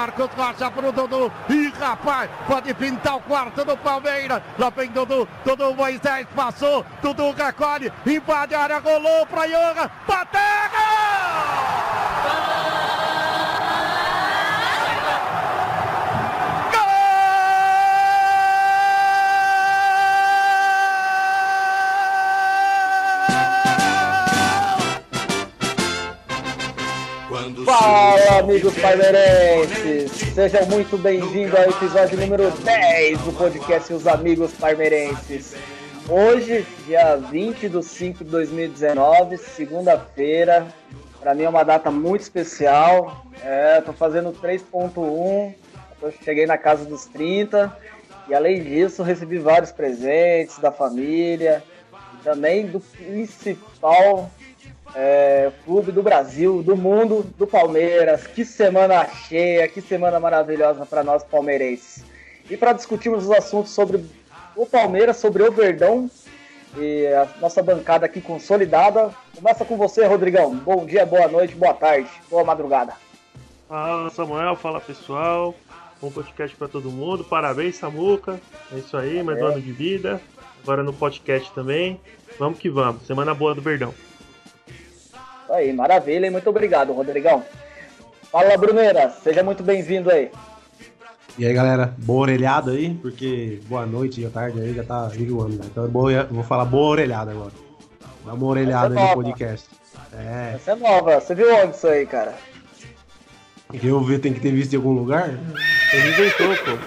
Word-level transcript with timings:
Marcos 0.00 0.30
Rocha 0.36 0.70
pro 0.70 0.92
Dudu. 0.92 1.32
E 1.48 1.70
rapaz, 1.70 2.30
pode 2.46 2.72
pintar 2.72 3.16
o 3.16 3.20
quarto 3.20 3.64
do 3.64 3.76
Palmeiras. 3.76 4.40
Lá 4.56 4.70
vem 4.70 4.92
Dudu. 4.92 5.28
Dudu 5.44 5.74
Moisés 5.74 6.24
passou. 6.36 6.86
Dudu 7.02 7.32
recolhe. 7.32 7.92
Invade 8.06 8.54
a 8.54 8.60
área, 8.60 8.78
rolou 8.78 9.26
pra 9.26 9.42
Yoga. 9.46 9.90
Bateu! 10.06 10.87
Fala, 27.68 28.38
amigos 28.38 28.74
palmeirenses! 28.78 30.10
Sejam 30.34 30.64
muito 30.68 30.96
bem-vindos 30.96 31.54
ao 31.54 31.64
episódio 31.64 32.18
número 32.18 32.50
10 32.50 33.20
do 33.20 33.32
podcast 33.34 33.92
Os 33.92 34.06
Amigos 34.06 34.52
Palmeirenses. 34.52 35.54
Hoje, 36.08 36.66
dia 36.86 37.16
20 37.16 37.68
de 37.68 37.82
5 37.82 38.24
de 38.24 38.30
2019, 38.30 39.36
segunda-feira. 39.36 40.66
Para 41.20 41.34
mim 41.34 41.42
é 41.42 41.48
uma 41.50 41.62
data 41.62 41.90
muito 41.90 42.22
especial. 42.22 43.26
É, 43.44 43.82
tô 43.82 43.92
fazendo 43.92 44.32
3.1, 44.32 45.52
cheguei 46.24 46.46
na 46.46 46.56
casa 46.56 46.86
dos 46.86 47.04
30. 47.04 47.70
E 48.30 48.34
além 48.34 48.64
disso, 48.64 49.02
recebi 49.02 49.36
vários 49.36 49.72
presentes 49.72 50.58
da 50.58 50.72
família. 50.72 51.62
E 52.14 52.24
também 52.24 52.66
do 52.66 52.80
principal 52.80 54.30
é, 54.94 55.50
clube 55.64 55.92
do 55.92 56.02
Brasil, 56.02 56.62
do 56.62 56.76
mundo, 56.76 57.24
do 57.36 57.46
Palmeiras. 57.46 58.26
Que 58.26 58.44
semana 58.44 59.06
cheia, 59.06 59.68
que 59.68 59.80
semana 59.80 60.18
maravilhosa 60.18 60.86
para 60.86 61.04
nós 61.04 61.22
palmeirenses. 61.24 62.04
E 62.50 62.56
para 62.56 62.72
discutirmos 62.72 63.24
os 63.24 63.30
assuntos 63.30 63.72
sobre 63.72 64.04
o 64.56 64.66
Palmeiras, 64.66 65.18
sobre 65.18 65.42
o 65.42 65.52
Verdão 65.52 66.10
e 66.76 67.06
a 67.06 67.28
nossa 67.40 67.62
bancada 67.62 68.06
aqui 68.06 68.20
consolidada, 68.20 69.10
começa 69.34 69.64
com 69.64 69.76
você, 69.76 70.04
Rodrigão. 70.06 70.54
Bom 70.54 70.84
dia, 70.84 71.04
boa 71.06 71.28
noite, 71.28 71.54
boa 71.54 71.74
tarde, 71.74 72.08
boa 72.30 72.44
madrugada. 72.44 72.94
Fala, 73.68 74.10
Samuel, 74.10 74.56
fala 74.56 74.80
pessoal. 74.80 75.54
Bom 76.00 76.10
podcast 76.10 76.56
para 76.56 76.68
todo 76.68 76.90
mundo. 76.90 77.24
Parabéns, 77.24 77.76
Samuca. 77.76 78.40
É 78.72 78.78
isso 78.78 78.96
aí, 78.96 79.22
mais 79.22 79.40
um 79.40 79.46
ano 79.46 79.60
de 79.60 79.72
vida. 79.72 80.20
Agora 80.62 80.82
no 80.82 80.92
podcast 80.92 81.50
também. 81.52 82.00
Vamos 82.38 82.58
que 82.58 82.70
vamos. 82.70 83.02
Semana 83.02 83.34
boa 83.34 83.54
do 83.54 83.60
Verdão. 83.60 83.92
Aí, 85.50 85.72
maravilha 85.72 86.26
e 86.26 86.30
muito 86.30 86.48
obrigado, 86.50 86.92
Rodrigão. 86.92 87.42
Fala, 88.30 88.56
Bruneira, 88.56 89.10
seja 89.10 89.42
muito 89.42 89.62
bem-vindo 89.62 90.10
aí. 90.10 90.30
E 91.38 91.46
aí, 91.46 91.52
galera, 91.54 91.94
boa 91.98 92.22
orelhada 92.22 92.72
aí, 92.72 92.94
porque 92.94 93.60
boa 93.66 93.86
noite 93.86 94.20
e 94.20 94.28
tarde 94.28 94.60
aí 94.60 94.74
já 94.74 94.84
tá 94.84 95.10
enjoando, 95.14 95.56
né? 95.56 95.64
Então 95.70 95.88
boa, 95.88 96.24
vou 96.24 96.42
falar 96.42 96.64
boa 96.64 96.90
orelhada 96.90 97.30
agora. 97.30 97.52
Dá 98.26 98.34
uma 98.34 98.46
orelhada 98.46 98.98
aí 98.98 99.08
no 99.08 99.14
podcast. 99.14 99.68
É. 100.12 100.54
Essa 100.56 100.72
é 100.72 100.74
nova. 100.74 101.20
Você 101.20 101.34
viu 101.34 101.54
onde 101.54 101.76
isso 101.76 101.86
aí, 101.86 102.04
cara? 102.06 102.34
Eu 103.72 104.00
vi, 104.00 104.18
tem 104.18 104.32
que 104.32 104.40
ter 104.40 104.50
visto 104.50 104.72
em 104.72 104.76
algum 104.76 104.92
lugar? 104.92 105.28
Ele 105.92 106.08
inventou, 106.08 106.56
pô. 106.56 106.78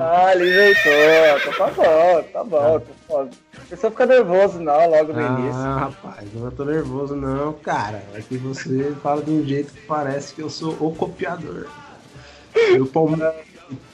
Ah, 0.00 0.32
ele 0.34 0.50
inventou. 0.50 1.52
Tá 1.56 1.66
bom, 1.70 2.22
tá 2.32 2.44
bom. 2.44 2.80
Tá 2.80 2.86
bom. 3.08 3.30
A 3.56 3.60
pessoa 3.68 3.90
fica 3.90 4.06
nervoso 4.06 4.60
não, 4.60 4.90
logo 4.90 5.12
no 5.12 5.18
ah, 5.18 5.38
início. 5.38 5.60
Ah, 5.60 5.78
rapaz, 5.78 6.28
não 6.34 6.50
tô 6.50 6.64
nervoso 6.64 7.16
não, 7.16 7.52
cara. 7.54 8.02
É 8.14 8.20
que 8.20 8.36
você 8.36 8.94
fala 9.02 9.22
de 9.22 9.30
um 9.30 9.44
jeito 9.44 9.72
que 9.72 9.80
parece 9.82 10.34
que 10.34 10.42
eu 10.42 10.50
sou 10.50 10.76
o 10.80 10.94
copiador. 10.94 11.66
Eu, 12.54 12.86
Palme... 12.86 13.18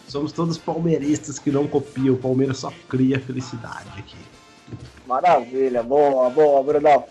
Somos 0.08 0.32
todos 0.32 0.56
palmeiristas 0.56 1.38
que 1.38 1.50
não 1.50 1.66
copiam. 1.66 2.14
O 2.14 2.18
Palmeiras 2.18 2.58
só 2.58 2.72
cria 2.88 3.20
felicidade 3.20 3.90
aqui. 3.98 4.16
Maravilha, 5.06 5.82
boa, 5.82 6.30
boa, 6.30 6.62
Brunão. 6.62 7.04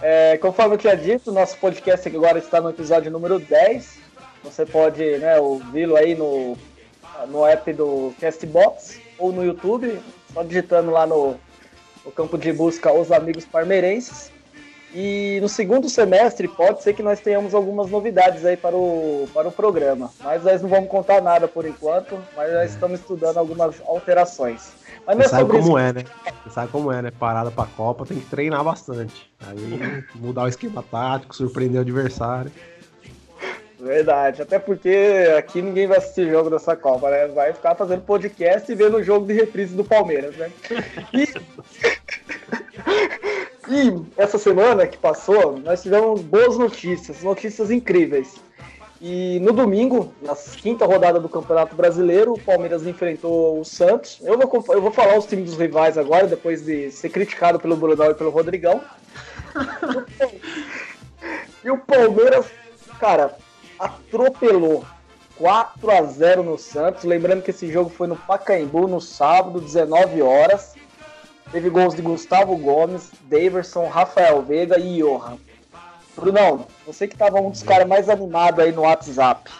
É, 0.00 0.38
conforme 0.38 0.74
eu 0.74 0.78
tinha 0.78 0.96
dito, 0.96 1.32
nosso 1.32 1.56
podcast 1.58 2.08
agora 2.08 2.38
está 2.38 2.60
no 2.60 2.70
episódio 2.70 3.10
número 3.10 3.40
10. 3.40 3.98
Você 4.44 4.64
pode 4.64 5.02
né, 5.18 5.38
ouvi-lo 5.40 5.96
aí 5.96 6.14
no 6.14 6.56
no 7.26 7.46
app 7.46 7.72
do 7.72 8.12
Castbox 8.20 9.00
ou 9.18 9.32
no 9.32 9.44
YouTube, 9.44 10.00
só 10.32 10.42
digitando 10.42 10.90
lá 10.90 11.06
no, 11.06 11.36
no 12.04 12.12
campo 12.12 12.38
de 12.38 12.52
busca 12.52 12.92
Os 12.92 13.10
Amigos 13.10 13.44
Parmeirenses. 13.44 14.30
E 14.94 15.38
no 15.42 15.48
segundo 15.50 15.88
semestre 15.88 16.48
pode 16.48 16.82
ser 16.82 16.94
que 16.94 17.02
nós 17.02 17.20
tenhamos 17.20 17.54
algumas 17.54 17.90
novidades 17.90 18.44
aí 18.46 18.56
para 18.56 18.74
o, 18.74 19.28
para 19.34 19.46
o 19.48 19.52
programa. 19.52 20.10
Mas 20.22 20.42
nós 20.44 20.62
não 20.62 20.68
vamos 20.70 20.88
contar 20.88 21.20
nada 21.20 21.46
por 21.46 21.66
enquanto, 21.66 22.18
mas 22.34 22.52
nós 22.54 22.70
estamos 22.70 23.00
estudando 23.00 23.36
algumas 23.36 23.82
alterações. 23.86 24.72
Mas 25.06 25.16
Você 25.18 25.24
é 25.24 25.28
sabe 25.28 25.50
como 25.50 25.60
isso. 25.60 25.78
é, 25.78 25.92
né? 25.92 26.04
Você 26.42 26.50
sabe 26.54 26.72
como 26.72 26.90
é, 26.90 27.02
né? 27.02 27.10
Parada 27.10 27.50
para 27.50 27.64
a 27.64 27.66
Copa 27.66 28.06
tem 28.06 28.18
que 28.18 28.26
treinar 28.26 28.64
bastante. 28.64 29.30
Aí 29.46 30.04
mudar 30.14 30.44
o 30.44 30.48
esquema 30.48 30.82
tático, 30.82 31.36
surpreender 31.36 31.78
o 31.78 31.82
adversário. 31.82 32.50
Verdade, 33.78 34.42
até 34.42 34.58
porque 34.58 35.32
aqui 35.38 35.62
ninguém 35.62 35.86
vai 35.86 35.98
assistir 35.98 36.28
jogo 36.28 36.50
dessa 36.50 36.74
Copa, 36.74 37.08
né? 37.10 37.28
Vai 37.28 37.52
ficar 37.52 37.76
fazendo 37.76 38.02
podcast 38.02 38.70
e 38.70 38.74
vendo 38.74 38.96
o 38.96 39.04
jogo 39.04 39.24
de 39.24 39.34
reprise 39.34 39.76
do 39.76 39.84
Palmeiras, 39.84 40.36
né? 40.36 40.50
E... 41.12 41.28
e 43.70 44.02
essa 44.16 44.36
semana 44.36 44.84
que 44.84 44.98
passou, 44.98 45.60
nós 45.60 45.80
tivemos 45.80 46.22
boas 46.22 46.58
notícias, 46.58 47.22
notícias 47.22 47.70
incríveis. 47.70 48.40
E 49.00 49.38
no 49.40 49.52
domingo, 49.52 50.12
na 50.20 50.34
quinta 50.34 50.84
rodada 50.84 51.20
do 51.20 51.28
Campeonato 51.28 51.76
Brasileiro, 51.76 52.32
o 52.32 52.40
Palmeiras 52.40 52.84
enfrentou 52.84 53.60
o 53.60 53.64
Santos. 53.64 54.18
Eu 54.22 54.36
vou, 54.36 54.64
eu 54.70 54.82
vou 54.82 54.90
falar 54.90 55.16
os 55.16 55.26
times 55.26 55.50
dos 55.50 55.58
rivais 55.58 55.96
agora, 55.96 56.26
depois 56.26 56.64
de 56.64 56.90
ser 56.90 57.10
criticado 57.10 57.60
pelo 57.60 57.76
Brunão 57.76 58.10
e 58.10 58.14
pelo 58.14 58.30
Rodrigão. 58.30 58.82
e 61.64 61.70
o 61.70 61.78
Palmeiras, 61.78 62.46
cara, 62.98 63.36
atropelou 63.78 64.84
4 65.36 65.90
a 65.90 66.02
0 66.02 66.42
no 66.42 66.58
Santos. 66.58 67.04
Lembrando 67.04 67.42
que 67.42 67.50
esse 67.50 67.70
jogo 67.72 67.90
foi 67.90 68.06
no 68.06 68.16
Pacaembu 68.16 68.88
no 68.88 69.00
sábado, 69.00 69.60
19 69.60 70.20
horas. 70.22 70.74
Teve 71.50 71.70
gols 71.70 71.94
de 71.94 72.02
Gustavo 72.02 72.56
Gomes, 72.56 73.10
Daverson, 73.22 73.88
Rafael 73.88 74.42
Veiga 74.42 74.78
e 74.78 74.98
Johan. 74.98 75.38
Brunão, 76.14 76.66
você 76.84 77.06
que 77.06 77.16
tava 77.16 77.40
um 77.40 77.50
dos 77.50 77.62
caras 77.62 77.86
mais 77.86 78.08
animados 78.08 78.60
aí 78.60 78.72
no 78.72 78.82
WhatsApp. 78.82 79.50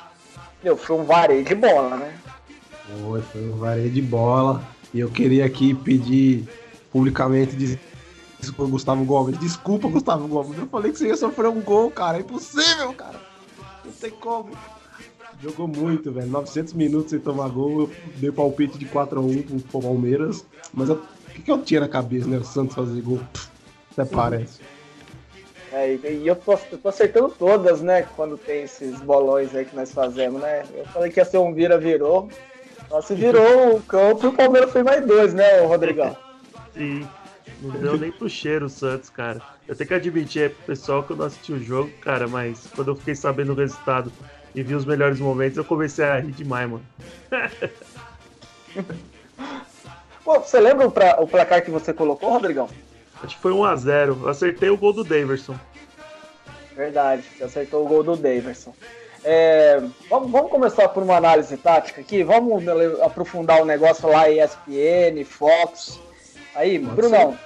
Meu, 0.63 0.77
foi 0.77 0.97
um 0.97 1.05
vareio 1.05 1.45
de 1.45 1.55
bola, 1.55 1.97
né? 1.97 2.19
Foi, 3.01 3.23
foi 3.23 3.49
um 3.49 3.57
vareio 3.57 3.91
de 3.91 4.03
bola. 4.03 4.63
E 4.93 5.01
eu 5.01 5.11
queria 5.11 5.47
aqui 5.47 5.73
pedir 5.73 6.49
publicamente 6.91 7.79
desculpa, 8.41 8.71
Gustavo 8.71 9.05
Gomes. 9.05 9.39
Desculpa, 9.39 9.89
Gustavo 9.89 10.27
Gomes. 10.27 10.59
Eu 10.59 10.67
falei 10.67 10.91
que 10.91 10.99
você 10.99 11.07
ia 11.07 11.17
sofrer 11.17 11.49
um 11.49 11.61
gol, 11.61 11.91
cara. 11.91 12.19
É 12.19 12.21
impossível, 12.21 12.93
cara. 12.93 13.28
Não 13.89 13.95
tem 13.95 14.11
como. 14.11 14.51
Jogou 15.41 15.67
muito, 15.67 16.13
velho. 16.13 16.29
900 16.29 16.75
minutos 16.75 17.11
sem 17.11 17.19
tomar 17.19 17.49
gol. 17.49 17.83
Eu 17.83 17.91
dei 18.17 18.31
palpite 18.31 18.79
de 18.79 18.87
4x1 18.87 19.63
pro 19.63 19.83
Palmeiras. 19.83 20.45
Mas 20.73 20.91
o 20.91 21.01
que, 21.35 21.43
que 21.43 21.51
eu 21.51 21.63
tinha 21.63 21.81
na 21.81 21.89
cabeça, 21.89 22.29
né? 22.29 22.39
O 22.39 22.45
Santos 22.45 22.75
fazer 22.75 23.01
gol. 23.01 23.21
Até 23.93 24.05
parece. 24.05 24.61
É, 25.73 25.95
e 25.95 26.27
eu 26.27 26.35
tô, 26.35 26.53
eu 26.73 26.79
tô, 26.79 26.89
acertando 26.89 27.29
todas, 27.31 27.81
né? 27.81 28.07
Quando 28.17 28.37
tem 28.37 28.63
esses 28.63 28.99
bolões 29.01 29.55
aí 29.55 29.65
que 29.65 29.77
nós 29.77 29.93
fazemos, 29.93 30.41
né? 30.41 30.65
Eu 30.75 30.85
falei 30.87 31.11
que 31.11 31.21
ia 31.21 31.25
ser 31.25 31.39
um 31.39 31.53
vira, 31.53 31.79
virou. 31.79 32.29
Nossa, 32.91 33.15
virou 33.15 33.77
o 33.77 33.83
campo 33.83 34.27
e 34.27 34.29
o 34.29 34.33
Palmeiras 34.33 34.71
foi 34.71 34.83
mais 34.83 35.05
dois, 35.07 35.35
né, 35.35 35.61
Rodrigão? 35.61 36.17
Sim. 36.75 37.07
Não 37.61 37.71
deu 37.71 37.99
nem 37.99 38.13
pro 38.13 38.29
cheiro 38.29 38.67
o 38.67 38.69
Santos, 38.69 39.11
cara. 39.11 39.41
Eu 39.67 39.75
tenho 39.75 39.89
que 39.89 39.95
admitir 39.95 40.43
aí 40.43 40.49
pro 40.49 40.67
pessoal 40.67 41.03
que 41.03 41.13
eu 41.13 41.17
não 41.17 41.27
assisti 41.27 41.53
o 41.53 41.63
jogo, 41.63 41.91
cara, 42.01 42.29
mas 42.29 42.69
quando 42.75 42.89
eu 42.89 42.97
fiquei 42.97 43.15
sabendo 43.15 43.53
o 43.53 43.57
resultado 43.57 44.13
e 44.55 44.63
vi 44.63 44.75
os 44.75 44.85
melhores 44.85 45.19
momentos, 45.19 45.59
eu 45.59 45.65
comecei 45.65 46.05
a 46.05 46.21
rir 46.21 46.33
demais, 46.33 46.71
mano. 46.71 46.85
Pô, 50.25 50.39
você 50.41 50.61
lembra 50.61 50.87
o, 50.87 50.91
pra, 50.91 51.17
o, 51.21 51.27
placar 51.27 51.65
que 51.65 51.71
você 51.71 51.93
colocou, 51.93 52.31
Rodrigão? 52.31 52.69
Acho 53.23 53.35
que 53.35 53.43
foi 53.43 53.53
1x0. 53.53 54.23
Eu 54.23 54.29
acertei 54.29 54.69
o 54.69 54.77
gol 54.77 54.93
do 54.93 55.03
Daverson. 55.03 55.59
Verdade, 56.77 57.25
você 57.37 57.45
acertou 57.45 57.85
o 57.85 57.89
gol 57.89 58.05
do 58.05 58.15
Daverson. 58.15 58.75
É, 59.25 59.83
vamos, 60.09 60.31
vamos, 60.31 60.51
começar 60.51 60.89
por 60.91 61.03
uma 61.03 61.17
análise 61.17 61.57
tática 61.57 62.01
aqui. 62.01 62.23
Vamos 62.23 62.63
aprofundar 63.03 63.61
o 63.63 63.65
negócio 63.65 64.09
lá 64.09 64.31
ESPN, 64.31 65.25
Fox. 65.25 65.99
Aí, 66.55 66.79
Pode 66.79 66.95
Brunão. 66.95 67.37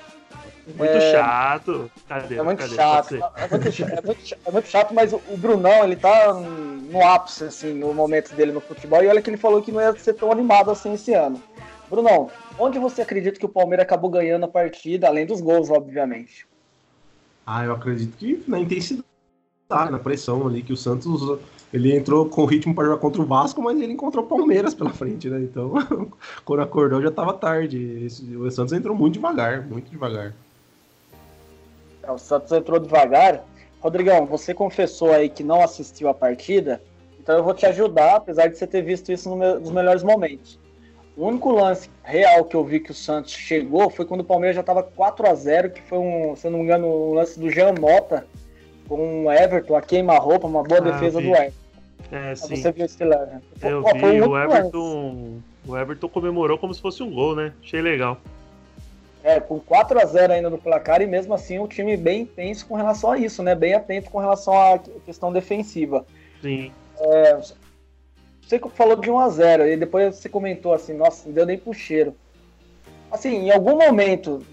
Muito 0.66 0.84
é... 0.84 1.12
chato. 1.12 1.90
Cadê? 2.08 2.36
É 2.36 2.42
muito 2.42 2.58
Cadê? 2.58 2.74
chato. 2.74 3.14
É 3.14 3.48
muito, 3.48 3.82
é, 3.82 4.02
muito, 4.06 4.36
é 4.46 4.50
muito, 4.50 4.68
chato, 4.68 4.94
mas 4.94 5.12
o, 5.12 5.20
o 5.28 5.36
Brunão, 5.36 5.84
ele 5.84 5.96
tá 5.96 6.32
no 6.34 7.04
ápice, 7.04 7.44
assim, 7.44 7.74
no 7.74 7.92
momento 7.92 8.34
dele 8.34 8.52
no 8.52 8.60
futebol. 8.60 9.02
E 9.02 9.08
olha 9.08 9.20
que 9.20 9.30
ele 9.30 9.36
falou 9.36 9.62
que 9.62 9.72
não 9.72 9.80
ia 9.80 9.96
ser 9.96 10.14
tão 10.14 10.30
animado 10.30 10.70
assim 10.70 10.92
esse 10.94 11.12
ano. 11.14 11.42
Brunão, 11.90 12.30
onde 12.58 12.78
você 12.78 13.02
acredita 13.02 13.38
que 13.38 13.46
o 13.46 13.48
Palmeiras 13.48 13.84
acabou 13.84 14.08
ganhando 14.08 14.44
a 14.44 14.48
partida, 14.48 15.08
além 15.08 15.26
dos 15.26 15.40
gols, 15.40 15.68
obviamente? 15.68 16.46
Ah, 17.46 17.64
eu 17.64 17.72
acredito 17.72 18.16
que 18.16 18.42
na 18.46 18.58
intensidade, 18.58 19.02
na 19.68 19.98
pressão 19.98 20.46
ali, 20.46 20.62
que 20.62 20.72
o 20.72 20.76
Santos 20.76 21.38
ele 21.72 21.96
entrou 21.96 22.26
com 22.28 22.44
ritmo 22.44 22.74
para 22.74 22.84
jogar 22.84 22.98
contra 22.98 23.22
o 23.22 23.26
Vasco, 23.26 23.62
mas 23.62 23.80
ele 23.80 23.94
encontrou 23.94 24.24
o 24.24 24.28
Palmeiras 24.28 24.74
pela 24.74 24.90
frente, 24.90 25.28
né? 25.28 25.40
Então, 25.40 25.72
quando 26.44 26.60
acordou 26.60 27.00
já 27.00 27.08
estava 27.08 27.32
tarde. 27.32 28.06
O 28.38 28.50
Santos 28.50 28.72
entrou 28.72 28.94
muito 28.94 29.14
devagar, 29.14 29.66
muito 29.66 29.90
devagar. 29.90 30.34
O 32.08 32.18
Santos 32.18 32.52
entrou 32.52 32.78
devagar. 32.78 33.44
Rodrigão, 33.80 34.26
você 34.26 34.54
confessou 34.54 35.12
aí 35.12 35.28
que 35.28 35.42
não 35.42 35.60
assistiu 35.60 36.08
a 36.08 36.14
partida, 36.14 36.80
então 37.20 37.36
eu 37.36 37.42
vou 37.42 37.52
te 37.52 37.66
ajudar, 37.66 38.16
apesar 38.16 38.46
de 38.48 38.56
você 38.56 38.66
ter 38.66 38.82
visto 38.82 39.10
isso 39.10 39.34
nos 39.34 39.70
melhores 39.70 40.02
momentos. 40.02 40.58
O 41.16 41.26
único 41.26 41.50
lance 41.50 41.90
real 42.02 42.44
que 42.44 42.56
eu 42.56 42.64
vi 42.64 42.80
que 42.80 42.90
o 42.90 42.94
Santos 42.94 43.32
chegou 43.32 43.90
foi 43.90 44.04
quando 44.04 44.22
o 44.22 44.24
Palmeiras 44.24 44.54
já 44.54 44.60
estava 44.60 44.82
4 44.82 45.28
a 45.28 45.34
0 45.34 45.70
que 45.70 45.82
foi 45.82 45.98
um, 45.98 46.34
se 46.34 46.46
eu 46.46 46.50
não 46.50 46.60
me 46.60 46.64
engano, 46.64 46.86
um 46.86 47.14
lance 47.14 47.38
do 47.38 47.50
Jean 47.50 47.74
Mota 47.78 48.26
com 48.88 49.26
o 49.26 49.32
Everton, 49.32 49.76
a 49.76 49.82
queima-roupa, 49.82 50.46
uma 50.46 50.62
boa 50.62 50.80
ah, 50.80 50.92
defesa 50.92 51.20
do 51.20 51.28
Everton. 51.28 51.62
É, 52.10 52.34
sim. 52.34 52.56
Você 52.56 52.72
viu 52.72 52.84
esse 52.84 53.04
lance? 53.04 53.36
Eu 53.62 53.82
Pô, 53.82 53.94
vi, 53.94 54.20
o 54.20 54.38
Everton, 54.38 55.40
o 55.66 55.76
Everton 55.76 56.08
comemorou 56.08 56.58
como 56.58 56.72
se 56.74 56.80
fosse 56.80 57.02
um 57.02 57.10
gol, 57.10 57.36
né? 57.36 57.52
Achei 57.62 57.80
legal. 57.80 58.18
É, 59.24 59.38
com 59.38 59.60
4 59.60 60.00
a 60.00 60.04
0 60.04 60.32
ainda 60.32 60.50
no 60.50 60.58
placar 60.58 61.00
e 61.00 61.06
mesmo 61.06 61.32
assim 61.32 61.58
o 61.58 61.68
time 61.68 61.96
bem 61.96 62.22
intenso 62.22 62.66
com 62.66 62.74
relação 62.74 63.12
a 63.12 63.18
isso, 63.18 63.42
né? 63.42 63.54
Bem 63.54 63.74
atento 63.74 64.10
com 64.10 64.18
relação 64.18 64.52
à 64.52 64.80
questão 65.04 65.32
defensiva. 65.32 66.04
Sim. 66.40 66.72
É, 66.98 67.40
você 68.42 68.58
falou 68.74 68.96
de 68.96 69.10
1 69.10 69.18
a 69.18 69.28
0 69.28 69.66
e 69.68 69.76
depois 69.76 70.16
você 70.16 70.28
comentou 70.28 70.74
assim, 70.74 70.92
nossa, 70.92 71.26
não 71.26 71.34
deu 71.34 71.46
nem 71.46 71.56
pro 71.56 71.72
cheiro. 71.72 72.16
Assim, 73.10 73.46
em 73.46 73.50
algum 73.52 73.76
momento 73.76 74.44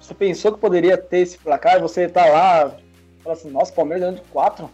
você 0.00 0.14
pensou 0.14 0.52
que 0.52 0.58
poderia 0.58 0.98
ter 0.98 1.18
esse 1.18 1.38
placar, 1.38 1.80
você 1.80 2.08
tá 2.08 2.26
lá, 2.26 2.76
fala 3.22 3.34
assim, 3.34 3.50
nossa, 3.50 3.72
Palmeiras 3.72 4.12
deu 4.12 4.22
de 4.22 4.28
4? 4.30 4.68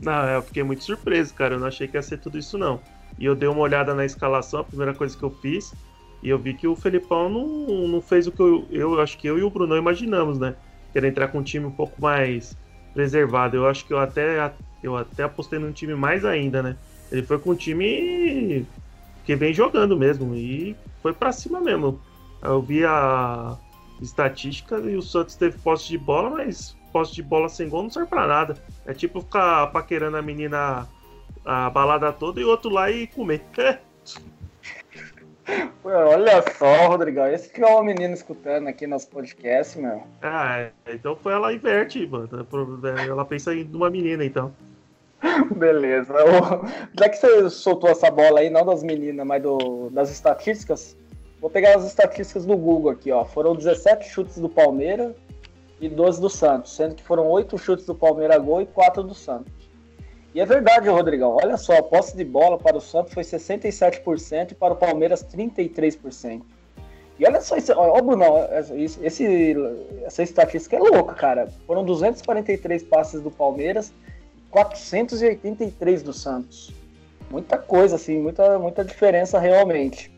Não, 0.00 0.26
eu 0.26 0.42
fiquei 0.42 0.62
muito 0.62 0.82
surpreso, 0.82 1.34
cara. 1.34 1.54
Eu 1.54 1.60
não 1.60 1.66
achei 1.66 1.86
que 1.86 1.96
ia 1.96 2.02
ser 2.02 2.18
tudo 2.18 2.38
isso, 2.38 2.56
não. 2.56 2.80
E 3.18 3.26
eu 3.26 3.34
dei 3.34 3.48
uma 3.48 3.60
olhada 3.60 3.94
na 3.94 4.04
escalação, 4.04 4.60
a 4.60 4.64
primeira 4.64 4.94
coisa 4.94 5.16
que 5.16 5.22
eu 5.22 5.30
fiz, 5.30 5.74
e 6.22 6.28
eu 6.28 6.38
vi 6.38 6.54
que 6.54 6.66
o 6.66 6.76
Felipão 6.76 7.28
não, 7.28 7.88
não 7.88 8.00
fez 8.02 8.26
o 8.26 8.32
que 8.32 8.40
eu, 8.40 8.66
eu 8.70 9.00
acho 9.00 9.16
que 9.16 9.26
eu 9.26 9.38
e 9.38 9.42
o 9.42 9.50
Bruno 9.50 9.76
imaginamos, 9.76 10.38
né? 10.38 10.54
Querer 10.92 11.08
entrar 11.08 11.28
com 11.28 11.38
um 11.38 11.42
time 11.42 11.66
um 11.66 11.70
pouco 11.70 12.00
mais 12.00 12.56
preservado. 12.92 13.56
Eu 13.56 13.66
acho 13.66 13.86
que 13.86 13.92
eu 13.92 13.98
até, 13.98 14.52
eu 14.82 14.96
até 14.96 15.22
apostei 15.22 15.58
num 15.58 15.72
time 15.72 15.94
mais 15.94 16.24
ainda, 16.24 16.62
né? 16.62 16.76
Ele 17.10 17.22
foi 17.22 17.38
com 17.38 17.50
um 17.50 17.54
time 17.54 18.66
que 19.24 19.34
vem 19.34 19.54
jogando 19.54 19.96
mesmo 19.96 20.34
e 20.34 20.76
foi 21.02 21.12
para 21.12 21.32
cima 21.32 21.60
mesmo. 21.60 22.00
Eu 22.42 22.60
vi 22.60 22.84
a 22.84 23.56
estatística 24.02 24.76
e 24.78 24.96
o 24.96 25.02
Santos 25.02 25.36
teve 25.36 25.58
posse 25.58 25.88
de 25.88 25.98
bola, 25.98 26.30
mas 26.30 26.76
posse 26.92 27.14
de 27.14 27.22
bola 27.22 27.48
sem 27.48 27.68
gol 27.68 27.82
não 27.82 27.90
serve 27.90 28.08
pra 28.08 28.26
nada. 28.26 28.56
É 28.84 28.92
tipo 28.92 29.20
ficar 29.20 29.68
paquerando 29.68 30.16
a 30.16 30.22
menina 30.22 30.86
a 31.44 31.70
balada 31.70 32.12
toda 32.12 32.40
e 32.40 32.44
outro 32.44 32.70
lá 32.70 32.90
e 32.90 33.06
comer. 33.06 33.42
Olha 35.82 36.42
só, 36.56 36.88
Rodrigão, 36.88 37.26
esse 37.26 37.50
que 37.50 37.62
é 37.62 37.66
o 37.66 37.82
menino 37.82 38.14
escutando 38.14 38.68
aqui 38.68 38.86
nosso 38.86 39.08
podcast, 39.08 39.78
meu. 39.78 40.02
Ah, 40.22 40.60
é. 40.60 40.72
então 40.88 41.16
foi 41.16 41.32
ela 41.32 41.52
inverte, 41.52 42.06
mano. 42.06 42.28
Ela 43.08 43.24
pensa 43.24 43.54
em 43.54 43.68
uma 43.72 43.90
menina, 43.90 44.24
então. 44.24 44.52
Beleza. 45.56 46.14
Já 46.98 47.08
que 47.08 47.16
você 47.16 47.50
soltou 47.50 47.90
essa 47.90 48.10
bola 48.10 48.40
aí, 48.40 48.50
não 48.50 48.64
das 48.64 48.82
meninas, 48.82 49.26
mas 49.26 49.42
do, 49.42 49.90
das 49.90 50.10
estatísticas, 50.10 50.96
vou 51.40 51.50
pegar 51.50 51.76
as 51.76 51.86
estatísticas 51.86 52.44
do 52.44 52.56
Google 52.56 52.92
aqui, 52.92 53.10
ó. 53.10 53.24
Foram 53.24 53.54
17 53.54 54.08
chutes 54.08 54.38
do 54.38 54.48
Palmeiras 54.48 55.14
e 55.80 55.88
12 55.88 56.20
do 56.20 56.30
Santos, 56.30 56.74
sendo 56.76 56.94
que 56.94 57.02
foram 57.02 57.26
8 57.26 57.56
chutes 57.58 57.86
do 57.86 57.94
Palmeiras 57.94 58.36
a 58.36 58.38
gol 58.38 58.62
e 58.62 58.66
4 58.66 59.02
do 59.02 59.14
Santos. 59.14 59.59
E 60.34 60.40
é 60.40 60.46
verdade, 60.46 60.88
Rodrigão. 60.88 61.36
Olha 61.42 61.56
só, 61.56 61.78
a 61.78 61.82
posse 61.82 62.16
de 62.16 62.24
bola 62.24 62.58
para 62.58 62.76
o 62.76 62.80
Santos 62.80 63.12
foi 63.12 63.22
67% 63.22 64.52
e 64.52 64.54
para 64.54 64.74
o 64.74 64.76
Palmeiras 64.76 65.24
33%. 65.24 66.42
E 67.18 67.26
olha 67.26 67.40
só, 67.40 67.56
isso, 67.56 67.72
ó, 67.76 68.00
Brunão, 68.00 68.36
esse, 69.02 69.54
essa 70.04 70.22
estatística 70.22 70.76
é 70.76 70.78
louca, 70.78 71.14
cara. 71.14 71.48
Foram 71.66 71.84
243 71.84 72.82
passes 72.84 73.20
do 73.20 73.30
Palmeiras 73.30 73.92
483 74.50 76.02
do 76.02 76.12
Santos. 76.12 76.72
Muita 77.30 77.58
coisa, 77.58 77.96
assim, 77.96 78.18
muita, 78.20 78.58
muita 78.58 78.84
diferença 78.84 79.38
realmente. 79.38 80.10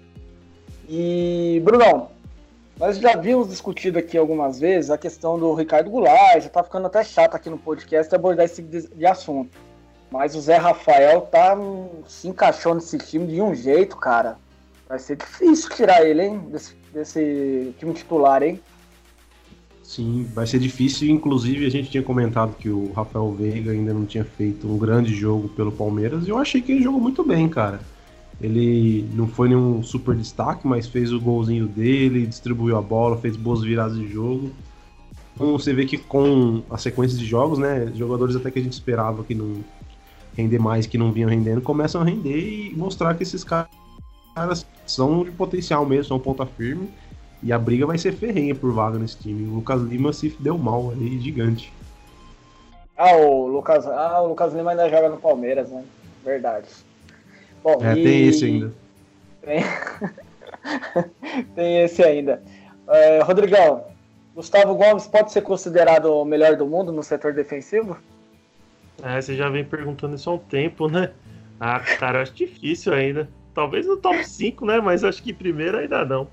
E, 0.89 1.61
Brunão, 1.65 2.11
nós 2.79 2.99
já 2.99 3.17
vimos 3.17 3.49
discutido 3.49 3.99
aqui 3.99 4.17
algumas 4.17 4.61
vezes 4.61 4.91
a 4.91 4.99
questão 4.99 5.39
do 5.39 5.55
Ricardo 5.55 5.91
Goulart, 5.91 6.43
já 6.43 6.49
tá 6.49 6.63
ficando 6.63 6.87
até 6.87 7.03
chato 7.03 7.35
aqui 7.35 7.51
no 7.51 7.59
podcast 7.59 8.15
abordar 8.15 8.45
esse 8.45 8.63
tipo 8.63 9.07
assunto. 9.07 9.72
Mas 10.13 10.35
o 10.35 10.41
Zé 10.43 10.59
Rafael 10.59 11.23
tá 11.23 11.57
se 12.07 12.29
encaixou 12.29 12.75
nesse 12.75 12.99
time 12.99 13.27
de 13.27 13.41
um 13.41 13.55
jeito, 13.55 13.97
cara. 13.97 14.37
Vai 14.87 14.99
ser 14.99 15.17
difícil 15.17 15.71
tirar 15.71 16.05
ele, 16.05 16.23
hein? 16.23 16.39
Desse, 16.53 16.77
desse 16.93 17.75
time 17.79 17.95
titular, 17.95 18.43
hein? 18.43 18.61
Sim, 19.83 20.29
vai 20.35 20.47
ser 20.47 20.59
difícil. 20.59 21.09
Inclusive, 21.09 21.65
a 21.65 21.71
gente 21.71 21.91
tinha 21.91 22.03
comentado 22.03 22.55
que 22.57 22.69
o 22.69 22.93
Rafael 22.93 23.33
Veiga 23.33 23.73
ainda 23.73 23.95
não 23.95 24.05
tinha 24.05 24.23
feito 24.23 24.71
um 24.71 24.77
grande 24.77 25.15
jogo 25.15 25.49
pelo 25.49 25.73
Palmeiras 25.73 26.27
e 26.27 26.31
eu 26.31 26.37
achei 26.37 26.61
que 26.61 26.73
ele 26.73 26.83
jogou 26.83 27.01
muito 27.01 27.25
bem, 27.25 27.49
cara. 27.49 27.81
Ele 28.39 29.09
não 29.15 29.27
foi 29.27 29.49
nenhum 29.49 29.83
super 29.83 30.15
destaque, 30.15 30.67
mas 30.67 30.87
fez 30.87 31.11
o 31.11 31.21
golzinho 31.21 31.67
dele, 31.67 32.27
distribuiu 32.27 32.77
a 32.77 32.83
bola, 32.83 33.17
fez 33.17 33.35
boas 33.35 33.63
viradas 33.63 33.97
de 33.97 34.09
jogo. 34.09 34.51
Então 35.35 35.53
você 35.53 35.73
vê 35.73 35.87
que 35.87 35.97
com 35.97 36.63
a 36.69 36.77
sequência 36.77 37.17
de 37.17 37.25
jogos, 37.25 37.59
né, 37.59 37.91
jogadores 37.95 38.37
até 38.37 38.51
que 38.51 38.59
a 38.59 38.63
gente 38.63 38.75
esperava 38.75 39.25
que 39.25 39.35
não 39.35 39.65
render 40.37 40.59
mais, 40.59 40.87
que 40.87 40.99
não 40.99 41.13
vinham 41.13 41.29
rendendo, 41.29 41.61
começam 41.61 42.01
a 42.01 42.05
render 42.05 42.39
e 42.39 42.75
mostrar 42.77 43.15
que 43.15 43.23
esses 43.23 43.45
caras 43.45 44.67
são 44.87 45.25
de 45.25 45.31
potencial 45.31 45.85
mesmo, 45.85 46.05
são 46.05 46.19
ponta 46.19 46.47
firme 46.47 46.89
e 47.43 47.53
a 47.53 47.59
briga 47.59 47.87
vai 47.87 47.99
ser 47.99 48.13
ferrenha 48.13 48.55
por 48.55 48.73
vaga 48.73 48.99
nesse 48.99 49.19
time. 49.19 49.49
O 49.49 49.55
Lucas 49.57 49.83
Lima 49.83 50.13
se 50.13 50.29
deu 50.39 50.57
mal 50.57 50.91
ali, 50.91 51.19
gigante. 51.21 51.73
Ah, 52.97 53.17
o 53.17 53.49
Lucas, 53.49 53.87
ah, 53.87 54.23
o 54.23 54.29
Lucas 54.29 54.55
Lima 54.55 54.71
ainda 54.71 54.89
joga 54.89 55.09
no 55.09 55.17
Palmeiras, 55.17 55.69
né? 55.71 55.85
Verdade. 56.25 56.69
Bom, 57.63 57.79
é, 57.83 57.99
e... 57.99 58.03
tem 58.03 58.29
esse 58.29 58.45
ainda. 58.45 58.73
Tem... 59.43 59.65
tem 61.55 61.83
esse 61.83 62.03
ainda. 62.03 62.43
É, 62.89 63.21
Rodrigão, 63.23 63.85
Gustavo 64.35 64.75
Gomes 64.75 65.07
pode 65.07 65.33
ser 65.33 65.43
considerado 65.43 66.07
o 66.07 66.25
melhor 66.25 66.57
do 66.57 66.67
mundo 66.67 66.93
no 66.93 67.03
setor 67.03 67.33
defensivo? 67.33 67.97
É, 69.03 69.21
você 69.21 69.37
já 69.37 69.49
vem 69.49 69.65
perguntando 69.65 70.17
isso 70.17 70.29
há 70.29 70.35
um 70.35 70.39
tempo, 70.39 70.89
né? 70.89 71.13
Ah, 71.61 71.79
cara, 71.79 72.19
eu 72.19 72.23
acho 72.23 72.35
difícil 72.35 72.93
ainda. 72.93 73.29
Talvez 73.55 73.87
no 73.87 73.97
top 73.97 74.25
5, 74.27 74.67
né? 74.67 74.81
Mas 74.81 75.05
acho 75.05 75.23
que 75.23 75.33
primeiro 75.33 75.79
ainda 75.79 76.05
não. 76.05 76.29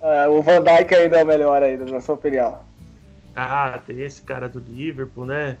Uh, 0.00 0.30
o 0.30 0.42
Van 0.42 0.62
Dijk 0.62 0.94
ainda 0.94 1.18
é 1.18 1.24
o 1.24 1.26
melhor 1.26 1.62
ainda, 1.62 1.84
na 1.84 2.00
sua 2.00 2.14
opinião. 2.14 2.58
Ah, 3.34 3.80
tem 3.86 4.00
esse 4.00 4.22
cara 4.22 4.48
do 4.48 4.58
Liverpool, 4.58 5.24
né? 5.24 5.58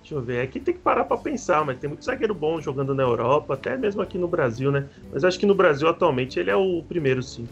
Deixa 0.00 0.14
eu 0.14 0.22
ver, 0.22 0.40
aqui 0.40 0.58
tem 0.58 0.72
que 0.72 0.80
parar 0.80 1.04
para 1.04 1.18
pensar, 1.18 1.64
mas 1.64 1.78
tem 1.78 1.88
muito 1.88 2.04
zagueiro 2.04 2.34
bom 2.34 2.60
jogando 2.60 2.94
na 2.94 3.02
Europa, 3.02 3.54
até 3.54 3.76
mesmo 3.76 4.00
aqui 4.00 4.16
no 4.16 4.26
Brasil, 4.26 4.72
né? 4.72 4.88
Mas 5.12 5.24
acho 5.24 5.38
que 5.38 5.44
no 5.44 5.54
Brasil 5.54 5.86
atualmente 5.88 6.40
ele 6.40 6.50
é 6.50 6.56
o 6.56 6.82
primeiro, 6.82 7.22
sim. 7.22 7.46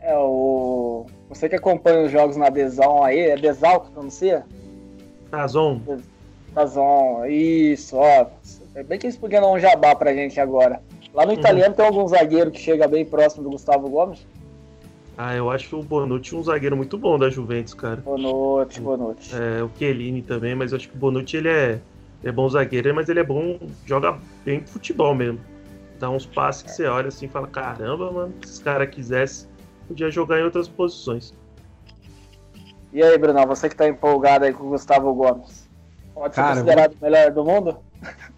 É, 0.00 0.16
o. 0.16 1.06
Você 1.28 1.48
que 1.48 1.54
acompanha 1.54 2.06
os 2.06 2.10
jogos 2.10 2.36
na 2.36 2.48
Dezon 2.48 3.04
aí, 3.04 3.20
é 3.20 3.36
Desal 3.36 3.82
que 3.82 3.92
pronuncia? 3.92 4.44
Dazon. 5.30 5.80
Dazon, 6.54 7.24
isso, 7.26 7.96
ó. 7.96 8.26
É 8.74 8.82
bem 8.82 8.98
que 8.98 9.06
eles 9.06 9.16
podiam 9.16 9.42
dar 9.42 9.50
um 9.50 9.58
jabá 9.58 9.94
pra 9.94 10.14
gente 10.14 10.40
agora. 10.40 10.80
Lá 11.12 11.24
no 11.24 11.32
uhum. 11.32 11.38
italiano 11.38 11.74
tem 11.74 11.84
algum 11.84 12.06
zagueiro 12.06 12.50
que 12.50 12.60
chega 12.60 12.86
bem 12.86 13.04
próximo 13.04 13.44
do 13.44 13.50
Gustavo 13.50 13.88
Gomes? 13.88 14.26
Ah, 15.18 15.34
eu 15.34 15.50
acho 15.50 15.78
o 15.78 15.82
Bonucci 15.82 16.34
um 16.34 16.42
zagueiro 16.42 16.76
muito 16.76 16.96
bom 16.96 17.18
da 17.18 17.28
Juventus, 17.28 17.74
cara. 17.74 17.96
Bonucci, 17.96 18.80
Bonucci. 18.80 19.34
É, 19.34 19.62
o 19.62 19.70
Chiellini 19.76 20.22
também, 20.22 20.54
mas 20.54 20.72
eu 20.72 20.76
acho 20.76 20.88
que 20.88 20.96
o 20.96 20.98
Bonucci 20.98 21.36
ele 21.36 21.48
é, 21.48 21.80
é 22.24 22.32
bom 22.32 22.48
zagueiro, 22.48 22.94
mas 22.94 23.08
ele 23.08 23.20
é 23.20 23.24
bom, 23.24 23.58
joga 23.84 24.18
bem 24.44 24.62
futebol 24.64 25.14
mesmo. 25.14 25.40
Dá 25.98 26.08
uns 26.08 26.24
passes 26.24 26.62
que 26.62 26.70
você 26.70 26.86
olha 26.86 27.08
assim 27.08 27.26
e 27.26 27.28
fala, 27.28 27.46
caramba, 27.46 28.10
mano, 28.10 28.34
se 28.42 28.52
esse 28.52 28.62
cara 28.62 28.86
quisesse, 28.86 29.46
podia 29.86 30.10
jogar 30.10 30.40
em 30.40 30.44
outras 30.44 30.68
posições. 30.68 31.34
E 32.92 33.02
aí, 33.02 33.18
Bruno, 33.18 33.46
você 33.46 33.68
que 33.68 33.76
tá 33.76 33.86
empolgado 33.86 34.46
aí 34.46 34.54
com 34.54 34.64
o 34.64 34.70
Gustavo 34.70 35.12
Gomes? 35.12 35.68
Pode 36.20 36.34
ser 36.34 36.42
cara, 36.42 36.54
considerado 36.56 36.92
o 36.92 37.02
melhor 37.02 37.30
do 37.32 37.44
mundo? 37.44 37.76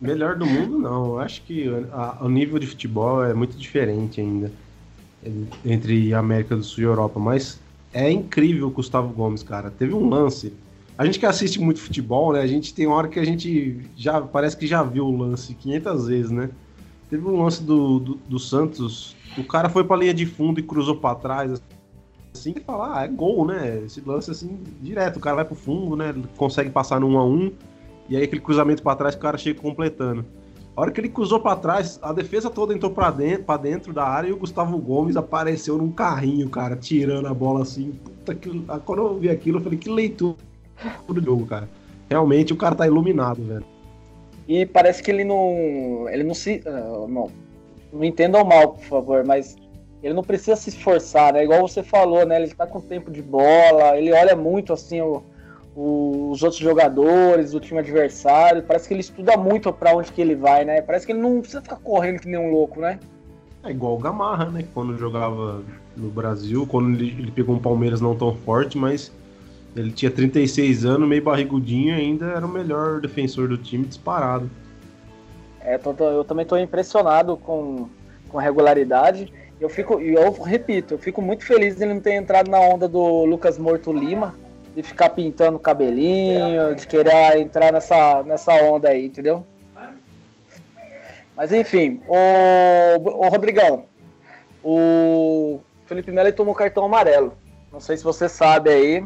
Melhor 0.00 0.36
do 0.36 0.46
mundo, 0.46 0.78
não. 0.78 1.06
Eu 1.06 1.18
acho 1.18 1.42
que 1.42 1.68
a, 1.90 2.18
o 2.24 2.28
nível 2.28 2.56
de 2.60 2.66
futebol 2.68 3.24
é 3.24 3.34
muito 3.34 3.56
diferente 3.56 4.20
ainda 4.20 4.52
entre 5.64 6.14
América 6.14 6.54
do 6.54 6.62
Sul 6.62 6.84
e 6.84 6.86
Europa, 6.86 7.18
mas 7.18 7.58
é 7.92 8.08
incrível 8.08 8.68
o 8.68 8.70
Gustavo 8.70 9.12
Gomes, 9.12 9.42
cara. 9.42 9.68
Teve 9.68 9.94
um 9.94 10.08
lance. 10.08 10.52
A 10.96 11.04
gente 11.04 11.18
que 11.18 11.26
assiste 11.26 11.58
muito 11.58 11.80
futebol, 11.80 12.32
né? 12.32 12.40
A 12.40 12.46
gente 12.46 12.72
tem 12.72 12.86
hora 12.86 13.08
que 13.08 13.18
a 13.18 13.24
gente 13.24 13.80
já 13.96 14.20
parece 14.20 14.56
que 14.56 14.68
já 14.68 14.84
viu 14.84 15.04
o 15.04 15.16
lance 15.16 15.52
500 15.52 16.06
vezes, 16.06 16.30
né? 16.30 16.50
Teve 17.10 17.26
um 17.26 17.42
lance 17.42 17.64
do, 17.64 17.98
do, 17.98 18.14
do 18.14 18.38
Santos, 18.38 19.16
o 19.36 19.42
cara 19.42 19.68
foi 19.68 19.82
pra 19.82 19.96
linha 19.96 20.14
de 20.14 20.24
fundo 20.24 20.60
e 20.60 20.62
cruzou 20.62 20.94
para 20.94 21.16
trás. 21.16 21.60
Assim 22.32 22.52
que 22.52 22.60
fala, 22.60 23.00
ah, 23.00 23.04
é 23.04 23.08
gol, 23.08 23.44
né? 23.44 23.82
Esse 23.84 24.00
lance 24.06 24.30
assim, 24.30 24.60
direto, 24.80 25.16
o 25.16 25.20
cara 25.20 25.34
vai 25.34 25.44
pro 25.44 25.56
fundo, 25.56 25.96
né? 25.96 26.14
Consegue 26.36 26.70
passar 26.70 27.00
no 27.00 27.08
1 27.08 27.18
a 27.18 27.24
1 27.24 27.52
E 28.08 28.16
aí 28.16 28.24
aquele 28.24 28.40
cruzamento 28.40 28.82
para 28.82 28.96
trás, 28.96 29.14
o 29.14 29.18
cara 29.18 29.38
chega 29.38 29.60
completando. 29.60 30.24
A 30.74 30.80
hora 30.80 30.90
que 30.90 31.00
ele 31.00 31.08
cruzou 31.08 31.38
para 31.38 31.56
trás, 31.56 31.98
a 32.02 32.12
defesa 32.12 32.48
toda 32.48 32.74
entrou 32.74 32.90
para 32.90 33.10
dentro, 33.10 33.44
pra 33.44 33.56
dentro 33.58 33.92
da 33.92 34.04
área 34.04 34.28
e 34.28 34.32
o 34.32 34.38
Gustavo 34.38 34.78
Gomes 34.78 35.16
apareceu 35.16 35.76
num 35.76 35.92
carrinho, 35.92 36.48
cara, 36.48 36.76
tirando 36.76 37.28
a 37.28 37.34
bola 37.34 37.62
assim. 37.62 37.92
Puta 37.92 38.34
que... 38.34 38.50
Quando 38.84 39.02
eu 39.02 39.18
vi 39.18 39.28
aquilo, 39.28 39.58
eu 39.58 39.62
falei, 39.62 39.78
que 39.78 39.90
leitura 39.90 40.36
do 41.06 41.22
jogo, 41.22 41.46
cara. 41.46 41.68
Realmente 42.08 42.52
o 42.52 42.56
cara 42.56 42.74
tá 42.74 42.86
iluminado, 42.86 43.42
velho. 43.42 43.64
E 44.48 44.66
parece 44.66 45.02
que 45.02 45.10
ele 45.10 45.24
não. 45.24 46.06
Ele 46.08 46.24
não 46.24 46.34
se. 46.34 46.62
Uh, 46.66 47.06
não, 47.06 47.30
não 47.92 48.04
entendam 48.04 48.44
mal, 48.44 48.72
por 48.72 48.84
favor, 48.84 49.24
mas 49.24 49.56
ele 50.02 50.14
não 50.14 50.22
precisa 50.22 50.56
se 50.56 50.70
esforçar, 50.70 51.32
né? 51.32 51.44
Igual 51.44 51.66
você 51.66 51.82
falou, 51.82 52.26
né? 52.26 52.42
Ele 52.42 52.52
tá 52.52 52.66
com 52.66 52.80
tempo 52.80 53.10
de 53.10 53.22
bola, 53.22 53.96
ele 53.96 54.12
olha 54.12 54.34
muito 54.34 54.72
assim 54.72 55.00
o, 55.00 55.22
os 55.74 56.42
outros 56.42 56.60
jogadores, 56.60 57.54
o 57.54 57.60
time 57.60 57.80
adversário. 57.80 58.62
Parece 58.62 58.88
que 58.88 58.94
ele 58.94 59.00
estuda 59.00 59.36
muito 59.36 59.72
para 59.72 59.94
onde 59.94 60.12
que 60.12 60.20
ele 60.20 60.34
vai, 60.34 60.64
né? 60.64 60.82
Parece 60.82 61.06
que 61.06 61.12
ele 61.12 61.20
não 61.20 61.40
precisa 61.40 61.62
ficar 61.62 61.76
correndo 61.76 62.20
que 62.20 62.28
nem 62.28 62.38
um 62.38 62.50
louco, 62.50 62.80
né? 62.80 62.98
É 63.64 63.70
igual 63.70 63.94
o 63.94 63.98
Gamarra, 63.98 64.46
né? 64.46 64.64
Quando 64.74 64.98
jogava 64.98 65.62
no 65.96 66.08
Brasil, 66.08 66.66
quando 66.66 66.94
ele, 66.96 67.16
ele 67.18 67.30
pegou 67.30 67.54
um 67.54 67.58
Palmeiras 67.58 68.00
não 68.00 68.14
tão 68.14 68.34
forte, 68.34 68.76
mas 68.76 69.12
ele 69.74 69.90
tinha 69.90 70.10
36 70.10 70.84
anos, 70.84 71.08
meio 71.08 71.22
barrigudinho, 71.22 71.94
ainda 71.94 72.26
era 72.26 72.44
o 72.44 72.48
melhor 72.48 73.00
defensor 73.00 73.48
do 73.48 73.56
time 73.56 73.86
disparado. 73.86 74.50
É, 75.60 75.78
tô, 75.78 75.94
tô, 75.94 76.04
eu 76.04 76.24
também 76.24 76.42
estou 76.42 76.58
impressionado 76.58 77.36
com, 77.36 77.88
com 78.28 78.38
a 78.38 78.42
regularidade. 78.42 79.32
Eu 79.60 79.68
fico, 79.68 80.00
e 80.00 80.14
eu 80.14 80.32
repito, 80.32 80.94
eu 80.94 80.98
fico 80.98 81.22
muito 81.22 81.44
feliz 81.44 81.76
de 81.76 81.84
ele 81.84 81.94
não 81.94 82.00
ter 82.00 82.14
entrado 82.14 82.50
na 82.50 82.58
onda 82.58 82.88
do 82.88 83.24
Lucas 83.24 83.58
Morto 83.58 83.92
Lima, 83.92 84.34
de 84.74 84.82
ficar 84.82 85.10
pintando 85.10 85.58
cabelinho, 85.58 86.74
de 86.74 86.86
querer 86.86 87.38
entrar 87.38 87.72
nessa, 87.72 88.22
nessa 88.22 88.52
onda 88.54 88.88
aí, 88.88 89.06
entendeu? 89.06 89.46
Mas 91.36 91.52
enfim, 91.52 92.00
o, 92.06 93.26
o 93.26 93.28
Rodrigão, 93.28 93.86
o 94.62 95.60
Felipe 95.86 96.12
Melo 96.12 96.32
tomou 96.32 96.54
cartão 96.54 96.84
amarelo. 96.84 97.36
Não 97.72 97.80
sei 97.80 97.96
se 97.96 98.04
você 98.04 98.28
sabe 98.28 98.70
aí. 98.70 99.04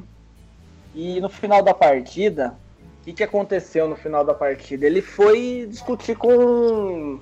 E 0.94 1.20
no 1.20 1.28
final 1.28 1.62
da 1.62 1.75
partida, 1.75 2.56
o 3.00 3.04
que, 3.04 3.12
que 3.12 3.23
aconteceu 3.23 3.88
no 3.88 3.96
final 3.96 4.25
da 4.25 4.35
partida? 4.35 4.87
Ele 4.87 5.00
foi 5.00 5.66
discutir 5.68 6.16
com. 6.16 7.20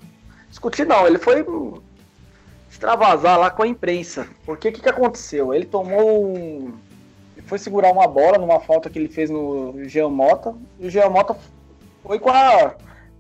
Discutir 0.49 0.87
não, 0.87 1.07
ele 1.07 1.19
foi 1.19 1.45
extravasar 2.71 3.39
lá 3.39 3.51
com 3.51 3.63
a 3.63 3.67
imprensa. 3.67 4.27
Porque 4.47 4.69
o 4.69 4.73
que, 4.73 4.81
que 4.81 4.89
aconteceu? 4.89 5.53
Ele 5.53 5.67
tomou 5.67 6.35
um. 6.37 6.73
Foi 7.47 7.59
segurar 7.59 7.93
uma 7.93 8.07
bola 8.07 8.39
numa 8.39 8.61
falta 8.61 8.89
que 8.89 8.99
ele 8.99 9.09
fez 9.09 9.31
no 9.31 9.85
Jean 9.85 10.09
Mota. 10.09 10.55
E 10.79 10.87
o 10.87 10.91
Jean 10.91 11.11
Mota 11.11 11.37
foi 12.03 12.19
com 12.19 12.31
a, 12.31 12.75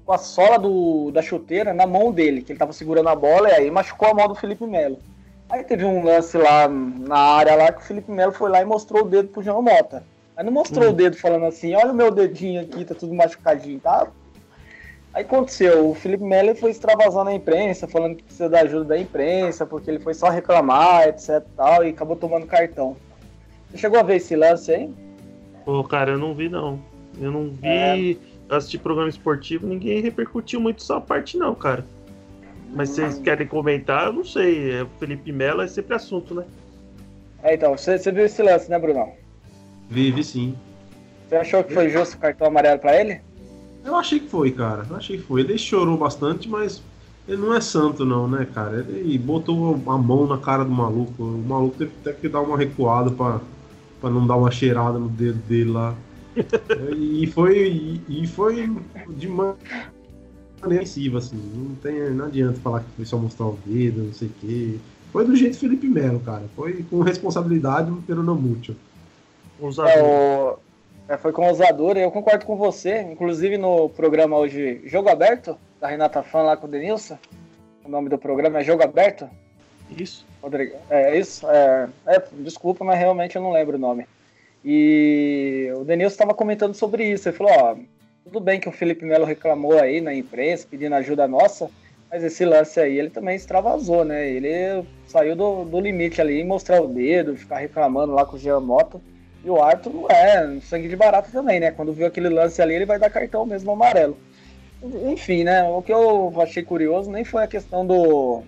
com 0.04 0.12
a 0.12 0.19
sola 0.19 0.59
do, 0.59 1.11
da 1.11 1.23
chuteira 1.23 1.73
na 1.75 1.87
mão 1.87 2.12
dele, 2.12 2.43
que 2.43 2.52
ele 2.52 2.59
tava 2.59 2.73
segurando 2.73 3.09
a 3.09 3.16
bola, 3.16 3.49
e 3.50 3.52
aí 3.52 3.71
machucou 3.71 4.09
a 4.09 4.14
mão 4.14 4.28
do 4.28 4.35
Felipe 4.35 4.66
Melo. 4.66 4.99
Aí 5.49 5.62
teve 5.62 5.85
um 5.85 6.02
lance 6.02 6.37
lá 6.38 6.69
na 6.69 7.19
área 7.19 7.54
lá 7.54 7.73
que 7.73 7.83
o 7.83 7.85
Felipe 7.85 8.11
Melo 8.11 8.33
foi 8.33 8.50
lá 8.50 8.62
e 8.62 8.64
mostrou 8.64 9.04
o 9.04 9.09
dedo 9.09 9.28
pro 9.28 9.43
Jean 9.43 9.61
Mota. 9.61 10.02
Aí 10.37 10.45
não 10.45 10.52
mostrou 10.52 10.88
hum. 10.88 10.90
o 10.90 10.95
dedo 10.95 11.16
falando 11.16 11.47
assim, 11.47 11.75
olha 11.75 11.93
o 11.93 11.95
meu 11.95 12.11
dedinho 12.11 12.62
aqui, 12.62 12.85
tá 12.85 12.95
tudo 12.95 13.14
machucadinho, 13.14 13.78
tá? 13.78 14.09
Aí 15.12 15.23
aconteceu, 15.23 15.90
o 15.90 15.95
Felipe 15.95 16.25
Melo 16.25 16.57
foi 16.57 16.73
extravasando 16.73 17.31
a 17.31 17.35
imprensa, 17.35 17.87
falando 17.87 18.16
que 18.16 18.25
precisa 18.25 18.49
da 18.49 18.62
ajuda 18.62 18.85
da 18.85 18.99
imprensa, 18.99 19.64
porque 19.64 19.88
ele 19.88 20.00
foi 20.00 20.12
só 20.12 20.28
reclamar, 20.28 21.07
etc 21.07 21.45
tal, 21.57 21.85
e 21.85 21.90
acabou 21.90 22.16
tomando 22.16 22.47
cartão. 22.47 22.97
Você 23.75 23.78
chegou 23.78 23.99
a 23.99 24.04
ver 24.04 24.16
esse 24.16 24.37
lance 24.37 24.73
aí? 24.73 24.88
Pô, 25.64 25.83
cara, 25.83 26.12
eu 26.12 26.19
não 26.19 26.33
vi 26.33 26.49
não. 26.49 26.81
Eu 27.21 27.33
não 27.33 27.50
vi. 27.50 28.19
É. 28.49 28.54
Assistir 28.54 28.78
programa 28.78 29.09
esportivo, 29.09 29.66
ninguém 29.66 30.00
repercutiu 30.00 30.61
muito 30.61 30.81
só 30.81 30.99
a 30.99 31.00
parte, 31.00 31.37
não, 31.37 31.57
cara. 31.57 31.85
Mas 32.73 32.90
hum. 32.90 32.95
vocês 32.95 33.19
querem 33.19 33.49
comentar, 33.49 34.07
eu 34.07 34.12
não 34.12 34.25
sei. 34.25 34.71
É, 34.71 34.83
o 34.85 34.88
Felipe 35.00 35.33
Melo 35.33 35.61
é 35.61 35.66
sempre 35.66 35.97
assunto, 35.97 36.37
né? 36.37 36.45
É, 37.43 37.54
então, 37.54 37.76
você, 37.76 37.99
você 37.99 38.12
viu 38.12 38.25
esse 38.25 38.40
lance, 38.45 38.71
né, 38.71 38.78
Bruno? 38.78 39.09
Vi, 39.90 40.12
vi 40.12 40.23
sim. 40.23 40.54
Você 41.28 41.35
achou 41.35 41.64
que 41.64 41.75
foi 41.75 41.88
justo 41.88 42.14
o 42.16 42.21
cartão 42.21 42.47
amarelo 42.47 42.78
para 42.78 43.00
ele? 43.00 43.21
Eu 43.85 43.97
achei 43.97 44.21
que 44.21 44.28
foi, 44.28 44.52
cara. 44.52 44.87
Eu 44.88 44.95
achei 44.95 45.16
que 45.16 45.25
foi. 45.25 45.40
Ele 45.40 45.59
chorou 45.59 45.97
bastante, 45.97 46.49
mas 46.49 46.81
ele 47.26 47.38
não 47.38 47.52
é 47.52 47.61
santo, 47.61 48.04
não, 48.04 48.28
né, 48.28 48.47
cara? 48.54 48.87
Ele 48.88 49.19
botou 49.19 49.75
a 49.88 49.99
mão 49.99 50.28
na 50.28 50.38
cara 50.38 50.64
do 50.64 50.71
maluco. 50.71 51.25
O 51.25 51.45
maluco 51.45 51.76
teve 51.76 51.90
até 52.00 52.12
que 52.12 52.28
dar 52.28 52.40
uma 52.40 52.57
recuada 52.57 53.11
pra, 53.11 53.40
pra 54.05 54.11
não 54.11 54.27
dar 54.27 54.37
uma 54.37 54.51
cheirada 54.51 54.99
no 54.99 55.09
dedo 55.09 55.39
dele 55.49 55.71
lá. 55.71 55.95
e 56.95 57.27
foi, 57.29 58.03
e, 58.07 58.23
e 58.23 58.27
foi 58.27 58.71
de 59.09 59.27
maneira 59.27 59.57
agressiva, 60.61 61.19
assim. 61.19 61.41
Não, 61.55 61.75
tem, 61.77 62.11
não 62.11 62.27
adianta 62.27 62.61
falar 62.61 62.81
que 62.81 62.91
foi 62.97 63.07
só 63.07 63.17
mostrar 63.17 63.47
o 63.47 63.59
dedo, 63.65 64.03
não 64.03 64.13
sei 64.13 64.29
o 64.29 64.33
quê. 64.41 64.79
Foi 65.11 65.25
do 65.25 65.35
jeito 65.35 65.57
Felipe 65.57 65.89
Melo, 65.89 66.21
cara. 66.21 66.43
Foi 66.55 66.85
com 66.91 67.01
responsabilidade 67.01 67.91
pelo 68.07 68.23
mútil. 68.35 68.77
É, 69.87 70.03
o... 70.03 70.59
É, 71.09 71.17
foi 71.17 71.33
com 71.33 71.49
ousadura, 71.49 71.99
eu 71.99 72.11
concordo 72.11 72.45
com 72.45 72.57
você. 72.57 73.01
Inclusive 73.01 73.57
no 73.57 73.89
programa 73.89 74.37
hoje, 74.37 74.83
Jogo 74.85 75.09
Aberto, 75.09 75.57
da 75.81 75.89
Renata 75.89 76.23
Fã 76.23 76.43
lá 76.43 76.57
com 76.59 76.67
o 76.67 76.71
Denilson. 76.71 77.17
O 77.83 77.89
nome 77.89 78.11
do 78.11 78.19
programa 78.19 78.59
é 78.59 78.65
Jogo 78.65 78.83
Aberto? 78.83 79.31
Isso. 79.97 80.27
Rodrigo. 80.45 80.77
É 80.91 81.19
isso? 81.19 81.49
É, 81.49 81.89
é, 82.07 82.23
desculpa, 82.33 82.85
mas 82.85 82.99
realmente 82.99 83.35
eu 83.35 83.43
não 83.43 83.51
lembro 83.51 83.77
o 83.77 83.81
nome. 83.81 84.07
E 84.63 85.71
o 85.75 85.85
Denilson 85.85 86.13
estava 86.13 86.35
comentando 86.35 86.75
sobre 86.75 87.11
isso. 87.11 87.29
Ele 87.29 87.37
falou: 87.37 87.53
ó, 87.53 87.77
tudo 88.25 88.41
bem 88.41 88.61
que 88.61 88.69
o 88.69 88.73
Felipe 88.73 89.07
Melo 89.07 89.25
reclamou 89.25 89.79
aí 89.79 90.03
na 90.03 90.15
imprensa, 90.15 90.67
pedindo 90.71 90.95
ajuda 90.97 91.27
nossa, 91.27 91.71
mas 92.11 92.23
esse 92.23 92.45
lance 92.45 92.79
aí 92.79 92.99
ele 92.99 93.09
também 93.09 93.37
extravasou, 93.37 94.05
né? 94.05 94.29
Ele 94.29 94.87
saiu 95.07 95.35
do, 95.35 95.65
do 95.65 95.81
limite 95.81 96.21
ali, 96.21 96.45
mostrar 96.45 96.83
o 96.83 96.89
dedo, 96.89 97.37
ficar 97.37 97.59
reclamando 97.59 98.13
lá 98.13 98.27
com 98.27 98.37
o 98.37 98.39
Jean 98.39 98.61
Moto. 98.61 99.01
E 99.43 99.49
o 99.49 99.63
Arthur 99.63 100.11
é 100.11 100.61
sangue 100.61 100.89
de 100.89 100.97
barata 100.97 101.31
também, 101.33 101.59
né? 101.59 101.71
Quando 101.71 101.93
viu 101.93 102.07
aquele 102.07 102.29
lance 102.29 102.61
ali, 102.61 102.75
ele 102.75 102.87
vai 102.87 102.99
dar 102.99 103.11
cartão 103.11 103.47
mesmo 103.47 103.73
amarelo. 103.73 104.17
Enfim, 105.11 105.45
né? 105.45 105.63
O 105.65 105.81
que 105.81 105.93
eu 105.93 106.33
achei 106.41 106.63
curioso 106.63 107.11
nem 107.11 107.25
foi 107.25 107.45
a 107.45 107.49
questão 107.49 107.87
do, 107.87 108.43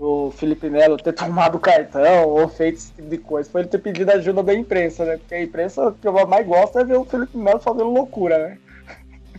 do 0.00 0.30
Felipe 0.30 0.70
Melo 0.70 0.96
ter 0.96 1.12
tomado 1.12 1.58
cartão 1.58 2.26
ou 2.30 2.48
feito 2.48 2.76
esse 2.76 2.92
tipo 2.94 3.08
de 3.08 3.18
coisa. 3.18 3.50
Foi 3.50 3.60
ele 3.60 3.68
ter 3.68 3.78
pedido 3.78 4.10
ajuda 4.10 4.42
da 4.42 4.54
imprensa, 4.54 5.04
né? 5.04 5.18
Porque 5.18 5.34
a 5.34 5.42
imprensa 5.42 5.94
que 6.00 6.08
eu 6.08 6.26
mais 6.26 6.46
gosto 6.46 6.78
é 6.78 6.84
ver 6.84 6.96
o 6.96 7.04
Felipe 7.04 7.36
Melo 7.36 7.60
fazendo 7.60 7.90
loucura, 7.90 8.38
né? 8.38 8.58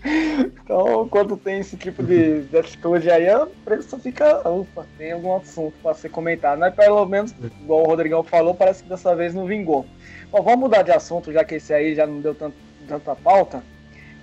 Então, 0.63 1.07
quando 1.09 1.37
tem 1.37 1.59
esse 1.59 1.77
tipo 1.77 2.01
de, 2.01 2.41
de 2.41 2.57
atitude 2.57 3.11
aí, 3.11 3.29
a 3.29 3.43
imprensa 3.43 3.99
fica, 3.99 4.49
ufa, 4.49 4.83
tem 4.97 5.11
algum 5.11 5.35
assunto 5.35 5.75
para 5.83 5.93
ser 5.93 6.09
comentado. 6.09 6.57
Mas 6.57 6.73
pelo 6.73 7.05
menos, 7.05 7.35
igual 7.61 7.83
o 7.83 7.85
Rodrigão 7.85 8.23
falou, 8.23 8.55
parece 8.55 8.81
que 8.81 8.89
dessa 8.89 9.15
vez 9.15 9.35
não 9.35 9.45
vingou. 9.45 9.85
Bom, 10.31 10.41
vamos 10.41 10.59
mudar 10.61 10.81
de 10.81 10.91
assunto, 10.91 11.31
já 11.31 11.43
que 11.43 11.55
esse 11.55 11.71
aí 11.71 11.93
já 11.93 12.07
não 12.07 12.19
deu 12.19 12.33
tanto, 12.33 12.55
tanta 12.87 13.15
pauta. 13.15 13.61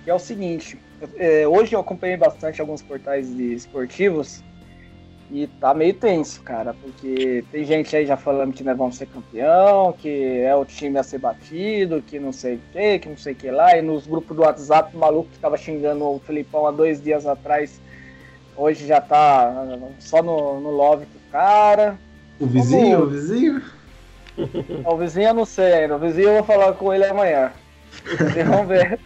Que 0.03 0.09
é 0.09 0.13
o 0.13 0.19
seguinte: 0.19 0.77
é, 1.15 1.47
hoje 1.47 1.73
eu 1.73 1.79
acompanhei 1.79 2.17
bastante 2.17 2.59
alguns 2.59 2.81
portais 2.81 3.29
esportivos 3.29 4.43
e 5.31 5.45
tá 5.45 5.73
meio 5.73 5.93
tenso, 5.93 6.41
cara, 6.41 6.73
porque 6.73 7.43
tem 7.51 7.63
gente 7.63 7.95
aí 7.95 8.05
já 8.05 8.17
falando 8.17 8.53
que 8.53 8.63
nós 8.63 8.75
vamos 8.75 8.97
ser 8.97 9.05
campeão, 9.05 9.93
que 9.93 10.39
é 10.41 10.55
o 10.55 10.65
time 10.65 10.97
a 10.97 11.03
ser 11.03 11.19
batido, 11.19 12.01
que 12.01 12.19
não 12.19 12.33
sei 12.33 12.55
o 12.55 12.61
que, 12.71 12.99
que 12.99 13.09
não 13.09 13.17
sei 13.17 13.33
o 13.33 13.35
que 13.35 13.51
lá. 13.51 13.77
E 13.77 13.81
nos 13.81 14.07
grupos 14.07 14.35
do 14.35 14.41
WhatsApp, 14.41 14.95
o 14.95 14.99
maluco 14.99 15.29
que 15.29 15.37
tava 15.37 15.55
xingando 15.55 16.03
o 16.03 16.19
Felipão 16.19 16.65
há 16.65 16.71
dois 16.71 17.01
dias 17.01 17.27
atrás, 17.27 17.79
hoje 18.57 18.87
já 18.87 18.99
tá 18.99 19.53
só 19.99 20.23
no, 20.23 20.59
no 20.59 20.71
love 20.71 21.05
do 21.05 21.31
cara. 21.31 21.99
O 22.39 22.47
vizinho, 22.47 22.97
Como... 22.97 23.03
o 23.03 23.09
vizinho? 23.09 23.61
O 24.85 24.95
vizinho 24.95 25.27
eu 25.27 25.33
não 25.33 25.45
sei 25.45 25.73
ainda. 25.73 25.97
O 25.97 25.99
vizinho 25.99 26.29
eu 26.29 26.33
vou 26.35 26.43
falar 26.43 26.71
com 26.71 26.93
ele 26.93 27.03
amanhã. 27.03 27.51
Vamos 28.47 28.67
ver. 28.69 28.97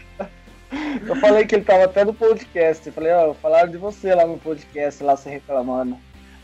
Eu 1.08 1.16
falei 1.16 1.46
que 1.46 1.56
ele 1.56 1.66
tava 1.66 1.86
até 1.86 2.06
no 2.06 2.14
podcast. 2.14 2.86
Eu 2.86 2.94
falei, 2.94 3.12
ó, 3.12 3.32
oh, 3.32 3.34
falaram 3.34 3.72
de 3.72 3.78
você 3.78 4.14
lá 4.14 4.28
no 4.28 4.38
podcast, 4.38 5.04
lá 5.04 5.18
se 5.18 5.30
reclamando. 5.30 5.98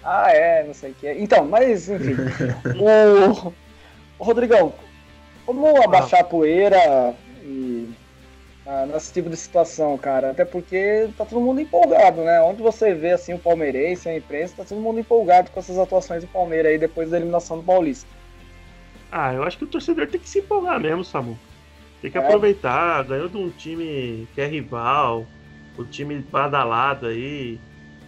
Ah, 0.04 0.32
é, 0.32 0.64
não 0.64 0.74
sei 0.74 0.92
o 0.92 0.94
que. 0.94 1.12
Então, 1.12 1.46
mas 1.46 1.90
enfim. 1.90 2.16
o... 2.80 3.54
o 4.20 4.24
Rodrigão, 4.24 4.74
como 5.46 5.82
abaixar 5.84 6.22
a 6.22 6.24
poeira 6.24 7.14
e 7.44 7.90
ah, 8.72 8.86
nesse 8.86 9.12
tipo 9.12 9.32
de 9.32 9.36
situação, 9.36 9.98
cara? 9.98 10.30
Até 10.30 10.46
porque 10.46 11.10
tá 11.18 11.26
todo 11.26 11.42
mundo 11.42 11.60
empolgado, 11.60 12.22
né? 12.22 12.40
Onde 12.42 12.62
você 12.62 12.94
vê 12.94 13.14
assim 13.14 13.34
o 13.34 13.40
palmeirense, 13.40 14.08
a 14.08 14.16
imprensa, 14.16 14.58
tá 14.58 14.64
todo 14.64 14.80
mundo 14.80 15.00
empolgado 15.00 15.50
com 15.50 15.60
essas 15.60 15.80
atuações 15.80 16.24
do 16.24 16.28
Palmeiras 16.28 16.72
aí 16.72 16.78
depois 16.78 17.10
da 17.10 17.18
eliminação 17.18 17.58
do 17.58 17.64
Paulista. 17.64 18.08
Ah, 19.12 19.34
eu 19.34 19.44
acho 19.44 19.58
que 19.58 19.64
o 19.64 19.68
torcedor 19.68 20.06
tem 20.06 20.20
que 20.20 20.30
se 20.30 20.38
empolgar 20.38 20.80
mesmo, 20.80 21.04
Samu. 21.04 21.36
Tem 22.00 22.12
que 22.12 22.18
é. 22.20 22.22
aproveitar, 22.22 23.04
ganhou 23.06 23.28
de 23.28 23.38
um 23.38 23.50
time 23.50 24.28
que 24.36 24.42
é 24.42 24.46
rival, 24.46 25.26
o 25.76 25.84
time 25.84 26.20
badalado 26.20 27.08
aí, 27.08 27.60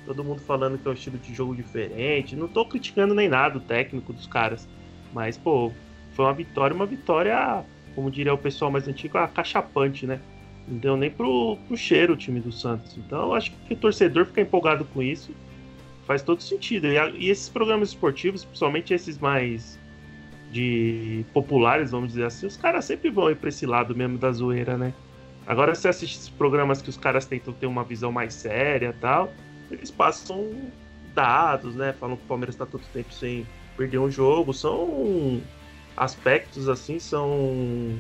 todo 0.05 0.23
mundo 0.23 0.41
falando 0.41 0.77
que 0.77 0.87
é 0.87 0.91
um 0.91 0.93
estilo 0.93 1.17
de 1.17 1.33
jogo 1.33 1.55
diferente. 1.55 2.35
Não 2.35 2.47
tô 2.47 2.65
criticando 2.65 3.13
nem 3.13 3.29
nada 3.29 3.57
o 3.57 3.61
técnico 3.61 4.13
dos 4.13 4.27
caras, 4.27 4.67
mas, 5.13 5.37
pô, 5.37 5.71
foi 6.11 6.25
uma 6.25 6.33
vitória, 6.33 6.75
uma 6.75 6.85
vitória, 6.85 7.63
como 7.95 8.11
diria 8.11 8.33
o 8.33 8.37
pessoal 8.37 8.71
mais 8.71 8.87
antigo, 8.87 9.17
a 9.17 9.27
cachapante, 9.27 10.05
né? 10.05 10.19
Não 10.67 10.77
deu 10.77 10.97
nem 10.97 11.09
pro, 11.09 11.57
pro 11.67 11.75
cheiro 11.75 12.13
o 12.13 12.17
time 12.17 12.39
do 12.39 12.51
Santos. 12.51 12.97
Então 12.97 13.33
acho 13.33 13.51
que 13.51 13.73
o 13.73 13.77
torcedor 13.77 14.25
fica 14.25 14.41
empolgado 14.41 14.85
com 14.85 15.01
isso 15.01 15.31
faz 16.11 16.21
todo 16.21 16.41
sentido. 16.41 16.87
E, 16.87 16.97
e, 17.17 17.29
esses 17.29 17.47
programas 17.47 17.89
esportivos, 17.89 18.43
principalmente 18.43 18.93
esses 18.93 19.17
mais 19.17 19.79
de 20.51 21.25
populares, 21.33 21.91
vamos 21.91 22.09
dizer 22.09 22.25
assim, 22.25 22.45
os 22.45 22.57
caras 22.57 22.83
sempre 22.83 23.09
vão 23.09 23.31
ir 23.31 23.37
pra 23.37 23.47
esse 23.47 23.65
lado 23.65 23.95
mesmo 23.95 24.17
da 24.17 24.31
zoeira, 24.31 24.77
né? 24.77 24.93
Agora, 25.47 25.73
se 25.73 25.87
assiste 25.87 26.17
esses 26.17 26.29
programas 26.29 26.81
que 26.81 26.89
os 26.89 26.97
caras 26.97 27.25
tentam 27.25 27.53
ter 27.53 27.65
uma 27.65 27.83
visão 27.83 28.11
mais 28.11 28.33
séria 28.33 28.93
tal, 28.99 29.31
eles 29.71 29.91
passam 29.91 30.51
dados, 31.13 31.75
né? 31.75 31.93
Falam 31.93 32.17
que 32.17 32.23
o 32.23 32.27
Palmeiras 32.27 32.55
está 32.55 32.65
todo 32.65 32.81
tempo 32.93 33.13
sem 33.13 33.45
perder 33.77 33.99
um 33.99 34.09
jogo. 34.09 34.53
São 34.53 35.41
aspectos, 35.95 36.69
assim, 36.69 36.99
são 36.99 37.97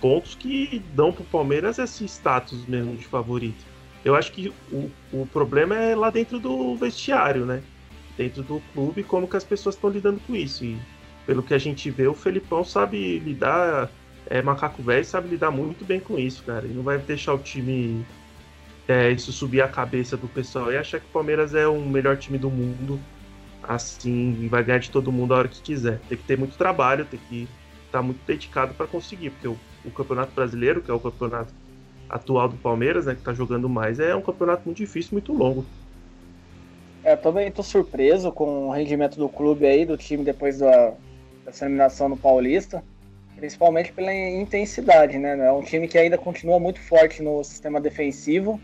pontos 0.00 0.34
que 0.34 0.82
dão 0.94 1.12
pro 1.12 1.24
Palmeiras 1.24 1.78
esse 1.78 2.04
status 2.04 2.66
mesmo 2.66 2.96
de 2.96 3.06
favorito. 3.06 3.64
Eu 4.04 4.14
acho 4.14 4.32
que 4.32 4.52
o, 4.70 4.90
o 5.12 5.26
problema 5.26 5.76
é 5.76 5.96
lá 5.96 6.10
dentro 6.10 6.38
do 6.38 6.74
vestiário, 6.76 7.46
né? 7.46 7.62
Dentro 8.16 8.42
do 8.42 8.62
clube, 8.72 9.02
como 9.02 9.26
que 9.26 9.36
as 9.36 9.44
pessoas 9.44 9.74
estão 9.74 9.90
lidando 9.90 10.20
com 10.26 10.36
isso. 10.36 10.64
E 10.64 10.78
pelo 11.26 11.42
que 11.42 11.54
a 11.54 11.58
gente 11.58 11.90
vê, 11.90 12.06
o 12.06 12.14
Felipão 12.14 12.64
sabe 12.64 13.18
lidar, 13.18 13.90
é 14.26 14.42
macaco 14.42 14.82
velho, 14.82 15.04
sabe 15.04 15.28
lidar 15.28 15.50
muito 15.50 15.84
bem 15.84 16.00
com 16.00 16.18
isso, 16.18 16.42
cara. 16.44 16.66
E 16.66 16.70
não 16.70 16.82
vai 16.82 16.98
deixar 16.98 17.32
o 17.32 17.38
time 17.38 18.04
é, 18.88 19.10
isso 19.10 19.32
subir 19.32 19.62
a 19.62 19.68
cabeça 19.68 20.16
do 20.16 20.28
pessoal 20.28 20.72
e 20.72 20.76
achar 20.76 21.00
que 21.00 21.06
o 21.06 21.10
Palmeiras 21.10 21.54
é 21.54 21.66
o 21.66 21.80
melhor 21.80 22.16
time 22.16 22.38
do 22.38 22.50
mundo, 22.50 23.00
assim, 23.62 24.46
vai 24.48 24.62
ganhar 24.62 24.78
de 24.78 24.90
todo 24.90 25.10
mundo 25.10 25.34
a 25.34 25.38
hora 25.38 25.48
que 25.48 25.60
quiser. 25.62 26.00
Tem 26.08 26.18
que 26.18 26.24
ter 26.24 26.38
muito 26.38 26.56
trabalho, 26.56 27.04
tem 27.04 27.20
que 27.28 27.48
estar 27.86 27.98
tá 27.98 28.02
muito 28.02 28.20
dedicado 28.26 28.74
para 28.74 28.86
conseguir, 28.86 29.30
porque 29.30 29.48
o, 29.48 29.56
o 29.84 29.90
Campeonato 29.90 30.32
Brasileiro, 30.32 30.82
que 30.82 30.90
é 30.90 30.94
o 30.94 31.00
campeonato 31.00 31.52
atual 32.08 32.48
do 32.48 32.56
Palmeiras, 32.56 33.06
né, 33.06 33.14
que 33.14 33.22
tá 33.22 33.32
jogando 33.32 33.68
mais, 33.68 33.98
é 33.98 34.14
um 34.14 34.22
campeonato 34.22 34.62
muito 34.66 34.78
difícil, 34.78 35.10
muito 35.12 35.32
longo. 35.32 35.64
É, 37.02 37.16
também 37.16 37.50
tô 37.50 37.62
surpreso 37.62 38.32
com 38.32 38.68
o 38.68 38.70
rendimento 38.70 39.16
do 39.16 39.28
clube 39.28 39.66
aí, 39.66 39.84
do 39.84 39.96
time 39.96 40.24
depois 40.24 40.58
da, 40.58 40.94
dessa 41.44 41.64
eliminação 41.64 42.08
no 42.08 42.16
Paulista, 42.16 42.82
principalmente 43.36 43.92
pela 43.92 44.12
intensidade, 44.14 45.18
né? 45.18 45.46
É 45.46 45.52
um 45.52 45.62
time 45.62 45.86
que 45.86 45.98
ainda 45.98 46.16
continua 46.16 46.58
muito 46.58 46.80
forte 46.80 47.22
no 47.22 47.44
sistema 47.44 47.78
defensivo, 47.78 48.58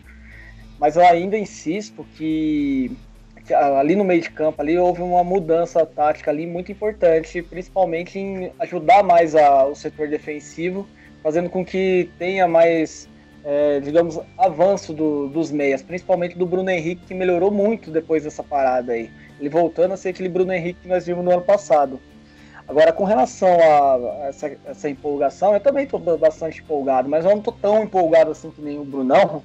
mas 0.80 0.96
eu 0.96 1.04
ainda 1.04 1.38
insisto 1.38 2.04
que, 2.16 2.90
que 3.46 3.52
ali 3.52 3.94
no 3.94 4.02
meio 4.02 4.22
de 4.22 4.30
campo 4.30 4.62
ali 4.62 4.78
houve 4.78 5.02
uma 5.02 5.22
mudança 5.22 5.84
tática 5.84 6.30
ali 6.30 6.46
muito 6.46 6.72
importante, 6.72 7.42
principalmente 7.42 8.18
em 8.18 8.50
ajudar 8.58 9.04
mais 9.04 9.36
a, 9.36 9.66
o 9.66 9.74
setor 9.74 10.08
defensivo, 10.08 10.88
fazendo 11.22 11.50
com 11.50 11.62
que 11.62 12.08
tenha 12.18 12.48
mais 12.48 13.08
é, 13.44 13.80
digamos, 13.80 14.18
avanço 14.36 14.92
do, 14.92 15.28
dos 15.28 15.50
meias, 15.50 15.82
principalmente 15.82 16.36
do 16.36 16.46
Bruno 16.46 16.70
Henrique, 16.70 17.06
que 17.06 17.14
melhorou 17.14 17.50
muito 17.50 17.90
depois 17.90 18.24
dessa 18.24 18.42
parada 18.42 18.92
aí. 18.92 19.10
Ele 19.38 19.48
voltando 19.48 19.92
a 19.92 19.96
ser 19.96 20.10
aquele 20.10 20.28
Bruno 20.28 20.52
Henrique 20.52 20.80
que 20.82 20.88
nós 20.88 21.06
vimos 21.06 21.24
no 21.24 21.30
ano 21.30 21.42
passado. 21.42 22.00
Agora, 22.68 22.92
com 22.92 23.04
relação 23.04 23.48
a 23.48 24.28
essa, 24.28 24.52
essa 24.64 24.88
empolgação, 24.88 25.54
eu 25.54 25.60
também 25.60 25.84
estou 25.84 25.98
bastante 26.16 26.60
empolgado, 26.60 27.08
mas 27.08 27.24
eu 27.24 27.32
não 27.32 27.38
estou 27.38 27.52
tão 27.60 27.82
empolgado 27.82 28.30
assim 28.30 28.50
que 28.50 28.62
nem 28.62 28.78
o 28.78 28.84
Brunão. 28.84 29.42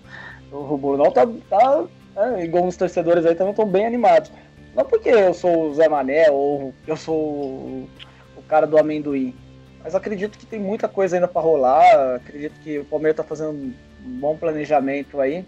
O 0.56 0.78
Brunão 0.78 1.12
tá, 1.12 1.28
tá 1.50 1.86
é, 2.16 2.46
igual 2.46 2.66
os 2.66 2.78
torcedores 2.78 3.26
aí 3.26 3.36
também 3.36 3.52
estão 3.52 3.68
bem 3.68 3.86
animados. 3.86 4.32
Não 4.74 4.86
porque 4.86 5.10
eu 5.10 5.34
sou 5.34 5.70
o 5.70 5.74
Zé 5.74 5.88
Mané 5.90 6.30
ou 6.32 6.74
eu 6.88 6.96
sou 6.96 7.16
o, 7.16 7.90
o 8.38 8.42
cara 8.44 8.66
do 8.66 8.78
amendoim, 8.78 9.36
mas 9.84 9.94
acredito 9.94 10.38
que 10.38 10.46
tem 10.46 10.60
muita 10.60 10.88
coisa 10.88 11.16
ainda 11.16 11.28
para 11.28 11.42
rolar. 11.42 12.16
Acredito 12.16 12.60
que 12.62 12.80
o 12.80 12.86
Palmeiras 12.86 13.14
está 13.14 13.24
fazendo 13.24 13.52
um 13.52 13.74
bom 14.20 14.36
planejamento 14.36 15.22
aí. 15.22 15.46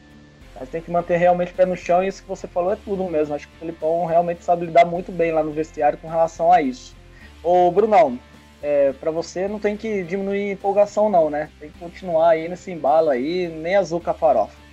Mas 0.59 0.69
tem 0.69 0.81
que 0.81 0.91
manter 0.91 1.17
realmente 1.17 1.51
o 1.51 1.55
pé 1.55 1.65
no 1.65 1.75
chão 1.75 2.03
e 2.03 2.07
isso 2.07 2.21
que 2.21 2.29
você 2.29 2.47
falou 2.47 2.71
é 2.71 2.75
tudo 2.75 3.03
mesmo. 3.05 3.33
Acho 3.33 3.47
que 3.47 3.55
o 3.55 3.59
Felipão 3.59 4.05
realmente 4.05 4.43
sabe 4.43 4.65
lidar 4.65 4.85
muito 4.85 5.11
bem 5.11 5.31
lá 5.31 5.41
no 5.43 5.51
vestiário 5.51 5.97
com 5.97 6.07
relação 6.07 6.51
a 6.51 6.61
isso. 6.61 6.95
Ô, 7.43 7.72
Brunão, 7.72 8.20
é, 8.61 8.91
para 8.93 9.09
você 9.09 9.48
não 9.48 9.59
tem 9.59 9.77
que 9.77 10.03
diminuir 10.03 10.51
empolgação 10.51 11.09
não, 11.09 11.29
né? 11.29 11.50
Tem 11.59 11.70
que 11.70 11.79
continuar 11.79 12.29
aí 12.29 12.48
nesse 12.48 12.72
embalo 12.72 13.09
aí, 13.09 13.48
nem 13.48 13.75
azul 13.75 14.00
com 14.00 14.09
a 14.09 14.13
farofa. 14.13 14.67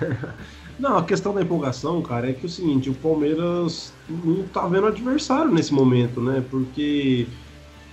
Não, 0.78 0.98
a 0.98 1.04
questão 1.04 1.34
da 1.34 1.42
empolgação, 1.42 2.00
cara, 2.02 2.30
é 2.30 2.32
que 2.32 2.44
é 2.44 2.46
o 2.46 2.48
seguinte, 2.48 2.88
o 2.88 2.94
Palmeiras 2.94 3.92
não 4.08 4.44
tá 4.46 4.66
vendo 4.68 4.86
adversário 4.86 5.50
nesse 5.50 5.74
momento, 5.74 6.20
né? 6.20 6.44
Porque 6.48 7.26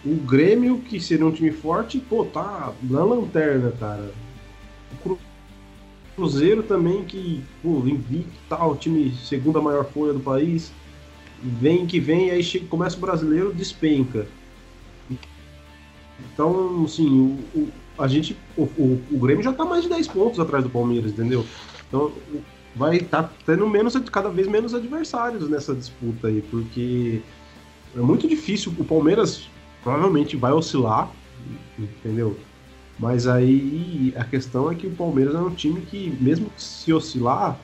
o 0.06 0.16
Grêmio, 0.18 0.78
que 0.80 1.00
seria 1.00 1.26
um 1.26 1.32
time 1.32 1.52
forte, 1.52 2.00
pô, 2.00 2.26
tá 2.26 2.72
na 2.84 3.04
lanterna, 3.04 3.72
cara. 3.80 4.14
O 5.04 5.18
Cruzeiro 6.16 6.62
também, 6.62 7.04
que, 7.06 7.44
pô, 7.64 7.80
invicto 7.80 8.38
tal, 8.48 8.76
time 8.76 9.12
segunda 9.24 9.60
maior 9.60 9.86
folha 9.86 10.14
do 10.14 10.20
país. 10.20 10.72
Vem 11.42 11.88
que 11.88 12.00
vem, 12.00 12.30
aí 12.30 12.44
chega, 12.44 12.68
começa 12.68 12.98
o 12.98 13.02
brasileiro, 13.02 13.52
despenca. 13.52 14.28
Então, 16.20 16.86
assim, 16.86 17.40
o, 17.54 17.60
o 17.60 17.72
a 17.98 18.08
gente. 18.08 18.38
O, 18.58 18.64
o, 18.64 19.02
o, 19.12 19.20
Grêmio 19.20 19.44
já 19.44 19.54
tá 19.54 19.66
mais 19.66 19.84
de 19.84 19.90
10 19.90 20.08
pontos 20.10 20.40
atrás 20.40 20.64
do 20.64 20.70
Palmeiras, 20.70 21.12
entendeu? 21.12 21.46
Então 21.88 22.12
vai 22.76 22.98
estar 22.98 23.24
tá 23.24 23.30
tendo 23.46 23.68
menos, 23.68 23.96
cada 24.12 24.30
vez 24.30 24.48
menos 24.48 24.74
adversários 24.74 25.50
nessa 25.50 25.74
disputa 25.74 26.28
aí, 26.28 26.42
porque 26.42 27.22
é 27.96 28.00
muito 28.00 28.28
difícil. 28.28 28.74
O 28.78 28.84
Palmeiras 28.84 29.48
provavelmente 29.84 30.36
vai 30.36 30.52
oscilar, 30.52 31.10
entendeu? 31.78 32.38
Mas 33.00 33.28
aí 33.28 34.14
a 34.16 34.24
questão 34.24 34.72
é 34.72 34.76
que 34.76 34.88
o 34.88 34.92
Palmeiras 34.92 35.36
é 35.36 35.40
um 35.40 35.50
time 35.50 35.82
que, 35.82 36.16
mesmo 36.20 36.50
que 36.50 36.62
se 36.62 36.94
oscilar, 36.94 37.58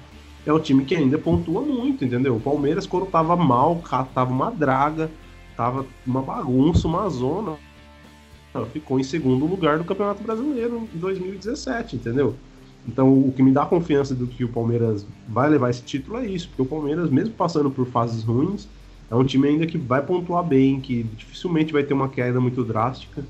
é 0.45 0.51
um 0.51 0.59
time 0.59 0.83
que 0.85 0.95
ainda 0.95 1.17
pontua 1.17 1.61
muito, 1.61 2.03
entendeu? 2.03 2.35
O 2.35 2.39
Palmeiras, 2.39 2.85
quando 2.85 3.05
tava 3.05 3.35
mal, 3.35 3.81
tava 4.13 4.31
uma 4.31 4.49
draga, 4.49 5.09
tava 5.55 5.85
uma 6.05 6.21
bagunça, 6.21 6.87
uma 6.87 7.07
zona, 7.09 7.57
ficou 8.73 8.99
em 8.99 9.03
segundo 9.03 9.45
lugar 9.45 9.77
do 9.77 9.83
Campeonato 9.83 10.23
Brasileiro 10.23 10.87
em 10.93 10.97
2017, 10.97 11.95
entendeu? 11.95 12.35
Então, 12.87 13.13
o 13.13 13.31
que 13.31 13.43
me 13.43 13.51
dá 13.51 13.65
confiança 13.65 14.15
do 14.15 14.25
que 14.27 14.43
o 14.43 14.49
Palmeiras 14.49 15.05
vai 15.27 15.49
levar 15.49 15.69
esse 15.69 15.83
título 15.83 16.17
é 16.17 16.25
isso, 16.25 16.47
porque 16.47 16.63
o 16.63 16.65
Palmeiras, 16.65 17.09
mesmo 17.09 17.33
passando 17.33 17.69
por 17.69 17.85
fases 17.87 18.23
ruins, 18.23 18.67
é 19.09 19.15
um 19.15 19.23
time 19.23 19.47
ainda 19.47 19.67
que 19.67 19.77
vai 19.77 20.01
pontuar 20.01 20.43
bem, 20.43 20.79
que 20.79 21.03
dificilmente 21.03 21.73
vai 21.73 21.83
ter 21.83 21.93
uma 21.93 22.09
queda 22.09 22.39
muito 22.39 22.63
drástica. 22.63 23.23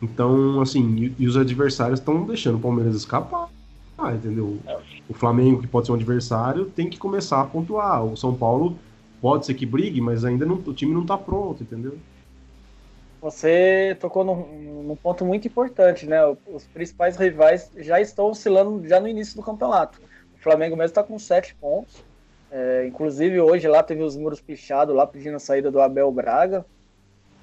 Então, 0.00 0.60
assim, 0.60 0.96
e, 0.96 1.16
e 1.24 1.26
os 1.26 1.36
adversários 1.36 2.00
estão 2.00 2.24
deixando 2.24 2.56
o 2.56 2.60
Palmeiras 2.60 2.94
escapar, 2.94 3.48
entendeu? 4.14 4.60
O 5.08 5.14
Flamengo, 5.14 5.60
que 5.60 5.66
pode 5.68 5.86
ser 5.86 5.92
um 5.92 5.96
adversário, 5.96 6.66
tem 6.66 6.88
que 6.88 6.98
começar 6.98 7.40
a 7.40 7.46
pontuar. 7.46 8.04
O 8.04 8.16
São 8.16 8.34
Paulo 8.34 8.78
pode 9.20 9.46
ser 9.46 9.54
que 9.54 9.66
brigue, 9.66 10.00
mas 10.00 10.24
ainda 10.24 10.46
não, 10.46 10.56
o 10.56 10.74
time 10.74 10.92
não 10.94 11.02
está 11.02 11.18
pronto, 11.18 11.62
entendeu? 11.62 11.98
Você 13.20 13.96
tocou 14.00 14.24
num, 14.24 14.82
num, 14.82 14.96
ponto 14.96 15.26
muito 15.26 15.46
importante, 15.46 16.06
né? 16.06 16.18
Os 16.46 16.66
principais 16.66 17.16
rivais 17.16 17.70
já 17.76 18.00
estão 18.00 18.30
oscilando 18.30 18.86
já 18.88 18.98
no 18.98 19.06
início 19.06 19.36
do 19.36 19.42
campeonato. 19.42 20.00
O 20.34 20.42
Flamengo 20.42 20.74
mesmo 20.74 20.86
está 20.86 21.02
com 21.02 21.18
sete 21.18 21.54
pontos. 21.54 22.02
É, 22.50 22.86
inclusive 22.86 23.38
hoje 23.40 23.68
lá 23.68 23.82
teve 23.82 24.02
os 24.02 24.16
muros 24.16 24.40
pichados 24.40 24.96
lá 24.96 25.06
pedindo 25.06 25.36
a 25.36 25.40
saída 25.40 25.70
do 25.70 25.80
Abel 25.80 26.10
Braga. 26.10 26.64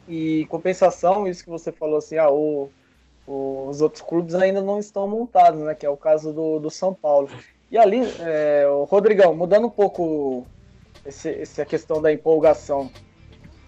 E 0.08 0.48
compensação, 0.48 1.28
isso 1.28 1.44
que 1.44 1.50
você 1.50 1.72
falou 1.72 1.98
assim, 1.98 2.18
ah, 2.18 2.32
o, 2.32 2.70
o, 3.28 3.68
os 3.70 3.80
outros 3.80 4.02
clubes 4.02 4.34
ainda 4.34 4.62
não 4.62 4.80
estão 4.80 5.08
montados, 5.08 5.62
né? 5.62 5.76
Que 5.76 5.86
é 5.86 5.90
o 5.90 5.98
caso 5.98 6.34
do, 6.34 6.60
do 6.60 6.72
São 6.72 6.92
Paulo. 6.92 7.30
E 7.70 7.78
ali, 7.78 8.00
é, 8.22 8.68
o 8.68 8.86
Rodrigão, 8.86 9.36
mudando 9.36 9.68
um 9.68 9.70
pouco 9.70 10.48
esse, 11.06 11.30
essa 11.42 11.66
questão 11.66 12.02
da 12.02 12.12
empolgação, 12.12 12.90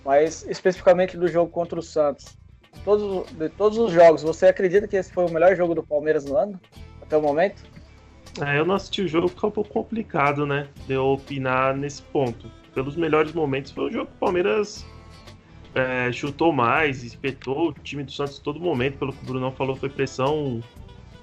mas 0.10 0.44
especificamente 0.50 1.16
do 1.16 1.28
jogo 1.28 1.52
contra 1.52 1.78
o 1.78 1.84
Santos. 1.84 2.36
Todos, 2.84 3.32
de 3.32 3.48
todos 3.48 3.78
os 3.78 3.92
jogos, 3.92 4.24
você 4.24 4.48
acredita 4.48 4.88
que 4.88 4.96
esse 4.96 5.14
foi 5.14 5.24
o 5.24 5.30
melhor 5.32 5.56
jogo 5.56 5.76
do 5.76 5.84
Palmeiras 5.84 6.26
no 6.26 6.36
ano? 6.36 6.60
Até 7.00 7.16
o 7.16 7.22
momento? 7.22 7.62
É, 8.44 8.58
eu 8.58 8.66
não 8.66 8.74
assisti 8.74 9.04
o 9.04 9.08
jogo 9.08 9.30
porque 9.30 9.46
é 9.46 9.50
um 9.50 9.52
pouco 9.52 9.70
complicado, 9.70 10.48
né? 10.48 10.68
De 10.88 10.94
eu 10.94 11.06
opinar 11.06 11.78
nesse 11.78 12.02
ponto. 12.02 12.52
Pelos 12.74 12.96
melhores 12.96 13.34
momentos 13.34 13.72
foi 13.72 13.84
o 13.84 13.92
jogo 13.92 14.08
que 14.08 14.14
o 14.14 14.20
Palmeiras 14.20 14.84
é, 15.76 16.12
chutou 16.12 16.52
mais, 16.52 17.04
espetou 17.04 17.70
o 17.70 17.74
time 17.74 18.04
do 18.04 18.12
Santos 18.12 18.40
todo 18.40 18.60
momento, 18.60 18.98
pelo 18.98 19.14
que 19.14 19.22
o 19.22 19.28
Bruno 19.28 19.52
falou, 19.52 19.76
foi 19.76 19.90
pressão 19.90 20.60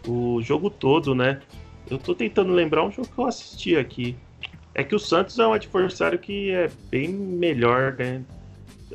o 0.07 0.40
jogo 0.42 0.70
todo, 0.70 1.12
né? 1.12 1.40
Eu 1.90 1.99
tô 1.99 2.14
tentando 2.14 2.53
lembrar 2.53 2.85
um 2.85 2.92
jogo 2.92 3.09
que 3.09 3.18
eu 3.18 3.27
assisti 3.27 3.77
aqui. 3.77 4.16
É 4.72 4.85
que 4.85 4.94
o 4.94 4.99
Santos 5.01 5.40
é 5.40 5.46
um 5.46 5.53
adversário 5.53 6.20
que 6.20 6.53
é 6.53 6.70
bem 6.88 7.09
melhor, 7.09 7.96
né? 7.99 8.22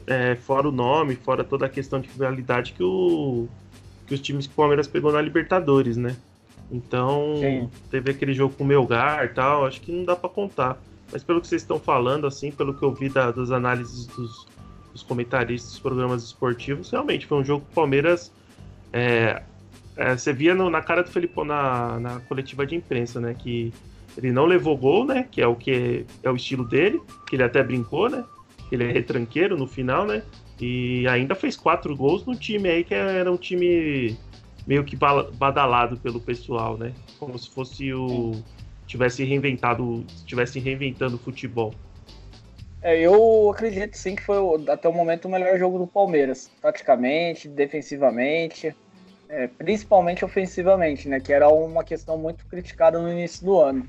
É, 0.08 0.36
fora 0.36 0.68
o 0.68 0.72
nome, 0.72 1.16
fora 1.16 1.44
toda 1.44 1.66
a 1.66 1.70
questão 1.70 2.00
de 2.00 2.10
rivalidade 2.10 2.74
que, 2.74 2.84
o, 2.84 3.48
que 4.08 4.14
os 4.14 4.20
times 4.20 4.48
que 4.48 4.54
o 4.54 4.56
Palmeiras 4.56 4.88
pegou 4.88 5.12
na 5.12 5.22
Libertadores, 5.22 5.98
né? 5.98 6.16
Então, 6.72 7.36
Sim. 7.40 7.70
teve 7.90 8.12
aquele 8.12 8.34
jogo 8.34 8.56
com 8.56 8.64
o 8.64 8.68
Melgar 8.68 9.26
e 9.26 9.30
tal, 9.30 9.66
acho 9.66 9.82
que 9.82 9.92
não 9.92 10.06
dá 10.06 10.16
para 10.16 10.30
contar. 10.30 10.82
Mas 11.12 11.24
pelo 11.24 11.42
que 11.42 11.48
vocês 11.48 11.62
estão 11.62 11.78
falando, 11.78 12.26
assim, 12.26 12.52
pelo 12.52 12.74
que 12.74 12.82
eu 12.82 12.94
vi 12.94 13.10
da, 13.10 13.32
das 13.32 13.52
análises 13.52 14.08
dos, 14.08 14.48
dos, 14.94 15.04
comentaristas 15.04 15.72
dos 15.72 15.80
programas 15.80 16.24
esportivos, 16.24 16.90
realmente 16.90 17.26
foi 17.26 17.40
um 17.40 17.44
jogo 17.44 17.66
que 17.66 17.72
o 17.74 17.76
Palmeiras 17.76 18.32
é, 18.94 19.42
é, 19.98 20.16
você 20.16 20.32
via 20.32 20.56
no, 20.56 20.70
na 20.70 20.82
cara 20.82 21.04
do 21.04 21.10
Felipão 21.10 21.44
na, 21.44 22.00
na 22.00 22.20
coletiva 22.22 22.66
de 22.66 22.76
imprensa, 22.76 23.20
né? 23.20 23.36
Que 23.38 23.74
ele 24.18 24.32
não 24.32 24.46
levou 24.46 24.78
gol, 24.78 25.06
né? 25.06 25.28
Que 25.30 25.42
é 25.42 25.48
o 25.48 25.56
que 25.56 26.06
é, 26.24 26.28
é 26.28 26.32
o 26.32 26.36
estilo 26.38 26.64
dele, 26.64 27.02
que 27.28 27.36
ele 27.36 27.44
até 27.44 27.62
brincou, 27.62 28.10
né? 28.10 28.24
Ele 28.72 28.86
é 28.86 28.92
retranqueiro 28.92 29.58
no 29.58 29.68
final, 29.68 30.06
né? 30.06 30.24
E 30.60 31.08
ainda 31.08 31.36
fez 31.36 31.58
quatro 31.58 31.96
gols 31.96 32.26
no 32.26 32.36
time 32.36 32.70
aí 32.70 32.84
que 32.84 32.94
era 32.94 33.32
um 33.32 33.38
time 33.38 34.18
meio 34.66 34.84
que 34.84 34.96
badalado 34.96 35.98
pelo 35.98 36.20
pessoal, 36.20 36.78
né? 36.78 36.94
Como 37.20 37.38
se 37.38 37.50
fosse 37.50 37.94
o 37.94 38.32
tivesse 38.92 39.24
reinventado, 39.24 40.06
tivesse 40.26 40.60
reinventando 40.60 41.16
o 41.16 41.20
futebol. 41.20 41.74
É, 42.82 43.00
eu 43.00 43.50
acredito 43.50 43.96
sim 43.96 44.16
que 44.16 44.24
foi 44.24 44.38
até 44.70 44.90
o 44.90 44.94
momento 44.94 45.26
o 45.26 45.30
melhor 45.30 45.58
jogo 45.58 45.78
do 45.78 45.88
Palmeiras, 45.88 46.50
taticamente, 46.62 47.48
defensivamente, 47.48 48.76
é, 49.30 49.48
principalmente 49.48 50.26
ofensivamente, 50.26 51.08
né? 51.08 51.20
Que 51.20 51.32
era 51.32 51.48
uma 51.48 51.84
questão 51.84 52.18
muito 52.18 52.46
criticada 52.48 53.00
no 53.00 53.12
início 53.12 53.46
do 53.46 53.60
ano. 53.60 53.88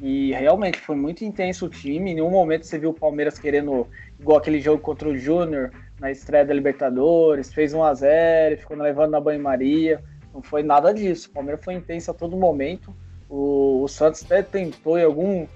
E 0.00 0.32
realmente 0.32 0.78
foi 0.78 0.94
muito 0.94 1.24
intenso 1.24 1.66
o 1.66 1.68
time. 1.68 2.12
Em 2.12 2.14
nenhum 2.14 2.30
momento 2.30 2.66
você 2.66 2.78
viu 2.78 2.90
o 2.90 2.94
Palmeiras 2.94 3.38
querendo, 3.38 3.88
igual 4.24 4.38
aquele 4.38 4.58
jogo 4.58 4.80
contra 4.80 5.06
o 5.06 5.16
Júnior 5.16 5.70
na 6.00 6.10
estreia 6.10 6.46
da 6.46 6.54
Libertadores, 6.54 7.52
fez 7.52 7.74
1 7.74 7.84
a 7.84 7.92
0 7.94 8.56
ficou 8.58 8.76
levando 8.76 9.10
na 9.10 9.20
banho-maria. 9.20 10.02
Não 10.32 10.42
foi 10.42 10.62
nada 10.62 10.92
disso. 10.92 11.28
O 11.28 11.32
Palmeiras 11.32 11.62
foi 11.62 11.74
intenso 11.74 12.10
a 12.10 12.14
todo 12.14 12.34
momento. 12.34 12.92
O, 13.28 13.82
o 13.82 13.88
Santos 13.88 14.24
até 14.24 14.42
tentou 14.42 14.98
em 14.98 15.04
algum 15.04 15.46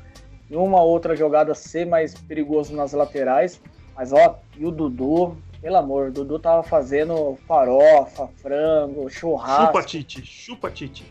em 0.50 0.57
uma 0.57 0.83
outra 0.83 1.16
jogada 1.16 1.54
ser 1.54 1.87
mais 1.87 2.14
perigoso 2.14 2.76
nas 2.76 2.92
laterais. 2.92 3.61
Mas 3.96 4.12
ó, 4.12 4.38
e 4.57 4.64
o 4.66 4.70
Dudu, 4.70 5.37
pelo 5.61 5.76
amor, 5.76 6.09
o 6.09 6.12
Dudu 6.12 6.38
tava 6.38 6.62
fazendo 6.62 7.37
farofa, 7.46 8.28
frango, 8.37 9.09
churrasco. 9.09 9.66
Chupa 9.66 9.83
Tite, 9.83 10.26
chupa 10.26 10.70
Tite. 10.70 11.11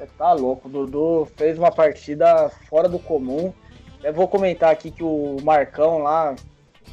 É, 0.00 0.06
tá 0.18 0.32
louco, 0.32 0.68
o 0.68 0.70
Dudu 0.70 1.28
fez 1.36 1.56
uma 1.56 1.70
partida 1.70 2.50
fora 2.68 2.88
do 2.88 2.98
comum. 2.98 3.52
Eu 4.02 4.12
vou 4.12 4.26
comentar 4.26 4.70
aqui 4.70 4.90
que 4.90 5.02
o 5.02 5.36
Marcão 5.42 5.98
lá 5.98 6.34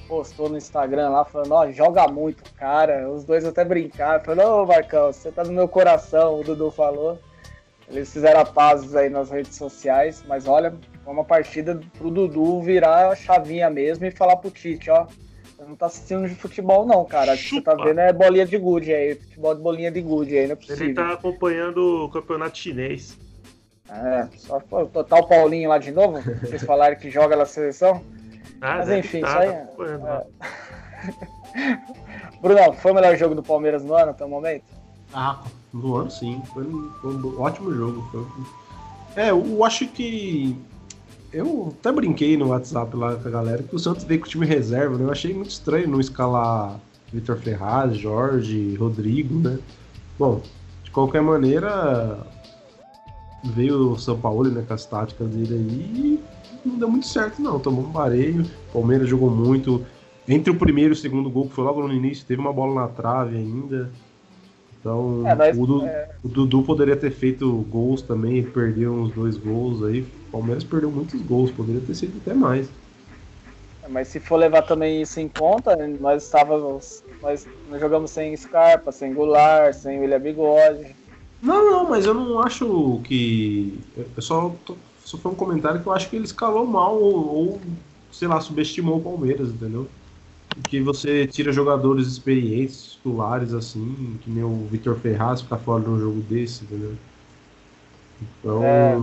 postou 0.07 0.49
no 0.49 0.57
Instagram 0.57 1.09
lá 1.09 1.25
falando, 1.25 1.51
ó, 1.51 1.71
joga 1.71 2.07
muito, 2.07 2.43
cara. 2.53 3.09
Os 3.09 3.23
dois 3.23 3.45
até 3.45 3.63
brincaram, 3.63 4.23
falando, 4.23 4.63
ô 4.63 4.65
Marcão, 4.65 5.11
você 5.11 5.31
tá 5.31 5.43
no 5.43 5.51
meu 5.51 5.67
coração, 5.67 6.39
o 6.39 6.43
Dudu 6.43 6.71
falou. 6.71 7.19
Eles 7.89 8.11
fizeram 8.11 8.41
a 8.41 8.45
paz 8.45 8.95
aí 8.95 9.09
nas 9.09 9.29
redes 9.31 9.55
sociais, 9.55 10.23
mas 10.27 10.45
olha, 10.45 10.75
foi 11.03 11.13
uma 11.13 11.23
partida 11.23 11.79
pro 11.97 12.11
Dudu 12.11 12.61
virar 12.61 13.09
a 13.09 13.15
chavinha 13.15 13.69
mesmo 13.69 14.05
e 14.05 14.11
falar 14.11 14.35
pro 14.35 14.51
Tite, 14.51 14.89
ó. 14.89 15.05
Você 15.05 15.63
não 15.63 15.75
tá 15.75 15.85
assistindo 15.87 16.27
de 16.27 16.35
futebol, 16.35 16.85
não, 16.85 17.03
cara. 17.05 17.33
O 17.33 17.37
que 17.37 17.49
você 17.49 17.61
tá 17.61 17.73
vendo 17.73 17.99
é 17.99 18.11
bolinha 18.11 18.45
de 18.45 18.57
gude 18.57 18.93
aí, 18.93 19.15
futebol 19.15 19.55
de 19.55 19.61
bolinha 19.61 19.89
de 19.89 20.01
gude 20.01 20.37
aí, 20.37 20.45
não 20.45 20.53
é 20.53 20.55
possível. 20.55 20.85
Ele 20.85 20.93
tá 20.93 21.13
acompanhando 21.13 22.05
o 22.05 22.09
campeonato 22.09 22.57
chinês. 22.57 23.17
É, 23.89 24.27
só 24.35 24.59
total 24.59 25.21
o 25.21 25.27
Paulinho 25.27 25.69
lá 25.69 25.77
de 25.77 25.91
novo? 25.91 26.19
Vocês 26.41 26.61
falaram 26.63 26.97
que 26.97 27.09
joga 27.09 27.35
na 27.37 27.45
seleção? 27.45 28.03
Ah, 28.61 28.77
Mas 28.77 28.89
enfim, 28.89 29.21
tá, 29.21 29.27
isso 29.27 29.37
aí. 29.81 29.97
Tá 29.99 30.25
é... 31.03 31.77
Brunão, 32.41 32.73
foi 32.73 32.91
o 32.91 32.95
melhor 32.95 33.15
jogo 33.15 33.35
do 33.35 33.43
Palmeiras 33.43 33.83
no 33.83 33.93
ano 33.93 34.11
até 34.11 34.25
o 34.25 34.29
momento? 34.29 34.65
Ah, 35.13 35.43
no 35.73 35.95
ano 35.95 36.11
sim. 36.11 36.41
Foi 36.53 36.63
um, 36.63 36.89
foi 37.01 37.15
um 37.15 37.41
ótimo 37.41 37.73
jogo. 37.73 38.07
Foi... 38.11 39.23
É, 39.23 39.31
eu 39.31 39.63
acho 39.63 39.87
que. 39.87 40.55
Eu 41.31 41.73
até 41.79 41.91
brinquei 41.91 42.37
no 42.37 42.47
WhatsApp 42.47 42.95
lá 42.95 43.15
com 43.15 43.27
a 43.27 43.31
galera 43.31 43.61
que 43.61 43.75
o 43.75 43.79
Santos 43.79 44.05
veio 44.05 44.21
com 44.21 44.27
o 44.27 44.29
time 44.29 44.45
reserva, 44.45 44.97
né? 44.97 45.03
Eu 45.03 45.11
achei 45.11 45.33
muito 45.33 45.49
estranho 45.49 45.87
não 45.87 45.99
escalar 45.99 46.79
Vitor 47.11 47.37
Ferraz, 47.37 47.97
Jorge, 47.97 48.75
Rodrigo, 48.75 49.39
né? 49.39 49.59
Bom, 50.17 50.41
de 50.83 50.91
qualquer 50.91 51.21
maneira, 51.21 52.17
veio 53.43 53.91
o 53.91 53.99
São 53.99 54.17
Paulo 54.17 54.49
né, 54.49 54.63
com 54.67 54.73
as 54.73 54.85
táticas 54.85 55.27
dele 55.27 55.55
aí 55.55 56.13
e 56.13 56.23
não 56.65 56.77
deu 56.77 56.89
muito 56.89 57.07
certo, 57.07 57.41
não. 57.41 57.59
Tomou 57.59 57.83
um 57.83 57.91
vareio, 57.91 58.43
o 58.69 58.73
Palmeiras 58.73 59.09
jogou 59.09 59.29
muito. 59.29 59.85
Entre 60.27 60.51
o 60.51 60.55
primeiro 60.55 60.91
e 60.91 60.93
o 60.93 60.97
segundo 60.97 61.29
gol, 61.29 61.47
que 61.47 61.55
foi 61.55 61.63
logo 61.63 61.87
no 61.87 61.93
início, 61.93 62.25
teve 62.25 62.41
uma 62.41 62.51
bola 62.51 62.81
na 62.81 62.87
trave 62.87 63.37
ainda. 63.37 63.89
Então, 64.79 65.23
é, 65.25 65.35
nós, 65.35 65.57
o, 65.57 65.65
Dudu, 65.65 65.85
é... 65.85 66.09
o, 66.23 66.27
Dudu, 66.27 66.63
poderia 66.63 66.95
ter 66.95 67.11
feito 67.11 67.51
gols 67.69 68.01
também, 68.01 68.43
perdeu 68.43 68.93
uns 68.93 69.11
dois 69.13 69.37
gols 69.37 69.83
aí. 69.83 70.01
O 70.01 70.31
Palmeiras 70.31 70.63
perdeu 70.63 70.91
muitos 70.91 71.21
gols, 71.21 71.51
poderia 71.51 71.81
ter 71.81 71.95
sido 71.95 72.17
até 72.21 72.33
mais. 72.33 72.69
É, 73.83 73.87
mas 73.89 74.07
se 74.09 74.19
for 74.19 74.37
levar 74.37 74.61
também 74.63 75.01
isso 75.01 75.19
em 75.19 75.27
conta, 75.27 75.75
nós 75.99 76.23
estávamos. 76.23 77.03
Nós, 77.21 77.47
nós 77.69 77.79
jogamos 77.79 78.11
sem 78.11 78.35
Scarpa, 78.35 78.91
sem 78.91 79.13
Goulart, 79.13 79.73
sem 79.73 79.99
William 79.99 80.19
Bigode. 80.19 80.95
Não, 81.41 81.69
não, 81.69 81.89
mas 81.89 82.05
eu 82.05 82.13
não 82.13 82.41
acho 82.41 82.99
que. 83.03 83.79
Eu 84.15 84.21
só, 84.21 84.53
só 85.07 85.17
foi 85.17 85.31
um 85.31 85.35
comentário 85.35 85.79
que 85.81 85.87
eu 85.87 85.93
acho 85.93 86.09
que 86.09 86.17
ele 86.17 86.25
escalou 86.25 86.67
mal 86.67 86.93
ou, 87.01 87.33
ou 87.33 87.61
sei 88.11 88.27
lá, 88.27 88.41
subestimou 88.41 88.97
o 88.97 89.01
Palmeiras, 89.01 89.47
entendeu? 89.47 89.87
Porque 90.49 90.81
você 90.81 91.25
tira 91.25 91.53
jogadores 91.53 92.07
experientes, 92.07 92.91
titulares, 92.91 93.53
assim, 93.53 94.19
que 94.21 94.29
nem 94.29 94.43
o 94.43 94.67
Vitor 94.69 94.97
Ferraz 94.97 95.39
ficar 95.39 95.59
fora 95.59 95.81
de 95.81 95.89
um 95.89 95.97
jogo 95.97 96.19
desse, 96.19 96.65
entendeu? 96.65 96.93
Então. 98.21 98.61
É... 98.61 98.97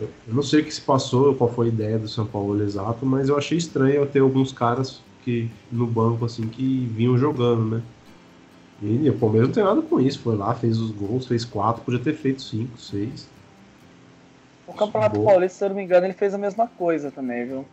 Eu 0.00 0.34
não 0.34 0.42
sei 0.42 0.62
o 0.62 0.64
que 0.64 0.74
se 0.74 0.80
passou, 0.80 1.34
qual 1.34 1.52
foi 1.52 1.66
a 1.66 1.68
ideia 1.70 1.98
do 1.98 2.08
São 2.08 2.26
Paulo 2.26 2.60
exato, 2.62 3.06
mas 3.06 3.28
eu 3.28 3.38
achei 3.38 3.58
estranho 3.58 3.96
eu 3.96 4.06
ter 4.06 4.20
alguns 4.20 4.52
caras 4.52 5.00
que 5.24 5.48
no 5.70 5.86
banco 5.86 6.24
assim 6.24 6.48
que 6.48 6.86
vinham 6.94 7.18
jogando, 7.18 7.76
né? 7.76 7.82
E 8.82 9.08
o 9.10 9.18
Palmeiras 9.18 9.48
não 9.48 9.54
tem 9.54 9.64
nada 9.64 9.82
com 9.82 10.00
isso. 10.00 10.20
Foi 10.20 10.36
lá, 10.36 10.54
fez 10.54 10.78
os 10.78 10.92
gols, 10.92 11.26
fez 11.26 11.44
quatro, 11.44 11.82
podia 11.82 12.00
ter 12.00 12.14
feito 12.14 12.42
cinco, 12.42 12.78
seis. 12.80 13.28
O 14.68 14.74
Campeonato 14.74 15.20
Paulista, 15.22 15.58
se 15.58 15.64
eu 15.64 15.70
não 15.70 15.76
me 15.76 15.82
engano, 15.82 16.06
ele 16.06 16.12
fez 16.12 16.34
a 16.34 16.38
mesma 16.38 16.68
coisa 16.68 17.10
também, 17.10 17.46
viu? 17.46 17.64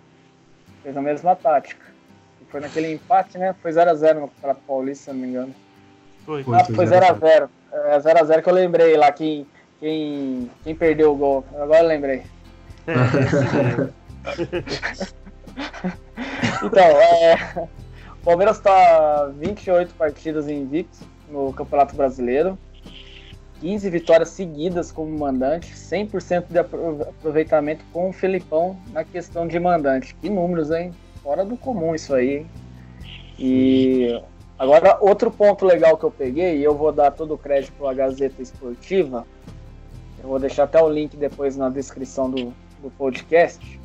Fez 0.81 0.95
a 0.95 1.01
mesma 1.01 1.35
tática. 1.35 1.85
Foi 2.49 2.61
naquele 2.61 2.93
empate, 2.93 3.37
né? 3.37 3.53
Foi 3.61 3.71
0x0 3.71 4.13
no 4.13 4.29
Campeonato 4.29 4.61
Paulista, 4.65 5.03
se 5.03 5.09
eu 5.09 5.13
não 5.13 5.21
me 5.21 5.27
engano. 5.27 5.53
Foi. 6.25 6.45
Ah, 6.53 6.63
foi 6.63 6.85
0x0. 6.85 7.49
É 7.73 7.99
0x0 7.99 8.41
que 8.41 8.49
eu 8.49 8.53
lembrei 8.53 8.95
lá, 8.95 9.11
quem, 9.11 9.45
quem, 9.81 10.49
quem 10.63 10.73
perdeu 10.73 11.11
o 11.11 11.17
gol. 11.17 11.43
Agora 11.59 11.81
eu 11.81 11.87
lembrei. 11.87 12.23
É, 12.87 12.93
então, 16.63 16.83
é. 16.83 17.67
O 18.21 18.23
Palmeiras 18.23 18.57
está 18.57 19.27
28 19.37 19.93
partidas 19.95 20.47
invicto 20.47 20.99
no 21.29 21.51
Campeonato 21.51 21.93
Brasileiro. 21.95 22.57
15 23.65 23.89
vitórias 23.89 24.29
seguidas 24.29 24.91
como 24.91 25.17
mandante, 25.17 25.73
100% 25.73 26.45
de 26.51 26.59
aproveitamento 26.59 27.83
com 27.91 28.11
o 28.11 28.13
Felipão 28.13 28.77
na 28.93 29.03
questão 29.03 29.47
de 29.47 29.59
mandante. 29.59 30.13
Que 30.21 30.29
números, 30.29 30.69
hein? 30.69 30.91
Fora 31.23 31.43
do 31.43 31.57
comum 31.57 31.95
isso 31.95 32.13
aí, 32.13 32.37
hein? 32.37 32.47
E 33.39 34.21
agora, 34.59 34.99
outro 35.01 35.31
ponto 35.31 35.65
legal 35.65 35.97
que 35.97 36.03
eu 36.03 36.11
peguei, 36.11 36.57
e 36.57 36.63
eu 36.63 36.75
vou 36.75 36.91
dar 36.91 37.09
todo 37.09 37.33
o 37.33 37.37
crédito 37.39 37.73
para 37.73 37.89
a 37.89 37.93
Gazeta 37.95 38.39
Esportiva, 38.39 39.25
eu 40.21 40.29
vou 40.29 40.37
deixar 40.37 40.65
até 40.65 40.79
o 40.79 40.87
link 40.87 41.17
depois 41.17 41.57
na 41.57 41.67
descrição 41.67 42.29
do, 42.29 42.53
do 42.83 42.91
podcast. 42.95 43.81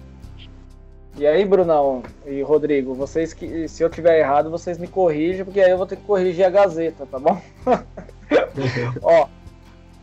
E 1.16 1.27
aí, 1.27 1.43
Brunão 1.47 2.03
e 2.27 2.43
Rodrigo, 2.43 2.93
vocês 2.93 3.33
que 3.33 3.66
se 3.66 3.83
eu 3.83 3.88
tiver 3.88 4.19
errado, 4.19 4.51
vocês 4.51 4.77
me 4.77 4.87
corrigem, 4.87 5.43
porque 5.43 5.62
aí 5.62 5.71
eu 5.71 5.79
vou 5.79 5.87
ter 5.87 5.97
que 5.97 6.05
corrigir 6.05 6.45
a 6.45 6.51
Gazeta, 6.51 7.07
tá 7.07 7.19
bom? 7.19 7.40
Ó, 9.01 9.27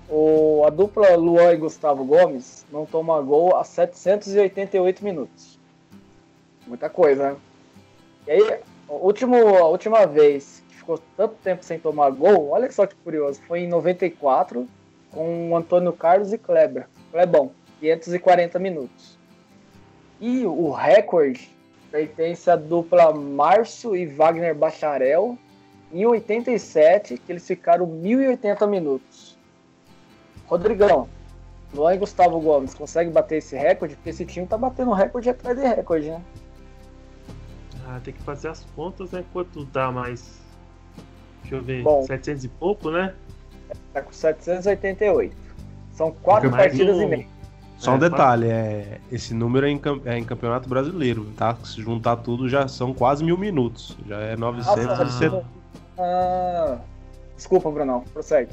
o, 0.10 0.64
a 0.66 0.70
dupla 0.70 1.16
Luan 1.16 1.54
e 1.54 1.58
Gustavo 1.58 2.04
Gomes 2.06 2.66
não 2.72 2.86
toma 2.86 3.22
gol 3.22 3.56
há 3.56 3.64
788 3.64 5.04
minutos. 5.04 5.60
Muita 6.66 6.90
coisa, 6.90 7.32
né? 7.32 7.38
E 8.28 8.32
aí, 8.32 8.60
a, 8.90 8.94
último, 8.94 9.36
a 9.36 9.68
última 9.68 10.06
vez 10.06 10.64
que 10.70 10.76
ficou 10.76 11.00
tanto 11.16 11.36
tempo 11.44 11.64
sem 11.64 11.80
tomar 11.80 12.10
gol, 12.12 12.50
olha 12.50 12.72
só 12.72 12.86
que 12.86 12.96
curioso, 12.96 13.42
foi 13.48 13.62
em 13.62 13.68
94 13.68 14.68
com 15.12 15.52
o 15.52 15.56
Antônio 15.56 15.94
Carlos 15.94 16.32
e 16.34 16.38
Kleber. 16.38 16.88
Klebão, 17.12 17.52
540 17.80 18.60
minutos. 18.60 19.18
E 20.20 20.46
o 20.46 20.72
recorde 20.72 21.56
pertence 21.92 22.50
à 22.50 22.56
dupla 22.56 23.14
Márcio 23.14 23.96
e 23.96 24.06
Wagner 24.06 24.54
Bacharel 24.54 25.38
em 25.92 26.06
87, 26.06 27.18
que 27.18 27.32
eles 27.32 27.48
ficaram 27.48 27.86
1080 27.86 28.68
minutos. 28.68 29.37
Rodrigão, 30.48 31.08
Luan 31.74 31.96
e 31.96 31.98
Gustavo 31.98 32.40
Gomes 32.40 32.74
consegue 32.74 33.10
bater 33.10 33.38
esse 33.38 33.56
recorde? 33.56 33.96
Porque 33.96 34.10
esse 34.10 34.26
time 34.26 34.48
tá 34.48 34.58
batendo 34.58 34.94
recorde 34.94 35.30
atrás 35.30 35.58
de 35.58 35.66
recorde, 35.66 36.10
né? 36.10 36.22
Ah, 37.86 38.00
tem 38.04 38.14
que 38.14 38.22
fazer 38.22 38.50
as 38.50 38.66
contas, 38.76 39.12
né? 39.12 39.24
Quanto 39.32 39.66
dá 39.66 39.92
mais? 39.92 40.42
Deixa 41.42 41.56
eu 41.56 41.64
ver, 41.64 41.84
Bom, 41.84 42.04
700 42.04 42.44
e 42.44 42.48
pouco, 42.48 42.92
né? 42.92 43.14
Tá 43.94 44.02
com 44.02 44.12
788. 44.12 45.36
São 45.94 46.12
quatro 46.12 46.50
partidas 46.50 46.98
no... 46.98 47.04
e 47.04 47.08
meia. 47.08 47.28
Só 47.78 47.92
um 47.92 47.98
é, 47.98 48.00
detalhe, 48.00 48.48
é, 48.50 49.00
esse 49.12 49.34
número 49.34 49.68
é 49.68 49.70
em, 49.70 49.82
é 50.06 50.18
em, 50.18 50.24
campeonato 50.24 50.68
brasileiro, 50.68 51.26
tá? 51.38 51.56
Se 51.64 51.80
juntar 51.82 52.18
tudo 52.18 52.50
já 52.50 52.68
são 52.68 52.94
quase 52.94 53.24
mil 53.24 53.38
minutos. 53.38 53.96
Já 54.08 54.18
é 54.18 54.36
970. 54.36 55.46
Ah, 55.98 56.80
desculpa, 57.36 57.70
Brunão, 57.70 58.04
prossegue. 58.14 58.52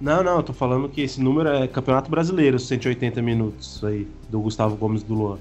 Não, 0.00 0.22
não, 0.22 0.36
eu 0.36 0.42
tô 0.42 0.52
falando 0.52 0.88
que 0.88 1.00
esse 1.00 1.20
número 1.20 1.48
é 1.48 1.66
Campeonato 1.66 2.10
Brasileiro, 2.10 2.58
180 2.58 3.20
minutos 3.20 3.82
aí, 3.84 4.06
do 4.28 4.40
Gustavo 4.40 4.76
Gomes 4.76 5.02
do 5.02 5.14
Luan. 5.14 5.38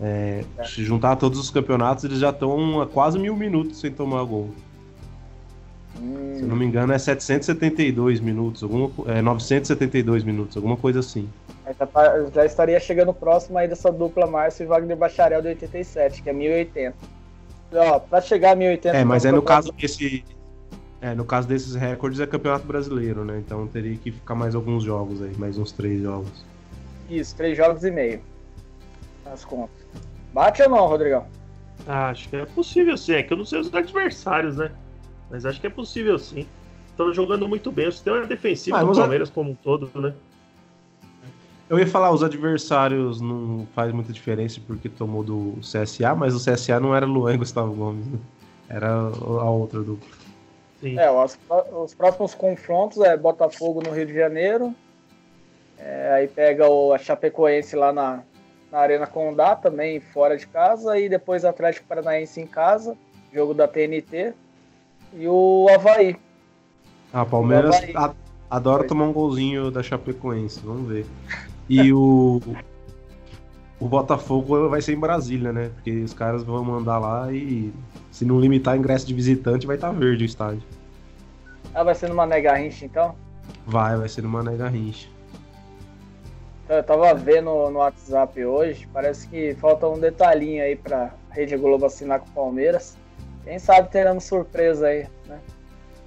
É, 0.00 0.44
é. 0.58 0.64
Se 0.64 0.84
juntar 0.84 1.16
todos 1.16 1.38
os 1.38 1.50
campeonatos, 1.50 2.04
eles 2.04 2.18
já 2.18 2.30
estão 2.30 2.80
a 2.80 2.86
quase 2.86 3.18
mil 3.18 3.36
minutos 3.36 3.80
sem 3.80 3.90
tomar 3.90 4.24
gol. 4.24 4.50
Hum. 6.00 6.34
Se 6.36 6.42
eu 6.42 6.48
não 6.48 6.56
me 6.56 6.66
engano, 6.66 6.92
é 6.92 6.98
772 6.98 8.20
minutos, 8.20 8.62
alguma, 8.62 8.90
é 9.06 9.22
972 9.22 10.24
minutos, 10.24 10.56
alguma 10.56 10.76
coisa 10.76 11.00
assim. 11.00 11.28
Já, 11.78 11.86
tá, 11.86 12.26
já, 12.34 12.44
estaria 12.44 12.78
chegando 12.78 13.14
próximo 13.14 13.56
aí 13.58 13.66
dessa 13.66 13.90
dupla 13.90 14.26
Márcio 14.26 14.64
e 14.64 14.66
Wagner 14.66 14.96
Bacharel 14.96 15.40
de 15.40 15.48
87, 15.48 16.22
que 16.22 16.30
é 16.30 16.32
1080. 16.32 16.94
Ó, 17.72 17.98
pra 17.98 18.20
chegar 18.20 18.52
a 18.52 18.56
1080. 18.56 18.96
É, 18.96 19.04
mas 19.04 19.24
é 19.24 19.32
no 19.32 19.42
caso 19.42 19.72
desse. 19.72 20.24
É, 21.00 21.14
no 21.14 21.24
caso 21.24 21.46
desses 21.46 21.74
recordes 21.74 22.20
é 22.20 22.26
campeonato 22.26 22.66
brasileiro, 22.66 23.24
né? 23.24 23.38
Então 23.38 23.66
teria 23.66 23.96
que 23.96 24.10
ficar 24.10 24.34
mais 24.34 24.54
alguns 24.54 24.82
jogos 24.82 25.22
aí, 25.22 25.36
mais 25.36 25.58
uns 25.58 25.72
três 25.72 26.02
jogos. 26.02 26.44
Isso, 27.08 27.36
três 27.36 27.56
jogos 27.56 27.84
e 27.84 27.90
meio. 27.90 28.20
As 29.24 29.44
contas. 29.44 29.76
Bate 30.32 30.62
ou 30.62 30.70
não, 30.70 30.86
Rodrigão? 30.86 31.26
Ah, 31.86 32.08
acho 32.08 32.28
que 32.28 32.36
é 32.36 32.46
possível 32.46 32.96
sim. 32.96 33.12
É 33.12 33.22
que 33.22 33.32
eu 33.32 33.36
não 33.36 33.44
sei 33.44 33.60
os 33.60 33.72
adversários, 33.72 34.56
né? 34.56 34.70
Mas 35.30 35.44
acho 35.44 35.60
que 35.60 35.66
é 35.66 35.70
possível 35.70 36.18
sim. 36.18 36.46
Estão 36.90 37.12
jogando 37.12 37.46
muito 37.46 37.70
bem. 37.70 37.88
O 37.88 37.92
sistema 37.92 38.24
defensivo 38.26 38.76
ah, 38.76 38.82
do 38.82 38.92
Palmeiras 38.92 39.28
como 39.28 39.50
um 39.50 39.54
todo, 39.54 39.90
né? 40.00 40.14
Eu 41.68 41.78
ia 41.78 41.86
falar, 41.86 42.12
os 42.12 42.22
adversários 42.22 43.20
não 43.20 43.66
faz 43.74 43.92
muita 43.92 44.12
diferença 44.12 44.60
porque 44.66 44.88
tomou 44.88 45.24
do 45.24 45.58
CSA, 45.60 46.14
mas 46.14 46.34
o 46.34 46.38
CSA 46.38 46.78
não 46.78 46.94
era 46.94 47.04
Luan 47.04 47.34
e 47.34 47.36
Gustavo 47.36 47.74
Gomes, 47.74 48.06
né? 48.06 48.18
Era 48.68 48.88
a 48.88 49.50
outra 49.50 49.82
dupla. 49.82 50.08
Sim. 50.80 50.98
É, 50.98 51.10
os, 51.10 51.38
os, 51.72 51.94
próximos 51.94 52.34
confrontos 52.34 53.00
é 53.00 53.16
Botafogo 53.16 53.82
no 53.82 53.90
Rio 53.90 54.06
de 54.06 54.14
Janeiro. 54.14 54.74
É, 55.78 56.12
aí 56.12 56.28
pega 56.28 56.68
o, 56.68 56.92
a 56.92 56.98
Chapecoense 56.98 57.74
lá 57.76 57.92
na, 57.92 58.22
na 58.70 58.78
Arena 58.78 59.06
Condá, 59.06 59.56
também 59.56 60.00
fora 60.00 60.36
de 60.36 60.46
casa. 60.46 60.98
E 60.98 61.08
depois 61.08 61.44
Atlético 61.44 61.86
Paranaense 61.86 62.40
em 62.40 62.46
casa, 62.46 62.96
jogo 63.32 63.54
da 63.54 63.66
TNT. 63.66 64.34
E 65.14 65.26
o 65.26 65.66
Havaí. 65.74 66.16
Ah, 67.12 67.24
Palmeiras 67.24 67.76
Havaí. 67.94 68.14
adora 68.50 68.84
tomar 68.84 69.04
um 69.04 69.12
golzinho 69.12 69.70
da 69.70 69.82
Chapecoense, 69.82 70.60
vamos 70.60 70.88
ver. 70.88 71.06
E 71.68 71.92
o. 71.92 72.40
O 73.78 73.86
Botafogo 73.86 74.70
vai 74.70 74.80
ser 74.80 74.94
em 74.94 74.98
Brasília, 74.98 75.52
né? 75.52 75.70
Porque 75.74 75.90
os 75.90 76.14
caras 76.14 76.42
vão 76.42 76.64
mandar 76.64 76.98
lá 76.98 77.30
e 77.30 77.70
se 78.16 78.24
não 78.24 78.40
limitar 78.40 78.74
ingresso 78.74 79.06
de 79.06 79.12
visitante, 79.12 79.66
vai 79.66 79.76
estar 79.76 79.92
tá 79.92 79.92
verde 79.92 80.24
o 80.24 80.26
estádio. 80.26 80.62
Ah, 81.74 81.84
vai 81.84 81.94
ser 81.94 82.08
numa 82.08 82.26
Mané 82.26 82.40
Garrincha 82.40 82.86
então? 82.86 83.14
Vai, 83.66 83.94
vai 83.94 84.08
ser 84.08 84.22
numa 84.22 84.42
Mané 84.42 84.56
Garrincha. 84.56 85.06
Eu 86.66 86.82
tava 86.82 87.12
vendo 87.12 87.50
no 87.68 87.78
WhatsApp 87.78 88.42
hoje, 88.42 88.88
parece 88.90 89.28
que 89.28 89.54
falta 89.56 89.86
um 89.86 90.00
detalhinho 90.00 90.62
aí 90.62 90.74
pra 90.74 91.12
Rede 91.28 91.58
Globo 91.58 91.84
assinar 91.84 92.20
com 92.20 92.26
o 92.28 92.30
Palmeiras. 92.30 92.96
Quem 93.44 93.58
sabe 93.58 93.90
teremos 93.90 94.24
surpresa 94.24 94.86
aí, 94.86 95.06
né? 95.26 95.38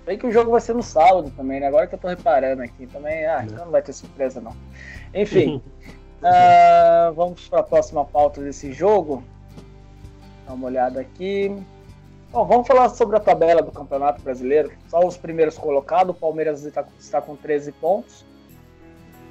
Bem 0.04 0.18
que 0.18 0.26
o 0.26 0.32
jogo 0.32 0.50
vai 0.50 0.62
ser 0.62 0.74
no 0.74 0.82
sábado 0.82 1.32
também, 1.38 1.60
né? 1.60 1.68
Agora 1.68 1.86
que 1.86 1.94
eu 1.94 2.00
tô 2.00 2.08
reparando 2.08 2.64
aqui 2.64 2.88
também, 2.88 3.28
ah, 3.28 3.44
então 3.46 3.66
não 3.66 3.72
vai 3.72 3.84
ter 3.84 3.94
surpresa 3.94 4.42
não. 4.42 4.56
Enfim, 5.14 5.62
uh, 6.24 7.14
vamos 7.14 7.48
para 7.48 7.60
a 7.60 7.64
próxima 7.64 8.04
pauta 8.04 8.42
desse 8.42 8.74
jogo. 8.74 9.24
Dá 10.48 10.54
uma 10.54 10.66
olhada 10.66 11.02
aqui. 11.02 11.56
Bom, 12.32 12.46
vamos 12.46 12.68
falar 12.68 12.90
sobre 12.90 13.18
a 13.18 13.20
tabela 13.20 13.60
do 13.60 13.72
Campeonato 13.72 14.22
Brasileiro. 14.22 14.72
Só 14.88 15.00
os 15.00 15.18
primeiros 15.18 15.58
colocados. 15.58 16.16
O 16.16 16.20
Palmeiras 16.20 16.64
está, 16.64 16.86
está 17.00 17.20
com 17.20 17.36
13 17.36 17.72
pontos. 17.72 18.24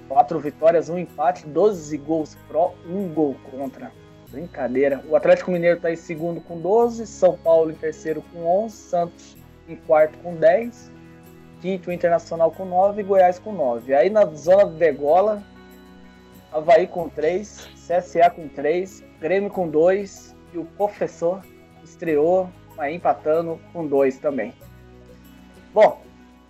4 0.09 0.41
vitórias, 0.41 0.89
1 0.89 0.99
empate, 0.99 1.47
12 1.47 1.97
gols 1.99 2.37
pró, 2.49 2.75
1 2.85 3.15
gol 3.15 3.37
contra. 3.53 3.93
Brincadeira. 4.31 5.05
O 5.09 5.15
Atlético 5.15 5.53
Mineiro 5.53 5.77
está 5.77 5.93
em 5.93 5.97
segundo 5.97 6.41
com 6.41 6.61
12, 6.61 7.07
São 7.07 7.39
Paulo 7.39 7.71
em 7.71 7.75
terceiro 7.75 8.23
com 8.33 8.65
11, 8.65 8.77
Santos 8.77 9.37
em 9.69 9.77
quarto 9.77 10.19
com 10.19 10.35
10, 10.35 10.91
quinto 11.61 11.93
Internacional 11.93 12.51
com 12.51 12.65
9 12.65 13.01
e 13.01 13.05
Goiás 13.05 13.39
com 13.39 13.53
9. 13.53 13.95
Aí 13.95 14.11
na 14.11 14.27
zona 14.27 14.67
do 14.67 14.77
degola, 14.77 15.43
Havaí 16.53 16.87
com 16.87 17.09
3, 17.09 17.69
CSA 17.75 18.29
com 18.29 18.49
3, 18.49 19.05
Grêmio 19.21 19.51
com 19.51 19.69
2 19.69 20.35
e 20.53 20.59
o 20.59 20.65
professor 20.65 21.43
estreou, 21.85 22.51
aí 22.79 22.95
empatando 22.95 23.59
com 23.73 23.87
2 23.87 24.19
também. 24.19 24.55
Bom, 25.75 26.03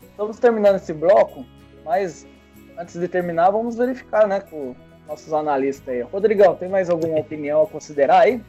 estamos 0.02 0.38
terminando 0.38 0.76
esse 0.76 0.92
bloco, 0.92 1.44
mas 1.84 2.26
antes 2.78 2.98
de 2.98 3.08
terminar, 3.08 3.50
vamos 3.50 3.76
verificar 3.76 4.26
né, 4.26 4.40
com 4.40 4.74
nossos 5.06 5.32
analistas 5.32 5.88
aí. 5.88 6.02
Rodrigão, 6.02 6.54
tem 6.54 6.68
mais 6.68 6.90
alguma 6.90 7.18
opinião 7.20 7.62
a 7.62 7.66
considerar 7.66 8.20
aí? 8.20 8.42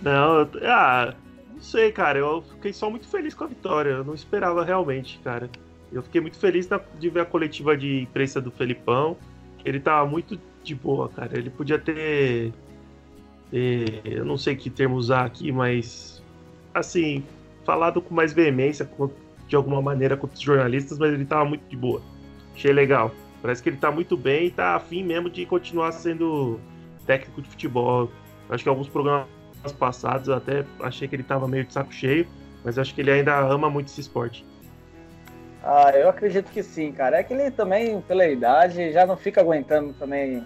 Não, 0.00 0.40
eu, 0.40 0.50
ah, 0.64 1.14
não 1.52 1.60
sei, 1.60 1.92
cara. 1.92 2.18
Eu 2.18 2.42
fiquei 2.42 2.72
só 2.72 2.90
muito 2.90 3.06
feliz 3.08 3.34
com 3.34 3.44
a 3.44 3.46
vitória. 3.46 3.90
Eu 3.90 4.04
não 4.04 4.14
esperava 4.14 4.64
realmente, 4.64 5.20
cara. 5.22 5.50
Eu 5.92 6.02
fiquei 6.02 6.20
muito 6.20 6.38
feliz 6.38 6.68
de 6.98 7.10
ver 7.10 7.20
a 7.20 7.24
coletiva 7.24 7.76
de 7.76 8.02
imprensa 8.02 8.40
do 8.40 8.50
Felipão. 8.50 9.16
Ele 9.64 9.78
tava 9.78 10.08
muito 10.08 10.40
de 10.64 10.74
boa, 10.74 11.08
cara. 11.08 11.38
Ele 11.38 11.50
podia 11.50 11.78
ter. 11.78 12.52
ter 13.50 14.00
eu 14.04 14.24
não 14.24 14.38
sei 14.38 14.56
que 14.56 14.70
termo 14.70 14.96
usar 14.96 15.24
aqui, 15.24 15.52
mas. 15.52 16.11
Assim, 16.74 17.24
falado 17.64 18.00
com 18.00 18.14
mais 18.14 18.32
veemência, 18.32 18.88
de 19.46 19.56
alguma 19.56 19.82
maneira, 19.82 20.16
com 20.16 20.26
os 20.26 20.40
jornalistas, 20.40 20.98
mas 20.98 21.12
ele 21.12 21.24
tava 21.24 21.44
muito 21.44 21.68
de 21.68 21.76
boa. 21.76 22.02
Achei 22.54 22.72
legal. 22.72 23.12
Parece 23.40 23.62
que 23.62 23.68
ele 23.68 23.76
tá 23.76 23.90
muito 23.90 24.16
bem 24.16 24.46
e 24.46 24.50
tá 24.50 24.76
afim 24.76 25.02
mesmo 25.02 25.28
de 25.28 25.44
continuar 25.44 25.92
sendo 25.92 26.60
técnico 27.06 27.42
de 27.42 27.48
futebol. 27.48 28.10
Acho 28.48 28.62
que 28.62 28.68
alguns 28.68 28.88
programas 28.88 29.26
passados 29.78 30.28
eu 30.28 30.34
até 30.34 30.64
achei 30.80 31.08
que 31.08 31.16
ele 31.16 31.22
tava 31.22 31.48
meio 31.48 31.64
de 31.64 31.72
saco 31.72 31.92
cheio, 31.92 32.26
mas 32.64 32.78
acho 32.78 32.94
que 32.94 33.00
ele 33.00 33.10
ainda 33.10 33.36
ama 33.38 33.68
muito 33.68 33.88
esse 33.88 34.00
esporte. 34.00 34.46
Ah, 35.62 35.90
eu 35.94 36.08
acredito 36.08 36.50
que 36.50 36.62
sim, 36.62 36.92
cara. 36.92 37.18
É 37.18 37.22
que 37.22 37.32
ele 37.32 37.50
também, 37.50 38.00
pela 38.02 38.26
idade, 38.26 38.92
já 38.92 39.06
não 39.06 39.16
fica 39.16 39.40
aguentando 39.40 39.92
também 39.92 40.44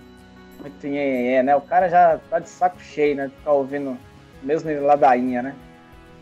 muito 0.61 0.87
nhenhenhé, 0.87 1.43
né? 1.43 1.57
O 1.57 1.61
cara 1.61 1.89
já 1.89 2.19
tá 2.31 2.39
de 2.39 2.49
saco 2.49 2.81
cheio, 2.81 3.17
né? 3.17 3.31
Ficar 3.39 3.53
ouvindo 3.53 3.97
mesmo 4.43 4.71
ladainha, 4.85 5.43
né? 5.43 5.55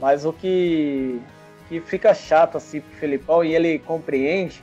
Mas 0.01 0.25
o 0.25 0.33
que, 0.33 1.21
que 1.69 1.81
fica 1.81 2.15
chato, 2.15 2.57
assim, 2.57 2.81
pro 2.81 2.97
Felipão, 2.99 3.45
e 3.45 3.55
ele 3.55 3.79
compreende, 3.79 4.63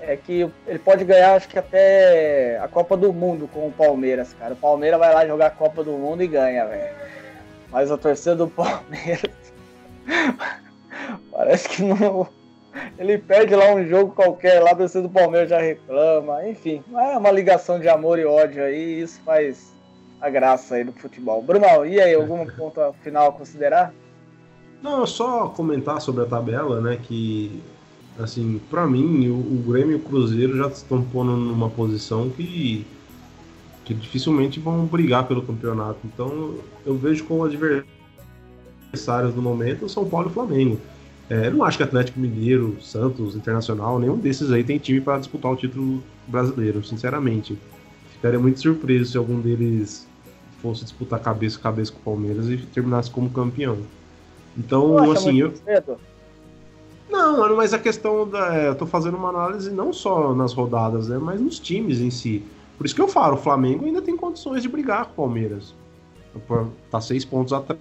é 0.00 0.16
que 0.16 0.48
ele 0.66 0.78
pode 0.78 1.04
ganhar, 1.04 1.34
acho 1.34 1.48
que 1.48 1.58
até 1.58 2.58
a 2.58 2.68
Copa 2.68 2.96
do 2.96 3.12
Mundo 3.12 3.48
com 3.52 3.68
o 3.68 3.72
Palmeiras, 3.72 4.34
cara. 4.34 4.54
O 4.54 4.56
Palmeiras 4.56 4.98
vai 4.98 5.14
lá 5.14 5.26
jogar 5.26 5.46
a 5.46 5.50
Copa 5.50 5.82
do 5.82 5.92
Mundo 5.92 6.22
e 6.22 6.26
ganha, 6.26 6.66
velho. 6.66 6.94
Mas 7.70 7.90
a 7.90 7.96
torcida 7.96 8.36
do 8.36 8.48
Palmeiras... 8.50 9.30
Parece 11.30 11.68
que 11.68 11.82
não 11.82 12.28
ele 12.98 13.18
perde 13.18 13.54
lá 13.54 13.72
um 13.72 13.86
jogo 13.86 14.12
qualquer, 14.12 14.60
lá 14.60 14.72
do 14.72 14.86
do 14.86 15.10
Palmeiras 15.10 15.48
já 15.48 15.60
reclama. 15.60 16.46
Enfim, 16.48 16.82
é 16.92 17.16
uma 17.16 17.30
ligação 17.30 17.78
de 17.78 17.88
amor 17.88 18.18
e 18.18 18.24
ódio 18.24 18.62
aí, 18.62 18.76
e 18.76 19.02
isso 19.02 19.20
faz 19.24 19.72
a 20.20 20.28
graça 20.28 20.76
aí 20.76 20.84
do 20.84 20.92
futebol. 20.92 21.42
Brunão, 21.42 21.84
e 21.86 22.00
aí, 22.00 22.14
algum 22.14 22.46
ponto 22.56 22.80
final 23.02 23.28
a 23.28 23.32
considerar? 23.32 23.92
Não, 24.84 25.06
só 25.06 25.48
comentar 25.48 25.98
sobre 26.02 26.24
a 26.24 26.26
tabela, 26.26 26.78
né, 26.78 26.98
que, 27.02 27.58
assim, 28.18 28.60
para 28.68 28.86
mim, 28.86 29.28
o, 29.28 29.32
o, 29.32 29.64
Grêmio 29.66 29.92
e 29.92 29.94
o 29.94 29.98
Cruzeiro 29.98 30.58
já 30.58 30.66
estão 30.66 31.02
pondo 31.02 31.34
numa 31.34 31.70
posição 31.70 32.28
que, 32.28 32.84
que 33.82 33.94
dificilmente 33.94 34.60
vão 34.60 34.84
brigar 34.84 35.26
pelo 35.26 35.40
campeonato. 35.40 36.00
Então, 36.04 36.56
eu 36.84 36.98
vejo 36.98 37.24
como 37.24 37.44
adversários 37.44 39.34
no 39.34 39.40
momento 39.40 39.88
São 39.88 40.06
Paulo 40.06 40.28
e 40.28 40.34
Flamengo. 40.34 40.78
É, 41.30 41.48
não 41.48 41.64
acho 41.64 41.78
que 41.78 41.82
Atlético 41.82 42.20
Mineiro, 42.20 42.76
Santos, 42.82 43.34
Internacional, 43.34 43.98
nenhum 43.98 44.18
desses 44.18 44.52
aí 44.52 44.62
tem 44.62 44.76
time 44.76 45.00
para 45.00 45.18
disputar 45.18 45.50
o 45.50 45.56
título 45.56 46.02
brasileiro, 46.28 46.84
sinceramente. 46.84 47.58
Ficaria 48.12 48.38
muito 48.38 48.60
surpreso 48.60 49.12
se 49.12 49.16
algum 49.16 49.40
deles 49.40 50.06
fosse 50.60 50.84
disputar 50.84 51.20
cabeça 51.20 51.58
a 51.58 51.62
cabeça 51.62 51.90
com 51.90 52.00
o 52.00 52.02
Palmeiras 52.02 52.50
e 52.50 52.58
terminasse 52.58 53.10
como 53.10 53.30
campeão. 53.30 53.78
Então, 54.56 55.10
assim, 55.10 55.40
eu. 55.40 55.54
Cedo? 55.56 55.96
Não, 57.10 57.38
mano, 57.38 57.56
mas 57.56 57.72
a 57.74 57.78
questão 57.78 58.28
da. 58.28 58.56
É, 58.56 58.68
eu 58.68 58.74
tô 58.74 58.86
fazendo 58.86 59.16
uma 59.16 59.28
análise 59.28 59.70
não 59.70 59.92
só 59.92 60.34
nas 60.34 60.52
rodadas, 60.52 61.08
né, 61.08 61.18
mas 61.18 61.40
nos 61.40 61.58
times 61.58 62.00
em 62.00 62.10
si. 62.10 62.42
Por 62.76 62.86
isso 62.86 62.94
que 62.94 63.00
eu 63.00 63.08
falo, 63.08 63.34
o 63.34 63.38
Flamengo 63.38 63.84
ainda 63.84 64.02
tem 64.02 64.16
condições 64.16 64.62
de 64.62 64.68
brigar 64.68 65.06
com 65.06 65.12
o 65.12 65.14
Palmeiras. 65.26 65.74
Tá 66.90 67.00
seis 67.00 67.24
pontos 67.24 67.52
atrás 67.52 67.78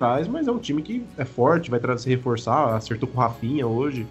atrás, 0.00 0.26
mas 0.26 0.48
é 0.48 0.50
um 0.50 0.58
time 0.58 0.80
que 0.80 1.04
é 1.18 1.26
forte, 1.26 1.70
vai 1.70 1.80
se 1.98 2.08
reforçar, 2.08 2.74
acertou 2.74 3.06
com 3.06 3.18
o 3.18 3.20
Rafinha 3.20 3.66
hoje. 3.66 4.06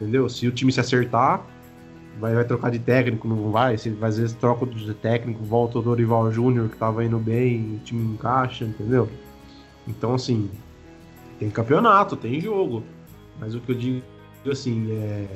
Entendeu? 0.00 0.28
Se 0.28 0.48
o 0.48 0.50
time 0.50 0.72
se 0.72 0.80
acertar, 0.80 1.44
vai, 2.18 2.34
vai 2.34 2.44
trocar 2.44 2.70
de 2.70 2.78
técnico, 2.78 3.28
não 3.28 3.50
vai. 3.50 3.76
Se 3.76 3.94
às 4.00 4.16
vezes 4.16 4.34
troca 4.34 4.64
de 4.64 4.94
técnico, 4.94 5.44
volta 5.44 5.78
o 5.78 5.82
Dorival 5.82 6.32
Júnior, 6.32 6.70
que 6.70 6.76
tava 6.76 7.04
indo 7.04 7.18
bem, 7.18 7.76
o 7.76 7.84
time 7.84 8.14
encaixa, 8.14 8.64
entendeu? 8.64 9.08
Então, 9.86 10.14
assim, 10.14 10.50
tem 11.42 11.50
campeonato, 11.50 12.16
tem 12.16 12.40
jogo. 12.40 12.84
Mas 13.40 13.52
o 13.54 13.60
que 13.60 13.72
eu 13.72 13.74
digo, 13.74 14.02
assim, 14.50 14.92
é. 14.92 15.26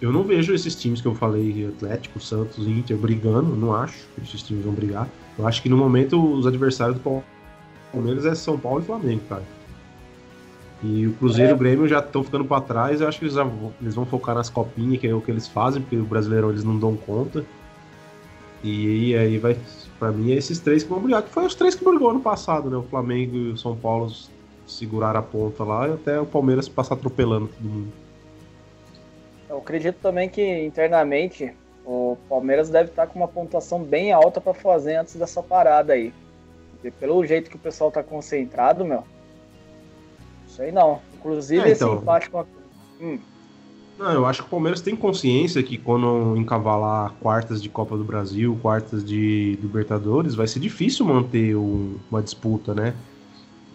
eu 0.00 0.12
não 0.12 0.24
vejo 0.24 0.52
esses 0.52 0.74
times 0.74 1.00
que 1.00 1.06
eu 1.06 1.14
falei, 1.14 1.68
Atlético, 1.68 2.18
Santos, 2.18 2.66
Inter, 2.66 2.96
brigando. 2.96 3.54
Não 3.54 3.72
acho 3.72 4.08
que 4.14 4.22
esses 4.22 4.42
times 4.42 4.64
vão 4.64 4.74
brigar. 4.74 5.08
Eu 5.38 5.46
acho 5.46 5.62
que 5.62 5.68
no 5.68 5.76
momento 5.76 6.20
os 6.20 6.48
adversários 6.48 6.98
do 6.98 7.22
Palmeiras 7.92 8.26
é 8.26 8.34
São 8.34 8.58
Paulo 8.58 8.80
e 8.80 8.84
Flamengo, 8.84 9.22
cara. 9.28 9.44
E 10.82 11.06
o 11.06 11.12
Cruzeiro 11.12 11.52
e 11.52 11.54
o 11.54 11.58
Grêmio 11.58 11.86
já 11.86 12.00
estão 12.00 12.24
ficando 12.24 12.44
para 12.44 12.60
trás. 12.62 13.00
Eu 13.00 13.06
acho 13.06 13.18
que 13.20 13.26
eles, 13.26 13.34
vão, 13.34 13.72
eles 13.80 13.94
vão 13.94 14.04
focar 14.04 14.34
nas 14.34 14.50
copinhas, 14.50 15.00
que 15.00 15.06
é 15.06 15.14
o 15.14 15.20
que 15.20 15.30
eles 15.30 15.46
fazem, 15.46 15.80
porque 15.80 15.96
o 15.96 16.04
Brasileirão 16.04 16.50
eles 16.50 16.64
não 16.64 16.76
dão 16.76 16.96
conta. 16.96 17.44
E 18.64 19.14
aí 19.14 19.38
vai, 19.38 19.56
para 19.98 20.10
mim, 20.10 20.32
é 20.32 20.34
esses 20.34 20.58
três 20.58 20.82
que 20.82 20.88
vão 20.88 21.00
brigar, 21.00 21.22
que 21.22 21.30
foi 21.30 21.46
os 21.46 21.54
três 21.54 21.76
que 21.76 21.84
brigou 21.84 22.12
no 22.12 22.20
passado, 22.20 22.68
né? 22.68 22.76
O 22.76 22.82
Flamengo 22.82 23.36
e 23.36 23.52
o 23.52 23.56
São 23.56 23.76
Paulo 23.76 24.10
seguraram 24.72 25.20
a 25.20 25.22
ponta 25.22 25.64
lá 25.64 25.88
e 25.88 25.92
até 25.92 26.20
o 26.20 26.26
Palmeiras 26.26 26.68
passar 26.68 26.94
atropelando 26.94 27.48
todo 27.48 27.62
mundo. 27.62 27.92
Eu 29.48 29.58
acredito 29.58 29.96
também 30.00 30.28
que 30.28 30.64
internamente 30.64 31.52
o 31.84 32.16
Palmeiras 32.28 32.68
deve 32.68 32.90
estar 32.90 33.06
com 33.06 33.18
uma 33.18 33.28
pontuação 33.28 33.82
bem 33.82 34.12
alta 34.12 34.40
para 34.40 34.54
fazer 34.54 34.96
antes 34.96 35.16
dessa 35.16 35.42
parada 35.42 35.92
aí. 35.92 36.12
Porque 36.72 36.90
pelo 36.90 37.24
jeito 37.26 37.50
que 37.50 37.56
o 37.56 37.58
pessoal 37.58 37.90
tá 37.90 38.02
concentrado, 38.02 38.84
meu, 38.84 39.04
Sei 40.50 40.72
não. 40.72 41.00
Inclusive 41.14 41.68
é, 41.68 41.72
então... 41.72 41.94
esse 41.94 42.02
empate 42.02 42.30
com 42.30 42.40
a. 42.40 42.44
Hum. 43.00 43.18
Não, 43.98 44.12
eu 44.12 44.26
acho 44.26 44.42
que 44.42 44.48
o 44.48 44.50
Palmeiras 44.50 44.80
tem 44.80 44.96
consciência 44.96 45.62
que 45.62 45.76
quando 45.76 46.34
encavalar 46.36 47.12
quartas 47.20 47.62
de 47.62 47.68
Copa 47.68 47.98
do 47.98 48.04
Brasil, 48.04 48.58
quartas 48.62 49.04
de 49.04 49.58
Libertadores, 49.60 50.34
vai 50.34 50.46
ser 50.46 50.58
difícil 50.58 51.04
manter 51.04 51.54
um, 51.54 51.96
uma 52.10 52.22
disputa, 52.22 52.74
né? 52.74 52.94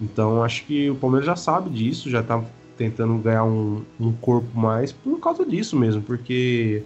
Então 0.01 0.43
acho 0.43 0.65
que 0.65 0.89
o 0.89 0.95
Palmeiras 0.95 1.25
já 1.25 1.35
sabe 1.35 1.69
disso, 1.69 2.09
já 2.09 2.21
tá 2.21 2.43
tentando 2.77 3.17
ganhar 3.17 3.45
um, 3.45 3.83
um 3.99 4.11
corpo 4.11 4.57
mais 4.57 4.91
por 4.91 5.19
causa 5.19 5.45
disso 5.45 5.77
mesmo, 5.77 6.01
porque 6.01 6.83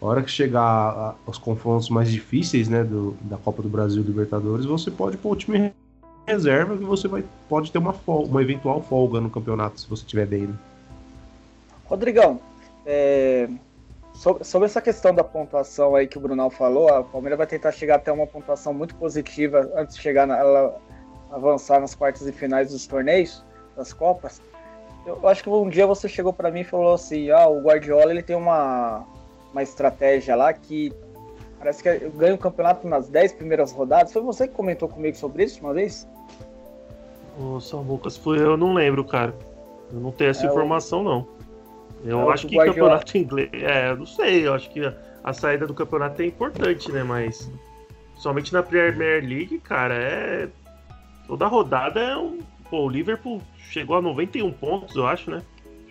a 0.00 0.06
hora 0.06 0.22
que 0.22 0.30
chegar 0.30 1.16
aos 1.26 1.38
confrontos 1.38 1.88
mais 1.88 2.10
difíceis, 2.10 2.68
né, 2.68 2.84
do, 2.84 3.16
da 3.22 3.36
Copa 3.36 3.62
do 3.62 3.68
Brasil 3.68 4.02
e 4.02 4.06
Libertadores, 4.06 4.64
você 4.64 4.90
pode 4.90 5.16
pôr 5.16 5.32
o 5.32 5.36
time 5.36 5.72
reserva 6.26 6.76
que 6.76 6.84
você 6.84 7.06
vai, 7.06 7.24
pode 7.48 7.70
ter 7.70 7.78
uma, 7.78 7.92
folga, 7.92 8.30
uma 8.30 8.42
eventual 8.42 8.82
folga 8.82 9.20
no 9.20 9.30
campeonato 9.30 9.80
se 9.80 9.88
você 9.88 10.02
estiver 10.02 10.26
bem. 10.26 10.42
Né? 10.42 10.54
Rodrigão, 11.84 12.40
é, 12.84 13.48
sobre, 14.12 14.42
sobre, 14.42 14.66
essa 14.66 14.82
questão 14.82 15.14
da 15.14 15.22
pontuação 15.22 15.94
aí 15.94 16.06
que 16.06 16.18
o 16.18 16.20
Brunal 16.20 16.50
falou, 16.50 16.88
a 16.88 17.04
Palmeiras 17.04 17.38
vai 17.38 17.46
tentar 17.46 17.70
chegar 17.70 17.96
até 17.96 18.10
uma 18.10 18.26
pontuação 18.26 18.74
muito 18.74 18.94
positiva 18.96 19.70
antes 19.76 19.96
de 19.96 20.02
chegar 20.02 20.26
na, 20.26 20.36
ela 20.36 20.80
avançar 21.30 21.80
nas 21.80 21.94
quartas 21.94 22.26
e 22.26 22.32
finais 22.32 22.70
dos 22.70 22.86
torneios, 22.86 23.44
das 23.76 23.92
Copas. 23.92 24.40
Eu 25.06 25.26
acho 25.28 25.42
que 25.42 25.48
um 25.48 25.68
dia 25.68 25.86
você 25.86 26.08
chegou 26.08 26.32
para 26.32 26.50
mim 26.50 26.60
e 26.60 26.64
falou 26.64 26.94
assim: 26.94 27.30
ah, 27.30 27.46
o 27.46 27.60
Guardiola 27.60 28.10
ele 28.10 28.22
tem 28.22 28.34
uma, 28.34 29.04
uma 29.52 29.62
estratégia 29.62 30.34
lá 30.34 30.52
que 30.52 30.92
parece 31.58 31.82
que 31.82 32.08
ganha 32.10 32.34
o 32.34 32.38
campeonato 32.38 32.86
nas 32.88 33.08
10 33.08 33.34
primeiras 33.34 33.72
rodadas. 33.72 34.12
Foi 34.12 34.22
você 34.22 34.48
que 34.48 34.54
comentou 34.54 34.88
comigo 34.88 35.16
sobre 35.16 35.44
isso 35.44 35.60
uma 35.60 35.72
vez? 35.72 36.08
O 37.38 37.60
Samucas 37.60 38.16
foi, 38.16 38.38
eu 38.38 38.56
não 38.56 38.74
lembro, 38.74 39.04
cara. 39.04 39.34
Eu 39.92 40.00
não 40.00 40.10
tenho 40.10 40.30
essa 40.30 40.46
é 40.46 40.50
informação, 40.50 41.00
o... 41.02 41.04
não. 41.04 41.28
Eu 42.04 42.30
é 42.30 42.34
acho 42.34 42.46
que 42.46 42.56
Guardiola. 42.56 42.98
campeonato 42.98 43.18
inglês. 43.18 43.50
É, 43.52 43.90
eu 43.90 43.96
não 43.96 44.06
sei, 44.06 44.46
eu 44.46 44.54
acho 44.54 44.70
que 44.70 44.84
a, 44.84 44.94
a, 45.22 45.32
saída 45.32 45.66
do 45.66 45.74
campeonato 45.74 46.20
é 46.22 46.26
importante, 46.26 46.90
né? 46.90 47.02
Mas. 47.02 47.50
Somente 48.16 48.52
na 48.52 48.62
Premier 48.62 49.22
League, 49.22 49.58
cara, 49.58 49.94
é. 49.94 50.48
Toda 51.26 51.46
rodada 51.46 52.00
é 52.00 52.16
um. 52.16 52.38
Pô, 52.70 52.84
o 52.84 52.88
Liverpool 52.88 53.40
chegou 53.70 53.96
a 53.96 54.02
91 54.02 54.52
pontos, 54.52 54.96
eu 54.96 55.06
acho, 55.06 55.30
né? 55.30 55.42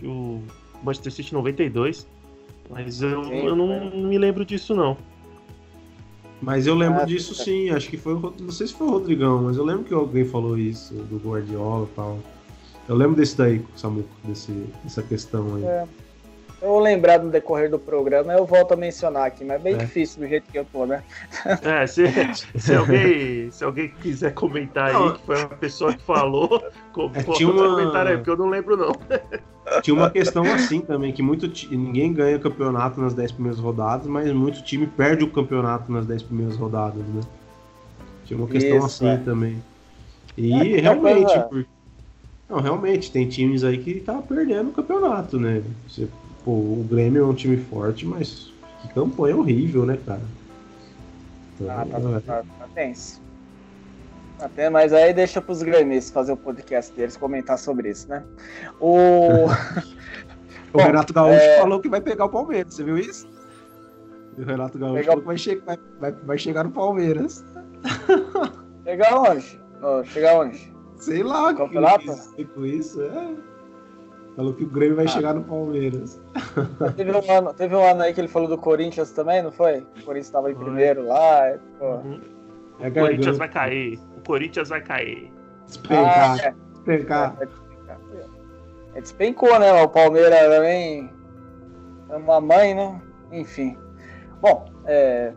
O 0.04 0.42
Manchester 0.84 1.12
City 1.12 1.34
92. 1.34 2.08
Mas 2.70 3.02
eu, 3.02 3.24
Sim, 3.24 3.46
eu 3.46 3.56
não, 3.56 3.90
não 3.90 4.08
me 4.08 4.18
lembro 4.18 4.44
disso, 4.44 4.74
não. 4.76 4.98
Mas 6.42 6.68
eu 6.68 6.76
lembro 6.76 7.02
ah, 7.02 7.06
disso 7.06 7.36
tá. 7.36 7.44
sim, 7.44 7.70
acho 7.70 7.90
que 7.90 7.98
foi. 7.98 8.14
Não 8.40 8.52
sei 8.52 8.68
se 8.68 8.74
foi 8.74 8.88
o 8.88 8.92
Rodrigão, 8.92 9.44
mas 9.44 9.58
eu 9.58 9.64
lembro 9.64 9.84
que 9.84 9.94
alguém 9.94 10.26
falou 10.26 10.58
isso, 10.58 10.94
do 10.94 11.18
Guardiola 11.18 11.88
e 11.92 11.96
tal. 11.96 12.20
Eu 12.88 12.96
lembro 12.96 13.16
desse 13.16 13.38
daí, 13.38 13.64
Samuco, 13.76 14.10
desse, 14.24 14.52
dessa 14.84 15.02
questão 15.02 15.56
aí. 15.56 15.64
É. 15.64 15.88
Eu 16.62 16.70
vou 16.70 16.80
lembrar 16.80 17.20
no 17.20 17.30
decorrer 17.30 17.70
do 17.70 17.78
programa, 17.78 18.34
eu 18.34 18.46
volto 18.46 18.74
a 18.74 18.76
mencionar 18.76 19.28
aqui, 19.28 19.44
mas 19.44 19.58
é 19.58 19.60
bem 19.60 19.74
é. 19.74 19.78
difícil 19.78 20.22
do 20.22 20.28
jeito 20.28 20.50
que 20.52 20.58
eu 20.58 20.66
tô, 20.66 20.86
né? 20.86 21.04
É, 21.62 21.86
se, 21.86 22.04
se, 22.56 22.74
alguém, 22.74 23.52
se 23.52 23.64
alguém 23.64 23.90
quiser 24.02 24.34
comentar 24.34 24.96
aí, 24.96 25.14
que 25.14 25.26
foi 25.26 25.38
uma 25.38 25.50
pessoa 25.50 25.94
que 25.94 26.04
falou, 26.04 26.64
é, 27.14 27.24
tinha 27.34 27.50
uma... 27.50 27.76
comentário 27.76 28.12
aí, 28.12 28.18
porque 28.18 28.30
eu 28.30 28.38
não 28.38 28.50
lembro 28.50 28.78
não. 28.78 28.92
Tinha 29.82 29.96
uma 29.96 30.12
questão 30.12 30.44
assim 30.44 30.80
também, 30.80 31.12
que 31.12 31.24
muito 31.24 31.52
ninguém 31.72 32.14
ganha 32.14 32.38
campeonato 32.38 33.02
nas 33.02 33.16
10 33.16 33.32
primeiras 33.32 33.60
rodadas, 33.60 34.06
mas 34.06 34.32
muito 34.32 34.64
time 34.64 34.86
perde 34.86 35.24
o 35.24 35.32
campeonato 35.32 35.92
nas 35.92 36.06
10 36.06 36.22
primeiras 36.22 36.56
rodadas, 36.56 37.04
né? 37.08 37.22
Tinha 38.26 38.38
uma 38.38 38.48
questão 38.48 38.78
Isso, 38.78 38.86
assim 38.86 39.08
é. 39.08 39.18
também. 39.18 39.64
E 40.38 40.54
é, 40.54 40.82
realmente, 40.82 41.34
por... 41.50 41.66
não, 42.48 42.60
realmente, 42.60 43.12
tem 43.12 43.28
times 43.28 43.64
aí 43.64 43.80
que 43.80 44.00
tá 44.02 44.22
perdendo 44.22 44.70
o 44.70 44.74
campeonato, 44.74 45.40
né? 45.40 45.64
Você, 45.88 46.08
pô, 46.46 46.52
o 46.52 46.88
Grêmio 46.88 47.24
é 47.24 47.26
um 47.26 47.34
time 47.34 47.58
forte, 47.58 48.06
mas 48.06 48.54
que 48.82 48.88
campanha 48.94 49.36
horrível, 49.36 49.84
né, 49.86 49.98
cara? 50.06 50.22
Então, 51.56 51.72
ah, 51.72 51.86
tá, 51.86 51.98
é... 51.98 52.20
tá, 52.20 52.44
tá 52.60 52.68
tenso. 52.76 53.20
Até, 54.40 54.70
mas 54.70 54.94
aí 54.94 55.14
deixa 55.14 55.42
para 55.42 55.52
os 55.52 55.64
gremistas 55.64 56.14
fazer 56.14 56.34
o 56.34 56.38
podcast 56.38 56.94
deles 56.94 57.18
comentar 57.18 57.58
sobre 57.58 57.90
isso, 57.90 58.08
né? 58.08 58.24
O, 58.80 59.48
o 60.74 60.78
Renato 60.78 61.14
Gaúcho 61.14 61.40
é... 61.40 61.60
falou 61.60 61.80
que 61.80 61.90
vai 61.90 62.02
pegar 62.02 62.26
o 62.26 62.30
Palmeiras, 62.30 62.76
você 62.76 62.84
viu 62.84 62.98
isso? 62.98 63.28
O 64.38 64.44
Renato 64.44 64.78
Gaúcho 64.78 64.96
pegar... 64.96 65.08
falou 65.08 65.22
que 65.22 65.28
vai, 65.28 65.38
che 65.38 65.56
vai, 65.56 65.80
vai, 66.00 66.12
vai, 66.12 66.38
chegar 66.38 66.64
no 66.64 66.72
Palmeiras. 66.72 67.44
Chegar 68.84 69.18
onde? 69.20 69.60
Oh, 69.82 70.04
chegar 70.04 70.36
onde? 70.36 70.72
Sei 70.98 71.24
lá, 71.24 71.54
campeonato? 71.54 72.06
Com 72.54 72.66
isso, 72.66 73.02
é. 73.02 73.36
Falou 74.36 74.54
que 74.54 74.64
o 74.64 74.68
Grêmio 74.68 74.98
vai 74.98 75.06
ah. 75.06 75.08
chegar 75.08 75.34
no 75.34 75.44
Palmeiras. 75.44 76.22
Teve 76.98 77.12
um, 77.12 77.32
ano, 77.32 77.54
teve 77.54 77.76
um 77.76 77.84
ano 77.84 78.02
aí 78.02 78.14
que 78.14 78.20
ele 78.20 78.28
falou 78.28 78.50
do 78.50 78.58
Corinthians 78.58 79.12
também, 79.12 79.42
não 79.42 79.52
foi? 79.52 79.80
O 79.80 80.04
Corinthians 80.04 80.26
estava 80.26 80.52
em 80.52 80.56
primeiro 80.56 81.08
lá. 81.08 81.54
Uhum. 81.80 82.20
É 82.80 82.90
o 82.90 82.94
Corinthians 82.94 83.38
vai 83.38 83.50
cair. 83.50 84.00
Corinthians 84.26 84.70
vai 84.70 84.82
cair. 84.82 85.32
Despencar. 85.66 86.38
Ah, 86.38 86.44
é. 86.44 86.56
Despencar. 86.74 87.38
É, 87.40 88.98
é, 88.98 89.02
despencou, 89.02 89.60
né? 89.60 89.72
O 89.82 89.88
Palmeiras 89.88 90.38
também 90.40 91.10
é 92.10 92.16
uma 92.16 92.42
mãe, 92.42 92.74
né? 92.74 93.02
Enfim. 93.32 93.78
Bom, 94.42 94.66
é, 94.86 95.32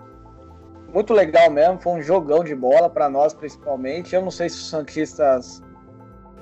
muito 0.93 1.13
legal 1.13 1.51
mesmo. 1.51 1.81
Foi 1.81 1.93
um 1.93 2.03
jogão 2.03 2.43
de 2.43 2.55
bola 2.55 2.91
para 2.91 3.09
nós, 3.09 3.33
principalmente. 3.33 4.15
Eu 4.15 4.23
não 4.23 4.31
sei 4.31 4.49
se 4.49 4.57
os 4.57 4.71
Santistas 4.71 5.63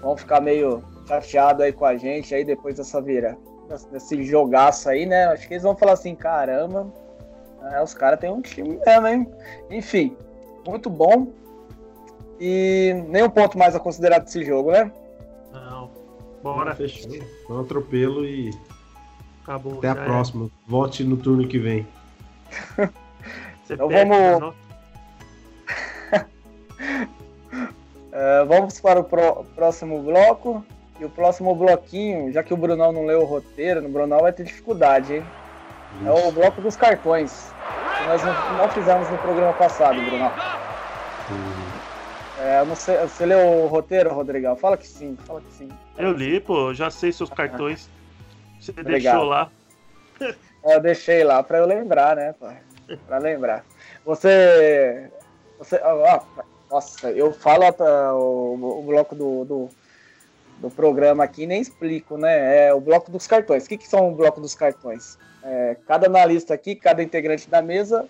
vão 0.01 0.16
ficar 0.16 0.40
meio 0.40 0.83
chateados 1.07 1.62
aí 1.62 1.73
com 1.73 1.85
a 1.85 1.97
gente 1.97 2.35
aí 2.35 2.45
depois 2.45 2.77
dessa 2.77 3.01
vira, 3.01 3.37
desse 3.90 4.23
jogaço 4.25 4.88
aí, 4.88 5.07
né? 5.07 5.27
Acho 5.27 5.47
que 5.47 5.55
eles 5.55 5.62
vão 5.62 5.77
falar 5.77 5.92
assim: 5.92 6.14
caramba, 6.14 6.92
é, 7.73 7.83
os 7.83 7.95
caras 7.95 8.21
têm 8.21 8.31
um 8.31 8.40
time 8.40 8.79
mesmo, 8.85 9.07
hein? 9.07 9.29
Enfim, 9.71 10.16
muito 10.66 10.90
bom. 10.90 11.33
E 12.38 12.92
nenhum 13.09 13.31
ponto 13.31 13.57
mais 13.57 13.75
a 13.75 13.81
considerar 13.81 14.19
desse 14.19 14.45
jogo, 14.45 14.71
né? 14.71 14.92
Não. 15.53 15.90
Bora. 16.42 16.75
Fechou. 16.75 17.11
Um 17.49 17.61
atropelo 17.61 18.25
e. 18.25 18.51
Acabou. 19.42 19.79
Até 19.79 19.88
a 19.88 19.95
próxima. 19.95 20.47
É. 20.47 20.49
Volte 20.71 21.03
no 21.03 21.16
turno 21.16 21.49
que 21.49 21.59
vem. 21.59 21.87
então 23.71 23.88
vamos. 23.88 24.55
uh, 28.12 28.47
vamos 28.47 28.81
para 28.81 29.01
o 29.01 29.05
pro... 29.05 29.45
próximo 29.55 30.03
bloco. 30.03 30.64
E 30.99 31.05
o 31.05 31.11
próximo 31.11 31.55
bloquinho, 31.55 32.33
já 32.33 32.43
que 32.43 32.55
o 32.55 32.57
Brunão 32.57 32.91
não 32.93 33.05
leu 33.05 33.21
o 33.21 33.27
roteiro, 33.27 33.83
no 33.83 33.89
Brunão 33.89 34.21
vai 34.21 34.33
ter 34.33 34.45
dificuldade, 34.45 35.17
hein? 35.17 35.25
Isso. 35.97 36.09
É 36.09 36.12
o 36.12 36.33
bloco 36.33 36.61
dos 36.61 36.77
cartões. 36.77 37.55
Que 37.97 38.05
nós 38.05 38.23
não, 38.23 38.68
fizemos 38.70 39.09
no 39.11 39.18
programa 39.18 39.53
passado, 39.53 40.01
Brunão. 40.01 40.33
Uhum. 41.31 41.77
É, 42.39 42.75
sei, 42.77 42.99
você 42.99 43.27
leu 43.27 43.39
o 43.39 43.66
roteiro, 43.66 44.12
Rodrigão? 44.12 44.57
Fala 44.57 44.77
que 44.77 44.87
sim, 44.87 45.16
fala 45.27 45.41
que 45.41 45.53
sim. 45.53 45.68
Eu 45.97 46.12
li, 46.12 46.39
pô, 46.39 46.73
já 46.75 46.91
sei 46.91 47.12
seus 47.12 47.31
cartões. 47.31 47.89
Você 48.61 48.70
Obrigado. 48.70 49.14
deixou 49.14 49.25
lá. 49.25 49.51
Eu 50.64 50.81
deixei 50.81 51.23
lá 51.23 51.43
pra 51.43 51.59
eu 51.59 51.66
lembrar, 51.66 52.16
né, 52.16 52.33
pai? 52.33 52.57
Pra 53.07 53.18
lembrar. 53.18 53.64
Você. 54.05 55.11
Você. 55.59 55.79
Ó, 55.83 56.20
nossa, 56.70 57.11
eu 57.12 57.33
falo 57.33 57.64
o, 58.14 58.81
o 58.81 58.83
bloco 58.83 59.14
do, 59.14 59.45
do, 59.45 59.68
do, 60.61 60.71
programa 60.71 61.25
aqui 61.25 61.47
nem 61.47 61.61
explico, 61.61 62.17
né? 62.17 62.67
É 62.67 62.75
o 62.75 62.81
bloco 62.81 63.11
dos 63.11 63.27
cartões. 63.27 63.65
O 63.65 63.69
que, 63.69 63.79
que 63.79 63.89
são 63.89 64.11
o 64.11 64.15
bloco 64.15 64.41
dos 64.41 64.55
cartões? 64.55 65.19
É, 65.43 65.77
cada 65.87 66.07
analista 66.07 66.55
aqui, 66.55 66.75
cada 66.75 67.03
integrante 67.03 67.49
da 67.49 67.63
mesa 67.63 68.09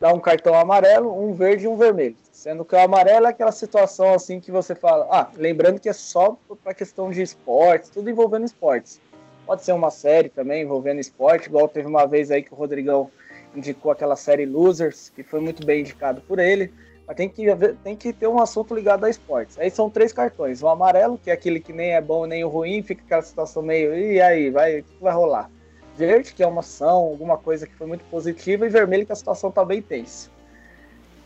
dá 0.00 0.12
um 0.12 0.18
cartão 0.18 0.54
amarelo, 0.54 1.14
um 1.14 1.34
verde 1.34 1.64
e 1.64 1.68
um 1.68 1.76
vermelho. 1.76 2.16
Sendo 2.32 2.64
que 2.64 2.74
o 2.74 2.78
amarelo 2.78 3.26
é 3.26 3.28
aquela 3.28 3.52
situação 3.52 4.14
assim 4.14 4.40
que 4.40 4.50
você 4.50 4.74
fala, 4.74 5.06
ah, 5.10 5.30
lembrando 5.36 5.78
que 5.78 5.90
é 5.90 5.92
só 5.92 6.38
para 6.64 6.72
questão 6.72 7.10
de 7.10 7.20
esportes, 7.20 7.90
tudo 7.90 8.08
envolvendo 8.08 8.46
esportes. 8.46 8.98
Pode 9.44 9.62
ser 9.62 9.72
uma 9.72 9.90
série 9.90 10.30
também 10.30 10.62
envolvendo 10.62 11.00
esporte, 11.00 11.48
igual 11.48 11.68
teve 11.68 11.86
uma 11.86 12.06
vez 12.06 12.30
aí 12.30 12.42
que 12.42 12.52
o 12.52 12.56
Rodrigão 12.56 13.10
indicou 13.54 13.92
aquela 13.92 14.16
série 14.16 14.46
Losers, 14.46 15.10
que 15.10 15.22
foi 15.22 15.40
muito 15.40 15.66
bem 15.66 15.80
indicado 15.80 16.22
por 16.22 16.38
ele. 16.38 16.72
Mas 17.10 17.16
tem 17.16 17.28
que, 17.28 17.44
tem 17.82 17.96
que 17.96 18.12
ter 18.12 18.28
um 18.28 18.40
assunto 18.40 18.72
ligado 18.72 19.02
a 19.02 19.10
esportes. 19.10 19.58
Aí 19.58 19.68
são 19.68 19.90
três 19.90 20.12
cartões. 20.12 20.62
O 20.62 20.68
amarelo, 20.68 21.18
que 21.18 21.28
é 21.28 21.32
aquele 21.32 21.58
que 21.58 21.72
nem 21.72 21.90
é 21.90 22.00
bom 22.00 22.24
nem 22.24 22.44
o 22.44 22.48
ruim, 22.48 22.84
fica 22.84 23.02
aquela 23.02 23.22
situação 23.22 23.64
meio. 23.64 23.92
E 23.98 24.20
aí, 24.20 24.48
vai, 24.48 24.78
o 24.78 24.84
que 24.84 24.92
vai 25.00 25.12
rolar? 25.12 25.50
Verde, 25.96 26.32
que 26.32 26.40
é 26.40 26.46
uma 26.46 26.60
ação, 26.60 26.98
alguma 26.98 27.36
coisa 27.36 27.66
que 27.66 27.74
foi 27.74 27.88
muito 27.88 28.04
positiva, 28.04 28.64
e 28.64 28.68
vermelho, 28.68 29.04
que 29.04 29.10
a 29.10 29.16
situação 29.16 29.50
tá 29.50 29.64
bem 29.64 29.82
tensa. 29.82 30.30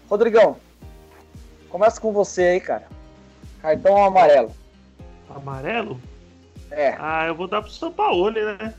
Rodrigão, 0.08 0.56
começa 1.68 2.00
com 2.00 2.14
você 2.14 2.44
aí, 2.44 2.60
cara. 2.60 2.88
Cartão 3.60 4.02
amarelo. 4.06 4.52
Amarelo? 5.28 6.00
É. 6.70 6.96
Ah, 6.98 7.26
eu 7.26 7.34
vou 7.34 7.46
dar 7.46 7.60
pro 7.60 7.70
São 7.70 7.92
Paulo, 7.92 8.30
né? 8.30 8.72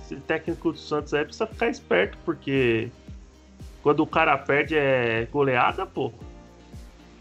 Esse 0.00 0.14
técnico 0.14 0.70
do 0.70 0.78
Santos 0.78 1.12
aí 1.12 1.24
precisa 1.24 1.48
ficar 1.48 1.68
esperto, 1.68 2.16
porque 2.24 2.88
quando 3.82 3.98
o 3.98 4.06
cara 4.06 4.38
perde 4.38 4.76
é 4.78 5.26
goleada, 5.32 5.84
pô. 5.84 6.12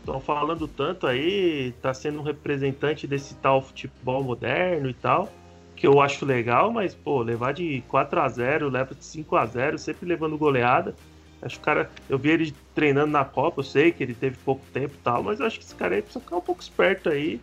Estão 0.02 0.20
falando 0.20 0.68
tanto 0.68 1.06
aí, 1.06 1.74
tá 1.82 1.94
sendo 1.94 2.20
um 2.20 2.24
representante 2.24 3.08
desse 3.08 3.36
tal 3.36 3.62
futebol 3.62 4.24
moderno 4.24 4.90
e 4.90 4.94
tal, 4.96 5.30
que 5.76 5.86
eu 5.86 6.02
acho 6.02 6.26
legal, 6.26 6.72
mas, 6.72 6.96
pô, 6.96 7.22
levar 7.22 7.54
de 7.54 7.84
4 7.88 8.20
a 8.20 8.28
0 8.28 8.70
leva 8.70 8.96
de 8.96 9.06
5 9.06 9.36
a 9.36 9.46
0 9.46 9.78
sempre 9.78 10.08
levando 10.08 10.38
goleada. 10.38 10.96
Acho 11.42 11.56
que 11.56 11.62
o 11.62 11.66
cara, 11.66 11.90
eu 12.10 12.18
vi 12.18 12.30
ele 12.30 12.56
treinando 12.74 13.12
na 13.12 13.24
Copa, 13.24 13.62
eu 13.62 13.64
sei 13.64 13.92
que 13.92 14.04
ele 14.04 14.14
teve 14.14 14.38
pouco 14.44 14.64
tempo 14.74 14.94
e 14.96 15.04
tal, 15.04 15.24
mas 15.24 15.40
acho 15.40 15.60
que 15.60 15.66
esse 15.66 15.76
cara 15.76 15.96
aí 15.96 16.02
precisa 16.02 16.24
ficar 16.24 16.38
um 16.38 16.42
pouco 16.42 16.62
esperto 16.62 17.10
aí. 17.10 17.40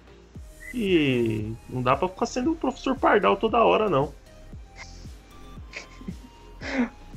E 0.74 1.52
não 1.68 1.80
dá 1.80 1.96
pra 1.96 2.08
ficar 2.08 2.26
sendo 2.26 2.52
o 2.52 2.56
professor 2.56 2.96
Pardal 2.96 3.36
toda 3.36 3.64
hora, 3.64 3.88
não. 3.88 4.12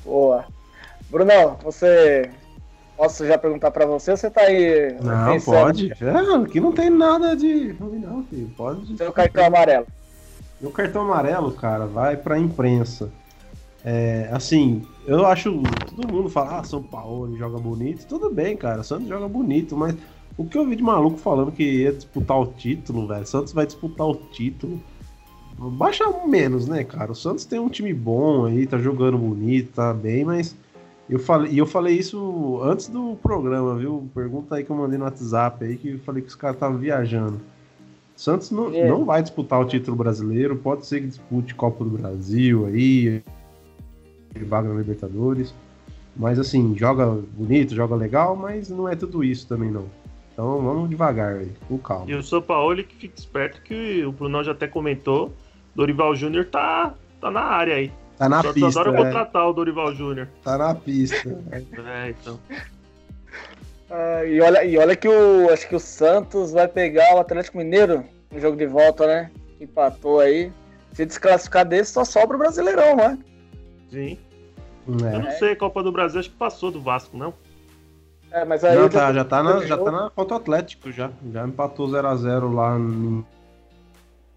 Boa. 0.03 0.45
Brunão, 1.09 1.57
você. 1.61 2.31
Posso 3.01 3.25
já 3.25 3.35
perguntar 3.35 3.71
pra 3.71 3.83
você 3.83 4.11
ou 4.11 4.17
você 4.17 4.29
tá 4.29 4.41
aí. 4.41 4.95
Não, 5.01 5.41
pode. 5.41 5.91
É, 5.99 6.35
aqui 6.35 6.59
não 6.59 6.71
tem 6.71 6.87
nada 6.87 7.35
de 7.35 7.71
ruim, 7.71 7.97
não, 7.97 8.23
filho. 8.25 8.47
Pode. 8.55 8.95
Seu 8.95 9.11
cartão 9.11 9.43
amarelo. 9.43 9.87
Meu 10.61 10.69
cartão 10.69 11.01
amarelo, 11.01 11.51
cara, 11.51 11.87
vai 11.87 12.15
pra 12.15 12.37
imprensa. 12.37 13.09
É, 13.83 14.29
assim, 14.31 14.85
eu 15.07 15.25
acho. 15.25 15.63
Todo 15.95 16.13
mundo 16.13 16.29
fala, 16.29 16.59
ah, 16.59 16.63
São 16.63 16.83
Paulo 16.83 17.35
joga 17.35 17.57
bonito. 17.57 18.05
Tudo 18.05 18.29
bem, 18.29 18.55
cara, 18.55 18.83
Santos 18.83 19.07
joga 19.07 19.27
bonito, 19.27 19.75
mas 19.75 19.95
o 20.37 20.45
que 20.45 20.55
eu 20.55 20.67
vi 20.67 20.75
de 20.75 20.83
maluco 20.83 21.17
falando 21.17 21.51
que 21.51 21.63
ia 21.63 21.93
disputar 21.93 22.39
o 22.39 22.45
título, 22.45 23.07
velho? 23.07 23.25
Santos 23.25 23.51
vai 23.51 23.65
disputar 23.65 24.05
o 24.05 24.13
título. 24.13 24.79
Baixa 25.57 26.05
menos, 26.27 26.67
né, 26.67 26.83
cara? 26.83 27.13
O 27.13 27.15
Santos 27.15 27.45
tem 27.45 27.57
um 27.57 27.67
time 27.67 27.95
bom 27.95 28.45
aí, 28.45 28.67
tá 28.67 28.77
jogando 28.77 29.17
bonito, 29.17 29.73
tá 29.73 29.91
bem, 29.91 30.23
mas. 30.23 30.55
Eu 31.11 31.19
falei, 31.19 31.51
e 31.51 31.57
eu 31.57 31.65
falei 31.65 31.97
isso 31.97 32.61
antes 32.63 32.87
do 32.87 33.17
programa, 33.21 33.75
viu? 33.75 34.09
Pergunta 34.15 34.55
aí 34.55 34.63
que 34.63 34.69
eu 34.69 34.75
mandei 34.77 34.97
no 34.97 35.03
WhatsApp 35.03 35.65
aí, 35.65 35.75
que 35.75 35.89
eu 35.89 35.99
falei 35.99 36.21
que 36.21 36.29
os 36.29 36.35
caras 36.35 36.55
estavam 36.55 36.77
viajando. 36.77 37.37
Santos 38.15 38.49
não, 38.49 38.73
É. 38.73 38.87
não 38.87 39.03
vai 39.03 39.21
disputar 39.21 39.59
o 39.59 39.65
título 39.65 39.97
brasileiro, 39.97 40.55
pode 40.55 40.85
ser 40.85 41.01
que 41.01 41.07
dispute 41.07 41.53
Copa 41.53 41.83
do 41.83 41.89
Brasil 41.89 42.65
aí, 42.65 43.21
vaga 44.45 44.69
na 44.69 44.75
Libertadores. 44.75 45.53
Mas 46.15 46.39
assim, 46.39 46.77
joga 46.77 47.05
bonito, 47.33 47.75
joga 47.75 47.93
legal, 47.93 48.33
mas 48.37 48.69
não 48.69 48.87
é 48.87 48.95
tudo 48.95 49.21
isso 49.21 49.45
também 49.49 49.69
não. 49.69 49.85
Então 50.31 50.61
vamos 50.61 50.89
devagar 50.89 51.39
aí, 51.39 51.51
com 51.67 51.77
calma. 51.77 52.09
E 52.09 52.15
o 52.15 52.23
São 52.23 52.41
Paulo 52.41 52.81
que 52.83 52.95
fica 52.95 53.19
esperto 53.19 53.61
que 53.63 54.05
o 54.05 54.13
Brunão 54.13 54.45
já 54.45 54.53
até 54.53 54.65
comentou. 54.65 55.33
Dorival 55.75 56.15
Júnior 56.15 56.45
tá, 56.45 56.93
tá 57.19 57.29
na 57.29 57.41
área 57.41 57.75
aí. 57.75 57.91
Tá 58.21 58.29
na 58.29 58.43
Só 58.43 58.53
pista, 58.53 58.81
adora 58.81 58.91
é, 58.99 59.03
contratar 59.03 59.47
o 59.49 59.53
Dorival 59.53 59.95
Júnior. 59.95 60.27
tá 60.43 60.55
na 60.55 60.75
pista. 60.75 61.39
É, 61.51 62.09
então. 62.11 62.39
Ah, 63.93 64.23
e, 64.23 64.39
olha, 64.39 64.63
e 64.63 64.77
olha 64.77 64.95
que 64.95 65.05
o. 65.05 65.49
Acho 65.51 65.67
que 65.67 65.75
o 65.75 65.79
Santos 65.79 66.53
vai 66.53 66.65
pegar 66.65 67.13
o 67.13 67.19
Atlético 67.19 67.57
Mineiro 67.57 68.05
no 68.31 68.39
jogo 68.39 68.55
de 68.55 68.65
volta, 68.65 69.05
né? 69.05 69.29
Que 69.57 69.65
Empatou 69.65 70.21
aí. 70.21 70.49
Se 70.93 71.05
desclassificar 71.05 71.65
desse, 71.65 71.91
só 71.91 72.05
sobra 72.05 72.37
o 72.37 72.39
Brasileirão, 72.39 72.95
né? 72.95 73.17
Sim. 73.89 74.17
Eu 74.87 75.07
É. 75.07 75.19
não 75.19 75.31
sei, 75.31 75.55
Copa 75.57 75.83
do 75.83 75.91
Brasil 75.91 76.21
acho 76.21 76.29
que 76.29 76.37
passou 76.37 76.71
do 76.71 76.79
Vasco, 76.79 77.17
não. 77.17 77.33
É, 78.31 78.45
mas 78.45 78.63
aí. 78.63 78.77
O- 78.77 78.89
tá, 78.89 79.11
já 79.11 79.25
tá 79.25 79.43
na, 79.43 79.65
já 79.65 79.77
tá 79.77 79.91
na 79.91 80.09
contra 80.09 80.35
o 80.35 80.37
Atlético 80.37 80.89
já. 80.89 81.11
Já 81.33 81.45
empatou 81.45 81.85
0x0 81.89 82.53
lá 82.53 82.79
em 82.79 83.25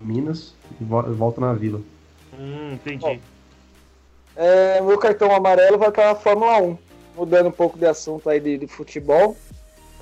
Minas 0.00 0.52
e 0.80 0.84
vo- 0.84 1.14
volta 1.14 1.40
na 1.40 1.52
Vila. 1.52 1.80
Hum, 2.36 2.72
entendi. 2.72 2.98
Bom. 3.04 3.18
É, 4.36 4.80
meu 4.80 4.98
cartão 4.98 5.32
amarelo 5.32 5.78
vai 5.78 5.90
para 5.90 6.10
a 6.10 6.14
Fórmula 6.14 6.60
1. 6.60 6.78
Mudando 7.16 7.48
um 7.48 7.52
pouco 7.52 7.78
de 7.78 7.86
assunto 7.86 8.28
aí 8.28 8.40
de, 8.40 8.58
de 8.58 8.66
futebol. 8.66 9.36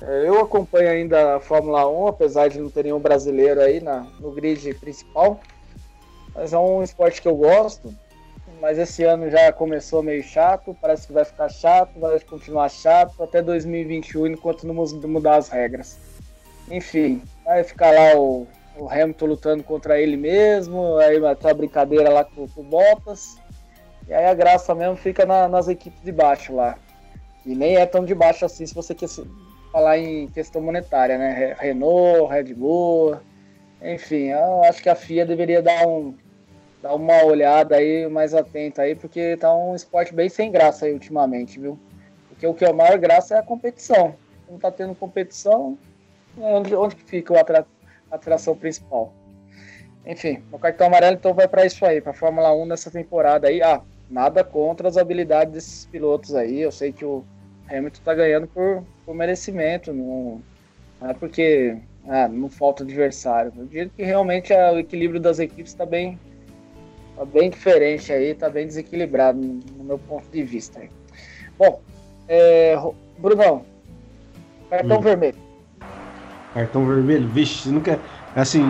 É, 0.01 0.27
eu 0.27 0.39
acompanho 0.41 0.89
ainda 0.89 1.35
a 1.35 1.39
Fórmula 1.39 1.87
1, 1.87 2.07
apesar 2.07 2.47
de 2.49 2.59
não 2.59 2.69
ter 2.69 2.83
nenhum 2.83 2.99
brasileiro 2.99 3.61
aí 3.61 3.79
na, 3.79 4.07
no 4.19 4.31
grid 4.31 4.73
principal. 4.75 5.39
Mas 6.33 6.51
é 6.51 6.57
um 6.57 6.81
esporte 6.81 7.21
que 7.21 7.27
eu 7.27 7.35
gosto. 7.35 7.93
Mas 8.59 8.79
esse 8.79 9.03
ano 9.03 9.29
já 9.29 9.51
começou 9.51 10.01
meio 10.01 10.23
chato, 10.23 10.75
parece 10.81 11.07
que 11.07 11.13
vai 11.13 11.25
ficar 11.25 11.49
chato, 11.49 11.99
vai 11.99 12.19
continuar 12.21 12.69
chato 12.69 13.21
até 13.21 13.41
2021, 13.41 14.27
enquanto 14.27 14.65
não 14.65 14.73
mudar 15.07 15.35
as 15.35 15.49
regras. 15.49 15.99
Enfim, 16.71 17.21
vai 17.43 17.63
ficar 17.63 17.91
lá 17.91 18.17
o, 18.17 18.47
o 18.77 18.89
Hamilton 18.89 19.25
lutando 19.25 19.63
contra 19.63 19.99
ele 19.99 20.15
mesmo, 20.15 20.97
aí 20.97 21.19
ter 21.35 21.47
uma 21.47 21.53
brincadeira 21.53 22.09
lá 22.09 22.23
com, 22.23 22.47
com 22.47 22.61
o 22.61 22.63
Bottas. 22.63 23.35
E 24.07 24.13
aí 24.13 24.25
a 24.25 24.33
graça 24.33 24.73
mesmo 24.75 24.95
fica 24.95 25.25
na- 25.25 25.47
nas 25.47 25.67
equipes 25.67 26.01
de 26.03 26.11
baixo 26.11 26.53
lá. 26.55 26.77
E 27.45 27.55
nem 27.55 27.77
é 27.77 27.85
tão 27.85 28.03
de 28.05 28.13
baixo 28.15 28.45
assim 28.45 28.65
se 28.65 28.73
você 28.73 28.93
quer 28.95 29.07
falar 29.71 29.97
em 29.97 30.27
questão 30.27 30.61
monetária, 30.61 31.17
né? 31.17 31.31
Re- 31.33 31.67
Renault, 31.67 32.31
Red 32.31 32.53
Bull, 32.53 33.17
enfim, 33.81 34.27
eu 34.29 34.63
acho 34.63 34.81
que 34.81 34.89
a 34.89 34.95
FIA 34.95 35.25
deveria 35.25 35.61
dar 35.61 35.85
um 35.87 36.15
dar 36.81 36.95
uma 36.95 37.23
olhada 37.23 37.77
aí 37.77 38.07
mais 38.09 38.33
atenta 38.33 38.81
aí, 38.81 38.93
porque 38.93 39.37
tá 39.37 39.55
um 39.55 39.73
esporte 39.73 40.13
bem 40.13 40.27
sem 40.27 40.51
graça 40.51 40.85
aí 40.85 40.91
ultimamente, 40.91 41.57
viu? 41.57 41.79
Porque 42.27 42.45
o 42.45 42.53
que 42.53 42.65
é 42.65 42.69
a 42.69 42.73
maior 42.73 42.97
graça 42.97 43.35
é 43.35 43.39
a 43.39 43.43
competição. 43.43 44.15
Não 44.49 44.59
tá 44.59 44.69
tendo 44.69 44.93
competição, 44.93 45.77
é 46.37 46.41
onde, 46.41 46.75
onde 46.75 46.95
fica 46.97 47.31
o 47.33 47.37
a 47.37 47.65
atração 48.11 48.53
principal? 48.53 49.13
Enfim, 50.05 50.43
o 50.51 50.59
cartão 50.59 50.87
amarelo 50.87 51.15
então 51.15 51.33
vai 51.33 51.47
para 51.47 51.65
isso 51.65 51.85
aí, 51.85 52.01
para 52.01 52.13
Fórmula 52.13 52.53
1 52.53 52.65
nessa 52.65 52.91
temporada 52.91 53.47
aí. 53.47 53.61
Ah, 53.61 53.81
nada 54.13 54.43
contra 54.43 54.87
as 54.87 54.95
habilidades 54.95 55.53
desses 55.53 55.85
pilotos 55.87 56.35
aí. 56.35 56.61
Eu 56.61 56.71
sei 56.71 56.91
que 56.93 57.03
o 57.03 57.23
Hamilton 57.67 57.99
tá 58.05 58.13
ganhando 58.13 58.47
por, 58.47 58.83
por 59.05 59.15
merecimento, 59.15 59.91
não, 59.91 60.41
não 61.01 61.09
é 61.09 61.13
porque 61.15 61.75
ah, 62.07 62.27
não 62.27 62.47
falta 62.47 62.83
adversário. 62.83 63.51
Eu 63.57 63.65
digo 63.65 63.91
que 63.95 64.03
realmente 64.03 64.53
ah, 64.53 64.71
o 64.71 64.77
equilíbrio 64.79 65.19
das 65.19 65.39
equipes 65.39 65.71
está 65.71 65.85
bem, 65.85 66.19
tá 67.15 67.25
bem 67.25 67.49
diferente 67.49 68.13
aí, 68.13 68.35
tá 68.35 68.49
bem 68.49 68.67
desequilibrado 68.67 69.39
no, 69.39 69.59
no 69.77 69.83
meu 69.83 69.97
ponto 69.97 70.29
de 70.29 70.43
vista. 70.43 70.79
Aí. 70.79 70.89
Bom, 71.57 71.81
é, 72.27 72.75
Brunão, 73.17 73.65
cartão 74.69 74.99
Hum. 74.99 75.01
vermelho. 75.01 75.37
Cartão 76.53 76.85
vermelho, 76.85 77.27
vixe, 77.29 77.69
não 77.69 77.81
quer. 77.81 77.97
Assim. 78.35 78.61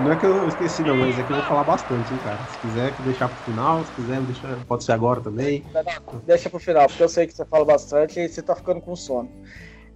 Não 0.00 0.12
é 0.12 0.16
que 0.16 0.24
eu 0.24 0.48
esqueci, 0.48 0.82
não, 0.82 0.96
mas 0.96 1.18
é 1.18 1.24
que 1.24 1.30
eu 1.30 1.36
vou 1.36 1.44
falar 1.44 1.62
bastante, 1.64 2.14
hein, 2.14 2.18
cara. 2.20 2.46
Se 2.46 2.58
quiser 2.58 2.94
deixar 2.94 3.28
pro 3.28 3.38
final, 3.42 3.84
se 3.84 3.92
quiser, 3.92 4.20
deixa, 4.22 4.60
pode 4.66 4.82
ser 4.84 4.92
agora 4.92 5.20
também. 5.20 5.64
Deixa 6.26 6.48
pro 6.48 6.58
final, 6.58 6.86
porque 6.86 7.02
eu 7.02 7.08
sei 7.08 7.26
que 7.26 7.34
você 7.34 7.44
fala 7.44 7.64
bastante 7.64 8.18
e 8.18 8.28
você 8.28 8.40
tá 8.42 8.54
ficando 8.56 8.80
com 8.80 8.96
sono. 8.96 9.30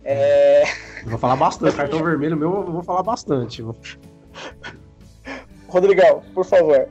É, 0.04 0.64
Eu 1.02 1.10
vou 1.10 1.18
falar 1.18 1.36
bastante. 1.36 1.74
Cartão 1.76 2.04
vermelho 2.04 2.36
meu, 2.36 2.54
eu 2.54 2.70
vou 2.72 2.82
falar 2.82 3.02
bastante. 3.02 3.64
Rodrigão, 5.68 6.22
por 6.34 6.44
favor. 6.44 6.88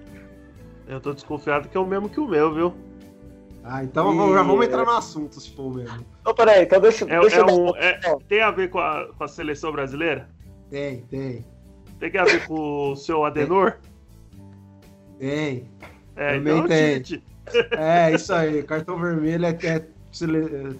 Eu 0.88 0.99
tô 0.99 1.14
desconfiado 1.14 1.70
que 1.70 1.78
é 1.78 1.80
o 1.80 1.86
mesmo 1.86 2.09
que 2.09 2.20
o 2.20 2.28
meu, 2.28 2.53
viu? 2.53 2.74
Ah, 3.64 3.84
então 3.84 4.34
já 4.34 4.43
vamos 4.43 4.66
entrar 4.66 4.84
no 4.84 4.91
assunto, 4.91 5.39
se 5.39 5.55
for 5.55 5.74
mesmo. 5.74 6.05
Então, 6.20 6.34
peraí, 6.34 6.64
então 6.64 6.82
deixa, 6.82 7.05
É, 7.05 7.20
deixa 7.20 7.38
é 7.39 7.45
um- 7.45 7.76
é- 7.78 7.99
tem 8.28 8.41
a 8.41 8.51
ver 8.51 8.70
com 8.70 8.80
a, 8.80 9.07
com 9.18 9.24
a 9.24 9.28
seleção 9.28 9.72
brasileira? 9.72 10.28
Tem, 10.70 11.01
tem, 11.03 11.45
Tem 12.00 12.18
a 12.20 12.24
ver 12.26 12.46
com 12.48 12.91
o 12.91 12.96
seu 12.96 13.24
Adenor? 13.26 13.78
tem. 15.20 15.66
É, 16.16 16.38
Também 16.38 16.54
então, 16.58 16.68
tem. 16.68 17.02
Tite. 17.02 17.24
É, 17.72 18.12
isso 18.14 18.34
aí. 18.34 18.64
Cartão 18.64 19.00
vermelho 19.00 19.46
é, 19.46 19.50
é 19.64 19.86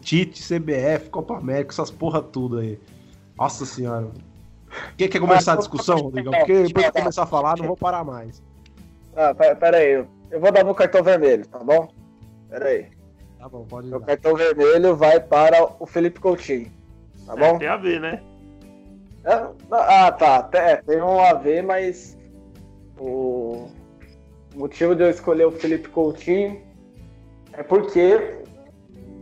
Tite, 0.02 0.42
CBF, 0.44 1.10
Copa 1.10 1.38
América, 1.38 1.72
essas 1.72 1.90
porra 1.90 2.22
tudo 2.22 2.60
aí. 2.60 2.80
Nossa 3.38 3.66
senhora. 3.66 4.10
Quem 4.98 5.08
quer 5.10 5.20
começar 5.20 5.54
a 5.54 5.58
discussão, 5.58 5.98
Rodrigão? 5.98 6.34
Porque 6.34 6.64
depois 6.64 6.86
que 6.86 6.90
eu 6.90 7.02
começar 7.02 7.24
a 7.24 7.28
falar, 7.28 7.58
não 7.58 7.66
vou 7.68 7.78
parar 7.78 8.04
mais. 8.04 8.42
Ah, 9.16 9.34
pe- 9.34 9.56
peraí, 9.56 10.06
eu 10.32 10.40
vou 10.40 10.52
dar 10.52 10.64
meu 10.64 10.74
cartão 10.74 11.04
vermelho, 11.04 11.46
tá 11.48 11.60
bom? 11.60 11.88
Peraí. 12.50 12.88
Tá 13.38 13.48
bom, 13.50 13.66
pode 13.66 13.88
Meu 13.88 14.00
cartão 14.00 14.36
vermelho 14.36 14.96
vai 14.96 15.20
para 15.20 15.64
o 15.80 15.86
Felipe 15.86 16.20
Coutinho, 16.20 16.72
tá 17.26 17.34
É, 17.34 17.36
bom? 17.38 17.60
tem 17.60 17.68
a 17.68 17.78
ver, 17.78 18.00
né? 18.00 18.22
É, 19.26 19.48
Ah, 19.72 20.12
tá. 20.12 20.50
É, 20.54 20.78
tem 20.78 21.02
um 21.02 21.20
AV, 21.20 21.62
mas 21.62 22.18
o 23.00 23.68
O 24.56 24.60
motivo 24.60 24.96
de 24.96 25.04
eu 25.04 25.10
escolher 25.10 25.46
o 25.46 25.52
Felipe 25.52 25.90
Coutinho 25.90 26.62
é 27.54 27.64
porque, 27.64 28.42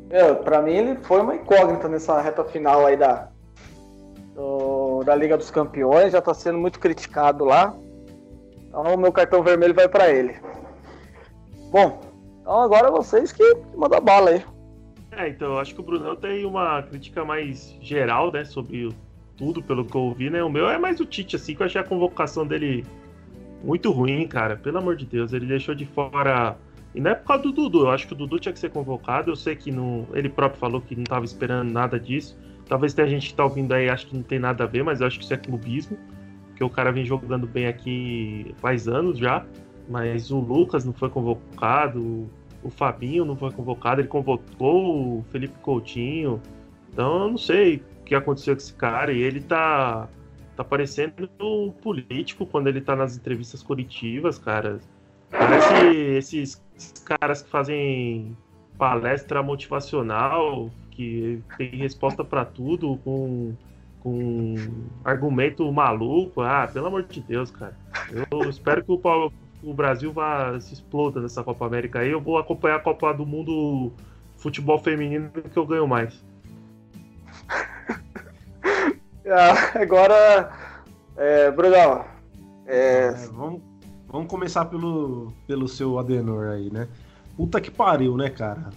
meu, 0.09 0.35
pra 0.37 0.61
mim 0.61 0.73
ele 0.73 0.95
foi 1.03 1.21
uma 1.21 1.35
incógnita 1.35 1.87
nessa 1.87 2.19
reta 2.21 2.43
final 2.43 2.85
aí 2.85 2.97
da, 2.97 3.29
do, 4.35 5.03
da 5.05 5.15
Liga 5.15 5.37
dos 5.37 5.51
Campeões, 5.51 6.11
já 6.11 6.21
tá 6.21 6.33
sendo 6.33 6.57
muito 6.57 6.79
criticado 6.79 7.45
lá. 7.45 7.73
Então 8.67 8.83
o 8.93 8.97
meu 8.97 9.11
cartão 9.11 9.43
vermelho 9.43 9.73
vai 9.73 9.87
para 9.87 10.09
ele. 10.09 10.35
Bom, 11.71 12.01
então 12.41 12.59
agora 12.61 12.91
vocês 12.91 13.31
que 13.31 13.43
mandam 13.75 14.01
bala 14.01 14.31
aí. 14.31 14.45
É, 15.11 15.29
então 15.29 15.53
eu 15.53 15.59
acho 15.59 15.73
que 15.73 15.81
o 15.81 15.83
Brunão 15.83 16.15
tem 16.15 16.45
uma 16.45 16.83
crítica 16.83 17.23
mais 17.23 17.75
geral, 17.81 18.31
né, 18.31 18.45
sobre 18.45 18.93
tudo, 19.41 19.63
pelo 19.63 19.83
que 19.83 19.95
eu 19.95 20.01
ouvi, 20.01 20.29
né? 20.29 20.43
O 20.43 20.49
meu 20.51 20.69
é 20.69 20.77
mais 20.77 20.99
o 20.99 21.05
Tite, 21.05 21.35
assim, 21.35 21.55
que 21.55 21.63
eu 21.63 21.65
achei 21.65 21.81
a 21.81 21.83
convocação 21.83 22.45
dele 22.45 22.85
muito 23.63 23.91
ruim, 23.91 24.27
cara. 24.27 24.55
Pelo 24.55 24.77
amor 24.77 24.95
de 24.95 25.03
Deus, 25.03 25.33
ele 25.33 25.47
deixou 25.47 25.73
de 25.73 25.83
fora. 25.83 26.55
E 26.93 27.01
não 27.01 27.09
é 27.09 27.15
por 27.15 27.25
causa 27.25 27.43
do 27.43 27.51
Dudu, 27.51 27.81
eu 27.81 27.89
acho 27.89 28.05
que 28.05 28.13
o 28.13 28.15
Dudu 28.15 28.37
tinha 28.37 28.53
que 28.53 28.59
ser 28.59 28.69
convocado. 28.69 29.31
Eu 29.31 29.35
sei 29.35 29.55
que 29.55 29.71
não... 29.71 30.07
ele 30.13 30.29
próprio 30.29 30.59
falou 30.59 30.79
que 30.79 30.95
não 30.95 31.01
estava 31.01 31.25
esperando 31.25 31.71
nada 31.71 31.99
disso. 31.99 32.37
Talvez 32.67 32.93
tenha 32.93 33.07
gente 33.07 33.29
que 33.29 33.33
tá 33.33 33.43
ouvindo 33.43 33.73
aí 33.73 33.89
acho 33.89 34.05
que 34.05 34.15
não 34.15 34.21
tem 34.21 34.37
nada 34.37 34.63
a 34.63 34.67
ver, 34.67 34.83
mas 34.83 35.01
eu 35.01 35.07
acho 35.07 35.17
que 35.17 35.25
isso 35.25 35.33
é 35.33 35.37
clubismo. 35.37 35.97
Porque 36.49 36.63
o 36.63 36.69
cara 36.69 36.91
vem 36.91 37.03
jogando 37.03 37.47
bem 37.47 37.65
aqui 37.65 38.53
faz 38.57 38.87
anos 38.87 39.17
já. 39.17 39.43
Mas 39.89 40.29
o 40.29 40.39
Lucas 40.39 40.85
não 40.85 40.93
foi 40.93 41.09
convocado, 41.09 42.29
o 42.61 42.69
Fabinho 42.69 43.25
não 43.25 43.35
foi 43.35 43.51
convocado, 43.51 44.01
ele 44.01 44.07
convocou 44.07 45.17
o 45.17 45.25
Felipe 45.31 45.57
Coutinho. 45.63 46.39
Então 46.93 47.23
eu 47.23 47.29
não 47.31 47.37
sei 47.39 47.81
que 48.11 48.15
aconteceu 48.15 48.53
com 48.53 48.61
esse 48.61 48.73
cara. 48.73 49.13
E 49.13 49.21
ele 49.21 49.39
tá, 49.39 50.09
tá 50.57 50.65
parecendo 50.65 51.29
um 51.39 51.71
político 51.71 52.45
quando 52.45 52.67
ele 52.67 52.81
tá 52.81 52.93
nas 52.93 53.15
entrevistas 53.15 53.63
coletivas, 53.63 54.37
cara. 54.37 54.79
Parece 55.29 55.95
esses 56.17 56.61
caras 57.05 57.41
que 57.41 57.49
fazem 57.49 58.35
palestra 58.77 59.41
motivacional, 59.41 60.69
que 60.91 61.41
tem 61.57 61.69
resposta 61.69 62.21
para 62.21 62.43
tudo, 62.43 62.97
com, 62.97 63.55
com 64.01 64.55
argumento 65.05 65.71
maluco. 65.71 66.41
Ah, 66.41 66.69
pelo 66.71 66.87
amor 66.87 67.03
de 67.03 67.21
Deus, 67.21 67.49
cara. 67.49 67.77
Eu 68.29 68.49
espero 68.49 68.83
que 68.83 68.91
o, 68.91 69.31
o 69.63 69.73
Brasil 69.73 70.11
vá 70.11 70.59
se 70.59 70.73
exploda 70.73 71.21
nessa 71.21 71.45
Copa 71.45 71.65
América 71.65 71.99
aí. 71.99 72.11
Eu 72.11 72.19
vou 72.19 72.37
acompanhar 72.37 72.75
a 72.75 72.79
Copa 72.79 73.13
do 73.13 73.25
Mundo 73.25 73.93
futebol 74.35 74.79
feminino 74.79 75.29
que 75.29 75.57
eu 75.57 75.65
ganho 75.65 75.87
mais. 75.87 76.21
agora, 79.75 80.51
é, 81.15 81.51
Brunão, 81.51 82.05
é... 82.65 83.07
É, 83.07 83.11
vamos, 83.31 83.61
vamos 84.07 84.27
começar 84.27 84.65
pelo, 84.65 85.33
pelo 85.47 85.67
seu 85.67 85.97
Adenor 85.99 86.47
aí, 86.47 86.71
né? 86.71 86.87
Puta 87.35 87.59
que 87.59 87.71
pariu, 87.71 88.17
né, 88.17 88.29
cara? 88.29 88.69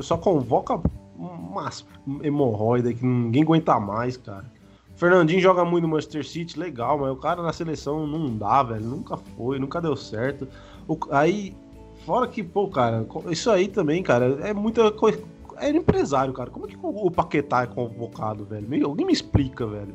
Só 0.00 0.16
convoca 0.16 0.80
umas 1.16 1.86
hemorroida 2.22 2.92
que 2.92 3.04
ninguém 3.04 3.42
aguenta 3.42 3.78
mais, 3.78 4.16
cara. 4.16 4.50
Fernandinho 4.96 5.40
joga 5.40 5.64
muito 5.64 5.84
no 5.84 5.88
Manchester 5.88 6.26
City, 6.26 6.58
legal, 6.58 6.98
mas 6.98 7.10
o 7.10 7.16
cara 7.16 7.42
na 7.42 7.52
seleção 7.52 8.06
não 8.06 8.36
dá, 8.36 8.62
velho. 8.62 8.84
Nunca 8.84 9.16
foi, 9.16 9.58
nunca 9.58 9.80
deu 9.80 9.96
certo. 9.96 10.46
O, 10.86 10.98
aí, 11.10 11.56
fora 12.04 12.26
que, 12.26 12.42
pô, 12.42 12.68
cara, 12.68 13.06
isso 13.30 13.50
aí 13.50 13.68
também, 13.68 14.02
cara, 14.02 14.38
é 14.42 14.52
muita 14.52 14.90
coisa. 14.92 15.22
É 15.60 15.68
empresário, 15.70 16.32
cara. 16.32 16.50
Como 16.50 16.66
é 16.66 16.68
que 16.68 16.78
o 16.80 17.10
Paquetá 17.10 17.62
é 17.62 17.66
convocado, 17.66 18.44
velho? 18.44 18.86
Alguém 18.86 19.06
me 19.06 19.12
explica, 19.12 19.66
velho. 19.66 19.94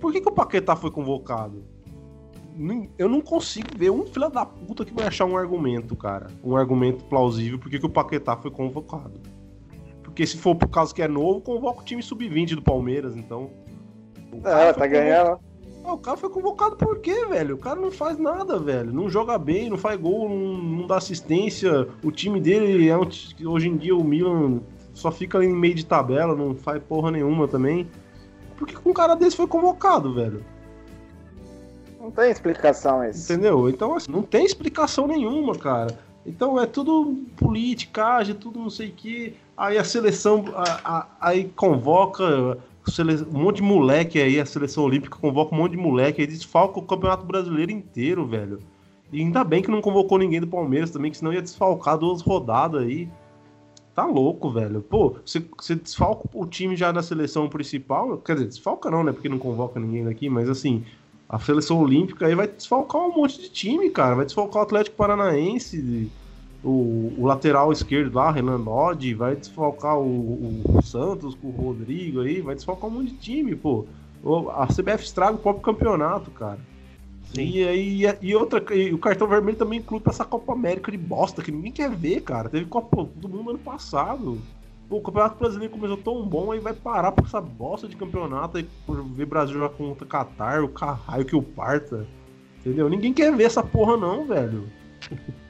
Por 0.00 0.12
que, 0.12 0.20
que 0.20 0.28
o 0.28 0.32
Paquetá 0.32 0.76
foi 0.76 0.90
convocado? 0.90 1.64
Eu 2.98 3.08
não 3.08 3.20
consigo 3.20 3.68
ver 3.76 3.90
um 3.90 4.04
filho 4.04 4.28
da 4.28 4.44
puta 4.44 4.84
que 4.84 4.92
vai 4.92 5.06
achar 5.06 5.24
um 5.24 5.36
argumento, 5.36 5.96
cara. 5.96 6.26
Um 6.44 6.54
argumento 6.54 7.04
plausível 7.04 7.58
porque 7.58 7.78
que 7.78 7.86
o 7.86 7.88
Paquetá 7.88 8.36
foi 8.36 8.50
convocado. 8.50 9.18
Porque 10.02 10.26
se 10.26 10.36
for 10.36 10.54
por 10.54 10.68
causa 10.68 10.94
que 10.94 11.00
é 11.00 11.08
novo, 11.08 11.40
convoca 11.40 11.80
o 11.80 11.84
time 11.84 12.02
sub-20 12.02 12.54
do 12.56 12.62
Palmeiras, 12.62 13.16
então. 13.16 13.50
É, 14.44 14.72
tá 14.74 14.86
ganhando. 14.86 15.40
Ah, 15.84 15.94
o 15.94 15.98
cara 15.98 16.16
foi 16.16 16.28
convocado 16.28 16.76
por 16.76 17.00
quê, 17.00 17.24
velho? 17.26 17.56
O 17.56 17.58
cara 17.58 17.80
não 17.80 17.90
faz 17.90 18.18
nada, 18.18 18.58
velho. 18.58 18.92
Não 18.92 19.08
joga 19.08 19.36
bem, 19.38 19.68
não 19.68 19.78
faz 19.78 19.98
gol, 19.98 20.28
não, 20.28 20.58
não 20.58 20.86
dá 20.86 20.96
assistência. 20.96 21.88
O 22.04 22.12
time 22.12 22.40
dele 22.40 22.88
é 22.88 22.96
um, 22.96 23.08
hoje 23.46 23.68
em 23.68 23.76
dia 23.76 23.96
o 23.96 24.04
Milan 24.04 24.60
só 24.94 25.10
fica 25.10 25.42
em 25.44 25.52
meio 25.52 25.74
de 25.74 25.86
tabela, 25.86 26.34
não 26.34 26.54
faz 26.54 26.82
porra 26.82 27.10
nenhuma 27.10 27.48
também. 27.48 27.88
Por 28.56 28.66
que 28.66 28.76
um 28.88 28.92
cara 28.92 29.14
desse 29.14 29.36
foi 29.36 29.46
convocado, 29.46 30.14
velho? 30.14 30.44
Não 32.00 32.10
tem 32.10 32.30
explicação 32.30 33.04
isso. 33.04 33.32
Entendeu? 33.32 33.68
Então, 33.68 33.94
assim, 33.94 34.10
não 34.10 34.22
tem 34.22 34.44
explicação 34.44 35.06
nenhuma, 35.06 35.54
cara. 35.56 35.96
Então 36.26 36.60
é 36.60 36.66
tudo 36.66 37.16
politicagem, 37.36 38.34
tudo 38.34 38.58
não 38.58 38.70
sei 38.70 38.88
o 38.88 38.92
que. 38.92 39.36
Aí 39.56 39.76
a 39.76 39.84
seleção 39.84 40.44
a, 40.54 40.80
a, 40.84 41.06
aí 41.20 41.44
convoca 41.44 42.58
um 43.32 43.38
monte 43.38 43.56
de 43.56 43.62
moleque 43.62 44.20
aí, 44.20 44.40
a 44.40 44.46
seleção 44.46 44.84
olímpica 44.84 45.16
convoca 45.16 45.54
um 45.54 45.58
monte 45.58 45.72
de 45.72 45.78
moleque 45.78 46.20
aí, 46.20 46.26
desfalca 46.26 46.78
o 46.78 46.82
campeonato 46.82 47.24
brasileiro 47.24 47.70
inteiro, 47.70 48.26
velho. 48.26 48.58
E 49.12 49.20
ainda 49.20 49.44
bem 49.44 49.62
que 49.62 49.70
não 49.70 49.80
convocou 49.82 50.18
ninguém 50.18 50.40
do 50.40 50.46
Palmeiras 50.46 50.90
também, 50.90 51.10
que 51.10 51.18
senão 51.18 51.32
ia 51.32 51.42
desfalcar 51.42 51.98
duas 51.98 52.22
rodadas 52.22 52.82
aí. 52.82 53.08
Tá 53.94 54.06
louco, 54.06 54.50
velho. 54.50 54.80
Pô, 54.80 55.16
você, 55.24 55.74
desfalca 55.74 56.26
o 56.32 56.46
time 56.46 56.74
já 56.74 56.90
da 56.90 57.02
seleção 57.02 57.48
principal, 57.48 58.16
quer 58.18 58.34
dizer, 58.34 58.48
desfalca 58.48 58.90
não, 58.90 59.04
né? 59.04 59.12
Porque 59.12 59.28
não 59.28 59.38
convoca 59.38 59.78
ninguém 59.78 60.04
daqui, 60.04 60.30
mas 60.30 60.48
assim, 60.48 60.84
a 61.28 61.38
seleção 61.38 61.78
olímpica 61.78 62.26
aí 62.26 62.34
vai 62.34 62.48
desfalcar 62.48 63.02
um 63.02 63.14
monte 63.14 63.40
de 63.40 63.50
time, 63.50 63.90
cara. 63.90 64.14
Vai 64.14 64.24
desfalcar 64.24 64.62
o 64.62 64.64
Atlético 64.64 64.96
Paranaense, 64.96 66.10
o, 66.64 67.12
o 67.18 67.26
lateral 67.26 67.70
esquerdo 67.70 68.14
lá, 68.14 68.30
Renan 68.30 68.56
Lodge, 68.56 69.12
vai 69.12 69.36
desfalcar 69.36 69.98
o, 69.98 70.64
o, 70.64 70.82
Santos 70.82 71.34
com 71.34 71.48
o 71.48 71.50
Rodrigo 71.50 72.20
aí, 72.20 72.40
vai 72.40 72.54
desfalcar 72.54 72.88
um 72.88 72.94
monte 72.94 73.10
de 73.10 73.18
time, 73.18 73.54
pô. 73.54 73.84
A 74.54 74.66
CBF 74.66 75.04
estraga 75.04 75.34
o 75.34 75.38
próprio 75.38 75.64
campeonato, 75.64 76.30
cara. 76.30 76.58
Sim. 77.34 77.48
E, 77.48 77.66
aí, 77.66 78.18
e, 78.20 78.36
outra, 78.36 78.62
e 78.74 78.92
o 78.92 78.98
cartão 78.98 79.26
vermelho 79.26 79.56
também 79.56 79.78
inclui 79.78 80.00
pra 80.00 80.12
essa 80.12 80.24
Copa 80.24 80.52
América 80.52 80.92
de 80.92 80.98
bosta, 80.98 81.42
que 81.42 81.50
ninguém 81.50 81.72
quer 81.72 81.90
ver, 81.90 82.20
cara. 82.20 82.48
Teve 82.48 82.66
Copa 82.66 83.08
do 83.16 83.28
Mundo 83.28 83.50
ano 83.50 83.58
passado. 83.58 84.38
Pô, 84.88 84.98
o 84.98 85.02
Campeonato 85.02 85.38
Brasileiro 85.38 85.72
começou 85.72 85.96
tão 85.96 86.26
bom, 86.26 86.52
aí 86.52 86.60
vai 86.60 86.74
parar 86.74 87.12
por 87.12 87.24
essa 87.24 87.40
bosta 87.40 87.88
de 87.88 87.96
campeonato 87.96 88.58
aí, 88.58 88.68
por 88.86 89.02
ver 89.02 89.24
Brasil 89.24 89.54
jogar 89.54 89.70
contra 89.70 90.06
Qatar, 90.06 90.62
o 90.62 90.68
carraio 90.68 91.24
que 91.24 91.34
o 91.34 91.42
parta. 91.42 92.06
Entendeu? 92.60 92.90
Ninguém 92.90 93.14
quer 93.14 93.34
ver 93.34 93.44
essa 93.44 93.62
porra, 93.62 93.96
não, 93.96 94.26
velho. 94.26 94.68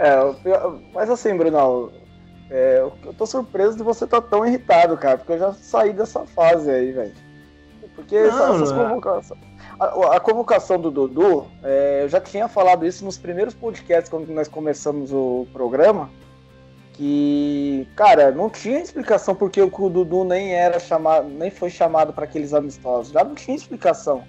É, 0.00 0.16
mas 0.94 1.10
assim, 1.10 1.36
Brunão, 1.36 1.90
é, 2.48 2.78
eu 2.78 3.12
tô 3.14 3.26
surpreso 3.26 3.76
de 3.76 3.82
você 3.82 4.04
estar 4.04 4.20
tá 4.20 4.28
tão 4.28 4.46
irritado, 4.46 4.96
cara, 4.96 5.18
porque 5.18 5.32
eu 5.32 5.38
já 5.40 5.52
saí 5.52 5.92
dessa 5.92 6.24
fase 6.24 6.70
aí, 6.70 6.92
velho. 6.92 7.12
Porque 7.98 8.16
não, 8.16 8.54
essas 8.54 8.70
é. 8.70 8.74
convocações. 8.76 9.40
A, 9.80 10.16
a, 10.16 10.20
convocação 10.20 10.80
do 10.80 10.88
Dudu, 10.88 11.48
é, 11.64 12.04
eu 12.04 12.08
já 12.08 12.20
tinha 12.20 12.46
falado 12.46 12.86
isso 12.86 13.04
nos 13.04 13.18
primeiros 13.18 13.54
podcasts 13.54 14.08
quando 14.08 14.28
nós 14.28 14.46
começamos 14.46 15.12
o 15.12 15.48
programa. 15.52 16.08
Que, 16.92 17.88
cara, 17.96 18.30
não 18.30 18.48
tinha 18.48 18.78
explicação 18.78 19.34
porque 19.34 19.60
o 19.60 19.68
Dudu 19.88 20.22
nem 20.22 20.52
era 20.52 20.78
chamado, 20.78 21.28
nem 21.28 21.50
foi 21.50 21.70
chamado 21.70 22.12
para 22.12 22.22
aqueles 22.24 22.54
amistosos. 22.54 23.12
Já 23.12 23.24
não 23.24 23.34
tinha 23.34 23.56
explicação. 23.56 24.22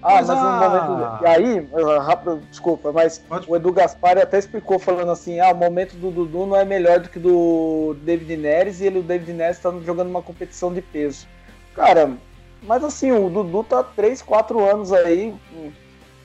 Ah, 0.00 0.22
mas, 0.22 0.28
mas 0.28 0.38
no 0.38 0.96
momento. 0.96 1.22
E 1.22 1.26
aí, 1.26 1.68
rápido, 2.04 2.40
desculpa, 2.48 2.92
mas 2.92 3.18
Pode... 3.18 3.50
o 3.50 3.56
Edu 3.56 3.72
Gaspar 3.72 4.16
até 4.18 4.38
explicou 4.38 4.78
falando 4.78 5.10
assim: 5.10 5.40
ah, 5.40 5.50
o 5.50 5.56
momento 5.56 5.96
do 5.96 6.12
Dudu 6.12 6.46
não 6.46 6.56
é 6.56 6.64
melhor 6.64 7.00
do 7.00 7.08
que 7.08 7.18
do 7.18 7.96
David 8.02 8.36
Neres 8.36 8.80
e 8.80 8.86
ele, 8.86 9.00
o 9.00 9.02
David 9.02 9.32
Neres 9.32 9.56
está 9.56 9.72
jogando 9.84 10.08
uma 10.08 10.22
competição 10.22 10.72
de 10.72 10.82
peso. 10.82 11.26
Cara, 11.74 12.16
mas 12.66 12.84
assim, 12.84 13.12
o 13.12 13.30
Dudu 13.30 13.64
tá 13.64 13.82
3, 13.82 14.20
4 14.22 14.64
anos 14.64 14.92
aí, 14.92 15.34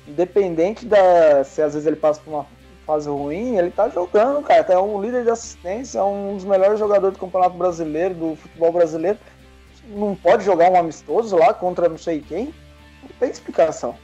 independente 0.08 0.86
da. 0.86 1.44
Se 1.44 1.62
às 1.62 1.74
vezes 1.74 1.88
ele 1.88 1.96
passa 1.96 2.20
por 2.20 2.32
uma 2.32 2.46
fase 2.86 3.10
ruim, 3.10 3.58
ele 3.58 3.72
tá 3.72 3.88
jogando, 3.90 4.42
cara. 4.44 4.66
É 4.74 4.78
um 4.78 5.02
líder 5.02 5.24
de 5.24 5.30
assistência, 5.30 6.00
é 6.00 6.04
um 6.04 6.36
dos 6.36 6.46
melhores 6.46 6.80
jogadores 6.80 7.16
do 7.18 7.22
Campeonato 7.22 7.58
Brasileiro, 7.58 8.16
do 8.16 8.36
futebol 8.36 8.72
brasileiro. 8.72 9.20
Não 9.88 10.16
pode 10.16 10.44
jogar 10.44 10.72
um 10.72 10.78
amistoso 10.78 11.36
lá 11.36 11.54
contra 11.54 11.88
não 11.88 11.98
sei 11.98 12.22
quem 12.22 12.54
tem 13.22 13.30
explicação. 13.30 13.96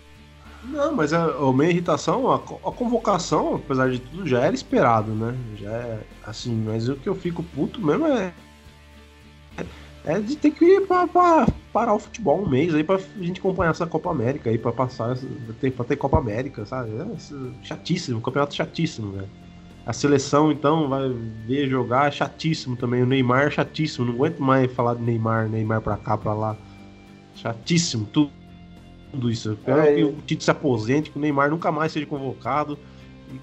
Não, 0.63 0.95
mas 0.95 1.13
a, 1.13 1.25
a 1.25 1.53
minha 1.53 1.69
irritação, 1.69 2.31
a, 2.31 2.35
a, 2.35 2.71
convocação, 2.71 3.55
apesar 3.55 3.89
de 3.89 3.99
tudo, 3.99 4.27
já 4.27 4.41
era 4.41 4.53
esperado, 4.53 5.11
né? 5.11 5.35
Já 5.55 5.71
é 5.71 5.99
assim, 6.25 6.55
mas 6.65 6.87
o 6.87 6.95
que 6.95 7.07
eu 7.07 7.15
fico 7.15 7.43
puto 7.43 7.81
mesmo 7.81 8.07
é. 8.07 8.31
É 10.07 10.19
de 10.21 10.37
ter 10.37 10.51
que 10.51 10.63
ir 10.63 10.87
pra, 10.87 11.05
pra 11.05 11.45
parar 11.73 11.93
o 11.93 11.99
futebol 11.99 12.41
um 12.41 12.47
mês 12.49 12.73
aí 12.73 12.81
pra 12.83 12.97
gente 13.19 13.39
acompanhar 13.41 13.71
essa 13.71 13.85
Copa 13.85 14.09
América 14.09 14.49
aí, 14.49 14.57
pra 14.57 14.71
passar, 14.71 15.17
ter, 15.59 15.71
pra 15.71 15.83
ter 15.83 15.97
Copa 15.97 16.17
América, 16.17 16.65
sabe? 16.65 16.91
É 16.95 17.05
chatíssimo, 17.61 18.21
campeonato 18.21 18.55
chatíssimo, 18.55 19.11
velho. 19.11 19.27
A 19.85 19.91
seleção, 19.91 20.49
então, 20.51 20.87
vai 20.87 21.09
ver 21.45 21.67
jogar, 21.69 22.07
é 22.07 22.11
chatíssimo 22.11 22.77
também. 22.77 23.03
O 23.03 23.05
Neymar 23.05 23.47
é 23.47 23.51
chatíssimo, 23.51 24.05
não 24.05 24.13
aguento 24.13 24.39
mais 24.39 24.71
falar 24.71 24.95
de 24.95 25.01
Neymar, 25.03 25.49
Neymar 25.49 25.81
pra 25.81 25.97
cá, 25.97 26.17
pra 26.17 26.33
lá. 26.33 26.55
Chatíssimo, 27.35 28.05
tudo 28.05 28.31
isso. 29.29 29.49
Eu 29.49 29.57
quero 29.57 29.79
É, 29.81 29.93
que 29.95 30.03
o 30.05 30.13
Tite 30.25 30.43
se 30.43 30.51
aposente, 30.51 31.09
que 31.11 31.17
o 31.17 31.21
Neymar 31.21 31.49
nunca 31.49 31.69
mais 31.71 31.91
seja 31.91 32.05
convocado 32.05 32.77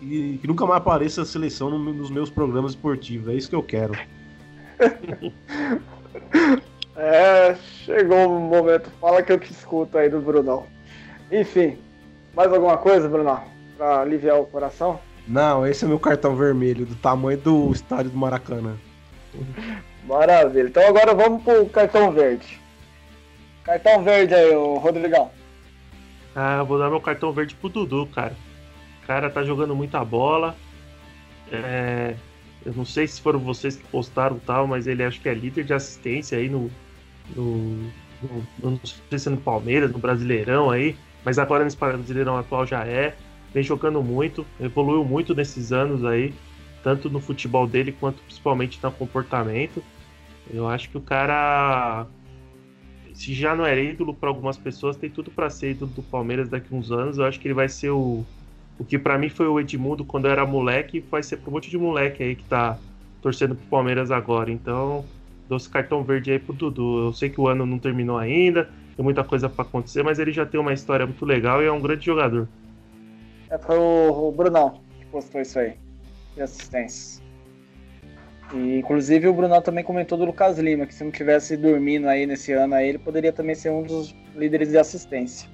e 0.00 0.38
que 0.40 0.46
nunca 0.48 0.64
mais 0.66 0.78
apareça 0.78 1.22
a 1.22 1.24
seleção 1.26 1.68
no- 1.70 1.92
nos 1.92 2.10
meus 2.10 2.30
programas 2.30 2.72
esportivos. 2.72 3.28
É 3.28 3.34
isso 3.34 3.48
que 3.50 3.54
eu 3.56 3.62
quero. 3.62 3.92
É, 6.96 7.54
chegou 7.84 8.28
o 8.28 8.40
momento. 8.40 8.90
Fala 9.00 9.22
que 9.22 9.32
eu 9.32 9.38
te 9.38 9.50
escuto 9.50 9.98
aí 9.98 10.08
do 10.08 10.20
Brunão. 10.20 10.66
Enfim, 11.30 11.76
mais 12.34 12.52
alguma 12.52 12.76
coisa, 12.76 13.08
Brunão? 13.08 13.42
Pra 13.76 14.00
aliviar 14.00 14.38
o 14.38 14.46
coração? 14.46 15.00
Não, 15.26 15.66
esse 15.66 15.84
é 15.84 15.88
meu 15.88 15.98
cartão 15.98 16.36
vermelho, 16.36 16.84
do 16.86 16.94
tamanho 16.94 17.38
do 17.38 17.72
estádio 17.72 18.10
do 18.10 18.18
Maracanã. 18.18 18.76
Maravilha. 20.06 20.68
Então 20.68 20.86
agora 20.86 21.14
vamos 21.14 21.42
pro 21.42 21.66
cartão 21.66 22.12
verde. 22.12 22.60
Cartão 23.64 24.02
verde 24.04 24.34
aí, 24.34 24.54
ô 24.54 24.76
Rodrigão. 24.76 25.30
Ah, 26.36 26.62
vou 26.62 26.78
dar 26.78 26.90
meu 26.90 27.00
cartão 27.00 27.32
verde 27.32 27.54
pro 27.54 27.70
Dudu, 27.70 28.06
cara. 28.08 28.36
O 29.02 29.06
cara 29.06 29.30
tá 29.30 29.42
jogando 29.42 29.74
muita 29.74 30.04
bola. 30.04 30.54
É, 31.50 32.14
eu 32.64 32.72
não 32.74 32.84
sei 32.84 33.06
se 33.06 33.20
foram 33.20 33.38
vocês 33.40 33.76
que 33.76 33.86
postaram 33.88 34.38
tal, 34.38 34.66
mas 34.66 34.86
ele 34.86 35.02
acho 35.04 35.20
que 35.20 35.28
é 35.28 35.34
líder 35.34 35.64
de 35.64 35.74
assistência 35.74 36.38
aí 36.38 36.48
no. 36.48 36.70
no, 37.34 37.54
no- 38.22 38.46
não 38.62 38.80
sei 39.10 39.18
se 39.18 39.28
é 39.28 39.30
no 39.30 39.36
Palmeiras, 39.38 39.90
no 39.92 39.98
Brasileirão 39.98 40.70
aí, 40.70 40.96
mas 41.24 41.38
agora 41.38 41.64
nesse 41.64 41.76
Brasileirão 41.76 42.36
atual 42.36 42.66
já 42.66 42.84
é. 42.84 43.16
Vem 43.52 43.62
jogando 43.62 44.02
muito, 44.02 44.44
evoluiu 44.58 45.04
muito 45.04 45.32
nesses 45.34 45.72
anos 45.72 46.04
aí, 46.04 46.34
tanto 46.82 47.08
no 47.08 47.20
futebol 47.20 47.66
dele 47.68 47.92
quanto 47.92 48.20
principalmente 48.22 48.80
no 48.82 48.90
comportamento. 48.90 49.82
Eu 50.52 50.66
acho 50.68 50.90
que 50.90 50.98
o 50.98 51.00
cara 51.00 52.06
se 53.14 53.32
já 53.32 53.54
não 53.54 53.64
era 53.64 53.80
ídolo 53.80 54.12
para 54.12 54.28
algumas 54.28 54.58
pessoas, 54.58 54.96
tem 54.96 55.08
tudo 55.08 55.30
para 55.30 55.48
ser 55.48 55.70
ídolo 55.70 55.90
do 55.92 56.02
Palmeiras 56.02 56.48
daqui 56.48 56.74
a 56.74 56.76
uns 56.76 56.90
anos. 56.90 57.16
Eu 57.16 57.24
acho 57.24 57.38
que 57.38 57.46
ele 57.46 57.54
vai 57.54 57.68
ser 57.68 57.90
o. 57.90 58.24
O 58.78 58.84
que 58.84 58.98
para 58.98 59.16
mim 59.16 59.28
foi 59.28 59.46
o 59.46 59.60
Edmundo 59.60 60.04
quando 60.04 60.26
eu 60.26 60.32
era 60.32 60.44
moleque, 60.44 61.00
vai 61.10 61.22
ser 61.22 61.36
pro 61.36 61.52
monte 61.52 61.70
de 61.70 61.78
moleque 61.78 62.22
aí 62.22 62.34
que 62.34 62.44
tá 62.44 62.78
torcendo 63.22 63.54
pro 63.54 63.66
Palmeiras 63.66 64.10
agora. 64.10 64.50
Então, 64.50 65.04
dou 65.48 65.56
esse 65.56 65.68
cartão 65.68 66.02
verde 66.02 66.32
aí 66.32 66.38
pro 66.38 66.52
Dudu. 66.52 67.06
Eu 67.06 67.12
sei 67.12 67.30
que 67.30 67.40
o 67.40 67.48
ano 67.48 67.64
não 67.64 67.78
terminou 67.78 68.18
ainda, 68.18 68.68
tem 68.96 69.04
muita 69.04 69.22
coisa 69.22 69.48
para 69.48 69.62
acontecer, 69.62 70.02
mas 70.02 70.18
ele 70.18 70.32
já 70.32 70.44
tem 70.44 70.58
uma 70.58 70.72
história 70.72 71.06
muito 71.06 71.24
legal 71.24 71.62
e 71.62 71.66
é 71.66 71.72
um 71.72 71.80
grande 71.80 72.04
jogador. 72.04 72.48
É, 73.48 73.58
foi 73.58 73.78
o, 73.78 74.28
o 74.28 74.32
Brunão 74.32 74.80
que 74.98 75.06
postou 75.06 75.40
isso 75.40 75.58
aí. 75.58 75.74
De 76.34 76.42
assistências. 76.42 77.22
E 78.52 78.78
inclusive 78.78 79.28
o 79.28 79.32
Brunão 79.32 79.62
também 79.62 79.84
comentou 79.84 80.18
do 80.18 80.24
Lucas 80.24 80.58
Lima, 80.58 80.86
que 80.86 80.94
se 80.94 81.04
não 81.04 81.10
tivesse 81.10 81.56
dormindo 81.56 82.08
aí 82.08 82.26
nesse 82.26 82.52
ano 82.52 82.74
aí, 82.74 82.88
ele 82.88 82.98
poderia 82.98 83.32
também 83.32 83.54
ser 83.54 83.70
um 83.70 83.82
dos 83.82 84.14
líderes 84.34 84.70
de 84.70 84.78
assistência. 84.78 85.48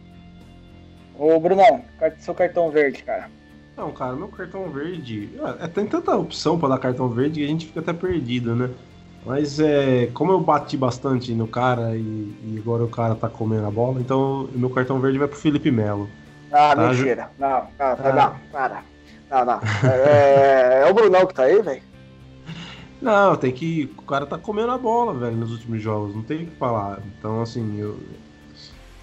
Ô 1.22 1.38
Brunão, 1.38 1.84
seu 2.18 2.34
cartão 2.34 2.70
verde, 2.70 3.02
cara. 3.02 3.28
Não, 3.76 3.92
cara, 3.92 4.14
meu 4.16 4.28
cartão 4.28 4.70
verde. 4.70 5.30
É, 5.60 5.66
tem 5.68 5.86
tanta 5.86 6.16
opção 6.16 6.58
pra 6.58 6.70
dar 6.70 6.78
cartão 6.78 7.08
verde 7.10 7.40
que 7.40 7.44
a 7.44 7.48
gente 7.48 7.66
fica 7.66 7.80
até 7.80 7.92
perdido, 7.92 8.56
né? 8.56 8.70
Mas 9.26 9.60
é, 9.60 10.06
como 10.14 10.32
eu 10.32 10.40
bati 10.40 10.78
bastante 10.78 11.34
no 11.34 11.46
cara 11.46 11.94
e, 11.94 12.00
e 12.00 12.56
agora 12.58 12.84
o 12.84 12.88
cara 12.88 13.14
tá 13.14 13.28
comendo 13.28 13.66
a 13.66 13.70
bola, 13.70 14.00
então 14.00 14.48
meu 14.54 14.70
cartão 14.70 14.98
verde 14.98 15.18
vai 15.18 15.28
pro 15.28 15.36
Felipe 15.36 15.70
Melo. 15.70 16.08
Ah, 16.50 16.74
Tá, 16.74 16.88
mentira. 16.88 17.30
Não, 17.38 17.66
tá, 17.76 17.96
tá, 17.96 18.08
Ah. 18.08 18.12
não, 18.14 18.36
para. 18.50 18.82
Não, 19.30 19.44
não. 19.44 19.60
É, 19.90 20.84
é 20.86 20.90
o 20.90 20.94
Brunão 20.94 21.26
que 21.26 21.34
tá 21.34 21.42
aí, 21.42 21.60
velho? 21.60 21.82
Não, 23.00 23.36
tem 23.36 23.52
que. 23.52 23.90
O 23.98 24.02
cara 24.02 24.24
tá 24.26 24.36
comendo 24.38 24.72
a 24.72 24.78
bola, 24.78 25.12
velho, 25.14 25.36
nos 25.36 25.52
últimos 25.52 25.80
jogos, 25.82 26.14
não 26.14 26.22
tem 26.22 26.44
o 26.44 26.46
que 26.46 26.56
falar. 26.56 26.98
Então, 27.18 27.40
assim, 27.42 27.78
eu- 27.78 27.98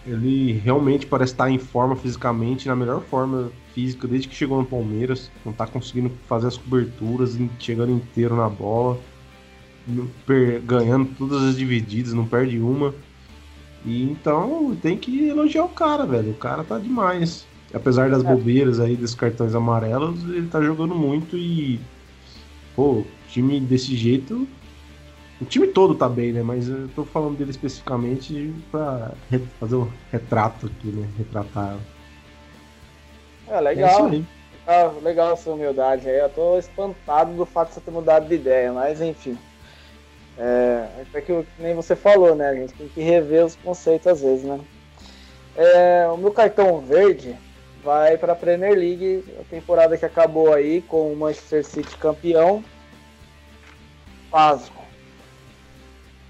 ele 0.08 0.54
realmente 0.54 1.06
parece 1.06 1.34
estar 1.34 1.50
em 1.52 1.60
forma 1.60 1.96
fisicamente, 1.96 2.68
na 2.68 2.76
melhor 2.76 3.02
forma 3.02 3.52
física 3.76 4.08
desde 4.08 4.28
que 4.28 4.36
chegou 4.36 4.58
no 4.58 4.66
Palmeiras. 4.66 5.30
Não 5.46 5.52
tá 5.52 5.68
conseguindo 5.68 6.12
fazer 6.28 6.48
as 6.48 6.58
coberturas, 6.58 7.38
chegando 7.60 7.92
inteiro 7.92 8.36
na 8.36 8.50
bola, 8.50 8.98
ganhando 10.66 11.10
todas 11.18 11.44
as 11.44 11.58
divididas, 11.58 12.14
não 12.14 12.26
perde 12.26 12.60
uma. 12.60 12.94
E 13.86 14.04
então 14.04 14.76
tem 14.82 14.98
que 14.98 15.28
elogiar 15.28 15.64
o 15.66 15.70
cara, 15.70 16.06
velho. 16.06 16.32
O 16.32 16.36
cara 16.36 16.64
tá 16.64 16.78
demais. 16.80 17.46
Apesar 17.74 18.10
das 18.10 18.24
É. 18.24 18.28
bobeiras 18.34 18.80
aí, 18.80 18.96
dos 18.96 19.14
cartões 19.14 19.54
amarelos, 19.54 20.24
ele 20.24 20.48
tá 20.48 20.62
jogando 20.62 20.96
muito 20.96 21.38
e. 21.38 21.80
Pô, 22.76 23.04
time 23.30 23.60
desse 23.60 23.96
jeito. 23.96 24.48
O 25.40 25.46
time 25.46 25.68
todo 25.68 25.94
tá 25.94 26.10
bem, 26.10 26.34
né? 26.34 26.42
Mas 26.42 26.68
eu 26.68 26.88
tô 26.96 27.06
falando 27.06 27.38
dele 27.38 27.52
especificamente 27.52 28.54
pra 28.72 29.12
fazer 29.60 29.76
um 29.76 29.88
retrato 30.12 30.66
aqui, 30.66 30.88
né? 30.88 31.08
Retratar. 31.18 31.78
É 33.48 33.58
É 33.58 33.62
legal. 33.62 34.06
aí. 34.08 34.26
Ah, 34.66 34.92
legal 35.02 35.34
essa 35.34 35.50
humildade 35.52 36.10
aí. 36.10 36.20
Eu 36.20 36.30
tô 36.30 36.58
espantado 36.58 37.34
do 37.34 37.46
fato 37.46 37.70
de 37.70 37.76
você 37.76 37.82
ter 37.82 37.92
mudado 37.92 38.28
de 38.28 38.36
ideia, 38.36 38.74
mas 38.74 39.00
enfim. 39.00 39.38
É, 40.38 40.88
até 41.02 41.22
que, 41.22 41.34
que 41.44 41.62
nem 41.62 41.74
você 41.74 41.96
falou, 41.96 42.36
né? 42.36 42.50
A 42.50 42.56
gente 42.56 42.74
tem 42.74 42.88
que 42.88 43.02
rever 43.02 43.46
os 43.46 43.56
conceitos 43.56 44.08
às 44.08 44.22
vezes, 44.22 44.44
né? 44.44 44.60
É, 45.56 46.08
o 46.12 46.18
meu 46.18 46.32
cartão 46.32 46.80
verde 46.82 47.36
vai 47.84 48.18
para 48.18 48.34
a 48.34 48.36
Premier 48.36 48.78
League, 48.78 49.24
a 49.40 49.44
temporada 49.50 49.98
que 49.98 50.06
acabou 50.06 50.54
aí 50.54 50.82
com 50.82 51.12
o 51.12 51.16
Manchester 51.16 51.64
City 51.66 51.96
campeão. 51.98 52.64
Pasmo. 54.30 54.77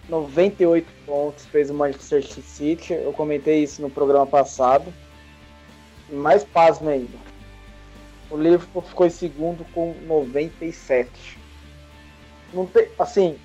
98 0.10 0.88
pontos 1.06 1.46
fez 1.46 1.70
o 1.70 1.74
Manchester 1.74 2.24
City. 2.24 2.94
Eu 2.94 3.14
comentei 3.14 3.64
isso 3.64 3.82
no 3.82 3.90
programa 3.90 4.26
passado. 4.26 4.94
E 6.10 6.16
mais 6.16 6.44
pasmo 6.44 6.90
ainda. 6.90 7.18
O 8.30 8.38
Liverpool 8.38 8.82
ficou 8.82 9.06
em 9.06 9.10
segundo 9.10 9.66
com 9.74 9.94
97. 10.06 11.38
Não 12.54 12.66
tem, 12.66 12.88
assim, 12.98 13.38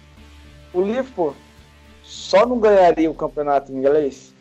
o 0.73 0.81
Liverpool 0.81 1.35
só 2.03 2.47
não 2.47 2.59
ganharia 2.59 3.11
o 3.11 3.15
campeonato 3.15 3.73
inglês 3.73 4.33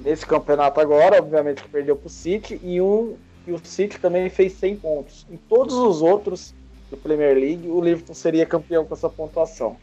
nesse 0.00 0.24
campeonato 0.24 0.80
agora, 0.80 1.18
obviamente 1.18 1.62
que 1.62 1.68
perdeu 1.68 1.96
para 1.96 2.06
o 2.06 2.10
City 2.10 2.60
e 2.62 2.80
um 2.80 3.16
e 3.46 3.52
o 3.52 3.58
City 3.64 3.98
também 3.98 4.28
fez 4.28 4.52
100 4.54 4.76
pontos. 4.76 5.26
Em 5.30 5.36
todos 5.36 5.74
os 5.74 6.02
outros 6.02 6.54
do 6.90 6.96
Premier 6.96 7.34
League, 7.34 7.66
o 7.66 7.80
Liverpool 7.80 8.14
seria 8.14 8.44
campeão 8.44 8.84
com 8.84 8.94
essa 8.94 9.08
pontuação. 9.08 9.76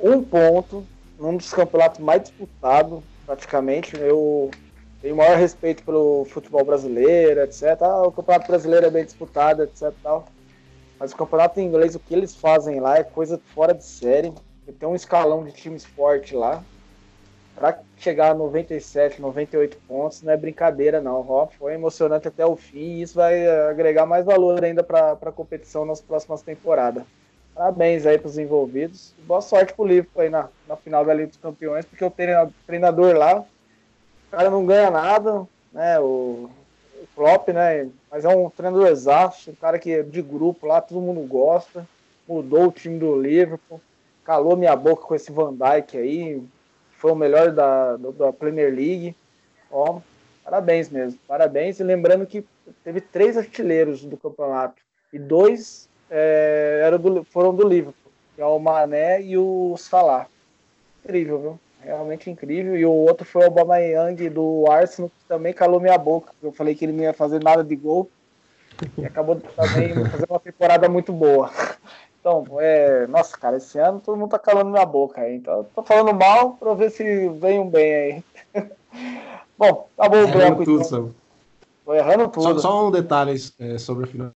Um 0.00 0.22
ponto 0.22 0.86
num 1.18 1.36
dos 1.36 1.52
campeonatos 1.52 1.98
mais 1.98 2.22
disputados, 2.22 3.02
praticamente. 3.26 3.96
Eu 3.98 4.50
tenho 5.02 5.16
maior 5.16 5.36
respeito 5.36 5.82
pelo 5.82 6.24
futebol 6.26 6.64
brasileiro, 6.64 7.40
etc. 7.40 7.82
Ah, 7.82 8.02
o 8.02 8.12
campeonato 8.12 8.46
brasileiro 8.46 8.86
é 8.86 8.90
bem 8.90 9.04
disputado, 9.04 9.62
etc. 9.62 9.92
Tal. 10.02 10.26
Mas 10.98 11.12
o 11.12 11.16
campeonato 11.16 11.60
inglês, 11.60 11.94
o 11.94 12.00
que 12.00 12.14
eles 12.14 12.34
fazem 12.34 12.80
lá 12.80 12.98
é 12.98 13.04
coisa 13.04 13.40
fora 13.54 13.74
de 13.74 13.84
série. 13.84 14.32
Tem 14.78 14.88
um 14.88 14.94
escalão 14.94 15.44
de 15.44 15.52
times 15.52 15.84
forte 15.84 16.34
lá. 16.34 16.62
Pra 17.54 17.76
chegar 17.96 18.30
a 18.30 18.34
97, 18.34 19.20
98 19.20 19.78
pontos, 19.88 20.22
não 20.22 20.32
é 20.32 20.36
brincadeira, 20.36 21.00
não. 21.00 21.24
Ó, 21.28 21.46
foi 21.46 21.74
emocionante 21.74 22.28
até 22.28 22.46
o 22.46 22.54
fim 22.54 22.78
e 22.78 23.02
isso 23.02 23.14
vai 23.14 23.48
agregar 23.68 24.06
mais 24.06 24.24
valor 24.24 24.62
ainda 24.62 24.84
para 24.84 25.12
a 25.12 25.32
competição 25.32 25.84
nas 25.84 26.00
próximas 26.00 26.42
temporadas. 26.42 27.02
Parabéns 27.58 28.06
aí 28.06 28.16
para 28.16 28.28
os 28.28 28.38
envolvidos. 28.38 29.12
Boa 29.26 29.40
sorte 29.40 29.74
pro 29.74 29.84
Liverpool 29.84 30.22
aí 30.22 30.30
na, 30.30 30.48
na 30.68 30.76
final 30.76 31.04
da 31.04 31.12
Liga 31.12 31.26
dos 31.26 31.38
Campeões, 31.38 31.84
porque 31.84 32.04
o 32.04 32.10
treina- 32.10 32.48
treinador 32.64 33.16
lá, 33.16 33.40
o 33.40 34.30
cara 34.30 34.48
não 34.48 34.64
ganha 34.64 34.92
nada, 34.92 35.44
né? 35.72 35.98
O, 35.98 36.48
o 36.94 37.06
Klopp, 37.16 37.48
né? 37.48 37.90
Mas 38.08 38.24
é 38.24 38.28
um 38.28 38.48
treinador 38.48 38.86
exato, 38.86 39.50
um 39.50 39.56
cara 39.56 39.76
que 39.76 39.90
é 39.90 40.04
de 40.04 40.22
grupo 40.22 40.68
lá, 40.68 40.80
todo 40.80 41.00
mundo 41.00 41.20
gosta. 41.26 41.84
Mudou 42.28 42.68
o 42.68 42.70
time 42.70 42.96
do 42.96 43.20
Liverpool, 43.20 43.80
calou 44.22 44.56
minha 44.56 44.76
boca 44.76 45.02
com 45.02 45.16
esse 45.16 45.32
Van 45.32 45.52
Dijk 45.52 45.98
aí, 45.98 46.40
foi 46.96 47.10
o 47.10 47.16
melhor 47.16 47.50
da, 47.50 47.96
da 47.96 48.32
Premier 48.32 48.72
League. 48.72 49.16
Ó, 49.68 49.98
parabéns 50.44 50.90
mesmo, 50.90 51.18
parabéns. 51.26 51.80
E 51.80 51.82
lembrando 51.82 52.24
que 52.24 52.46
teve 52.84 53.00
três 53.00 53.36
artilheiros 53.36 54.04
do 54.04 54.16
campeonato 54.16 54.80
e 55.12 55.18
dois 55.18 55.88
é, 56.10 56.80
eram 56.84 56.98
do- 56.98 57.24
foram 57.24 57.54
do 57.54 57.66
Liverpool, 57.66 58.12
que 58.34 58.40
é 58.40 58.46
o 58.46 58.58
Mané 58.58 59.22
e 59.22 59.36
o 59.36 59.76
Salah. 59.76 60.26
Incrível, 61.04 61.40
viu? 61.40 61.60
Realmente 61.80 62.30
incrível. 62.30 62.76
E 62.76 62.84
o 62.84 62.92
outro 62.92 63.24
foi 63.24 63.42
o 63.42 63.44
Aubameyang 63.46 64.28
do 64.28 64.64
Arsenal, 64.68 65.08
que 65.10 65.24
também 65.28 65.52
calou 65.52 65.80
minha 65.80 65.96
boca. 65.96 66.32
Eu 66.42 66.52
falei 66.52 66.74
que 66.74 66.84
ele 66.84 66.92
não 66.92 67.04
ia 67.04 67.12
fazer 67.14 67.42
nada 67.42 67.62
de 67.62 67.76
gol. 67.76 68.10
E 68.96 69.06
acabou 69.06 69.36
também 69.36 69.94
fazendo 70.10 70.30
uma 70.30 70.40
temporada 70.40 70.88
muito 70.88 71.12
boa. 71.12 71.50
Então, 72.20 72.44
é, 72.60 73.06
nossa, 73.06 73.38
cara, 73.38 73.56
esse 73.56 73.78
ano 73.78 74.00
todo 74.00 74.18
mundo 74.18 74.30
tá 74.30 74.38
calando 74.38 74.70
minha 74.70 74.84
boca 74.84 75.20
aí. 75.20 75.36
Então, 75.36 75.64
tô 75.74 75.82
falando 75.82 76.12
mal 76.12 76.54
pra 76.54 76.74
ver 76.74 76.90
se 76.90 77.28
vem 77.30 77.60
um 77.60 77.70
bem 77.70 77.94
aí. 77.94 78.24
Bom, 79.56 79.88
tá 79.96 80.08
bom 80.08 80.24
o 80.24 80.64
tudo, 80.64 80.72
então. 80.72 80.84
Samu. 80.84 81.14
Tô 81.84 81.94
errando 81.94 82.24
Só, 82.24 82.30
tudo. 82.30 82.60
só 82.60 82.86
um 82.86 82.90
detalhe 82.92 83.34
é, 83.58 83.78
sobre 83.78 84.04
a 84.04 84.06
final 84.06 84.30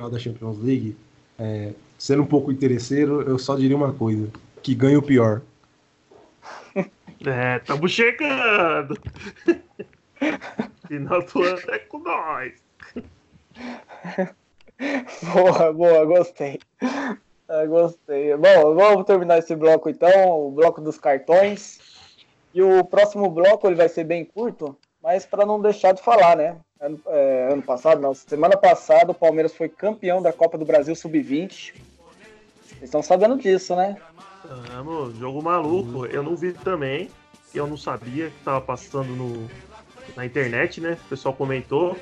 da 0.00 0.18
Champions 0.18 0.58
League. 0.58 0.96
É, 1.38 1.72
sendo 1.96 2.22
um 2.22 2.26
pouco 2.26 2.50
interesseiro, 2.50 3.22
eu 3.22 3.38
só 3.38 3.54
diria 3.54 3.76
uma 3.76 3.92
coisa: 3.92 4.28
que 4.62 4.74
ganha 4.74 4.98
o 4.98 5.02
pior. 5.02 5.42
É, 7.26 7.58
tamo 7.60 7.88
chegando! 7.88 9.00
Final 10.86 11.22
do 11.22 11.42
ano 11.42 11.62
é 11.68 11.78
com 11.78 11.98
nós. 12.00 12.52
boa, 15.32 15.72
boa, 15.72 16.04
gostei. 16.04 16.58
Ah, 17.48 17.64
gostei. 17.66 18.36
Bom, 18.36 18.74
vamos 18.74 19.06
terminar 19.06 19.38
esse 19.38 19.56
bloco 19.56 19.88
então, 19.88 20.38
o 20.38 20.50
bloco 20.50 20.82
dos 20.82 20.98
cartões. 20.98 21.78
E 22.52 22.60
o 22.60 22.84
próximo 22.84 23.30
bloco 23.30 23.66
ele 23.68 23.76
vai 23.76 23.88
ser 23.88 24.04
bem 24.04 24.22
curto, 24.22 24.76
mas 25.02 25.24
para 25.24 25.46
não 25.46 25.62
deixar 25.62 25.92
de 25.92 26.02
falar, 26.02 26.36
né? 26.36 26.58
Ano, 26.84 27.00
é, 27.06 27.48
ano, 27.50 27.62
passado, 27.62 27.98
não, 27.98 28.12
semana 28.12 28.58
passada 28.58 29.10
o 29.10 29.14
Palmeiras 29.14 29.54
foi 29.54 29.70
campeão 29.70 30.20
da 30.20 30.34
Copa 30.34 30.58
do 30.58 30.66
Brasil 30.66 30.94
Sub-20. 30.94 31.72
Vocês 32.62 32.82
estão 32.82 33.02
sabendo 33.02 33.38
disso, 33.38 33.74
né? 33.74 33.96
Vamos, 34.70 35.16
jogo 35.16 35.42
maluco. 35.42 36.04
Eu 36.04 36.22
não 36.22 36.36
vi 36.36 36.52
também, 36.52 37.08
eu 37.54 37.66
não 37.66 37.78
sabia 37.78 38.28
que 38.28 38.36
estava 38.36 38.60
passando 38.60 39.08
no, 39.16 39.48
na 40.14 40.26
internet, 40.26 40.78
né? 40.78 40.98
O 41.06 41.08
pessoal 41.08 41.34
comentou. 41.34 41.96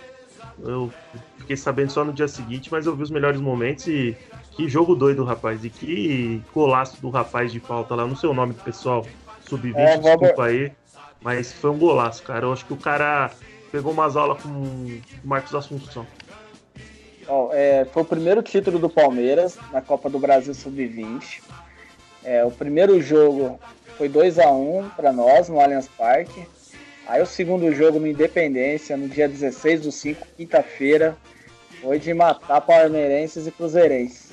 Eu 0.59 0.93
fiquei 1.39 1.57
sabendo 1.57 1.93
só 1.93 2.05
no 2.05 2.13
dia 2.13 2.27
seguinte, 2.27 2.69
mas 2.69 2.85
eu 2.85 2.97
vi 2.97 3.05
os 3.05 3.11
melhores 3.11 3.41
momentos 3.41 3.87
e 3.87 4.17
que 4.51 4.69
jogo 4.69 4.97
doido, 4.97 5.23
rapaz. 5.23 5.65
E 5.65 5.71
que 5.71 6.43
golaço 6.53 7.01
do 7.01 7.09
rapaz 7.09 7.53
de 7.53 7.61
falta 7.61 7.95
lá. 7.95 8.05
Não 8.05 8.17
sei 8.17 8.29
o 8.29 8.35
nome 8.35 8.53
do 8.55 8.65
pessoal. 8.65 9.07
Sub-20, 9.49 9.77
é, 9.77 9.97
desculpa 9.97 10.45
aí. 10.45 10.73
Mas 11.21 11.53
foi 11.53 11.71
um 11.71 11.79
golaço, 11.79 12.25
cara. 12.25 12.47
Eu 12.47 12.53
acho 12.53 12.67
que 12.67 12.73
o 12.73 12.77
cara 12.77 13.31
pegou 13.73 13.91
umas 13.91 14.17
aulas 14.17 14.43
com 14.43 14.51
o 14.51 15.01
Marcos 15.25 15.55
Assunção. 15.55 16.07
Oh, 17.27 17.49
é, 17.53 17.87
foi 17.87 18.03
o 18.03 18.05
primeiro 18.05 18.43
título 18.43 18.79
do 18.79 18.91
Palmeiras 18.91 19.57
na 19.73 19.81
Copa 19.81 20.11
do 20.11 20.19
Brasil 20.19 20.53
Sub-20. 20.53 21.41
É, 22.23 22.45
o 22.45 22.51
primeiro 22.51 23.01
jogo 23.01 23.59
foi 23.97 24.11
2 24.11 24.39
a 24.39 24.51
1 24.51 24.91
para 24.91 25.11
nós 25.11 25.49
no 25.49 25.59
Allianz 25.59 25.89
Parque. 25.89 26.47
Aí 27.07 27.23
o 27.23 27.27
segundo 27.27 27.73
jogo 27.73 27.99
no 27.99 28.07
Independência, 28.07 28.97
no 28.97 29.09
dia 29.09 29.27
16 29.27 29.81
do 29.83 29.91
5, 29.91 30.27
quinta-feira, 30.37 31.17
foi 31.81 31.99
de 31.99 32.13
matar 32.13 32.61
palmeirenses 32.61 33.47
e 33.47 33.51
cruzeirenses. 33.51 34.33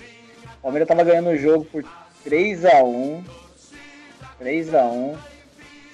O 0.58 0.64
Palmeiras 0.64 0.86
estava 0.86 1.04
ganhando 1.04 1.30
o 1.30 1.38
jogo 1.38 1.64
por 1.64 1.84
3 2.26 2.66
a 2.66 2.84
1 2.84 3.24
3 4.38 4.76
a 4.76 4.84
1 4.84 5.18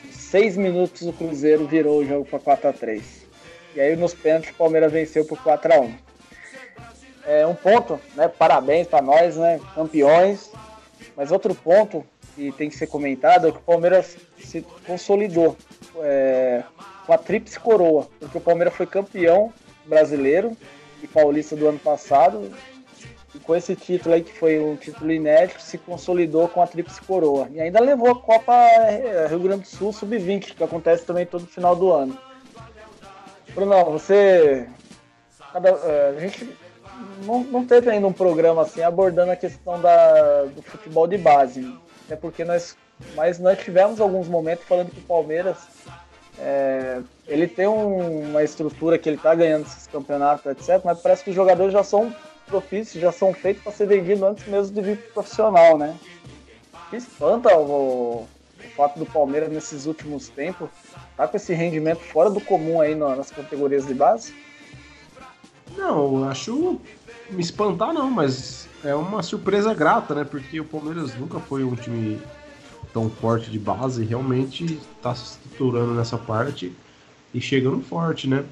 Em 0.06 0.12
6 0.12 0.58
minutos 0.58 1.04
o 1.04 1.14
Cruzeiro 1.14 1.68
virou 1.68 2.00
o 2.00 2.06
jogo 2.06 2.26
para 2.26 2.40
4 2.40 2.70
a 2.70 2.74
3 2.74 3.26
E 3.76 3.82
aí 3.82 3.96
nos 3.96 4.14
pênaltis 4.14 4.52
o 4.52 4.56
Palmeiras 4.56 4.92
venceu 4.92 5.26
por 5.26 5.42
4 5.44 5.74
a 5.74 5.80
1 5.80 5.94
É 7.26 7.46
um 7.46 7.56
ponto, 7.56 8.00
né? 8.16 8.28
Parabéns 8.28 8.88
para 8.88 9.02
nós, 9.02 9.36
né? 9.36 9.60
Campeões. 9.76 10.50
Mas 11.16 11.32
outro 11.32 11.54
ponto 11.54 12.06
que 12.36 12.52
tem 12.54 12.70
que 12.70 12.76
ser 12.76 12.88
comentado 12.88 13.48
é 13.48 13.52
que 13.52 13.58
o 13.58 13.62
Palmeiras 13.62 14.18
se 14.40 14.62
consolidou 14.86 15.58
é, 16.00 16.64
com 17.06 17.14
a 17.14 17.18
tríplice 17.18 17.60
coroa, 17.60 18.08
porque 18.20 18.38
o 18.38 18.42
Palmeiras 18.42 18.74
foi 18.74 18.86
campeão 18.86 19.54
brasileiro 19.86 20.56
e 21.02 21.08
paulista 21.08 21.56
do 21.56 21.68
ano 21.68 21.80
passado, 21.80 22.52
e 23.34 23.40
com 23.40 23.56
esse 23.56 23.76
título 23.76 24.16
aí, 24.16 24.24
que 24.24 24.32
foi 24.32 24.60
um 24.60 24.76
título 24.76 25.12
inédito, 25.12 25.62
se 25.62 25.78
consolidou 25.78 26.48
com 26.48 26.62
a 26.62 26.68
tríplice 26.68 27.02
coroa. 27.02 27.50
E 27.52 27.60
ainda 27.60 27.82
levou 27.82 28.12
a 28.12 28.16
Copa 28.16 28.54
é, 28.54 29.28
Rio 29.28 29.40
Grande 29.40 29.64
do 29.64 29.68
Sul 29.68 29.92
Sub-20, 29.92 30.56
que 30.56 30.64
acontece 30.64 31.06
também 31.06 31.26
todo 31.26 31.46
final 31.46 31.76
do 31.76 31.92
ano. 31.92 32.18
Bruno, 33.56 33.86
você. 33.86 34.68
É, 35.84 36.14
a 36.16 36.20
gente 36.20 36.50
não, 37.24 37.42
não 37.46 37.66
teve 37.66 37.90
ainda 37.90 38.06
um 38.06 38.14
programa 38.14 38.64
assim 38.64 38.84
abordando 38.84 39.32
a 39.32 39.36
questão 39.38 39.80
da, 39.80 40.44
do 40.44 40.62
futebol 40.62 41.08
de 41.08 41.18
base. 41.18 41.74
É 42.10 42.16
porque 42.16 42.44
nós. 42.44 42.76
Mas 43.16 43.40
nós 43.40 43.58
tivemos 43.60 44.00
alguns 44.00 44.28
momentos 44.28 44.66
falando 44.66 44.92
que 44.92 45.00
o 45.00 45.04
Palmeiras 45.04 45.58
é, 46.40 47.02
ele 47.28 47.48
tem 47.48 47.68
um, 47.68 48.30
uma 48.30 48.44
estrutura 48.44 48.98
que 48.98 49.10
ele 49.10 49.18
está 49.18 49.34
ganhando 49.34 49.66
esses 49.66 49.88
campeonatos, 49.88 50.46
etc. 50.46 50.82
Mas 50.84 51.00
parece 51.00 51.24
que 51.24 51.30
os 51.30 51.36
jogadores 51.36 51.74
já 51.74 51.84
são 51.84 52.14
propícios, 52.48 53.02
já 53.02 53.12
são 53.12 53.34
feitos 53.34 53.64
para 53.64 53.72
ser 53.72 53.88
vendidos 53.88 54.24
antes 54.24 54.48
mesmo 54.48 54.74
de 54.74 54.82
vir 54.82 54.98
pro 54.98 55.14
profissional, 55.14 55.78
né? 55.78 55.96
Que 56.90 56.98
espanta 56.98 57.58
o, 57.58 58.28
fato 58.76 59.00
do 59.00 59.06
Palmeiras 59.06 59.50
nesses 59.50 59.86
últimos 59.86 60.30
tempos 60.30 60.70
tá 61.16 61.28
com 61.28 61.38
esse 61.38 61.54
rendimento 61.54 62.00
fora 62.00 62.30
do 62.30 62.42
comum 62.42 62.82
aí 62.82 62.94
nas 62.94 63.32
categorias 63.32 63.88
de 63.88 63.94
base. 63.94 64.34
Não, 65.78 66.28
acho 66.30 66.80
me 67.30 67.42
espantar 67.42 67.94
não, 67.94 68.10
mas 68.10 68.68
é 68.84 68.94
uma 68.94 69.24
surpresa 69.24 69.74
grata, 69.74 70.14
né? 70.14 70.24
Porque 70.24 70.60
o 70.60 70.66
Palmeiras 70.66 71.16
nunca 71.16 71.40
foi 71.40 71.64
um 71.64 71.76
time 71.76 72.22
tão 72.94 73.10
forte 73.10 73.50
de 73.50 73.60
base, 73.60 74.06
realmente 74.06 74.80
está 74.98 75.14
se 75.16 75.38
estruturando 75.38 75.94
nessa 75.94 76.18
parte 76.18 76.72
e 77.34 77.42
chegando 77.42 77.82
forte, 77.82 78.28
né? 78.28 78.46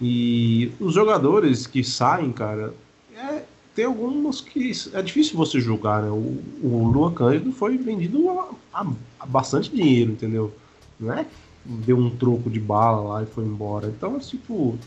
E 0.00 0.72
os 0.78 0.94
jogadores 0.94 1.66
que 1.66 1.82
saem, 1.82 2.32
cara, 2.32 2.72
é, 3.14 3.42
tem 3.76 3.84
alguns 3.84 4.40
que 4.40 4.72
é 4.94 5.02
difícil 5.02 5.36
você 5.36 5.60
julgar, 5.60 6.02
né? 6.02 6.08
O, 6.08 6.42
o 6.62 6.90
Luan 6.90 7.12
Cândido 7.12 7.52
foi 7.52 7.76
vendido 7.76 8.30
a, 8.30 8.50
a, 8.72 8.86
a, 9.20 9.26
bastante 9.26 9.70
dinheiro, 9.70 10.12
entendeu? 10.12 10.52
Não 10.98 11.12
é 11.12 11.26
deu 11.66 11.98
um 11.98 12.10
troco 12.10 12.48
de 12.48 12.60
bala 12.60 13.00
lá 13.00 13.22
e 13.22 13.26
foi 13.26 13.44
embora. 13.44 13.88
Então, 13.88 14.18
tipo, 14.18 14.78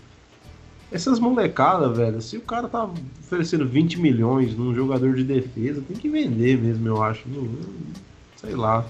essas 0.92 1.20
molecadas, 1.20 1.96
velho, 1.96 2.22
se 2.22 2.38
o 2.38 2.42
cara 2.42 2.68
tá 2.68 2.90
oferecendo 3.20 3.68
20 3.68 4.00
milhões 4.00 4.56
num 4.56 4.74
jogador 4.74 5.14
de 5.14 5.24
defesa, 5.24 5.84
tem 5.88 5.98
que 5.98 6.10
vender 6.10 6.58
mesmo, 6.58 6.88
eu 6.88 7.04
acho. 7.04 7.28
sei 8.38 8.56
lá. 8.56 8.86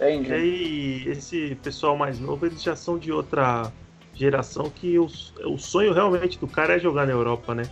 Entendi. 0.00 0.32
E 0.32 1.08
esse 1.08 1.56
pessoal 1.62 1.96
mais 1.96 2.18
novo, 2.18 2.46
eles 2.46 2.62
já 2.62 2.74
são 2.74 2.98
de 2.98 3.12
outra 3.12 3.72
geração 4.14 4.70
que 4.70 4.98
o, 4.98 5.06
o 5.44 5.58
sonho 5.58 5.92
realmente 5.92 6.38
do 6.38 6.48
cara 6.48 6.74
é 6.74 6.78
jogar 6.78 7.06
na 7.06 7.12
Europa, 7.12 7.54
né? 7.54 7.64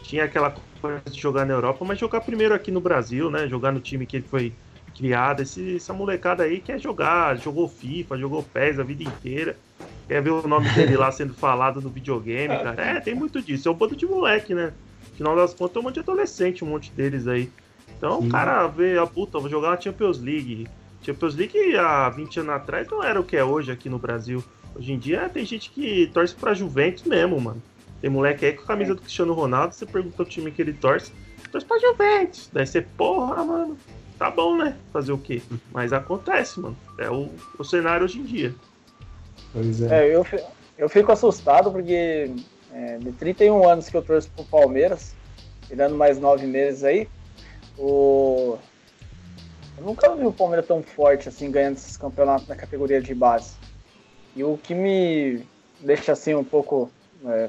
Tinha 0.00 0.24
aquela 0.24 0.54
coisa 0.80 1.02
de 1.10 1.20
jogar 1.20 1.46
na 1.46 1.54
Europa, 1.54 1.84
mas 1.84 1.98
jogar 1.98 2.20
primeiro 2.20 2.54
aqui 2.54 2.70
no 2.70 2.80
Brasil, 2.80 3.30
né? 3.30 3.46
Jogar 3.48 3.72
no 3.72 3.80
time 3.80 4.06
que 4.06 4.16
ele 4.16 4.26
foi 4.26 4.52
criado. 4.96 5.42
Esse, 5.42 5.76
essa 5.76 5.92
molecada 5.92 6.42
aí 6.42 6.60
quer 6.60 6.78
jogar, 6.78 7.36
jogou 7.36 7.68
FIFA, 7.68 8.18
jogou 8.18 8.42
PES 8.42 8.78
a 8.78 8.82
vida 8.82 9.02
inteira 9.02 9.56
quer 10.12 10.20
ver 10.20 10.30
o 10.30 10.46
nome 10.46 10.68
dele 10.70 10.96
lá 10.96 11.10
sendo 11.10 11.32
falado 11.32 11.80
no 11.80 11.88
videogame, 11.88 12.54
cara. 12.58 12.82
É, 12.82 13.00
tem 13.00 13.14
muito 13.14 13.40
disso. 13.40 13.68
É 13.68 13.70
um 13.70 13.74
bando 13.74 13.96
de 13.96 14.06
moleque, 14.06 14.54
né? 14.54 14.72
Afinal 15.12 15.34
das 15.34 15.54
contas, 15.54 15.76
é 15.76 15.78
um 15.78 15.82
monte 15.82 15.94
de 15.94 16.00
adolescente, 16.00 16.64
um 16.64 16.68
monte 16.68 16.92
deles 16.92 17.26
aí. 17.26 17.50
Então 17.96 18.20
Sim. 18.20 18.28
o 18.28 18.30
cara 18.30 18.66
vê, 18.66 18.98
a 18.98 19.06
puta, 19.06 19.38
vou 19.38 19.48
jogar 19.48 19.70
na 19.70 19.80
Champions 19.80 20.20
League. 20.20 20.66
Champions 21.02 21.34
League 21.34 21.76
há 21.76 22.10
20 22.10 22.40
anos 22.40 22.54
atrás 22.54 22.88
não 22.90 23.02
era 23.02 23.20
o 23.20 23.24
que 23.24 23.36
é 23.36 23.44
hoje 23.44 23.72
aqui 23.72 23.88
no 23.88 23.98
Brasil. 23.98 24.44
Hoje 24.74 24.92
em 24.92 24.98
dia 24.98 25.28
tem 25.28 25.44
gente 25.44 25.70
que 25.70 26.10
torce 26.12 26.34
pra 26.34 26.54
Juventus 26.54 27.04
mesmo, 27.04 27.40
mano. 27.40 27.62
Tem 28.02 28.10
moleque 28.10 28.44
aí 28.44 28.52
com 28.52 28.64
a 28.64 28.66
camisa 28.66 28.96
do 28.96 29.00
Cristiano 29.00 29.32
Ronaldo, 29.32 29.76
você 29.76 29.86
pergunta 29.86 30.24
o 30.24 30.26
time 30.26 30.50
que 30.50 30.60
ele 30.60 30.72
torce, 30.72 31.12
torce 31.52 31.64
pra 31.64 31.78
Juventus. 31.78 32.50
Daí 32.52 32.66
você, 32.66 32.82
porra, 32.82 33.44
mano, 33.44 33.78
tá 34.18 34.28
bom, 34.28 34.56
né? 34.56 34.76
Fazer 34.92 35.12
o 35.12 35.18
quê? 35.18 35.40
Mas 35.72 35.92
acontece, 35.92 36.58
mano. 36.58 36.76
É 36.98 37.08
o, 37.08 37.30
o 37.56 37.62
cenário 37.62 38.04
hoje 38.04 38.18
em 38.18 38.24
dia. 38.24 38.52
Pois 39.52 39.80
é. 39.82 40.00
é 40.00 40.16
eu, 40.16 40.26
eu 40.76 40.88
fico 40.88 41.12
assustado 41.12 41.70
porque 41.70 42.34
é, 42.74 42.98
de 42.98 43.12
31 43.12 43.68
anos 43.68 43.88
que 43.88 43.96
eu 43.96 44.02
torço 44.02 44.28
pro 44.34 44.44
Palmeiras, 44.46 45.14
tirando 45.68 45.94
mais 45.94 46.18
nove 46.18 46.44
meses 46.44 46.82
aí, 46.82 47.08
o... 47.78 48.58
eu 49.78 49.84
nunca 49.84 50.12
vi 50.16 50.26
o 50.26 50.32
Palmeiras 50.32 50.66
tão 50.66 50.82
forte 50.82 51.28
assim, 51.28 51.52
ganhando 51.52 51.76
esses 51.76 51.96
campeonatos 51.96 52.48
na 52.48 52.56
categoria 52.56 53.00
de 53.00 53.14
base. 53.14 53.54
E 54.34 54.42
o 54.42 54.58
que 54.58 54.74
me 54.74 55.46
deixa 55.80 56.10
assim 56.10 56.34
um 56.34 56.42
pouco 56.42 56.90
é, 57.26 57.48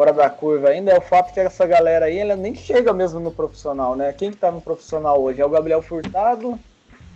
fora 0.00 0.14
da 0.14 0.30
curva 0.30 0.70
ainda 0.70 0.92
é 0.92 0.96
o 0.96 1.02
fato 1.02 1.30
que 1.30 1.38
essa 1.38 1.66
galera 1.66 2.06
aí 2.06 2.16
ela 2.16 2.34
nem 2.34 2.54
chega 2.54 2.90
mesmo 2.90 3.20
no 3.20 3.30
profissional, 3.30 3.94
né? 3.94 4.14
Quem 4.14 4.30
que 4.30 4.38
tá 4.38 4.50
no 4.50 4.58
profissional 4.58 5.22
hoje? 5.22 5.42
É 5.42 5.44
o 5.44 5.50
Gabriel 5.50 5.82
Furtado, 5.82 6.58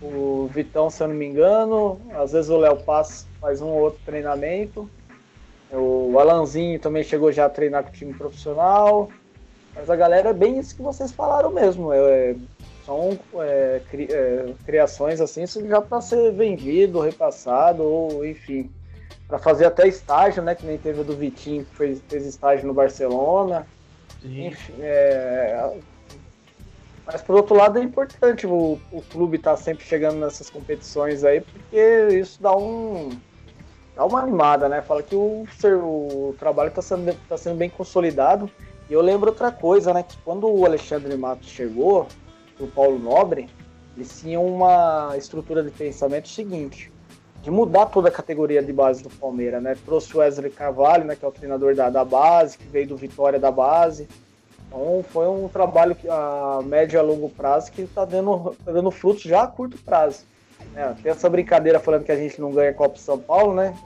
o 0.02 0.50
Vitão, 0.52 0.90
se 0.90 1.02
eu 1.02 1.08
não 1.08 1.14
me 1.14 1.24
engano, 1.24 1.98
às 2.14 2.32
vezes 2.32 2.50
o 2.50 2.58
Léo 2.58 2.76
Pass 2.76 3.26
faz 3.40 3.62
um 3.62 3.68
ou 3.68 3.84
outro 3.84 4.00
treinamento. 4.04 4.86
O 5.72 6.18
Alanzinho 6.18 6.78
também 6.78 7.02
chegou 7.02 7.32
já 7.32 7.46
a 7.46 7.48
treinar 7.48 7.84
com 7.84 7.88
o 7.88 7.92
time 7.94 8.12
profissional. 8.12 9.08
Mas 9.74 9.88
a 9.88 9.96
galera 9.96 10.28
é 10.28 10.34
bem 10.34 10.58
isso 10.58 10.76
que 10.76 10.82
vocês 10.82 11.10
falaram 11.10 11.50
mesmo. 11.50 11.90
É, 11.90 12.36
são 12.84 13.18
é, 13.40 13.80
cri, 13.90 14.08
é, 14.10 14.52
criações 14.66 15.22
assim, 15.22 15.46
já 15.46 15.80
para 15.80 16.02
ser 16.02 16.32
vendido, 16.32 17.00
repassado, 17.00 17.82
ou 17.82 18.26
enfim, 18.26 18.70
para 19.26 19.38
fazer 19.38 19.66
até 19.66 19.88
estágio, 19.88 20.42
né? 20.42 20.54
Que 20.54 20.66
nem 20.66 20.78
teve 20.78 21.00
o 21.00 21.04
do 21.04 21.16
Vitinho, 21.16 21.64
que 21.64 21.74
fez, 21.74 22.02
fez 22.08 22.26
estágio 22.26 22.66
no 22.66 22.74
Barcelona. 22.74 23.66
Sim. 24.20 24.46
Enfim, 24.46 24.74
é, 24.80 25.76
mas 27.06 27.20
por 27.20 27.36
outro 27.36 27.54
lado 27.54 27.78
é 27.78 27.82
importante 27.82 28.46
o, 28.46 28.78
o 28.90 29.02
clube 29.02 29.36
estar 29.36 29.52
tá 29.52 29.56
sempre 29.56 29.84
chegando 29.84 30.18
nessas 30.18 30.48
competições 30.48 31.22
aí, 31.22 31.40
porque 31.40 32.08
isso 32.18 32.42
dá 32.42 32.56
um. 32.56 33.10
dá 33.94 34.04
uma 34.04 34.20
animada, 34.20 34.68
né? 34.68 34.80
Fala 34.80 35.02
que 35.02 35.14
o, 35.14 35.46
o 35.62 36.34
trabalho 36.38 36.68
está 36.68 36.80
sendo, 36.80 37.14
tá 37.28 37.36
sendo 37.36 37.56
bem 37.56 37.68
consolidado. 37.68 38.50
E 38.88 38.92
eu 38.92 39.02
lembro 39.02 39.30
outra 39.30 39.50
coisa, 39.50 39.92
né? 39.92 40.02
Que 40.02 40.16
quando 40.24 40.48
o 40.48 40.64
Alexandre 40.64 41.14
Matos 41.16 41.48
chegou, 41.48 42.06
o 42.58 42.66
Paulo 42.66 42.98
Nobre, 42.98 43.50
eles 43.96 44.20
tinham 44.20 44.44
uma 44.46 45.14
estrutura 45.16 45.62
de 45.62 45.70
pensamento 45.70 46.28
seguinte. 46.28 46.90
De 47.44 47.50
mudar 47.50 47.86
toda 47.86 48.08
a 48.08 48.10
categoria 48.10 48.62
de 48.62 48.72
base 48.72 49.02
do 49.02 49.10
Palmeiras, 49.10 49.62
né? 49.62 49.76
Trouxe 49.84 50.16
o 50.16 50.20
Wesley 50.20 50.50
Carvalho, 50.50 51.04
né, 51.04 51.14
que 51.14 51.24
é 51.24 51.28
o 51.28 51.30
treinador 51.30 51.74
da, 51.74 51.90
da 51.90 52.02
base, 52.02 52.56
que 52.56 52.66
veio 52.66 52.88
do 52.88 52.96
Vitória 52.96 53.38
da 53.38 53.50
base. 53.50 54.08
Então 54.66 55.04
foi 55.10 55.28
um 55.28 55.46
trabalho 55.46 55.94
que, 55.94 56.08
a 56.08 56.60
médio 56.64 56.96
e 56.96 56.98
a 56.98 57.02
longo 57.02 57.28
prazo 57.28 57.70
que 57.70 57.82
está 57.82 58.06
dando, 58.06 58.56
tá 58.64 58.72
dando 58.72 58.90
frutos 58.90 59.24
já 59.24 59.42
a 59.42 59.46
curto 59.46 59.76
prazo. 59.76 60.24
É, 60.74 60.88
tem 61.02 61.12
essa 61.12 61.28
brincadeira 61.28 61.78
falando 61.78 62.04
que 62.04 62.12
a 62.12 62.16
gente 62.16 62.40
não 62.40 62.50
ganha 62.50 62.72
Copa 62.72 62.96
São 62.96 63.18
Paulo, 63.18 63.54
né? 63.54 63.76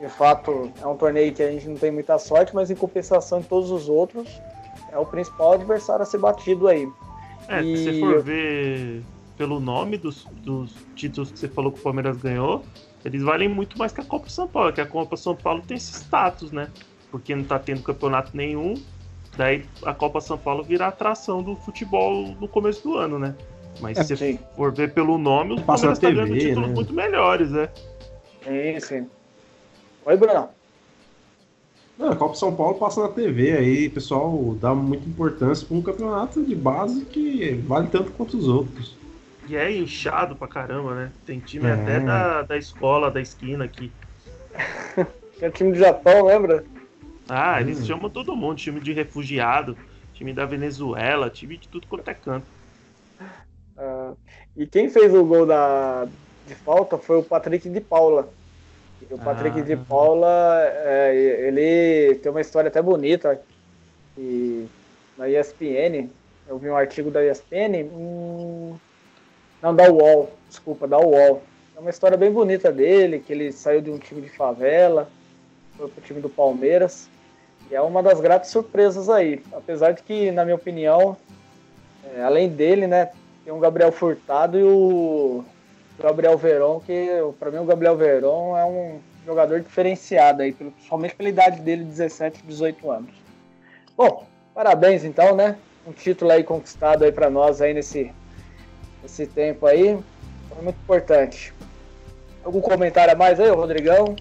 De 0.00 0.08
fato, 0.08 0.70
é 0.80 0.86
um 0.86 0.96
torneio 0.96 1.34
que 1.34 1.42
a 1.42 1.50
gente 1.50 1.68
não 1.68 1.76
tem 1.76 1.90
muita 1.90 2.16
sorte, 2.16 2.54
mas 2.54 2.70
em 2.70 2.76
compensação 2.76 3.40
de 3.40 3.48
todos 3.48 3.72
os 3.72 3.88
outros, 3.88 4.40
é 4.92 4.98
o 4.98 5.04
principal 5.04 5.54
adversário 5.54 6.04
a 6.04 6.06
ser 6.06 6.18
batido 6.18 6.68
aí. 6.68 6.88
É, 7.48 7.60
e... 7.60 7.76
se 7.76 7.84
você 7.84 8.00
for 8.00 8.22
ver 8.22 9.02
pelo 9.36 9.58
nome 9.58 9.98
dos, 9.98 10.24
dos 10.44 10.72
títulos 10.94 11.32
que 11.32 11.38
você 11.40 11.48
falou 11.48 11.72
que 11.72 11.80
o 11.80 11.82
Palmeiras 11.82 12.16
ganhou, 12.16 12.62
eles 13.04 13.22
valem 13.22 13.48
muito 13.48 13.78
mais 13.78 13.92
que 13.92 14.00
a 14.00 14.04
Copa 14.04 14.28
São 14.28 14.46
Paulo, 14.46 14.72
que 14.72 14.80
a 14.80 14.86
Copa 14.86 15.16
São 15.16 15.34
Paulo 15.34 15.62
tem 15.66 15.76
esse 15.76 15.92
status, 15.92 16.52
né? 16.52 16.68
Porque 17.10 17.34
não 17.34 17.44
tá 17.44 17.58
tendo 17.58 17.82
campeonato 17.82 18.36
nenhum, 18.36 18.74
daí 19.36 19.64
a 19.84 19.94
Copa 19.94 20.20
São 20.20 20.36
Paulo 20.36 20.62
vira 20.62 20.86
atração 20.86 21.42
do 21.42 21.56
futebol 21.56 22.36
no 22.40 22.46
começo 22.46 22.82
do 22.82 22.96
ano, 22.96 23.18
né? 23.18 23.34
Mas 23.80 23.96
é, 23.98 24.04
se 24.04 24.16
você 24.16 24.38
for 24.56 24.72
ver 24.72 24.92
pelo 24.92 25.16
nome, 25.16 25.54
os 25.54 25.62
Palmeiras 25.62 25.98
estão 25.98 26.10
tá 26.10 26.16
ganhando 26.16 26.38
títulos 26.38 26.68
né? 26.68 26.74
muito 26.74 26.92
melhores, 26.92 27.50
né? 27.50 27.68
Sim, 28.44 28.80
sim. 28.80 29.06
Oi, 30.04 30.16
Bruno. 30.16 30.48
Não, 31.98 32.10
a 32.10 32.16
Copa 32.16 32.34
São 32.34 32.54
Paulo 32.54 32.78
passa 32.78 33.02
na 33.02 33.08
TV 33.08 33.52
aí, 33.52 33.86
o 33.86 33.90
pessoal 33.90 34.56
dá 34.60 34.74
muita 34.74 35.06
importância 35.06 35.66
para 35.66 35.76
um 35.76 35.82
campeonato 35.82 36.42
de 36.42 36.54
base 36.54 37.04
que 37.04 37.52
vale 37.66 37.88
tanto 37.88 38.10
quanto 38.12 38.36
os 38.38 38.48
outros. 38.48 38.99
E 39.50 39.56
é 39.56 39.76
inchado 39.76 40.36
pra 40.36 40.46
caramba, 40.46 40.94
né? 40.94 41.12
Tem 41.26 41.40
time 41.40 41.66
é. 41.66 41.72
até 41.72 41.98
da, 41.98 42.42
da 42.42 42.56
escola, 42.56 43.10
da 43.10 43.20
esquina 43.20 43.64
aqui. 43.64 43.90
é 45.42 45.50
time 45.50 45.72
do 45.72 45.78
Japão, 45.78 46.26
lembra? 46.26 46.64
Ah, 47.28 47.60
eles 47.60 47.80
hum. 47.80 47.84
chamam 47.84 48.08
todo 48.08 48.36
mundo, 48.36 48.58
time 48.58 48.78
de 48.78 48.92
refugiado, 48.92 49.76
time 50.14 50.32
da 50.32 50.46
Venezuela, 50.46 51.28
time 51.28 51.56
de 51.56 51.66
tudo 51.66 51.88
quanto 51.88 52.08
é 52.08 52.14
canto. 52.14 52.46
Uh, 53.76 54.16
e 54.56 54.68
quem 54.68 54.88
fez 54.88 55.12
o 55.12 55.24
gol 55.24 55.44
da, 55.44 56.06
de 56.46 56.54
falta 56.54 56.96
foi 56.96 57.18
o 57.18 57.24
Patrick 57.24 57.68
de 57.68 57.80
Paula. 57.80 58.28
O 59.10 59.18
Patrick 59.18 59.58
ah. 59.58 59.64
de 59.64 59.76
Paula, 59.76 60.60
é, 60.62 61.48
ele 61.48 62.14
tem 62.20 62.30
uma 62.30 62.40
história 62.40 62.68
até 62.68 62.80
bonita. 62.80 63.42
E 64.16 64.68
na 65.18 65.28
ESPN, 65.28 66.08
eu 66.46 66.56
vi 66.56 66.70
um 66.70 66.76
artigo 66.76 67.10
da 67.10 67.24
ESPN, 67.26 67.90
hum, 67.92 68.76
não, 69.62 69.74
da 69.74 69.90
UOL, 69.90 70.30
desculpa, 70.48 70.88
da 70.88 70.98
UOL. 70.98 71.42
É 71.76 71.80
uma 71.80 71.90
história 71.90 72.16
bem 72.16 72.30
bonita 72.30 72.72
dele, 72.72 73.20
que 73.20 73.32
ele 73.32 73.52
saiu 73.52 73.80
de 73.80 73.90
um 73.90 73.98
time 73.98 74.22
de 74.22 74.30
favela, 74.30 75.08
foi 75.76 75.88
pro 75.88 76.02
time 76.02 76.20
do 76.20 76.28
Palmeiras. 76.28 77.08
E 77.70 77.74
é 77.74 77.80
uma 77.80 78.02
das 78.02 78.20
gratas 78.20 78.48
surpresas 78.48 79.08
aí. 79.08 79.42
Apesar 79.52 79.92
de 79.92 80.02
que, 80.02 80.30
na 80.30 80.44
minha 80.44 80.56
opinião, 80.56 81.16
é, 82.14 82.22
além 82.22 82.48
dele, 82.48 82.86
né, 82.86 83.10
tem 83.44 83.52
o 83.52 83.58
Gabriel 83.58 83.92
Furtado 83.92 84.58
e 84.58 84.62
o 84.62 85.44
Gabriel 85.98 86.36
Veron, 86.38 86.80
que 86.80 87.08
para 87.38 87.50
mim 87.50 87.58
o 87.58 87.64
Gabriel 87.64 87.96
Veron 87.96 88.56
é 88.56 88.64
um 88.64 88.98
jogador 89.26 89.60
diferenciado 89.60 90.42
aí, 90.42 90.52
principalmente 90.52 91.14
pela 91.14 91.28
idade 91.28 91.60
dele, 91.60 91.84
17, 91.84 92.42
18 92.42 92.90
anos. 92.90 93.10
Bom, 93.96 94.26
parabéns 94.54 95.04
então, 95.04 95.36
né? 95.36 95.56
Um 95.86 95.92
título 95.92 96.30
aí 96.30 96.42
conquistado 96.42 97.04
aí 97.04 97.12
para 97.12 97.28
nós 97.28 97.60
aí 97.60 97.74
nesse, 97.74 98.12
nesse 99.02 99.26
tempo 99.26 99.66
aí. 99.66 99.98
Foi 100.48 100.62
muito 100.62 100.76
importante. 100.76 101.52
Algum 102.44 102.60
comentário 102.60 103.12
a 103.12 103.16
mais 103.16 103.38
aí, 103.38 103.50
Rodrigão? 103.50 104.16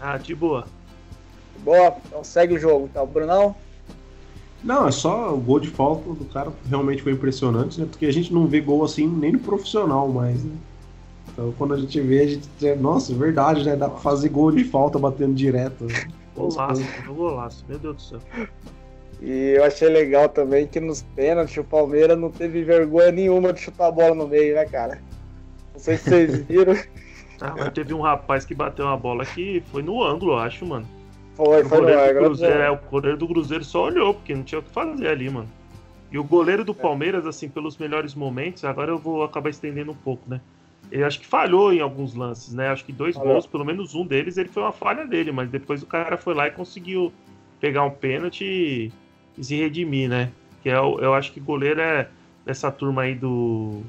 Ah, 0.00 0.18
de 0.18 0.34
boa. 0.34 0.66
De 1.56 1.64
boa, 1.64 1.96
então 2.06 2.24
segue 2.24 2.54
o 2.54 2.58
jogo, 2.58 2.88
então, 2.90 3.06
Brunão. 3.06 3.54
Não, 4.62 4.86
é 4.86 4.90
só 4.90 5.32
o 5.32 5.38
gol 5.38 5.58
de 5.58 5.68
falta 5.68 6.10
do 6.12 6.24
cara 6.26 6.52
realmente 6.68 7.02
foi 7.02 7.12
impressionante, 7.12 7.80
né? 7.80 7.86
Porque 7.88 8.04
a 8.04 8.12
gente 8.12 8.32
não 8.32 8.46
vê 8.46 8.60
gol 8.60 8.84
assim 8.84 9.06
nem 9.06 9.32
no 9.32 9.38
profissional 9.38 10.08
mais, 10.08 10.44
né? 10.44 10.54
Então 11.32 11.54
quando 11.56 11.74
a 11.74 11.78
gente 11.78 11.98
vê, 12.00 12.20
a 12.20 12.26
gente 12.26 12.48
diz, 12.58 12.78
nossa, 12.78 13.12
é 13.12 13.14
verdade, 13.14 13.64
né? 13.64 13.74
Dá 13.74 13.88
pra 13.88 13.98
fazer 13.98 14.28
gol 14.28 14.52
de 14.52 14.64
falta 14.64 14.98
batendo 14.98 15.32
direto. 15.32 15.84
Né? 15.84 16.08
Golaço, 16.36 16.82
golaço, 17.06 17.64
meu 17.68 17.78
Deus 17.78 17.96
do 17.96 18.02
céu. 18.02 18.20
E 19.22 19.54
eu 19.56 19.64
achei 19.64 19.88
legal 19.88 20.28
também 20.28 20.66
que 20.66 20.80
nos 20.80 21.02
pênaltis 21.02 21.56
o 21.58 21.64
Palmeiras 21.64 22.18
não 22.18 22.30
teve 22.30 22.64
vergonha 22.64 23.12
nenhuma 23.12 23.52
de 23.52 23.60
chutar 23.60 23.88
a 23.88 23.92
bola 23.92 24.14
no 24.14 24.26
meio, 24.26 24.54
né, 24.54 24.64
cara? 24.64 25.00
Não 25.74 25.80
sei 25.80 25.96
se 25.98 26.08
vocês 26.08 26.38
viram. 26.48 26.74
ah, 27.40 27.54
mas 27.56 27.72
teve 27.72 27.92
um 27.92 28.00
rapaz 28.00 28.46
que 28.46 28.54
bateu 28.54 28.86
uma 28.86 28.96
bola 28.96 29.26
que 29.26 29.62
foi 29.70 29.82
no 29.82 30.02
ângulo, 30.02 30.32
eu 30.32 30.38
acho, 30.38 30.64
mano. 30.64 30.86
Foi, 31.34 31.62
foi 31.64 31.80
no 31.82 31.88
ângulo. 31.88 32.24
Cruzeiro, 32.26 32.60
é, 32.60 32.70
o 32.70 32.78
goleiro 32.90 33.18
do 33.18 33.28
Cruzeiro 33.28 33.64
só 33.64 33.84
olhou, 33.84 34.14
porque 34.14 34.34
não 34.34 34.42
tinha 34.42 34.58
o 34.58 34.62
que 34.62 34.70
fazer 34.70 35.08
ali, 35.08 35.28
mano. 35.28 35.48
E 36.10 36.18
o 36.18 36.24
goleiro 36.24 36.64
do 36.64 36.72
é. 36.72 36.74
Palmeiras, 36.74 37.26
assim, 37.26 37.48
pelos 37.48 37.76
melhores 37.76 38.14
momentos, 38.14 38.64
agora 38.64 38.90
eu 38.90 38.98
vou 38.98 39.22
acabar 39.22 39.50
estendendo 39.50 39.92
um 39.92 39.96
pouco, 39.96 40.28
né? 40.28 40.40
Ele 40.90 41.04
acho 41.04 41.20
que 41.20 41.26
falhou 41.26 41.72
em 41.72 41.80
alguns 41.80 42.14
lances, 42.14 42.54
né? 42.54 42.68
Acho 42.68 42.84
que 42.84 42.92
dois 42.92 43.14
Falou. 43.14 43.34
gols, 43.34 43.46
pelo 43.46 43.64
menos 43.66 43.94
um 43.94 44.04
deles, 44.04 44.38
ele 44.38 44.48
foi 44.48 44.62
uma 44.62 44.72
falha 44.72 45.06
dele, 45.06 45.30
mas 45.30 45.50
depois 45.50 45.82
o 45.82 45.86
cara 45.86 46.16
foi 46.16 46.34
lá 46.34 46.48
e 46.48 46.50
conseguiu 46.50 47.12
pegar 47.60 47.84
um 47.84 47.90
pênalti 47.90 48.44
e, 48.44 48.92
e 49.36 49.44
se 49.44 49.56
redimir, 49.56 50.08
né? 50.08 50.30
Que 50.62 50.68
é, 50.68 50.76
eu 50.76 51.14
acho 51.14 51.32
que 51.32 51.40
goleiro 51.40 51.80
é 51.80 52.08
dessa 52.44 52.70
turma 52.70 53.02
aí 53.02 53.14
do 53.14 53.82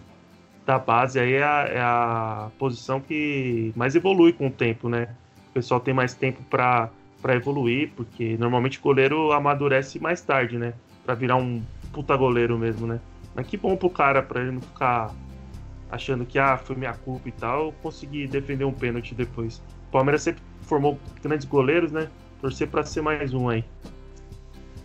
da 0.65 0.77
base 0.77 1.19
aí 1.19 1.33
é 1.33 1.43
a, 1.43 1.67
é 1.67 1.81
a 1.81 2.49
posição 2.59 2.99
que 2.99 3.73
mais 3.75 3.95
evolui 3.95 4.31
com 4.31 4.47
o 4.47 4.51
tempo, 4.51 4.87
né? 4.87 5.07
O 5.49 5.53
pessoal 5.53 5.79
tem 5.79 5.93
mais 5.93 6.13
tempo 6.13 6.41
para 6.49 6.89
para 7.21 7.35
evoluir, 7.35 7.91
porque 7.95 8.35
normalmente 8.39 8.79
o 8.79 8.81
goleiro 8.81 9.31
amadurece 9.31 9.99
mais 9.99 10.21
tarde, 10.21 10.57
né? 10.57 10.73
Para 11.05 11.13
virar 11.13 11.35
um 11.35 11.61
puta 11.93 12.15
goleiro 12.15 12.57
mesmo, 12.57 12.87
né? 12.87 12.99
Mas 13.35 13.45
que 13.45 13.57
bom 13.57 13.75
pro 13.77 13.89
cara, 13.89 14.23
para 14.23 14.41
ele 14.41 14.51
não 14.51 14.61
ficar 14.61 15.13
achando 15.91 16.25
que 16.25 16.39
ah, 16.39 16.57
foi 16.57 16.75
minha 16.75 16.93
culpa 16.93 17.29
e 17.29 17.31
tal, 17.31 17.73
conseguir 17.73 18.27
defender 18.27 18.65
um 18.65 18.73
pênalti 18.73 19.13
depois. 19.13 19.61
O 19.89 19.91
Palmeiras 19.91 20.23
sempre 20.23 20.41
formou 20.61 20.97
grandes 21.21 21.45
goleiros, 21.45 21.91
né? 21.91 22.07
Torcer 22.39 22.67
para 22.67 22.83
ser 22.83 23.01
mais 23.01 23.33
um 23.33 23.49
aí. 23.49 23.63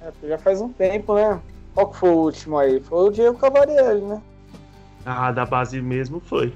É, 0.07 0.29
já 0.29 0.39
faz 0.39 0.61
um 0.61 0.69
tempo, 0.69 1.15
né? 1.15 1.41
Qual 1.75 1.91
que 1.91 1.99
foi 1.99 2.11
o 2.11 2.19
último 2.19 2.59
aí? 2.59 2.81
Foi 2.81 3.09
o 3.09 3.11
Diego 3.11 3.37
Cavalieri, 3.37 4.01
né? 4.01 4.23
Ah, 5.05 5.33
da 5.33 5.45
base 5.45 5.81
mesmo 5.81 6.21
foi. 6.21 6.53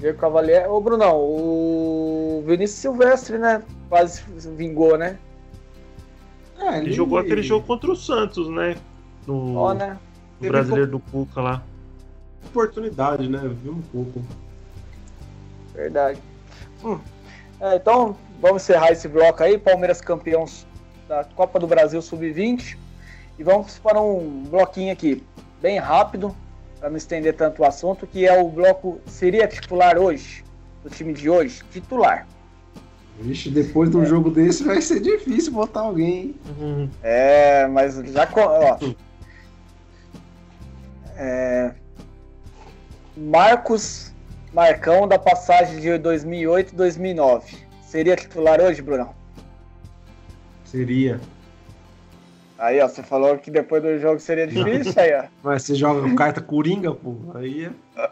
Diego 0.00 0.18
Cavalieri. 0.18 0.66
Ô, 0.68 0.80
Brunão, 0.80 1.16
o 1.16 2.42
Vinícius 2.46 2.80
Silvestre, 2.80 3.38
né? 3.38 3.62
Quase 3.88 4.22
vingou, 4.56 4.96
né? 4.96 5.18
É, 6.58 6.78
ele... 6.78 6.86
ele 6.86 6.92
jogou 6.92 7.18
aquele 7.18 7.42
jogo 7.42 7.66
contra 7.66 7.90
o 7.90 7.96
Santos, 7.96 8.48
né? 8.48 8.76
No, 9.26 9.56
oh, 9.56 9.74
né? 9.74 9.98
no 10.40 10.48
brasileiro 10.48 10.90
do 10.90 10.98
Cuca 10.98 11.40
lá 11.40 11.62
oportunidade, 12.56 13.28
né? 13.28 13.40
Viu 13.62 13.72
um 13.72 13.82
pouco. 13.82 14.22
Verdade. 15.74 16.20
Hum. 16.82 16.98
É, 17.60 17.76
então, 17.76 18.16
vamos 18.40 18.62
encerrar 18.62 18.92
esse 18.92 19.08
bloco 19.08 19.42
aí. 19.42 19.58
Palmeiras 19.58 20.00
campeão 20.00 20.46
da 21.08 21.24
Copa 21.24 21.58
do 21.58 21.66
Brasil 21.66 22.00
Sub-20. 22.00 22.76
E 23.38 23.42
vamos 23.42 23.78
para 23.78 24.00
um 24.00 24.44
bloquinho 24.44 24.92
aqui, 24.92 25.22
bem 25.60 25.78
rápido, 25.78 26.34
para 26.80 26.88
não 26.88 26.96
estender 26.96 27.34
tanto 27.34 27.62
o 27.62 27.64
assunto, 27.64 28.06
que 28.06 28.26
é 28.26 28.40
o 28.40 28.48
bloco 28.48 29.00
seria 29.06 29.46
titular 29.46 29.98
hoje, 29.98 30.44
do 30.82 30.88
time 30.88 31.12
de 31.12 31.28
hoje, 31.28 31.62
titular. 31.70 32.26
Vixe, 33.18 33.50
depois 33.50 33.90
de 33.90 33.96
um 33.96 34.02
é. 34.02 34.06
jogo 34.06 34.30
desse 34.30 34.62
vai 34.62 34.80
ser 34.80 35.00
difícil 35.00 35.52
botar 35.52 35.80
alguém. 35.80 36.34
Uhum. 36.58 36.88
É, 37.02 37.66
mas 37.66 37.94
já. 37.94 38.28
Ó, 38.36 38.78
é, 41.16 41.72
Marcos 43.16 44.12
Marcão 44.52 45.08
da 45.08 45.18
passagem 45.18 45.80
de 45.80 45.96
2008 45.98 46.72
e 46.72 46.76
2009. 46.76 47.56
Seria 47.82 48.16
titular 48.16 48.60
hoje, 48.60 48.82
Brunão? 48.82 49.15
Seria. 50.66 51.20
Aí, 52.58 52.80
ó, 52.80 52.88
você 52.88 53.02
falou 53.02 53.36
que 53.38 53.50
depois 53.50 53.82
do 53.82 53.98
jogo 53.98 54.18
seria 54.18 54.46
difícil, 54.46 54.94
aí, 54.96 55.14
ó. 55.14 55.24
Mas 55.42 55.62
você 55.62 55.74
joga 55.74 56.14
carta 56.14 56.40
coringa, 56.40 56.92
pô. 56.94 57.14
Aí 57.34 57.66
é. 57.66 58.10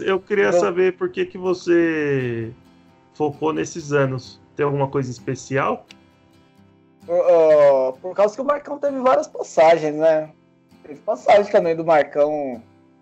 Eu 0.00 0.18
queria 0.18 0.52
saber 0.52 0.96
por 0.96 1.10
que, 1.10 1.24
que 1.24 1.38
você 1.38 2.50
focou 3.14 3.52
nesses 3.52 3.92
anos. 3.92 4.40
Tem 4.56 4.64
alguma 4.64 4.88
coisa 4.88 5.10
especial? 5.10 5.86
Uh, 7.06 7.92
por 8.00 8.14
causa 8.14 8.34
que 8.34 8.42
o 8.42 8.44
Marcão 8.44 8.78
teve 8.78 8.98
várias 8.98 9.28
passagens, 9.28 9.94
né? 9.94 10.30
Teve 10.82 11.00
passagem 11.00 11.50
também 11.50 11.76
do 11.76 11.84
Marcão 11.84 12.60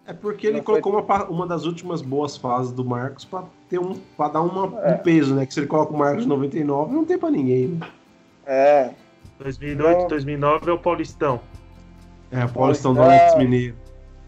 é 0.09 0.15
porque 0.15 0.47
ele 0.47 0.63
colocou 0.63 0.91
uma, 0.91 1.25
uma 1.25 1.47
das 1.47 1.67
últimas 1.67 2.01
boas 2.01 2.35
fases 2.35 2.73
do 2.73 2.83
Marcos 2.83 3.27
para 3.27 3.45
ter 3.69 3.79
um 3.79 3.95
para 4.17 4.33
dar 4.33 4.41
uma, 4.41 4.81
é. 4.81 4.95
um 4.95 4.99
peso, 4.99 5.35
né? 5.35 5.45
Que 5.45 5.53
se 5.53 5.61
ele 5.61 5.67
coloca 5.67 5.93
o 5.93 5.99
Marcos 5.99 6.25
99, 6.25 6.95
não 6.95 7.05
tem 7.05 7.19
para 7.19 7.31
ninguém, 7.31 7.69
né? 7.69 7.87
É. 8.49 8.91
2008, 9.39 9.97
então... 9.97 10.09
2009 10.09 10.71
é 10.71 10.73
o 10.73 10.79
Paulistão. 10.79 11.41
É, 12.33 12.45
o 12.45 12.49
Paulistão 12.49 12.95
do 12.95 13.03
Alex 13.03 13.37
Mineiro. 13.37 13.77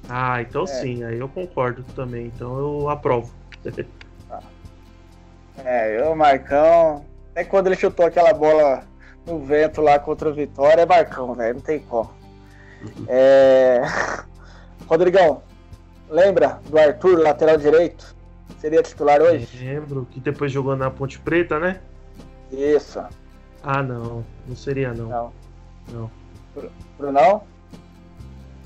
Ah, 0.08 0.40
então 0.42 0.64
é. 0.64 0.66
sim, 0.66 1.02
aí 1.02 1.18
eu 1.18 1.28
concordo 1.28 1.82
também. 1.94 2.26
Então 2.26 2.58
eu 2.58 2.88
aprovo. 2.88 3.32
É, 5.62 6.00
eu, 6.00 6.14
Marcão. 6.14 7.04
Até 7.32 7.44
quando 7.44 7.66
ele 7.66 7.76
chutou 7.76 8.06
aquela 8.06 8.32
bola 8.32 8.82
no 9.26 9.38
vento 9.40 9.82
lá 9.82 9.98
contra 9.98 10.30
o 10.30 10.32
Vitória, 10.32 10.80
é 10.80 10.86
Marcão, 10.86 11.34
velho. 11.34 11.56
Não 11.56 11.60
tem 11.60 11.80
como. 11.80 12.10
É... 13.06 13.82
Rodrigão, 14.88 15.42
lembra 16.08 16.60
do 16.66 16.78
Arthur, 16.78 17.18
lateral 17.18 17.58
direito? 17.58 18.16
Seria 18.58 18.82
titular 18.82 19.20
hoje? 19.20 19.46
Lembro 19.62 20.06
que 20.10 20.18
depois 20.18 20.50
jogou 20.50 20.74
na 20.74 20.90
Ponte 20.90 21.18
Preta, 21.18 21.58
né? 21.58 21.78
Isso. 22.50 23.02
Ah, 23.62 23.82
não. 23.82 24.24
Não 24.46 24.56
seria, 24.56 24.92
não. 24.94 25.08
Não. 25.08 25.32
Não. 25.92 26.10
Brunão? 26.98 27.42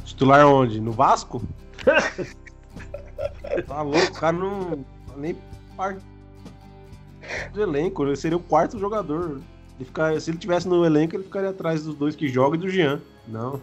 Titular 0.05 0.47
onde? 0.47 0.81
No 0.81 0.93
Vasco? 0.93 1.43
tá 3.67 3.83
louco, 3.83 4.07
o 4.07 4.15
cara 4.15 4.37
não. 4.37 4.85
Nem 5.17 5.37
parte 5.77 6.01
do 7.53 7.63
elenco, 7.63 8.05
ele 8.05 8.17
seria 8.17 8.37
o 8.37 8.41
quarto 8.41 8.79
jogador. 8.79 9.41
Ele 9.77 9.85
ficar, 9.85 10.21
se 10.21 10.31
ele 10.31 10.39
tivesse 10.39 10.69
no 10.69 10.85
elenco, 10.85 11.17
ele 11.17 11.25
ficaria 11.25 11.51
atrás 11.51 11.85
dos 11.85 11.95
dois 11.97 12.15
que 12.15 12.29
jogam 12.29 12.55
e 12.57 12.59
do 12.59 12.69
Jean. 12.69 13.01
Não. 13.27 13.53
Do 13.53 13.63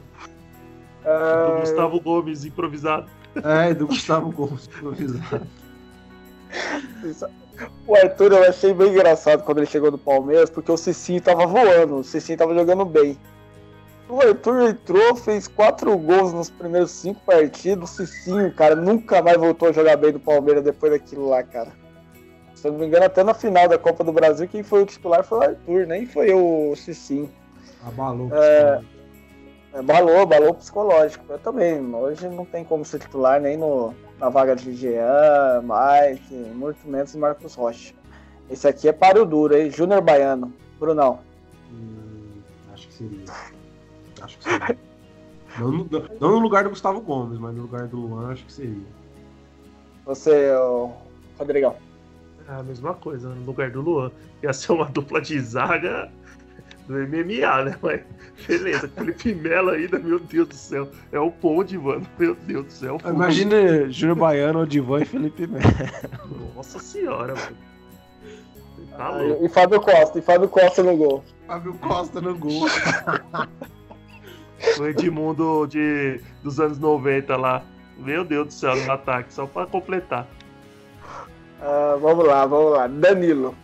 Ah, 1.05 1.57
Gustavo 1.61 1.99
Gomes 1.99 2.43
improvisado. 2.45 3.09
É, 3.43 3.73
do 3.73 3.87
Gustavo 3.87 4.31
Gomes 4.31 4.67
improvisado. 4.67 5.47
O 7.87 7.95
Arthur 7.95 8.31
eu 8.31 8.43
achei 8.43 8.73
bem 8.73 8.89
engraçado 8.89 9.43
quando 9.43 9.59
ele 9.59 9.67
chegou 9.67 9.91
no 9.91 9.97
Palmeiras, 9.97 10.49
porque 10.49 10.71
o 10.71 10.77
Cicinho 10.77 11.21
tava 11.21 11.45
voando, 11.45 11.97
o 11.97 12.03
Cicinho 12.03 12.37
tava 12.37 12.53
jogando 12.53 12.85
bem. 12.85 13.17
O 14.07 14.19
Arthur 14.21 14.69
entrou, 14.69 15.15
fez 15.15 15.47
quatro 15.47 15.97
gols 15.97 16.33
nos 16.33 16.49
primeiros 16.49 16.91
cinco 16.91 17.21
partidos. 17.25 17.91
O 17.91 17.93
Cicinho, 17.93 18.53
cara, 18.53 18.75
nunca 18.75 19.21
mais 19.21 19.37
voltou 19.37 19.69
a 19.69 19.71
jogar 19.71 19.95
bem 19.97 20.11
do 20.11 20.19
Palmeiras 20.19 20.63
depois 20.63 20.91
daquilo 20.91 21.29
lá, 21.29 21.43
cara. 21.43 21.71
Se 22.55 22.67
eu 22.67 22.73
não 22.73 22.79
me 22.79 22.87
engano, 22.87 23.05
até 23.05 23.23
na 23.23 23.33
final 23.33 23.67
da 23.67 23.77
Copa 23.77 24.03
do 24.03 24.11
Brasil, 24.11 24.47
quem 24.47 24.63
foi 24.63 24.83
o 24.83 24.85
titular 24.85 25.23
foi 25.23 25.37
o 25.37 25.41
Arthur, 25.41 25.87
nem 25.87 26.05
foi 26.05 26.33
o 26.33 26.75
Cicinho. 26.75 27.31
Abalou. 27.83 28.29
É. 28.33 28.81
É, 29.73 29.81
balou, 29.81 30.25
balou 30.25 30.53
psicológico. 30.53 31.25
Eu 31.29 31.39
também. 31.39 31.79
Hoje 31.95 32.27
não 32.27 32.45
tem 32.45 32.63
como 32.63 32.83
ser 32.83 32.99
titular 32.99 33.39
nem 33.39 33.57
no, 33.57 33.93
na 34.19 34.29
vaga 34.29 34.55
de 34.55 34.73
Jean, 34.75 35.61
Mike, 35.63 36.33
muito 36.53 36.85
menos 36.87 37.15
Marcos 37.15 37.55
Rocha. 37.55 37.93
Esse 38.49 38.67
aqui 38.67 38.87
é 38.89 38.93
páreo 38.93 39.25
duro, 39.25 39.55
hein? 39.55 39.69
Júnior 39.71 40.01
Baiano. 40.01 40.53
Brunão. 40.79 41.19
Hum, 41.71 42.41
acho 42.73 42.87
que 42.87 42.93
seria. 42.95 43.25
Acho 44.21 44.37
que 44.37 44.43
seria. 44.43 44.77
Não, 45.59 45.71
no- 45.71 45.87
não- 45.89 46.07
não 46.19 46.31
no 46.31 46.39
lugar 46.39 46.63
do 46.63 46.69
Gustavo 46.69 46.99
Gomes, 47.01 47.39
mas 47.39 47.55
no 47.55 47.61
lugar 47.61 47.87
do 47.87 47.97
Luan, 47.97 48.31
acho 48.31 48.45
que 48.45 48.51
seria. 48.51 48.85
Você, 50.05 50.51
Rodrigão. 51.37 51.75
É 52.49 52.53
a 52.53 52.63
mesma 52.63 52.93
coisa, 52.95 53.29
no 53.29 53.45
lugar 53.45 53.69
do 53.71 53.81
Luan. 53.81 54.11
Ia 54.43 54.51
ser 54.51 54.71
uma 54.73 54.85
dupla 54.85 55.21
de 55.21 55.39
zaga 55.39 56.11
do 56.91 57.07
MMA, 57.07 57.63
né? 57.65 57.75
Mas 57.81 58.01
beleza, 58.47 58.87
Felipe 58.89 59.33
Melo 59.33 59.69
ainda, 59.71 59.97
meu 59.99 60.19
Deus 60.19 60.47
do 60.47 60.55
céu. 60.55 60.89
É 61.11 61.19
o 61.19 61.31
Ponde, 61.31 61.77
mano. 61.77 62.05
Meu 62.19 62.35
Deus 62.35 62.65
do 62.65 62.71
céu. 62.71 62.97
Imagina 63.05 63.89
Júnior 63.89 64.17
Baiano, 64.17 64.59
Odivan 64.61 65.01
e 65.01 65.05
Felipe 65.05 65.47
Melo. 65.47 65.63
Nossa 66.55 66.79
senhora, 66.79 67.33
mano. 67.35 67.57
Tá 68.97 69.05
Ah, 69.05 69.17
louco. 69.21 69.45
e 69.45 69.49
Fábio 69.49 69.79
Costa, 69.81 70.19
e 70.19 70.21
Fábio 70.21 70.49
Costa 70.49 70.83
no 70.83 70.97
gol. 70.97 71.23
Fábio 71.47 71.73
Costa 71.75 72.19
no 72.21 72.35
gol. 72.37 72.67
O 74.79 74.85
Edmundo 74.85 75.65
de, 75.65 76.21
dos 76.43 76.59
anos 76.59 76.77
90 76.77 77.35
lá. 77.35 77.63
Meu 77.97 78.23
Deus 78.23 78.47
do 78.47 78.53
céu, 78.53 78.75
no 78.75 78.91
ataque, 78.91 79.33
só 79.33 79.47
pra 79.47 79.65
completar. 79.65 80.27
Ah, 81.59 81.97
vamos 81.99 82.25
lá, 82.27 82.45
vamos 82.45 82.71
lá. 82.73 82.85
Danilo. 82.87 83.55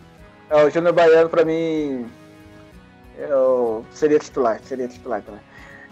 É, 0.50 0.64
o 0.64 0.70
Júnior 0.70 0.92
Baiano, 0.92 1.28
pra 1.28 1.44
mim, 1.44 2.06
eu 3.18 3.84
seria 3.90 4.18
titular, 4.18 4.60
seria 4.62 4.88
titular 4.88 5.22
também. 5.22 5.40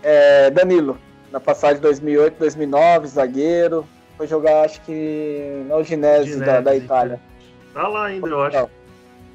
É, 0.02 0.50
Danilo, 0.50 0.98
na 1.32 1.40
passagem 1.40 1.76
de 1.76 1.82
2008, 1.82 2.38
2009, 2.38 3.06
zagueiro. 3.08 3.86
Foi 4.16 4.26
jogar, 4.26 4.64
acho 4.64 4.80
que 4.82 5.64
na 5.66 5.76
Udinese 5.76 6.40
da, 6.40 6.60
da 6.60 6.74
Itália. 6.74 7.20
Tá 7.74 7.86
lá 7.86 8.06
ainda, 8.06 8.26
eu 8.26 8.42
acho. 8.42 8.70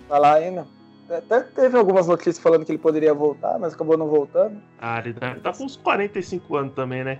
Tá 0.07 0.17
lá 0.17 0.33
ainda. 0.35 0.65
Até 1.09 1.41
teve 1.41 1.77
algumas 1.77 2.07
notícias 2.07 2.39
falando 2.39 2.65
que 2.65 2.71
ele 2.71 2.79
poderia 2.79 3.13
voltar, 3.13 3.59
mas 3.59 3.73
acabou 3.73 3.97
não 3.97 4.07
voltando. 4.07 4.61
Ah, 4.79 4.99
ele 4.99 5.13
deve 5.13 5.41
tá 5.41 5.53
com 5.53 5.65
uns 5.65 5.75
45 5.75 6.55
anos 6.55 6.73
também, 6.73 7.03
né? 7.03 7.19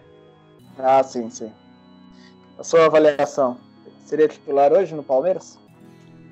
Ah, 0.80 1.04
sim, 1.04 1.30
sim. 1.30 1.52
A 2.58 2.64
sua 2.64 2.86
avaliação, 2.86 3.58
seria 4.06 4.28
titular 4.28 4.72
hoje 4.72 4.96
no 4.96 5.04
Palmeiras? 5.04 5.60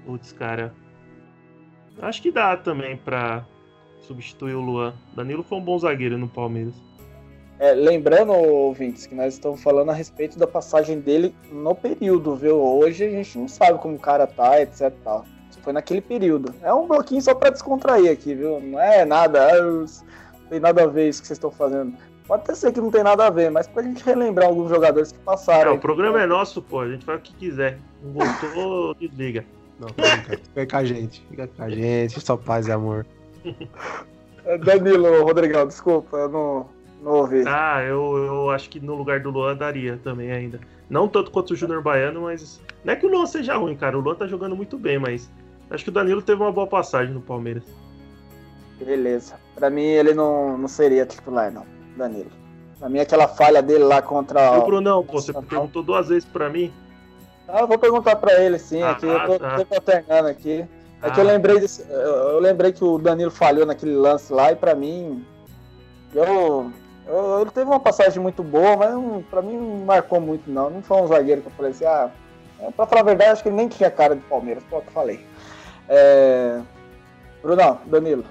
Putz, 0.05 0.31
cara. 0.31 0.73
Acho 2.01 2.21
que 2.21 2.31
dá 2.31 2.55
também 2.55 2.95
pra 2.97 3.45
substituir 4.13 4.55
o 4.55 4.61
Luan. 4.61 4.93
Danilo 5.15 5.43
foi 5.43 5.59
um 5.59 5.61
bom 5.61 5.77
zagueiro 5.77 6.17
no 6.17 6.27
Palmeiras. 6.27 6.73
É, 7.59 7.73
lembrando, 7.73 8.31
ouvintes, 8.33 9.05
que 9.05 9.13
nós 9.13 9.33
estamos 9.33 9.61
falando 9.61 9.89
a 9.91 9.93
respeito 9.93 10.39
da 10.39 10.47
passagem 10.47 10.99
dele 10.99 11.35
no 11.51 11.75
período, 11.75 12.35
viu? 12.35 12.55
Hoje 12.57 13.03
a 13.03 13.09
gente 13.09 13.37
não 13.37 13.47
sabe 13.47 13.77
como 13.79 13.95
o 13.95 13.99
cara 13.99 14.25
tá, 14.25 14.59
etc 14.61 14.87
e 14.87 14.91
tal. 15.03 15.25
Foi 15.61 15.73
naquele 15.73 15.99
período. 16.01 16.55
É 16.63 16.73
um 16.73 16.87
bloquinho 16.87 17.21
só 17.21 17.35
pra 17.35 17.49
descontrair 17.49 18.09
aqui, 18.11 18.33
viu? 18.33 18.59
Não 18.61 18.79
é 18.79 19.03
nada, 19.05 19.45
ah, 19.53 19.61
não 19.61 19.85
tem 20.49 20.59
nada 20.59 20.83
a 20.83 20.87
ver 20.87 21.09
isso 21.09 21.21
que 21.21 21.27
vocês 21.27 21.37
estão 21.37 21.51
fazendo. 21.51 21.93
Pode 22.25 22.43
até 22.43 22.55
ser 22.55 22.71
que 22.71 22.79
não 22.79 22.89
tem 22.89 23.03
nada 23.03 23.27
a 23.27 23.29
ver, 23.29 23.51
mas 23.51 23.67
pra 23.67 23.83
gente 23.83 24.03
relembrar 24.03 24.47
alguns 24.47 24.69
jogadores 24.69 25.11
que 25.11 25.17
É, 25.19 25.21
passaram. 25.23 25.73
o 25.75 25.79
programa 25.79 26.21
é 26.21 26.25
nosso, 26.25 26.61
pô. 26.61 26.79
A 26.79 26.87
gente 26.89 27.03
faz 27.03 27.19
o 27.19 27.21
que 27.21 27.33
quiser. 27.35 27.77
Não 28.01 28.13
gostou, 28.13 28.95
desliga. 29.01 29.43
Não. 29.79 29.89
Fica 29.89 30.65
com 30.65 30.77
a 30.77 30.85
gente. 30.85 31.25
Fica 31.29 31.47
com 31.47 31.61
a 31.63 31.69
gente, 31.69 32.19
só 32.21 32.37
paz 32.37 32.67
e 32.67 32.71
amor. 32.71 33.05
É, 34.45 34.57
Danilo, 34.57 35.23
Rodrigão, 35.23 35.67
desculpa, 35.67 36.17
eu 36.17 36.29
não, 36.29 36.65
não 37.01 37.11
ouvi. 37.11 37.43
Ah, 37.45 37.83
eu, 37.83 38.17
eu 38.17 38.49
acho 38.49 38.69
que 38.69 38.79
no 38.79 38.95
lugar 38.95 39.19
do 39.19 39.29
Luan 39.29 39.55
daria 39.55 39.99
também 40.03 40.31
ainda. 40.31 40.59
Não 40.89 41.07
tanto 41.07 41.29
quanto 41.29 41.51
o 41.51 41.55
Júnior 41.55 41.81
Baiano, 41.81 42.21
mas. 42.21 42.61
Não 42.83 42.93
é 42.93 42.95
que 42.95 43.05
o 43.05 43.09
Luan 43.09 43.25
seja 43.25 43.57
ruim, 43.57 43.75
cara. 43.75 43.97
O 43.97 44.01
Luan 44.01 44.15
tá 44.15 44.25
jogando 44.25 44.55
muito 44.55 44.77
bem, 44.77 44.97
mas. 44.97 45.29
Acho 45.69 45.83
que 45.83 45.89
o 45.89 45.93
Danilo 45.93 46.21
teve 46.21 46.41
uma 46.41 46.51
boa 46.51 46.65
passagem 46.65 47.13
no 47.13 47.21
Palmeiras. 47.21 47.63
Beleza. 48.83 49.35
Pra 49.55 49.69
mim 49.69 49.83
ele 49.83 50.13
não, 50.13 50.57
não 50.57 50.67
seria 50.67 51.05
titular, 51.05 51.51
não, 51.51 51.65
Danilo. 51.95 52.31
Pra 52.79 52.87
mim 52.89 52.99
aquela 52.99 53.27
falha 53.27 53.61
dele 53.61 53.83
lá 53.83 54.01
contra. 54.01 54.55
E 54.55 54.57
o 54.57 54.65
Brunão, 54.65 55.03
pô, 55.03 55.19
você 55.19 55.33
perguntou 55.33 55.83
duas 55.83 56.07
vezes 56.07 56.25
pra 56.25 56.49
mim. 56.49 56.71
Ah, 57.47 57.59
eu 57.61 57.67
vou 57.67 57.77
perguntar 57.77 58.15
pra 58.15 58.41
ele 58.41 58.57
sim, 58.57 58.81
Ah, 58.81 58.91
aqui 58.91 59.05
eu 59.05 59.19
tô, 59.25 59.39
tá. 59.39 59.55
tô 59.57 59.65
paternando 59.65 60.27
aqui. 60.29 60.65
É 61.01 61.09
que 61.09 61.19
eu 61.19 61.23
Ah. 61.23 61.31
lembrei 61.31 61.59
desse, 61.59 61.85
eu, 61.89 62.39
lembrei 62.39 62.71
que 62.73 62.83
o 62.83 62.97
Danilo 62.97 63.31
falhou 63.31 63.65
naquele 63.65 63.95
lance 63.95 64.31
lá 64.33 64.51
e 64.51 64.55
pra 64.55 64.75
mim 64.75 65.25
eu, 66.13 66.71
eu- 67.07 67.41
ele 67.41 67.51
teve 67.51 67.69
uma 67.69 67.79
passagem 67.79 68.21
muito 68.21 68.43
boa, 68.43 68.75
mas 68.75 69.25
pra 69.29 69.41
mim 69.41 69.55
não 69.57 69.85
marcou 69.85 70.19
muito 70.19 70.49
não. 70.51 70.69
Não 70.69 70.81
foi 70.81 71.01
um 71.01 71.07
zagueiro 71.07 71.41
que 71.41 71.47
eu 71.47 71.51
falei 71.53 71.71
assim, 71.71 71.85
ah, 71.85 72.09
é, 72.59 72.71
pra 72.71 72.85
falar 72.85 73.01
a 73.01 73.05
verdade, 73.05 73.31
acho 73.31 73.43
que 73.43 73.49
ele 73.49 73.55
nem 73.55 73.67
tinha 73.69 73.89
cara 73.89 74.15
de 74.15 74.21
Palmeiras, 74.23 74.63
pô, 74.69 74.81
que 74.81 74.87
eu 74.87 74.91
falei. 74.93 75.25
É... 75.87 76.59
Brunão, 77.41 77.79
Danilo. 77.85 78.25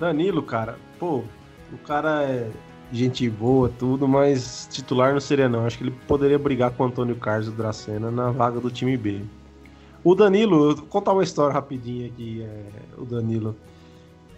Danilo, 0.00 0.42
cara, 0.42 0.76
pô, 0.98 1.22
o 1.72 1.78
cara 1.86 2.22
é 2.24 2.48
gente 2.90 3.28
boa, 3.28 3.70
tudo, 3.78 4.08
mas 4.08 4.66
titular 4.72 5.12
não 5.12 5.20
seria 5.20 5.48
não. 5.48 5.66
Acho 5.66 5.76
que 5.78 5.84
ele 5.84 5.94
poderia 6.08 6.38
brigar 6.38 6.70
com 6.70 6.82
o 6.82 6.86
Antônio 6.86 7.16
Carlos 7.16 7.46
do 7.46 7.52
Dracena 7.52 8.10
na 8.10 8.30
vaga 8.30 8.58
do 8.58 8.70
time 8.70 8.96
B. 8.96 9.20
O 10.04 10.14
Danilo, 10.14 10.76
vou 10.76 10.86
contar 10.86 11.14
uma 11.14 11.22
história 11.22 11.54
rapidinha 11.54 12.06
aqui, 12.06 12.42
é, 12.42 13.00
o 13.00 13.06
Danilo. 13.06 13.56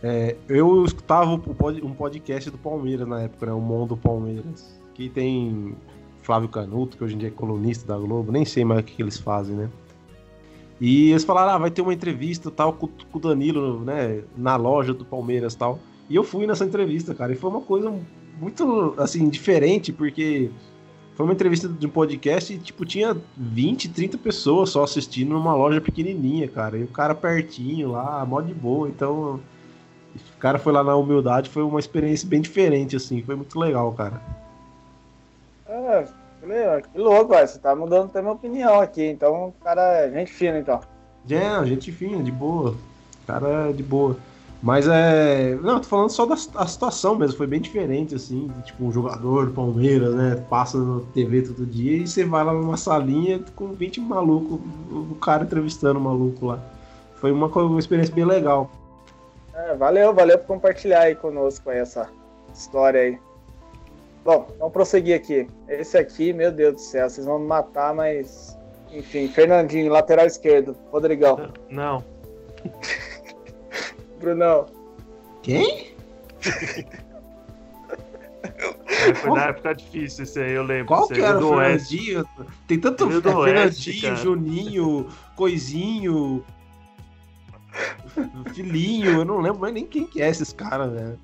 É, 0.01 0.37
eu 0.49 0.85
escutava 0.85 1.29
um 1.33 1.93
podcast 1.93 2.49
do 2.51 2.57
Palmeiras 2.57 3.09
na 3.09 3.23
época, 3.23 3.47
né, 3.47 3.53
o 3.53 3.61
Mundo 3.61 3.97
Palmeiras, 3.97 4.81
que 4.95 5.09
tem 5.09 5.75
Flávio 6.23 6.49
Canuto, 6.49 6.97
que 6.97 7.03
hoje 7.03 7.17
em 7.17 7.19
dia 7.19 7.29
é 7.29 7.33
colunista 7.33 7.85
da 7.85 7.99
Globo, 7.99 8.31
nem 8.31 8.45
sei 8.45 8.65
mais 8.65 8.81
o 8.81 8.85
que, 8.85 9.03
eles 9.03 9.19
fazem, 9.19 9.57
né? 9.57 9.69
E 10.81 11.11
eles 11.11 11.25
falaram, 11.25 11.53
ah, 11.53 11.59
vai 11.59 11.71
ter 11.71 11.83
uma 11.83 11.95
entrevista 11.95 12.49
tal 12.49 12.73
com, 12.73 12.87
com 12.87 13.19
o 13.19 13.21
Danilo, 13.21 13.81
né, 13.81 14.23
na 14.37 14.55
loja 14.55 14.95
do 14.95 15.05
Palmeiras 15.05 15.57
tal. 15.57 15.81
E 16.09 16.15
eu 16.15 16.23
fui 16.23 16.47
nessa 16.47 16.65
entrevista, 16.65 17.13
cara, 17.13 17.33
e 17.33 17.37
foi 17.37 17.51
uma 17.51 17.63
coisa 17.63 17.93
muito, 18.39 18.95
assim, 18.99 19.29
diferente, 19.29 19.93
porque 19.93 20.49
foi 21.17 21.25
uma 21.25 21.33
entrevista 21.33 21.67
de 21.67 21.87
um 21.87 21.91
podcast 21.91 22.53
e, 22.53 22.59
tipo, 22.59 22.85
tinha 22.85 23.17
20, 23.39 23.89
30 23.89 24.19
pessoas 24.19 24.69
só 24.69 24.85
assistindo 24.85 25.31
numa 25.31 25.55
loja 25.55 25.81
pequenininha, 25.81 26.47
cara. 26.47 26.77
E 26.77 26.85
o 26.85 26.89
cara 26.89 27.15
pertinho 27.15 27.93
lá, 27.93 28.23
mó 28.27 28.43
de 28.43 28.53
boa. 28.53 28.87
Então, 28.87 29.41
o 30.15 30.39
cara 30.39 30.59
foi 30.59 30.75
lá 30.75 30.85
na 30.85 30.95
humildade, 30.95 31.49
foi 31.49 31.63
uma 31.63 31.81
experiência 31.81 32.29
bem 32.29 32.43
diferente, 32.43 32.95
assim. 32.95 33.23
Foi 33.23 33.35
muito 33.35 33.59
legal, 33.59 33.91
cara. 33.95 34.21
Ah, 35.67 36.05
que 36.43 36.89
que 36.93 36.99
louco, 36.99 37.33
velho. 37.33 37.49
Você 37.49 37.59
tá 37.59 37.75
mudando 37.75 38.11
até 38.11 38.21
minha 38.21 38.35
opinião 38.35 38.79
aqui. 38.79 39.07
Então, 39.07 39.49
o 39.49 39.53
cara 39.65 40.07
é 40.07 40.13
gente 40.13 40.31
fina, 40.31 40.59
então. 40.59 40.81
É, 41.31 41.65
gente 41.65 41.91
fina, 41.93 42.23
de 42.23 42.31
boa. 42.31 42.75
Cara, 43.27 43.73
de 43.73 43.83
boa. 43.83 44.19
Mas 44.67 44.89
é. 44.89 45.55
Não, 45.63 45.79
tô 45.79 45.87
falando 45.87 46.11
só 46.11 46.27
da, 46.27 46.37
situação 46.37 47.15
mesmo, 47.15 47.37
foi 47.37 47.47
bem 47.47 47.61
diferente, 47.61 48.17
assim. 48.17 48.51
Tipo, 48.65 48.87
um 48.87 48.91
jogador 48.91 49.47
do 49.47 49.53
Palmeiras, 49.53 50.13
né? 50.13 50.45
Passa 50.51 50.77
na 50.77 51.03
TV 51.15 51.43
todo 51.43 51.65
dia 51.65 51.99
e 51.99 52.09
você 52.09 52.25
vai 52.25 52.43
lá 52.43 52.53
numa 52.53 52.77
salinha 52.77 53.41
com 53.55 53.69
20 53.69 54.01
malucos, 54.01 54.59
o 54.91 55.15
cara 55.21 55.45
entrevistando 55.45 56.01
o 56.01 56.03
maluco 56.03 56.47
lá. 56.47 56.59
foi 57.15 57.31
uma, 57.31 57.47
uma 57.47 57.79
experiência 57.79 58.13
bem 58.13 58.25
legal. 58.25 58.69
É, 59.55 59.73
valeu, 59.77 60.13
valeu 60.13 60.37
por 60.37 60.49
compartilhar 60.49 61.03
aí 61.03 61.15
conosco 61.15 61.71
aí 61.71 61.79
essa 61.79 62.11
história 62.53 63.03
aí. 63.03 63.19
Bom, 64.25 64.49
vamos 64.59 64.73
prosseguir 64.73 65.15
aqui. 65.15 65.49
Esse 65.69 65.97
aqui, 65.97 66.33
meu 66.33 66.51
Deus 66.51 66.75
do 66.75 66.81
céu, 66.81 67.09
vocês 67.09 67.25
vão 67.25 67.39
me 67.39 67.47
matar, 67.47 67.95
mas. 67.95 68.59
Enfim, 68.91 69.29
Fernandinho, 69.29 69.93
lateral 69.93 70.27
esquerdo. 70.27 70.77
Rodrigão. 70.91 71.53
Não. 71.71 72.03
Brunão. 74.19 74.67
Quem? 75.43 75.95
Foi 79.15 79.31
na 79.37 79.47
época 79.47 79.75
difícil 79.75 80.25
esse 80.25 80.41
aí, 80.41 80.53
eu 80.53 80.63
lembro. 80.63 80.87
Qual 80.87 81.09
que 81.09 81.21
era 81.21 81.39
o 81.39 81.55
Oeste. 81.55 81.97
Fernandinho? 81.97 82.29
Tem 82.67 82.81
tanto 82.81 83.09
Fernandinho, 83.09 84.03
cara. 84.03 84.17
Juninho, 84.17 85.07
Coisinho, 85.35 86.45
Filhinho, 88.55 89.19
eu 89.19 89.25
não 89.25 89.41
lembro 89.41 89.61
mais 89.61 89.75
nem 89.75 89.87
quem 89.87 90.07
que 90.07 90.23
é 90.23 90.29
esses 90.29 90.53
caras, 90.53 90.93
velho. 90.93 91.19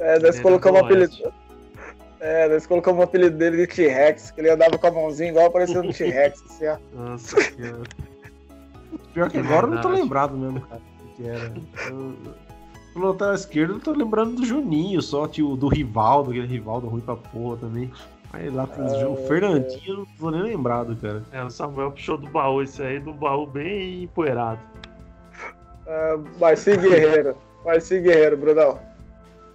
É, 0.00 0.18
nós 0.18 0.40
colocamos 0.40 0.80
do 0.80 0.86
apelido. 0.86 1.32
É, 2.20 2.48
nós 2.48 2.66
colocamos 2.66 3.00
o 3.00 3.02
apelido 3.02 3.36
dele 3.36 3.56
de 3.58 3.66
T-Rex, 3.66 4.30
que 4.30 4.40
ele 4.40 4.50
andava 4.50 4.78
com 4.78 4.86
a 4.86 4.90
mãozinha 4.90 5.30
igual 5.30 5.50
parecendo 5.50 5.88
um 5.88 5.92
T-Rex, 5.92 6.42
assim, 6.44 6.66
ó. 6.66 6.76
Nossa 6.94 7.40
senhora. 7.40 7.82
Pior 9.12 9.30
que 9.30 9.38
agora 9.38 9.66
eu 9.66 9.70
não 9.70 9.80
tô 9.80 9.88
lembrado 9.88 10.36
mesmo, 10.36 10.60
cara, 10.62 10.80
que 11.22 11.28
era. 11.28 11.52
Eu- 11.88 12.14
No 12.94 13.06
lateral 13.06 13.34
esquerdo 13.34 13.74
eu 13.74 13.80
tô 13.80 13.92
lembrando 13.92 14.34
do 14.36 14.44
Juninho, 14.44 15.00
só 15.00 15.26
tio, 15.26 15.56
do 15.56 15.66
Rivaldo, 15.68 16.30
aquele 16.30 16.46
Rivaldo 16.46 16.88
ruim 16.88 17.00
pra 17.00 17.16
porra 17.16 17.56
também. 17.56 17.90
Aí 18.34 18.50
lá 18.50 18.66
tem 18.66 18.84
Ah, 18.84 19.08
o 19.08 19.16
Fernandinho, 19.28 19.80
eu 19.86 19.96
não 19.98 20.06
tô 20.18 20.30
nem 20.30 20.42
lembrado, 20.42 20.94
cara. 20.96 21.22
É, 21.32 21.42
o 21.42 21.50
Samuel 21.50 21.90
puxou 21.92 22.18
do 22.18 22.28
baú 22.28 22.60
esse 22.62 22.82
aí, 22.82 22.98
do 23.00 23.12
baú 23.14 23.46
bem 23.46 24.02
empoeirado. 24.04 24.60
Ah, 25.86 26.18
Marcinho 26.40 26.80
Guerreiro. 26.80 27.34
Marcinho 27.64 28.02
Guerreiro, 28.02 28.36
Brunão. 28.36 28.78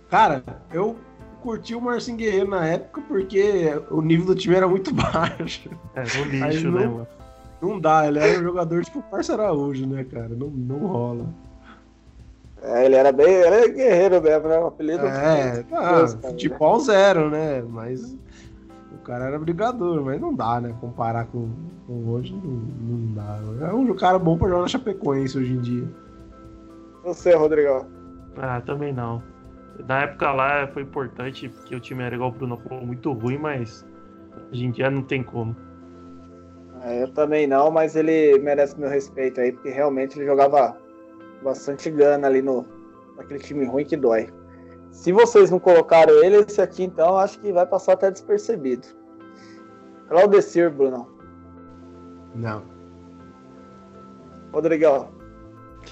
Cara, 0.10 0.44
eu 0.74 0.96
curti 1.42 1.76
o 1.76 1.82
Marcinho 1.82 2.18
Guerreiro 2.18 2.50
na 2.50 2.66
época 2.66 3.02
porque 3.08 3.72
o 3.92 4.02
nível 4.02 4.28
do 4.28 4.36
time 4.36 4.56
era 4.56 4.68
muito 4.68 4.92
baixo. 4.96 5.70
É, 5.96 6.02
Aí 6.02 6.52
lixo, 6.54 6.72
não- 6.72 6.80
né, 6.80 6.88
mano? 6.88 7.08
Não 7.62 7.80
dá, 7.80 8.08
ele 8.08 8.20
era 8.20 8.40
um 8.40 8.44
jogador 8.44 8.84
tipo 8.84 9.00
o 9.00 9.04
Parça 9.04 9.34
Araújo, 9.34 9.86
né, 9.88 10.04
cara? 10.04 10.30
Não, 10.30 10.48
não 10.50 10.78
rola. 10.88 11.26
É, 12.62 12.86
ele 12.86 12.96
era 12.96 13.12
bem. 13.12 13.28
Ele 13.28 13.56
é 13.56 13.68
guerreiro 13.68 14.22
mesmo, 14.22 14.48
né? 14.48 14.58
O 14.60 14.68
apelido. 14.68 15.06
É, 15.06 15.64
tá, 15.64 15.98
Deus, 15.98 16.14
cara, 16.16 16.34
futebol 16.34 16.80
zero, 16.80 17.30
né? 17.30 17.62
Mas 17.62 18.18
o 18.94 18.98
cara 19.04 19.26
era 19.26 19.40
brigador, 19.40 20.04
mas 20.04 20.20
não 20.20 20.34
dá, 20.34 20.60
né? 20.60 20.76
Comparar 20.82 21.26
com, 21.28 21.50
com 21.86 22.10
hoje, 22.10 22.34
não, 22.34 22.98
não 22.98 23.14
dá. 23.14 23.68
É 23.68 23.74
um 23.74 23.96
cara 23.96 24.18
bom 24.18 24.38
pra 24.38 24.48
jogar 24.48 24.62
na 24.62 24.68
Chapecoense 24.68 25.38
hoje 25.38 25.54
em 25.54 25.62
dia. 25.62 25.88
Você, 27.04 27.34
Rodrigão. 27.36 27.86
Ah, 28.38 28.62
também 28.62 28.92
não. 28.92 29.22
Na 29.88 30.04
época 30.04 30.32
lá 30.32 30.68
foi 30.68 30.82
importante, 30.82 31.48
porque 31.50 31.76
o 31.76 31.80
time 31.80 32.04
era 32.04 32.16
igual 32.16 32.30
o 32.30 32.34
Bruno 32.34 32.58
falou, 32.58 32.86
muito 32.86 33.12
ruim, 33.14 33.38
mas 33.38 33.86
hoje 34.52 34.66
em 34.66 34.72
dia 34.72 34.90
não 34.90 35.04
tem 35.04 35.24
como. 35.24 35.56
É, 36.82 37.04
eu 37.04 37.14
também 37.14 37.48
não, 37.48 37.72
mas 37.72 37.96
ele 37.96 38.38
merece 38.40 38.80
meu 38.80 38.90
respeito 38.90 39.40
aí, 39.40 39.52
porque 39.52 39.70
realmente 39.70 40.18
ele 40.18 40.26
jogava 40.26 40.78
bastante 41.44 41.90
gana 41.90 42.28
ali 42.28 42.42
no 42.42 42.66
naquele 43.18 43.40
time 43.40 43.66
ruim 43.66 43.86
que 43.86 43.98
dói. 43.98 44.30
Se 44.92 45.12
vocês 45.12 45.52
não 45.52 45.60
colocaram 45.60 46.24
ele, 46.24 46.38
esse 46.38 46.62
aqui 46.62 46.84
então 46.84 47.18
acho 47.18 47.40
que 47.40 47.52
vai 47.52 47.66
passar 47.66 47.94
até 47.94 48.10
despercebido. 48.12 48.88
Claudecir, 50.08 50.72
Bruno. 50.72 51.08
Não. 52.34 52.64
Rodrigão. 54.54 55.10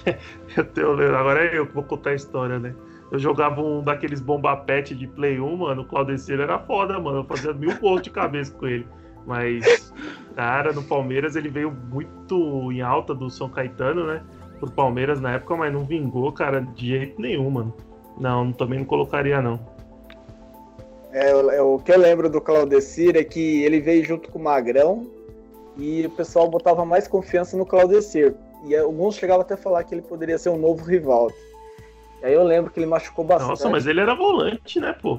Eu 0.56 0.64
tenho, 0.64 1.16
agora 1.16 1.44
é 1.44 1.58
eu 1.58 1.66
que 1.66 1.74
vou 1.74 1.82
contar 1.82 2.10
a 2.10 2.14
história, 2.14 2.58
né? 2.58 2.74
Eu 3.10 3.18
jogava 3.18 3.60
um 3.60 3.82
daqueles 3.82 4.20
bomba 4.20 4.56
pet 4.56 4.94
de 4.94 5.06
Play 5.06 5.40
1, 5.40 5.56
mano. 5.56 5.82
O 5.82 5.84
Claudecir 5.84 6.40
era 6.40 6.58
foda, 6.58 6.98
mano. 6.98 7.18
Eu 7.18 7.24
fazia 7.24 7.52
mil 7.52 7.74
pontos 7.76 8.02
de 8.02 8.10
cabeça 8.10 8.52
com 8.52 8.66
ele. 8.66 8.86
Mas, 9.24 9.92
cara, 10.34 10.72
no 10.72 10.82
Palmeiras 10.82 11.36
ele 11.36 11.48
veio 11.48 11.70
muito 11.70 12.72
em 12.72 12.80
alta 12.80 13.14
do 13.14 13.30
São 13.30 13.48
Caetano, 13.48 14.06
né? 14.06 14.22
Pro 14.60 14.70
Palmeiras 14.70 15.20
na 15.20 15.34
época, 15.34 15.56
mas 15.56 15.72
não 15.72 15.84
vingou, 15.84 16.32
cara, 16.32 16.60
de 16.60 16.88
jeito 16.88 17.20
nenhum, 17.20 17.50
mano. 17.50 17.74
Não, 18.18 18.52
também 18.52 18.78
não 18.78 18.86
colocaria, 18.86 19.42
não. 19.42 19.60
É, 21.12 21.32
eu- 21.32 21.74
o 21.74 21.78
que 21.78 21.92
eu 21.92 21.98
lembro 21.98 22.28
do 22.28 22.40
Claudecir 22.40 23.16
é 23.16 23.24
que 23.24 23.62
ele 23.62 23.80
veio 23.80 24.04
junto 24.04 24.30
com 24.30 24.38
o 24.38 24.42
Magrão 24.42 25.06
e 25.76 26.06
o 26.06 26.10
pessoal 26.10 26.48
botava 26.48 26.84
mais 26.84 27.06
confiança 27.06 27.56
no 27.56 27.66
Claudecir. 27.66 28.34
E 28.64 28.74
alguns 28.76 29.16
chegavam 29.16 29.42
até 29.42 29.54
a 29.54 29.58
falar 29.58 29.84
que 29.84 29.94
ele 29.94 30.02
poderia 30.02 30.38
ser 30.38 30.48
um 30.48 30.58
novo 30.58 30.84
Rivaldo. 30.84 31.34
E 32.22 32.26
aí 32.26 32.32
eu 32.34 32.42
lembro 32.42 32.70
que 32.70 32.78
ele 32.80 32.86
machucou 32.86 33.24
bastante. 33.24 33.48
Nossa, 33.50 33.68
mas 33.68 33.86
ele 33.86 34.00
era 34.00 34.14
volante, 34.14 34.80
né, 34.80 34.94
pô? 35.00 35.18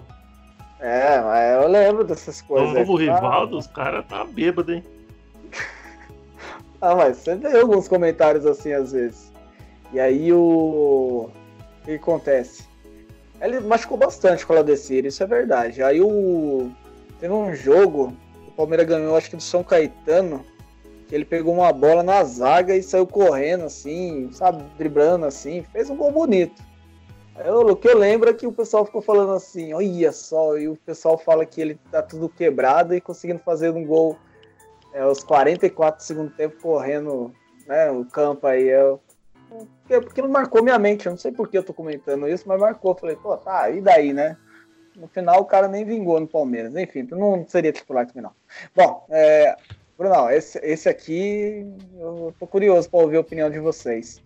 É, 0.79 1.21
mas 1.21 1.63
eu 1.63 1.67
lembro 1.69 2.03
dessas 2.03 2.41
coisas. 2.41 2.69
O 2.71 2.73
novo 2.73 2.97
aí. 2.97 3.05
Rivaldo, 3.05 3.57
os 3.57 3.67
caras 3.67 4.05
tá 4.07 4.23
bêbado, 4.25 4.73
hein? 4.73 4.83
Ah, 6.79 6.93
mas 6.95 7.17
sempre 7.17 7.49
tem 7.49 7.59
alguns 7.59 7.87
comentários 7.87 8.45
assim 8.45 8.71
às 8.71 8.91
vezes. 8.91 9.26
E 9.93 9.99
aí 9.99 10.31
o. 10.33 11.29
O 11.81 11.85
que 11.85 11.95
acontece? 11.95 12.65
Ele 13.39 13.59
machucou 13.59 13.97
bastante 13.97 14.45
com 14.45 14.53
o 14.53 14.55
Claudecir, 14.55 15.05
isso 15.05 15.23
é 15.23 15.27
verdade. 15.27 15.81
Aí 15.81 16.01
o. 16.01 16.71
Teve 17.19 17.33
um 17.33 17.55
jogo, 17.55 18.13
o 18.47 18.51
Palmeiras 18.51 18.87
ganhou, 18.87 19.15
acho 19.15 19.29
que 19.29 19.35
do 19.35 19.41
São 19.41 19.63
Caetano, 19.63 20.45
que 21.07 21.15
ele 21.15 21.25
pegou 21.25 21.53
uma 21.53 21.71
bola 21.71 22.03
na 22.03 22.23
zaga 22.23 22.75
e 22.75 22.83
saiu 22.83 23.07
correndo 23.07 23.65
assim, 23.65 24.29
sabe, 24.31 24.63
driblando 24.77 25.25
assim, 25.25 25.63
fez 25.71 25.89
um 25.89 25.95
gol 25.95 26.11
bonito. 26.11 26.61
Aí, 27.35 27.49
o 27.49 27.75
que 27.75 27.87
eu 27.87 27.97
lembro 27.97 28.29
é 28.29 28.33
que 28.33 28.47
o 28.47 28.51
pessoal 28.51 28.85
ficou 28.85 29.01
falando 29.01 29.31
assim, 29.31 29.73
olha 29.73 30.11
só, 30.11 30.57
e 30.57 30.67
o 30.67 30.75
pessoal 30.75 31.17
fala 31.17 31.45
que 31.45 31.61
ele 31.61 31.79
tá 31.91 32.01
tudo 32.01 32.27
quebrado 32.27 32.93
e 32.93 33.01
conseguindo 33.01 33.39
fazer 33.39 33.71
um 33.71 33.85
gol 33.85 34.17
é, 34.93 35.01
aos 35.01 35.23
44 35.23 36.15
do 36.15 36.29
tempo 36.31 36.61
correndo 36.61 37.31
né, 37.67 37.91
o 37.91 38.03
campo 38.05 38.47
aí. 38.47 38.67
Eu, 38.67 38.99
porque, 39.87 40.01
porque 40.01 40.21
não 40.21 40.29
marcou 40.29 40.61
minha 40.61 40.77
mente, 40.77 41.05
eu 41.05 41.11
não 41.11 41.17
sei 41.17 41.31
por 41.31 41.47
que 41.47 41.57
eu 41.57 41.63
tô 41.63 41.73
comentando 41.73 42.27
isso, 42.27 42.43
mas 42.45 42.59
marcou. 42.59 42.93
Falei, 42.93 43.15
pô, 43.15 43.37
tá, 43.37 43.69
e 43.69 43.79
daí, 43.81 44.11
né? 44.13 44.37
No 44.95 45.07
final 45.07 45.41
o 45.41 45.45
cara 45.45 45.67
nem 45.67 45.85
vingou 45.85 46.19
no 46.19 46.27
Palmeiras. 46.27 46.75
Enfim, 46.75 46.99
então 46.99 47.17
não 47.17 47.47
seria 47.47 47.71
titular 47.71 48.05
também 48.05 48.23
não. 48.23 48.31
Bom, 48.75 49.05
é, 49.09 49.55
Bruno, 49.97 50.29
esse, 50.29 50.59
esse 50.59 50.89
aqui 50.89 51.65
eu 51.97 52.33
tô 52.37 52.45
curioso 52.45 52.89
para 52.89 52.99
ouvir 52.99 53.17
a 53.17 53.21
opinião 53.21 53.49
de 53.49 53.59
vocês. 53.59 54.21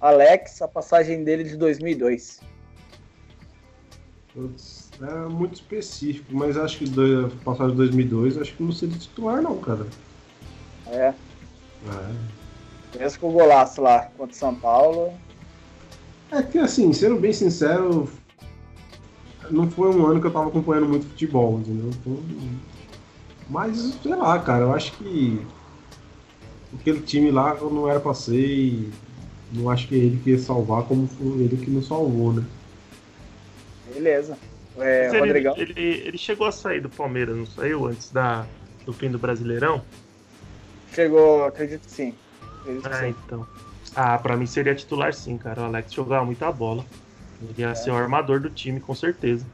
Alex, 0.00 0.60
a 0.60 0.68
passagem 0.68 1.24
dele 1.24 1.44
de 1.44 1.56
2002. 1.56 2.40
Putz, 4.34 4.90
É 5.00 5.28
muito 5.28 5.54
específico, 5.54 6.34
mas 6.34 6.56
acho 6.56 6.78
que 6.78 6.84
do, 6.88 7.30
passagem 7.44 7.72
de 7.72 7.78
2002, 7.78 8.38
acho 8.38 8.54
que 8.54 8.62
não 8.62 8.72
seria 8.72 8.98
titular, 8.98 9.40
não, 9.40 9.58
cara. 9.58 9.86
É, 10.86 11.14
É. 11.86 12.39
mesmo 12.98 13.20
com 13.20 13.28
o 13.28 13.32
golaço 13.32 13.80
lá 13.80 14.10
contra 14.16 14.34
o 14.34 14.38
São 14.38 14.54
Paulo. 14.54 15.12
É 16.30 16.42
que 16.42 16.58
assim, 16.58 16.92
sendo 16.92 17.16
bem 17.16 17.32
sincero, 17.32 18.08
não 19.50 19.70
foi 19.70 19.94
um 19.94 20.06
ano 20.06 20.20
que 20.20 20.26
eu 20.26 20.32
tava 20.32 20.48
acompanhando 20.48 20.88
muito 20.88 21.06
futebol, 21.06 21.58
entendeu? 21.58 21.90
Então, 21.90 22.18
mas, 23.48 23.98
sei 24.00 24.14
lá, 24.14 24.38
cara, 24.38 24.62
eu 24.62 24.72
acho 24.72 24.92
que 24.92 25.44
aquele 26.78 27.00
time 27.00 27.32
lá 27.32 27.54
não 27.54 27.88
era 27.88 27.98
pra 27.98 28.14
ser 28.14 28.38
e 28.38 28.92
não 29.52 29.68
acho 29.68 29.88
que 29.88 29.94
ele 29.96 30.20
que 30.22 30.30
ia 30.30 30.38
salvar 30.38 30.84
como 30.84 31.08
foi 31.08 31.42
ele 31.42 31.56
que 31.56 31.70
nos 31.70 31.88
salvou, 31.88 32.32
né? 32.32 32.44
Beleza. 33.92 34.38
É, 34.78 35.08
ele, 35.08 35.18
Rodrigão. 35.18 35.54
ele, 35.56 35.72
ele 35.76 36.18
chegou 36.18 36.46
a 36.46 36.52
sair 36.52 36.80
do 36.80 36.88
Palmeiras, 36.88 37.36
não 37.36 37.44
saiu? 37.44 37.86
Antes 37.86 38.12
da, 38.12 38.46
do 38.86 38.92
fim 38.92 39.10
do 39.10 39.18
Brasileirão? 39.18 39.82
Chegou, 40.94 41.44
acredito 41.44 41.82
que 41.82 41.90
sim. 41.90 42.14
Ah, 42.84 43.08
então. 43.08 43.46
Ah, 43.94 44.18
pra 44.18 44.36
mim 44.36 44.46
seria 44.46 44.74
titular 44.74 45.12
sim, 45.12 45.36
cara. 45.36 45.62
O 45.62 45.64
Alex 45.64 45.92
jogava 45.92 46.24
muita 46.24 46.50
bola. 46.52 46.84
Ele 47.40 47.62
ia 47.62 47.74
ser 47.74 47.90
o 47.90 47.96
armador 47.96 48.40
do 48.40 48.50
time, 48.50 48.80
com 48.80 48.94
certeza. 48.94 49.46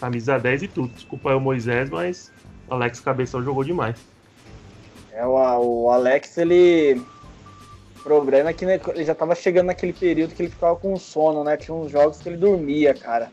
Camisa 0.00 0.38
10 0.38 0.62
e 0.62 0.68
tudo. 0.68 0.88
Desculpa 0.88 1.30
aí 1.30 1.36
o 1.36 1.40
Moisés, 1.40 1.90
mas 1.90 2.32
o 2.66 2.74
Alex 2.74 3.00
Cabeção 3.00 3.42
jogou 3.42 3.62
demais. 3.62 3.96
É, 5.12 5.24
o, 5.24 5.84
o 5.84 5.90
Alex, 5.90 6.36
ele. 6.38 7.00
O 7.98 8.02
problema 8.02 8.50
é 8.50 8.52
que 8.52 8.66
né, 8.66 8.80
ele 8.88 9.04
já 9.04 9.14
tava 9.14 9.34
chegando 9.34 9.66
naquele 9.66 9.92
período 9.92 10.34
que 10.34 10.42
ele 10.42 10.50
ficava 10.50 10.76
com 10.76 10.96
sono, 10.98 11.42
né? 11.42 11.56
Tinha 11.56 11.74
uns 11.74 11.90
jogos 11.90 12.20
que 12.20 12.28
ele 12.28 12.36
dormia, 12.36 12.92
cara. 12.92 13.32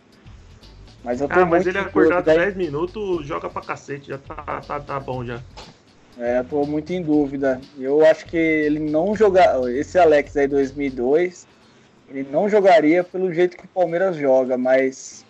Mas 1.04 1.20
eu 1.20 1.28
tô 1.28 1.40
Ah, 1.40 1.46
mas 1.46 1.66
ele 1.66 1.82
dúvida, 1.84 2.22
10 2.22 2.56
minutos, 2.56 3.26
joga 3.26 3.50
pra 3.50 3.62
cacete, 3.62 4.10
já 4.10 4.18
tá, 4.18 4.62
tá, 4.62 4.80
tá 4.80 5.00
bom 5.00 5.26
já. 5.26 5.42
É, 6.22 6.38
eu 6.38 6.46
tô 6.46 6.64
muito 6.68 6.94
em 6.94 7.02
dúvida. 7.02 7.60
Eu 7.80 8.06
acho 8.06 8.28
que 8.28 8.38
ele 8.38 8.80
não 8.80 9.16
jogar. 9.16 9.60
Esse 9.72 9.98
Alex 9.98 10.38
aí 10.38 10.48
2002, 10.48 11.48
ele 12.10 12.28
não 12.32 12.48
jogaria 12.48 13.04
pelo 13.04 13.34
jeito 13.34 13.58
que 13.58 13.66
o 13.66 13.70
Palmeiras 13.70 14.16
joga, 14.16 14.56
mas 14.56 15.26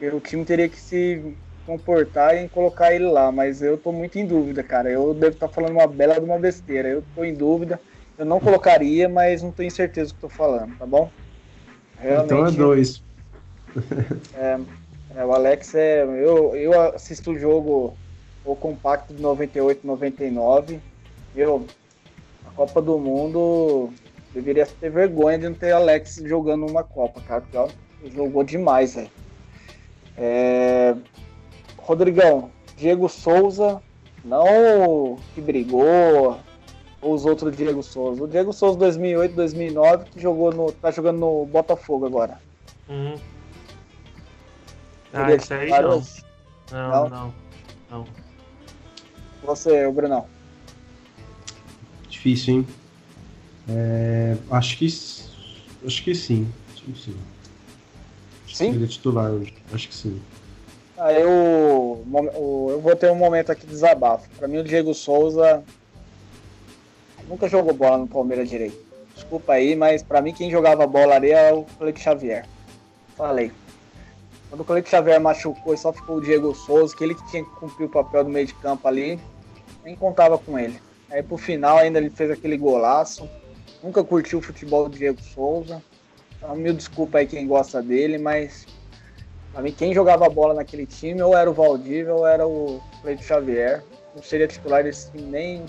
o 0.00 0.18
time 0.18 0.44
teria 0.44 0.68
que 0.68 0.80
se 0.80 1.36
comportar 1.64 2.36
em 2.36 2.48
colocar 2.48 2.92
ele 2.92 3.04
lá. 3.04 3.30
Mas 3.30 3.62
eu 3.62 3.78
tô 3.78 3.92
muito 3.92 4.18
em 4.18 4.26
dúvida, 4.26 4.64
cara. 4.64 4.90
Eu 4.90 5.14
devo 5.14 5.34
estar 5.34 5.46
falando 5.46 5.72
uma 5.72 5.86
bela 5.86 6.18
de 6.18 6.24
uma 6.24 6.40
besteira. 6.40 6.88
Eu 6.88 7.04
tô 7.14 7.22
em 7.22 7.32
dúvida. 7.32 7.80
Eu 8.18 8.24
não 8.24 8.40
colocaria, 8.40 9.08
mas 9.08 9.44
não 9.44 9.52
tenho 9.52 9.70
certeza 9.70 10.10
do 10.10 10.14
que 10.14 10.20
tô 10.22 10.28
falando, 10.28 10.76
tá 10.76 10.86
bom? 10.86 11.08
então 12.24 12.46
é 12.46 12.50
dois. 12.50 13.00
É, 14.38 14.58
é, 15.16 15.24
o 15.24 15.32
Alex 15.32 15.74
é. 15.74 16.02
Eu, 16.02 16.54
eu 16.54 16.94
assisto 16.94 17.30
o 17.30 17.38
jogo, 17.38 17.96
o 18.46 18.54
compacto 18.54 19.12
de 19.12 19.20
98, 19.20 19.86
99. 19.86 20.80
Eu, 21.34 21.66
a 22.46 22.50
Copa 22.52 22.80
do 22.80 22.98
Mundo, 22.98 23.90
deveria 24.32 24.64
ter 24.66 24.90
vergonha 24.90 25.38
de 25.38 25.48
não 25.48 25.54
ter 25.54 25.72
Alex 25.72 26.22
jogando 26.24 26.66
uma 26.66 26.84
Copa, 26.84 27.20
cara, 27.20 27.40
porque 27.42 27.74
jogou 28.10 28.44
demais, 28.44 28.94
velho. 28.94 29.10
É... 30.16 30.94
Rodrigão, 31.78 32.50
Diego 32.76 33.08
Souza, 33.08 33.82
não 34.24 35.18
que 35.34 35.40
brigou, 35.40 36.38
ou 37.00 37.14
os 37.14 37.24
outros 37.24 37.56
Diego 37.56 37.82
Souza. 37.82 38.24
O 38.24 38.28
Diego 38.28 38.52
Souza 38.52 38.78
2008, 38.78 39.34
2009, 39.34 40.04
que 40.06 40.20
jogou 40.20 40.52
no, 40.52 40.72
tá 40.72 40.90
jogando 40.90 41.18
no 41.18 41.46
Botafogo 41.46 42.06
agora. 42.06 42.40
Uhum. 42.88 43.16
Ah, 45.12 45.32
isso 45.32 45.54
aí 45.54 45.70
não. 45.70 46.02
Não, 46.72 46.90
não. 46.90 47.08
não. 47.08 47.34
não. 47.90 48.25
Você, 49.46 49.86
o 49.86 49.92
Brunão. 49.92 50.26
Difícil, 52.08 52.54
hein? 52.54 52.66
É, 53.68 54.36
acho 54.50 54.76
que. 54.76 54.86
Acho 55.86 56.02
que 56.02 56.14
sim. 56.14 56.52
Acho 56.74 56.82
que 56.82 56.98
sim. 56.98 57.16
Sim? 58.48 58.70
Ele 58.70 58.84
é 58.84 58.88
titular 58.88 59.30
hoje. 59.30 59.54
Acho 59.72 59.88
que 59.88 59.94
sim. 59.94 60.20
Ah, 60.98 61.12
eu, 61.12 62.04
eu 62.70 62.80
vou 62.80 62.96
ter 62.96 63.10
um 63.10 63.16
momento 63.16 63.52
aqui 63.52 63.66
de 63.66 63.72
desabafo. 63.72 64.28
Pra 64.36 64.48
mim, 64.48 64.58
o 64.58 64.64
Diego 64.64 64.94
Souza 64.94 65.62
nunca 67.28 67.48
jogou 67.48 67.74
bola 67.74 67.98
no 67.98 68.08
Palmeiras 68.08 68.48
direito. 68.48 68.78
Desculpa 69.14 69.52
aí, 69.52 69.76
mas 69.76 70.02
pra 70.02 70.22
mim, 70.22 70.32
quem 70.32 70.50
jogava 70.50 70.86
bola 70.86 71.14
ali 71.14 71.30
é 71.30 71.52
o 71.52 71.64
Cleiton 71.78 72.00
Xavier. 72.00 72.46
Falei. 73.16 73.52
Quando 74.48 74.60
o 74.60 74.64
Cleiton 74.64 74.88
Xavier 74.88 75.20
machucou 75.20 75.74
e 75.74 75.78
só 75.78 75.92
ficou 75.92 76.16
o 76.16 76.20
Diego 76.20 76.54
Souza, 76.54 76.96
que 76.96 77.04
ele 77.04 77.14
que 77.14 77.26
tinha 77.28 77.44
que 77.44 77.50
cumprir 77.56 77.86
o 77.86 77.90
papel 77.90 78.24
do 78.24 78.30
meio 78.30 78.46
de 78.46 78.54
campo 78.54 78.88
ali, 78.88 79.20
nem 79.84 79.94
contava 79.96 80.38
com 80.38 80.58
ele. 80.58 80.78
Aí 81.10 81.22
pro 81.22 81.36
final 81.36 81.78
ainda 81.78 81.98
ele 81.98 82.10
fez 82.10 82.30
aquele 82.30 82.56
golaço. 82.56 83.28
Nunca 83.82 84.02
curtiu 84.02 84.38
o 84.38 84.42
futebol 84.42 84.88
do 84.88 84.96
Diego 84.96 85.20
Souza. 85.20 85.82
Então, 86.36 86.54
mil 86.56 86.72
desculpa 86.72 87.18
aí 87.18 87.26
quem 87.26 87.46
gosta 87.46 87.82
dele, 87.82 88.18
mas 88.18 88.66
pra 89.52 89.62
mim 89.62 89.72
quem 89.72 89.94
jogava 89.94 90.28
bola 90.28 90.54
naquele 90.54 90.86
time 90.86 91.22
ou 91.22 91.36
era 91.36 91.50
o 91.50 91.54
Valdívia 91.54 92.14
ou 92.14 92.26
era 92.26 92.46
o 92.46 92.80
Cleiton 93.02 93.22
Xavier. 93.22 93.82
Não 94.14 94.22
seria 94.22 94.48
titular 94.48 94.82
desse 94.82 95.10
time 95.10 95.24
nem, 95.24 95.66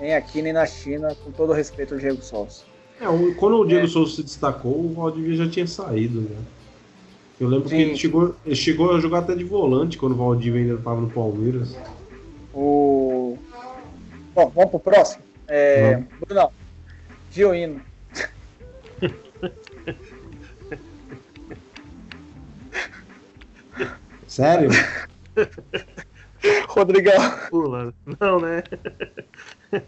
nem 0.00 0.14
aqui 0.14 0.40
nem 0.42 0.52
na 0.52 0.66
China, 0.66 1.14
com 1.24 1.30
todo 1.32 1.50
o 1.50 1.54
respeito 1.54 1.94
ao 1.94 2.00
Diego 2.00 2.22
Souza. 2.22 2.62
É, 3.00 3.04
quando 3.34 3.58
o 3.58 3.64
Diego 3.64 3.86
é. 3.86 3.88
Souza 3.88 4.16
se 4.16 4.22
destacou, 4.22 4.72
o 4.72 4.94
Valdívia 4.94 5.36
já 5.36 5.48
tinha 5.48 5.66
saído, 5.66 6.20
né? 6.22 6.36
Eu 7.40 7.48
lembro 7.48 7.68
Sim. 7.68 7.76
que 7.76 7.82
ele 7.82 7.96
chegou, 7.96 8.34
ele 8.44 8.56
chegou 8.56 8.96
a 8.96 9.00
jogar 9.00 9.20
até 9.20 9.34
de 9.34 9.44
volante 9.44 9.96
quando 9.96 10.12
o 10.12 10.16
Valdívia 10.16 10.60
ainda 10.62 10.74
estava 10.74 11.00
no 11.00 11.08
Palmeiras. 11.08 11.76
O... 12.52 12.97
Bom, 14.38 14.48
vamos 14.50 14.70
pro 14.70 14.78
próximo. 14.78 15.24
É... 15.48 15.96
Bruno, 15.96 16.52
Gioino. 17.32 17.82
Sério? 24.28 24.70
Rodrigão. 26.68 27.14
Pula. 27.50 27.92
Não, 28.20 28.38
né? 28.38 28.62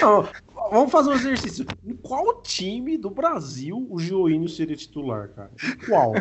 Não, 0.00 0.26
vamos 0.70 0.90
fazer 0.90 1.10
um 1.10 1.16
exercício. 1.16 1.66
Em 1.84 1.94
qual 1.96 2.40
time 2.40 2.96
do 2.96 3.10
Brasil 3.10 3.86
o 3.90 4.00
Gioínio 4.00 4.48
seria 4.48 4.74
titular, 4.74 5.28
cara? 5.28 5.50
Em 5.62 5.76
qual? 5.84 6.14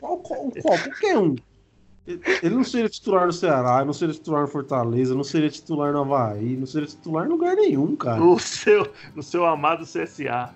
Qual, 0.00 0.16
qual, 0.20 0.50
qual? 0.50 0.78
Qualquer 0.78 1.18
um. 1.18 1.36
Ele 2.42 2.54
não 2.54 2.64
seria 2.64 2.88
titular 2.88 3.26
no 3.26 3.32
Ceará, 3.32 3.84
não 3.84 3.92
seria 3.92 4.14
titular 4.14 4.42
no 4.42 4.48
Fortaleza, 4.48 5.14
não 5.14 5.22
seria 5.22 5.50
titular 5.50 5.92
no 5.92 6.00
Havaí, 6.00 6.56
não 6.56 6.66
seria 6.66 6.88
titular 6.88 7.26
em 7.26 7.28
lugar 7.28 7.54
nenhum, 7.54 7.94
cara. 7.94 8.18
No 8.18 8.38
seu, 8.38 8.90
no 9.14 9.22
seu 9.22 9.44
amado 9.44 9.84
CSA. 9.84 10.54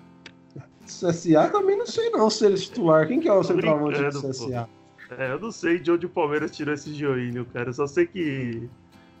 CSA 0.85 1.49
também 1.49 1.77
não 1.77 1.85
sei 1.85 2.09
não 2.09 2.29
se 2.29 2.45
ele 2.45 2.55
é 2.55 2.57
titular. 2.57 3.07
Quem 3.07 3.19
que 3.19 3.27
é 3.27 3.33
o 3.33 3.43
centroavante 3.43 4.01
do 4.01 4.29
CSA? 4.29 4.67
É, 5.17 5.31
eu 5.31 5.39
não 5.39 5.51
sei 5.51 5.79
de 5.79 5.91
onde 5.91 6.07
o 6.07 6.09
Palmeiras 6.09 6.51
tirou 6.51 6.73
esse 6.73 6.91
Joinho, 6.93 7.45
cara. 7.45 7.69
Eu 7.69 7.73
só 7.73 7.85
sei 7.85 8.07
que 8.07 8.67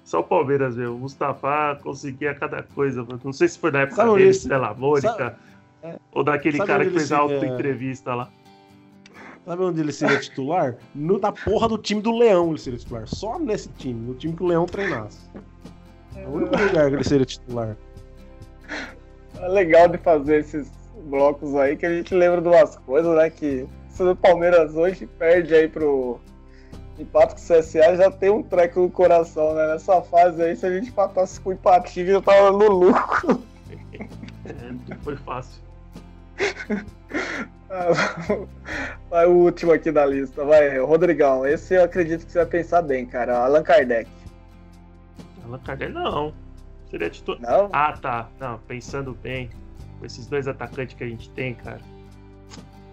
só 0.03 0.19
o 0.19 0.23
Palmeiras, 0.23 0.75
meu. 0.75 0.95
O 0.95 0.99
Mustafa 0.99 1.79
conseguia 1.81 2.33
cada 2.33 2.63
coisa. 2.63 3.05
Não 3.23 3.31
sei 3.31 3.47
se 3.47 3.59
foi 3.59 3.71
na 3.71 3.81
época 3.81 4.03
Sabe 4.03 4.15
dele, 4.15 4.39
pela 4.39 4.73
Mônica, 4.73 5.37
é. 5.83 5.99
ou 6.11 6.23
daquele 6.23 6.57
Sabe 6.57 6.67
cara 6.67 6.85
que 6.85 6.91
fez 6.91 7.11
a 7.11 7.19
auto-entrevista 7.19 8.11
é... 8.11 8.15
lá. 8.15 8.29
Sabe 9.45 9.63
onde 9.63 9.81
ele 9.81 9.91
seria 9.91 10.19
titular? 10.19 10.77
No, 10.95 11.19
na 11.19 11.31
porra 11.31 11.67
do 11.67 11.77
time 11.77 12.01
do 12.01 12.17
Leão 12.17 12.49
ele 12.49 12.59
seria 12.59 12.79
titular. 12.79 13.07
Só 13.07 13.37
nesse 13.37 13.69
time, 13.69 13.99
no 14.07 14.13
time 14.13 14.33
que 14.35 14.43
o 14.43 14.47
Leão 14.47 14.65
treinasse. 14.65 15.19
É 16.15 16.25
o 16.25 16.31
único 16.31 16.55
lugar 16.55 16.89
que 16.89 16.95
ele 16.95 17.03
seria 17.03 17.25
titular. 17.25 17.75
É 19.39 19.47
legal 19.47 19.89
de 19.89 19.97
fazer 19.97 20.39
esses 20.39 20.71
blocos 21.05 21.55
aí 21.55 21.75
que 21.75 21.85
a 21.85 21.93
gente 21.93 22.13
lembra 22.13 22.41
de 22.41 22.47
umas 22.47 22.77
coisas, 22.77 23.13
né? 23.15 23.29
Que 23.29 23.67
se 23.89 24.03
o 24.03 24.15
Palmeiras 24.15 24.75
hoje 24.75 25.05
perde 25.05 25.53
aí 25.53 25.67
pro 25.67 26.19
empate 26.97 27.35
com 27.35 27.41
o 27.41 27.59
CSA, 27.59 27.95
já 27.97 28.11
tem 28.11 28.29
um 28.29 28.43
treco 28.43 28.81
no 28.81 28.89
coração, 28.89 29.53
né? 29.55 29.67
Nessa 29.67 30.01
fase 30.01 30.41
aí, 30.41 30.55
se 30.55 30.65
a 30.65 30.71
gente 30.71 30.89
empatasse 30.89 31.41
com 31.41 31.49
o 31.49 31.53
empatinho, 31.53 32.07
já 32.07 32.21
tava 32.21 32.51
no 32.51 32.67
lucro. 32.69 33.43
É, 34.45 34.95
foi 35.01 35.15
fácil. 35.17 35.61
Vai 39.09 39.25
o 39.25 39.31
último 39.31 39.71
aqui 39.71 39.91
da 39.91 40.05
lista, 40.05 40.45
vai, 40.45 40.77
Rodrigão. 40.79 41.45
Esse 41.45 41.75
eu 41.75 41.83
acredito 41.83 42.25
que 42.25 42.31
você 42.31 42.39
vai 42.39 42.47
pensar 42.47 42.81
bem, 42.81 43.05
cara. 43.05 43.37
Allan 43.37 43.63
Kardec. 43.63 44.09
Allan 45.43 45.59
Kardec 45.59 45.91
não. 45.91 46.33
Seria 46.89 47.09
titular. 47.09 47.41
Não? 47.41 47.69
Ah, 47.73 47.97
tá. 47.99 48.29
Não, 48.39 48.59
pensando 48.59 49.17
bem. 49.23 49.49
Com 49.99 50.05
esses 50.05 50.27
dois 50.27 50.47
atacantes 50.47 50.95
que 50.95 51.03
a 51.03 51.07
gente 51.07 51.29
tem, 51.31 51.55
cara. 51.55 51.81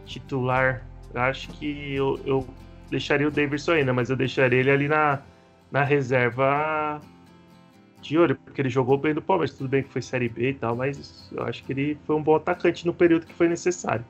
Titular. 0.06 0.82
Eu 1.12 1.20
acho 1.20 1.48
que 1.48 1.94
eu, 1.94 2.18
eu 2.24 2.46
deixaria 2.90 3.28
o 3.28 3.30
Davidson 3.30 3.72
ainda, 3.72 3.92
mas 3.92 4.08
eu 4.08 4.16
deixaria 4.16 4.60
ele 4.60 4.70
ali 4.70 4.88
na, 4.88 5.20
na 5.70 5.84
reserva 5.84 7.00
de 8.00 8.18
olho, 8.18 8.36
porque 8.36 8.60
ele 8.60 8.68
jogou 8.68 8.96
bem 8.96 9.14
no 9.14 9.22
Palmeiras. 9.22 9.56
Tudo 9.56 9.68
bem 9.68 9.82
que 9.82 9.90
foi 9.90 10.02
Série 10.02 10.28
B 10.28 10.50
e 10.50 10.54
tal, 10.54 10.76
mas 10.76 11.28
eu 11.32 11.42
acho 11.44 11.64
que 11.64 11.72
ele 11.72 11.98
foi 12.06 12.16
um 12.16 12.22
bom 12.22 12.36
atacante 12.36 12.86
no 12.86 12.94
período 12.94 13.26
que 13.26 13.34
foi 13.34 13.48
necessário. 13.48 14.04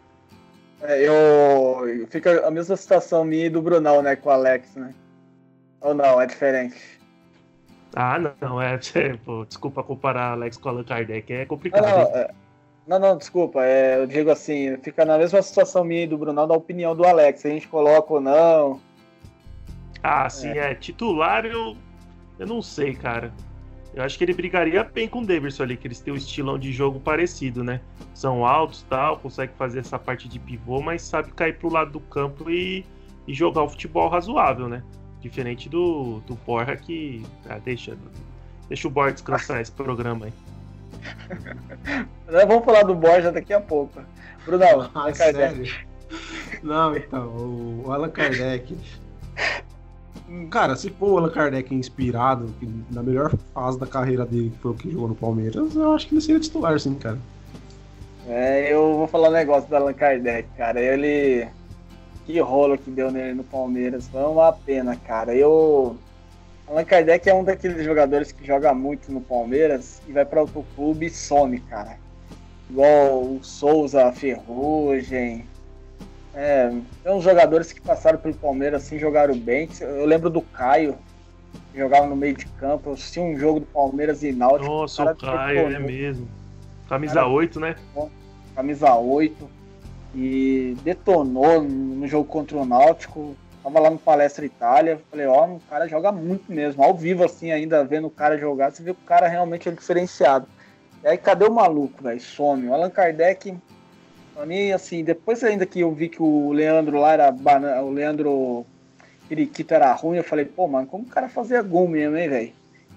É, 0.82 1.06
eu. 1.06 2.06
Fica 2.08 2.46
a 2.46 2.50
mesma 2.50 2.76
situação 2.76 3.24
minha 3.24 3.46
e 3.46 3.50
do 3.50 3.60
Brunão, 3.60 4.02
né, 4.02 4.16
com 4.16 4.28
o 4.28 4.32
Alex, 4.32 4.74
né? 4.76 4.94
Ou 5.80 5.94
não, 5.94 6.20
é 6.20 6.26
diferente? 6.26 7.00
Ah, 7.94 8.18
não, 8.40 8.60
é. 8.60 8.78
pô, 9.24 9.44
desculpa 9.44 9.82
comparar 9.82 10.32
Alex 10.32 10.56
com 10.56 10.68
Allan 10.68 10.84
Kardec, 10.84 11.32
é 11.32 11.44
complicado. 11.44 11.82
Não, 11.82 11.98
não, 11.98 12.16
é, 12.16 12.30
não, 12.86 12.98
não, 12.98 13.16
desculpa. 13.16 13.64
É, 13.64 13.98
eu 13.98 14.06
digo 14.06 14.30
assim, 14.30 14.76
fica 14.78 15.04
na 15.04 15.18
mesma 15.18 15.42
situação 15.42 15.84
minha 15.84 16.04
e 16.04 16.06
do 16.06 16.18
Brunão 16.18 16.46
da 16.46 16.54
opinião 16.54 16.94
do 16.94 17.04
Alex. 17.04 17.44
A 17.44 17.50
gente 17.50 17.68
coloca 17.68 18.14
ou 18.14 18.20
não. 18.20 18.80
Ah, 20.02 20.28
sim, 20.28 20.50
é. 20.50 20.72
é. 20.72 20.74
Titular 20.74 21.44
eu. 21.44 21.76
Eu 22.38 22.46
não 22.46 22.62
sei, 22.62 22.94
cara. 22.94 23.32
Eu 23.92 24.04
acho 24.04 24.16
que 24.16 24.24
ele 24.24 24.32
brigaria 24.32 24.84
bem 24.84 25.08
com 25.08 25.20
o 25.20 25.26
Davidson 25.26 25.64
ali, 25.64 25.76
que 25.76 25.86
eles 25.86 26.00
têm 26.00 26.14
um 26.14 26.16
estilão 26.16 26.58
de 26.58 26.72
jogo 26.72 27.00
parecido, 27.00 27.64
né? 27.64 27.80
São 28.14 28.46
altos 28.46 28.82
tal, 28.88 29.18
consegue 29.18 29.52
fazer 29.58 29.80
essa 29.80 29.98
parte 29.98 30.28
de 30.28 30.38
pivô, 30.38 30.80
mas 30.80 31.02
sabe 31.02 31.32
cair 31.32 31.58
pro 31.58 31.72
lado 31.72 31.90
do 31.90 32.00
campo 32.00 32.48
e, 32.48 32.86
e 33.26 33.34
jogar 33.34 33.64
o 33.64 33.68
futebol 33.68 34.08
razoável, 34.08 34.68
né? 34.68 34.82
Diferente 35.20 35.68
do, 35.68 36.20
do 36.20 36.34
Borja 36.34 36.76
que. 36.76 37.22
Ah, 37.48 37.58
deixa, 37.58 37.96
deixa 38.68 38.86
o 38.86 38.90
Borja 38.90 39.14
descansar 39.14 39.60
esse 39.60 39.72
programa 39.72 40.26
aí. 40.26 40.32
Vamos 42.46 42.64
falar 42.64 42.84
do 42.84 42.94
Borja 42.94 43.32
daqui 43.32 43.52
a 43.52 43.60
pouco. 43.60 44.00
Brunão, 44.46 44.88
ah, 44.94 45.12
Kardec. 45.12 45.90
Não, 46.62 46.96
então, 46.96 47.28
o 47.84 47.92
Allan 47.92 48.10
Kardec 48.10 48.76
Cara, 50.50 50.76
se 50.76 50.90
for 50.90 51.10
o 51.10 51.18
Allan 51.18 51.30
Kardec 51.30 51.74
inspirado, 51.74 52.54
na 52.90 53.02
melhor 53.02 53.36
fase 53.52 53.78
da 53.78 53.86
carreira 53.86 54.24
dele, 54.24 54.50
que 54.50 54.58
foi 54.58 54.70
o 54.70 54.74
que 54.74 54.90
jogou 54.90 55.08
no 55.08 55.14
Palmeiras, 55.14 55.74
eu 55.74 55.92
acho 55.92 56.06
que 56.06 56.14
ele 56.14 56.20
seria 56.20 56.40
titular, 56.40 56.78
sim, 56.78 56.94
cara. 56.94 57.18
É, 58.28 58.72
eu 58.72 58.94
vou 58.94 59.08
falar 59.08 59.28
um 59.28 59.32
negócio 59.32 59.68
do 59.68 59.74
Allan 59.74 59.92
Kardec, 59.92 60.48
cara. 60.56 60.80
Ele. 60.80 61.48
Que 62.24 62.38
rolo 62.38 62.78
que 62.78 62.90
deu 62.90 63.10
nele 63.10 63.34
no 63.34 63.42
Palmeiras. 63.42 64.06
Foi 64.06 64.22
uma 64.22 64.52
pena, 64.52 64.94
cara. 64.94 65.34
Eu. 65.34 65.96
Allan 66.68 66.84
Kardec 66.84 67.28
é 67.28 67.34
um 67.34 67.42
daqueles 67.42 67.84
jogadores 67.84 68.30
que 68.30 68.46
joga 68.46 68.72
muito 68.72 69.10
no 69.10 69.20
Palmeiras 69.20 70.00
e 70.06 70.12
vai 70.12 70.24
para 70.24 70.42
outro 70.42 70.64
clube 70.76 71.06
e 71.06 71.10
some, 71.10 71.58
cara. 71.58 71.98
Igual 72.70 73.20
o 73.20 73.40
Souza, 73.42 74.12
Ferrugem, 74.12 75.44
é, 76.34 76.70
tem 77.02 77.12
uns 77.12 77.24
jogadores 77.24 77.72
que 77.72 77.80
passaram 77.80 78.18
pelo 78.18 78.34
Palmeiras 78.34 78.84
assim, 78.84 78.98
jogaram 78.98 79.36
bem. 79.36 79.68
Eu 79.80 80.06
lembro 80.06 80.30
do 80.30 80.40
Caio. 80.40 80.96
jogava 81.74 82.06
no 82.06 82.16
meio 82.16 82.36
de 82.36 82.46
campo. 82.46 82.90
Eu 82.90 82.94
assisti 82.94 83.18
um 83.18 83.36
jogo 83.36 83.60
do 83.60 83.66
Palmeiras 83.66 84.22
e 84.22 84.32
Náutico. 84.32 84.70
Nossa, 84.70 85.04
o, 85.04 85.10
o 85.10 85.16
Caio, 85.16 85.74
é 85.74 85.78
mesmo. 85.78 86.28
Camisa 86.88 87.14
cara, 87.14 87.28
8, 87.28 87.60
né? 87.60 87.76
Camisa 88.54 88.94
8. 88.94 89.50
E 90.14 90.76
detonou 90.82 91.62
no 91.62 92.06
jogo 92.06 92.24
contra 92.24 92.56
o 92.56 92.64
Náutico. 92.64 93.36
Tava 93.62 93.78
lá 93.80 93.90
no 93.90 93.98
Palestra 93.98 94.44
Itália. 94.44 95.00
Falei, 95.10 95.26
ó, 95.26 95.46
oh, 95.46 95.56
o 95.56 95.60
cara 95.68 95.88
joga 95.88 96.12
muito 96.12 96.50
mesmo. 96.50 96.82
Ao 96.82 96.94
vivo, 96.94 97.24
assim, 97.24 97.50
ainda 97.50 97.84
vendo 97.84 98.06
o 98.06 98.10
cara 98.10 98.38
jogar, 98.38 98.70
você 98.70 98.82
vê 98.82 98.94
que 98.94 99.00
o 99.02 99.06
cara 99.06 99.28
realmente 99.28 99.68
é 99.68 99.72
diferenciado. 99.72 100.46
E 101.02 101.08
aí, 101.08 101.18
cadê 101.18 101.44
o 101.44 101.52
maluco, 101.52 102.02
velho? 102.02 102.20
Some. 102.20 102.68
O 102.68 102.74
Allan 102.74 102.90
Kardec, 102.90 103.54
pra 104.34 104.46
mim, 104.46 104.72
assim, 104.72 105.04
depois 105.04 105.42
ainda 105.44 105.66
que 105.66 105.80
eu 105.80 105.92
vi 105.92 106.08
que 106.08 106.22
o 106.22 106.52
Leandro 106.52 106.98
lá 106.98 107.12
era 107.12 107.30
banana, 107.30 107.82
o 107.82 107.90
Leandro 107.90 108.66
Periquito 109.28 109.74
era 109.74 109.92
ruim, 109.92 110.16
eu 110.16 110.24
falei, 110.24 110.44
pô, 110.44 110.66
mano, 110.66 110.86
como 110.86 111.04
o 111.04 111.08
cara 111.08 111.28
fazia 111.28 111.62
gol 111.62 111.86
mesmo, 111.86 112.16
hein, 112.16 112.28
velho? 112.28 112.52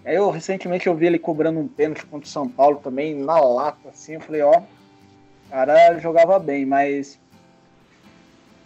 Aí 0.06 0.16
eu 0.16 0.30
recentemente 0.30 0.88
eu 0.88 0.96
vi 0.96 1.06
ele 1.06 1.20
cobrando 1.20 1.60
um 1.60 1.68
pênalti 1.68 2.06
contra 2.06 2.28
o 2.28 2.32
São 2.32 2.48
Paulo 2.48 2.78
também, 2.78 3.16
na 3.16 3.40
lata, 3.40 3.90
assim, 3.90 4.14
eu 4.14 4.22
falei, 4.22 4.42
ó, 4.42 4.60
o 4.60 5.50
cara 5.50 6.00
jogava 6.00 6.40
bem, 6.40 6.66
mas 6.66 7.20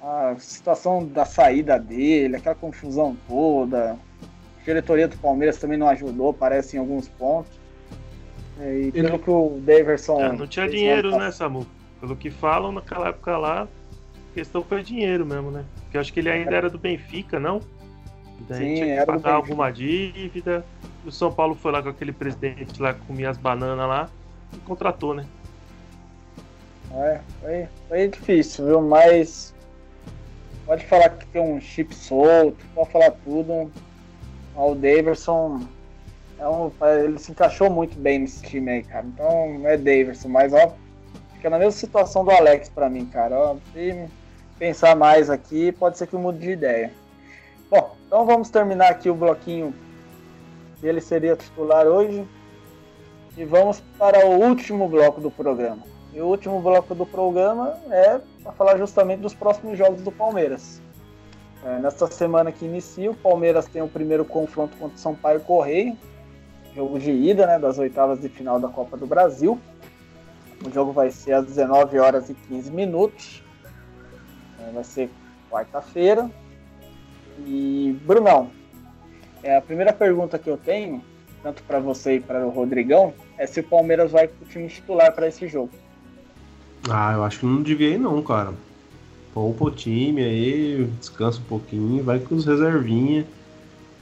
a 0.02 0.36
situação 0.38 1.06
da 1.06 1.26
saída 1.26 1.78
dele, 1.78 2.38
aquela 2.38 2.56
confusão 2.56 3.18
toda, 3.28 3.98
a 4.60 4.64
diretoria 4.64 5.08
do 5.08 5.18
Palmeiras 5.18 5.58
também 5.58 5.78
não 5.78 5.88
ajudou, 5.90 6.34
parece, 6.34 6.78
em 6.78 6.80
alguns 6.80 7.08
pontos. 7.08 7.52
É, 8.60 8.80
e 8.80 8.92
pelo 8.92 9.20
que 9.20 9.30
o 9.30 9.60
Daverson. 9.64 10.20
É, 10.20 10.32
não 10.32 10.48
tinha 10.48 10.68
dinheiro, 10.68 11.16
né, 11.18 11.32
Samu? 11.32 11.66
Pelo 12.00 12.16
que 12.16 12.30
falam 12.30 12.72
naquela 12.72 13.10
época 13.10 13.38
lá, 13.38 13.64
a 13.64 14.34
questão 14.34 14.64
foi 14.64 14.84
dinheiro 14.84 15.26
mesmo, 15.26 15.52
né? 15.52 15.66
Porque 15.82 15.98
eu 15.98 16.02
acho 16.02 16.14
que 16.14 16.20
ele 16.20 16.30
ainda 16.30 16.56
era 16.56 16.70
do 16.70 16.78
Benfica, 16.78 17.40
não? 17.40 17.60
Daí 18.48 18.60
Sim, 18.60 18.76
tinha 18.76 19.00
que 19.00 19.06
pagar 19.06 19.34
alguma 19.34 19.72
dívida. 19.72 20.66
O 21.06 21.12
São 21.12 21.32
Paulo 21.32 21.56
foi 21.56 21.72
lá 21.72 21.82
com 21.82 21.90
aquele 21.90 22.12
presidente 22.12 22.82
lá 22.82 22.94
que 22.94 23.02
comia 23.02 23.30
as 23.30 23.38
bananas 23.38 23.88
lá 23.88 24.10
e 24.54 24.58
contratou, 24.60 25.14
né? 25.14 25.26
É, 26.94 27.20
foi, 27.42 27.68
foi 27.88 28.08
difícil, 28.08 28.66
viu? 28.66 28.82
Mas 28.82 29.54
pode 30.66 30.86
falar 30.86 31.10
que 31.10 31.26
tem 31.28 31.42
um 31.42 31.60
chip 31.60 31.94
solto, 31.96 32.64
pode 32.76 32.92
falar 32.92 33.12
tudo. 33.24 33.72
O 34.56 34.76
Daverson 34.76 35.68
é 36.40 36.48
um, 36.48 36.72
ele 37.04 37.18
se 37.18 37.32
encaixou 37.32 37.70
muito 37.70 37.98
bem 37.98 38.20
nesse 38.20 38.44
time 38.44 38.72
aí, 38.72 38.84
cara. 38.84 39.06
Então 39.06 39.60
não 39.60 39.68
é 39.68 39.78
Daverson, 39.78 40.30
mas 40.30 40.54
ó, 40.54 40.74
fica 41.38 41.50
na 41.50 41.58
mesma 41.58 41.72
situação 41.72 42.26
do 42.26 42.32
Alex 42.32 42.68
para 42.70 42.90
mim, 42.90 43.06
cara. 43.06 43.56
Se 43.74 44.10
pensar 44.60 44.96
mais 44.96 45.30
aqui, 45.30 45.72
pode 45.72 45.98
ser 45.98 46.08
que 46.08 46.14
eu 46.14 46.20
mude 46.20 46.40
de 46.40 46.52
ideia. 46.52 46.92
Bom, 47.70 47.96
então 48.06 48.26
vamos 48.26 48.50
terminar 48.50 48.90
aqui 48.90 49.10
o 49.10 49.16
bloquinho 49.16 49.74
que 50.80 50.88
ele 50.88 51.00
seria 51.00 51.36
titular 51.36 51.86
hoje. 51.86 52.28
E 53.38 53.46
vamos 53.46 53.80
para 54.00 54.26
o 54.26 54.40
último 54.40 54.90
bloco 54.90 55.22
do 55.22 55.30
programa. 55.30 55.84
E 56.12 56.20
o 56.20 56.26
último 56.26 56.60
bloco 56.60 56.96
do 56.96 57.06
programa 57.06 57.78
é 57.92 58.20
para 58.42 58.52
falar 58.54 58.78
justamente 58.78 59.20
dos 59.20 59.36
próximos 59.36 59.78
jogos 59.78 60.02
do 60.02 60.12
Palmeiras. 60.12 60.82
É, 61.64 61.78
nesta 61.80 62.08
semana 62.08 62.52
que 62.52 62.66
inicia, 62.66 63.12
o 63.12 63.16
Palmeiras 63.16 63.68
tem 63.68 63.84
o 63.84 63.88
primeiro 63.88 64.26
confronto 64.26 64.76
contra 64.78 64.96
o 64.96 65.00
Sampaio 65.00 65.42
Correio, 65.42 65.96
jogo 66.74 66.98
de 66.98 67.12
ida 67.12 67.46
né, 67.46 67.60
das 67.60 67.78
oitavas 67.78 68.22
de 68.22 68.30
final 68.30 68.60
da 68.60 68.70
Copa 68.70 68.98
do 68.98 69.06
Brasil. 69.06 69.60
O 70.66 70.72
jogo 70.72 70.92
vai 70.92 71.12
ser 71.12 71.34
às 71.34 71.46
19 71.46 72.00
horas 72.00 72.30
e 72.30 72.34
15 72.34 72.72
minutos. 72.72 73.44
É, 74.60 74.72
vai 74.72 74.84
ser 74.84 75.10
quarta-feira. 75.50 76.30
E, 77.46 77.96
Brunão, 78.06 78.50
é, 79.44 79.58
a 79.58 79.62
primeira 79.62 79.94
pergunta 79.94 80.40
que 80.40 80.50
eu 80.50 80.58
tenho, 80.58 81.04
tanto 81.44 81.62
para 81.64 81.80
você 81.80 82.16
e 82.16 82.20
para 82.20 82.46
o 82.46 82.50
Rodrigão, 82.50 83.14
é 83.38 83.46
se 83.46 83.60
o 83.60 83.64
Palmeiras 83.64 84.12
vai 84.12 84.28
com 84.28 84.44
o 84.44 84.48
time 84.48 84.68
titular 84.68 85.14
para 85.14 85.28
esse 85.28 85.48
jogo. 85.48 85.70
Ah, 86.90 87.14
eu 87.14 87.24
acho 87.24 87.40
que 87.40 87.46
não 87.46 87.62
devia 87.62 87.90
ir 87.90 88.00
não, 88.00 88.22
cara. 88.22 88.54
Poupa 89.34 89.66
o 89.66 89.72
time 89.72 90.24
aí, 90.24 90.90
descansa 91.00 91.40
um 91.40 91.44
pouquinho, 91.44 92.04
vai 92.04 92.20
com 92.20 92.36
os 92.36 92.46
reservinha. 92.46 93.26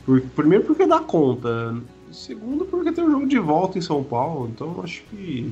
Por, 0.05 0.21
primeiro 0.21 0.63
porque 0.63 0.85
dá 0.85 0.99
conta. 0.99 1.75
Segundo 2.11 2.63
porque 2.65 2.91
tem 2.91 3.03
um 3.03 3.11
jogo 3.11 3.27
de 3.27 3.39
volta 3.39 3.77
em 3.77 3.81
São 3.81 4.01
Paulo, 4.03 4.47
então 4.47 4.79
acho 4.81 5.03
que 5.09 5.51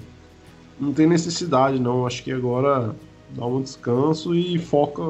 não 0.84 0.93
tem 0.93 1.07
necessidade 1.07 1.80
não. 1.80 2.05
Acho 2.05 2.23
que 2.23 2.31
agora 2.31 2.95
dá 3.31 3.45
um 3.45 3.61
descanso 3.61 4.35
e 4.35 4.60
foca 4.60 5.01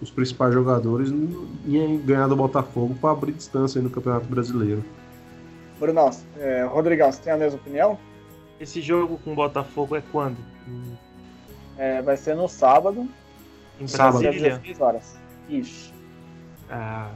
os 0.00 0.10
principais 0.10 0.52
jogadores 0.52 1.10
em 1.10 1.98
ganhar 2.04 2.28
do 2.28 2.36
Botafogo 2.36 2.94
para 3.00 3.10
abrir 3.10 3.32
distância 3.32 3.80
no 3.80 3.90
Campeonato 3.90 4.26
Brasileiro. 4.26 4.84
Bruno, 5.78 6.10
é, 6.38 6.64
Rodrigão, 6.64 7.10
você 7.10 7.22
tem 7.22 7.32
a 7.32 7.36
mesma 7.36 7.58
opinião? 7.58 7.98
Esse 8.60 8.80
jogo 8.80 9.18
com 9.24 9.32
o 9.32 9.34
Botafogo 9.34 9.96
é 9.96 10.02
quando? 10.12 10.36
É, 11.76 12.02
vai 12.02 12.16
ser 12.16 12.34
no 12.34 12.48
sábado. 12.48 13.08
Em 13.80 13.86
Brasília? 13.86 14.30
Às 14.30 14.60
16 14.60 14.80
horas. 14.80 15.18
Isso. 15.48 15.94
Ah, 16.68 17.10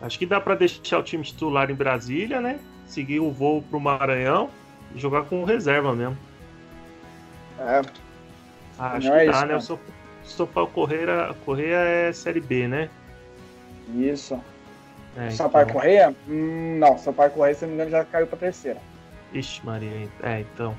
acho 0.00 0.18
que 0.18 0.26
dá 0.26 0.40
para 0.40 0.54
deixar 0.54 0.98
o 0.98 1.02
time 1.02 1.24
titular 1.24 1.70
em 1.70 1.74
Brasília, 1.74 2.40
né? 2.40 2.60
Seguir 2.86 3.20
o 3.20 3.30
voo 3.30 3.62
pro 3.62 3.80
Maranhão 3.80 4.48
e 4.94 4.98
jogar 4.98 5.24
com 5.24 5.44
reserva 5.44 5.94
mesmo. 5.94 6.16
É. 7.58 7.82
Ah, 8.78 8.92
acho 8.92 9.08
Não 9.08 9.16
que 9.16 9.22
é 9.22 9.26
dá, 9.26 9.32
isso, 9.32 9.46
né? 9.46 9.56
O 9.56 9.60
São, 9.60 9.78
São 10.24 10.46
Paulo 10.46 10.70
Correia, 10.70 11.34
Correia 11.44 11.76
é 11.76 12.12
Série 12.12 12.40
B, 12.40 12.68
né? 12.68 12.88
Isso. 13.94 14.40
É, 15.16 15.30
Sampaio 15.30 15.64
então... 15.64 15.74
Correia? 15.74 16.14
Hum, 16.28 16.78
não, 16.78 16.96
Sampaio 16.96 17.30
Correia, 17.32 17.54
se 17.54 17.62
não 17.62 17.70
me 17.70 17.74
engano, 17.74 17.90
já 17.90 18.04
caiu 18.04 18.26
pra 18.26 18.38
terceira. 18.38 18.80
Ixi, 19.32 19.64
Maria. 19.64 20.08
É, 20.22 20.40
então. 20.40 20.74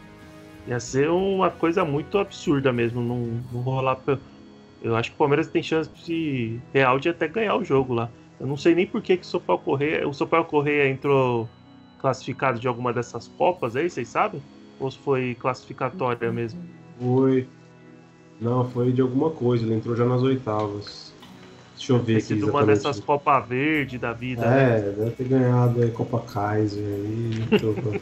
Ia 0.68 0.80
ser 0.80 1.10
uma 1.10 1.50
coisa 1.50 1.84
muito 1.84 2.18
absurda 2.18 2.72
mesmo. 2.72 3.02
Não, 3.02 3.42
não 3.52 3.62
rolar. 3.62 4.00
Eu 4.82 4.96
acho 4.96 5.10
que 5.10 5.16
o 5.16 5.18
Palmeiras 5.18 5.48
tem 5.48 5.62
chance 5.62 5.90
de, 6.06 6.60
real 6.74 7.00
de 7.00 7.10
até 7.10 7.28
ganhar 7.28 7.56
o 7.56 7.64
jogo 7.64 7.94
lá. 7.94 8.10
Eu 8.40 8.48
não 8.48 8.56
sei 8.56 8.74
nem 8.74 8.88
por 8.88 9.02
que, 9.02 9.18
que 9.18 9.24
o 9.24 9.28
Sampaio 9.28 9.60
Correia. 9.60 10.08
O 10.08 10.14
Sampaio 10.14 10.46
Correia 10.46 10.90
entrou 10.90 11.50
classificado 12.00 12.60
de 12.60 12.68
alguma 12.68 12.94
dessas 12.94 13.28
Copas 13.28 13.76
aí, 13.76 13.90
vocês 13.90 14.08
sabem? 14.08 14.42
Ou 14.80 14.90
foi 14.92 15.36
classificatória 15.40 16.32
mesmo? 16.32 16.62
Foi. 17.00 17.48
Não, 18.40 18.70
foi 18.70 18.92
de 18.92 19.02
alguma 19.02 19.30
coisa, 19.32 19.66
ele 19.66 19.76
entrou 19.76 19.96
já 19.96 20.06
nas 20.06 20.22
oitavas. 20.22 21.14
Deixa 21.76 21.94
eu 21.94 22.00
ver 22.00 22.18
aqui. 22.18 22.26
Sido 22.26 22.50
uma 22.50 22.66
dessas 22.66 23.00
Copa 23.00 23.40
Verde 23.40 23.98
da 23.98 24.14
vida. 24.14 24.46
É, 24.46 24.82
né? 24.82 24.94
deve 24.98 25.12
ter 25.12 25.24
ganhado 25.26 25.82
aí 25.82 25.92
Copa 25.92 26.20
Kaiser 26.20 26.84
aí. 26.84 28.02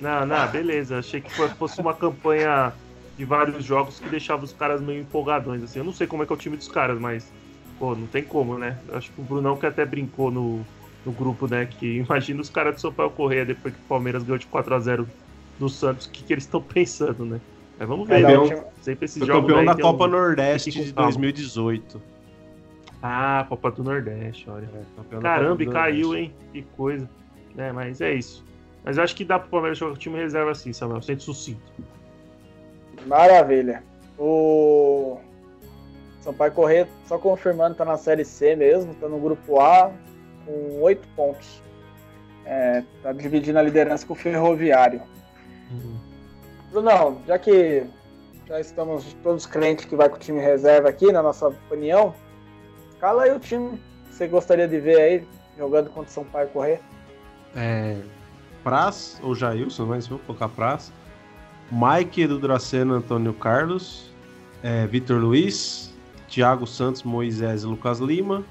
não, 0.00 0.26
não, 0.26 0.48
beleza. 0.48 0.98
Achei 0.98 1.20
que 1.20 1.30
fosse 1.30 1.80
uma 1.80 1.94
campanha 1.94 2.72
de 3.16 3.24
vários 3.24 3.64
jogos 3.64 3.98
que 3.98 4.08
deixava 4.08 4.44
os 4.44 4.52
caras 4.52 4.80
meio 4.80 5.00
empolgadões. 5.00 5.62
Assim. 5.62 5.78
Eu 5.78 5.84
não 5.84 5.92
sei 5.92 6.06
como 6.06 6.22
é 6.22 6.26
que 6.26 6.32
é 6.32 6.36
o 6.36 6.38
time 6.38 6.56
dos 6.56 6.68
caras, 6.68 7.00
mas, 7.00 7.32
pô, 7.78 7.94
não 7.94 8.06
tem 8.06 8.22
como, 8.22 8.58
né? 8.58 8.78
Acho 8.92 9.10
que 9.12 9.20
o 9.20 9.24
Brunão 9.24 9.56
que 9.56 9.66
até 9.66 9.84
brincou 9.84 10.30
no, 10.30 10.64
no 11.04 11.12
grupo, 11.12 11.48
né? 11.48 11.66
Que 11.66 11.98
imagina 12.06 12.40
os 12.40 12.48
caras 12.50 12.76
do 12.76 12.80
São 12.80 12.92
Paulo 12.92 13.12
Correia 13.12 13.44
depois 13.44 13.74
que 13.74 13.80
o 13.80 13.88
Palmeiras 13.88 14.22
ganhou 14.22 14.38
de 14.38 14.46
4x0 14.46 15.06
do 15.58 15.68
Santos, 15.68 16.06
o 16.06 16.10
que, 16.10 16.22
que 16.22 16.32
eles 16.32 16.44
estão 16.44 16.60
pensando, 16.62 17.24
né? 17.24 17.40
Mas 17.78 17.88
vamos 17.88 18.08
ver, 18.08 18.22
campeão, 18.22 18.46
né? 18.46 18.64
Sempre 18.80 19.04
esses 19.04 19.24
jogos 19.24 19.50
campeão 19.50 19.64
da 19.64 19.80
Copa 19.80 20.04
um... 20.04 20.08
Nordeste 20.08 20.70
de 20.70 20.92
2018. 20.92 22.02
Ah, 23.02 23.46
Copa 23.48 23.70
do 23.70 23.84
Nordeste, 23.84 24.50
olha. 24.50 24.68
É, 24.74 25.20
Caramba, 25.20 25.62
e 25.62 25.66
caiu, 25.66 26.16
hein? 26.16 26.34
Que 26.52 26.62
coisa. 26.62 27.08
É, 27.56 27.70
mas 27.72 28.00
é 28.00 28.14
isso. 28.14 28.44
Mas 28.84 28.96
eu 28.96 29.04
acho 29.04 29.14
que 29.14 29.24
dá 29.24 29.38
pro 29.38 29.48
Palmeiras 29.48 29.78
jogar 29.78 29.92
com 29.92 29.96
o 29.96 30.00
time 30.00 30.18
reserva 30.18 30.50
assim, 30.50 30.72
Samuel, 30.72 31.02
sendo 31.02 31.22
sucinto. 31.22 31.60
Maravilha. 33.06 33.82
O 34.18 35.20
Sampaio 36.20 36.52
Corrêa, 36.52 36.88
só 37.06 37.18
confirmando, 37.18 37.76
tá 37.76 37.84
na 37.84 37.96
Série 37.96 38.24
C 38.24 38.56
mesmo, 38.56 38.94
tá 38.94 39.08
no 39.08 39.20
Grupo 39.20 39.60
A, 39.60 39.92
com 40.44 40.80
oito 40.82 41.06
pontos. 41.14 41.62
É, 42.44 42.82
tá 43.02 43.12
dividindo 43.12 43.58
a 43.58 43.62
liderança 43.62 44.06
com 44.06 44.14
o 44.14 44.16
Ferroviário. 44.16 45.02
Uhum. 45.70 45.96
Brunão, 46.70 47.18
já 47.26 47.38
que 47.38 47.84
já 48.46 48.60
estamos 48.60 49.14
todos 49.22 49.46
crentes 49.46 49.84
que 49.84 49.94
vai 49.94 50.08
com 50.08 50.16
o 50.16 50.18
time 50.18 50.40
reserva 50.40 50.88
aqui, 50.88 51.12
na 51.12 51.22
nossa 51.22 51.48
opinião, 51.48 52.14
cala 52.98 53.24
aí 53.24 53.32
o 53.34 53.38
time 53.38 53.78
que 54.08 54.14
você 54.14 54.26
gostaria 54.26 54.66
de 54.66 54.80
ver 54.80 55.00
aí 55.00 55.26
jogando 55.56 55.90
contra 55.90 56.10
o 56.10 56.12
São 56.12 56.24
Paulo 56.24 56.48
correr. 56.48 56.80
É, 57.54 57.96
Praz 58.64 59.20
ou 59.22 59.34
Jailson, 59.34 59.86
mas 59.86 60.06
vou 60.06 60.18
colocar 60.20 60.48
Praz. 60.48 60.92
Mike 61.70 62.26
do 62.26 62.38
Draceno, 62.38 62.94
Antônio 62.94 63.34
Carlos, 63.34 64.10
é, 64.62 64.86
Vitor 64.86 65.20
Luiz, 65.20 65.94
Thiago 66.28 66.66
Santos, 66.66 67.02
Moisés 67.02 67.62
e 67.62 67.66
Lucas 67.66 67.98
Lima, 67.98 68.44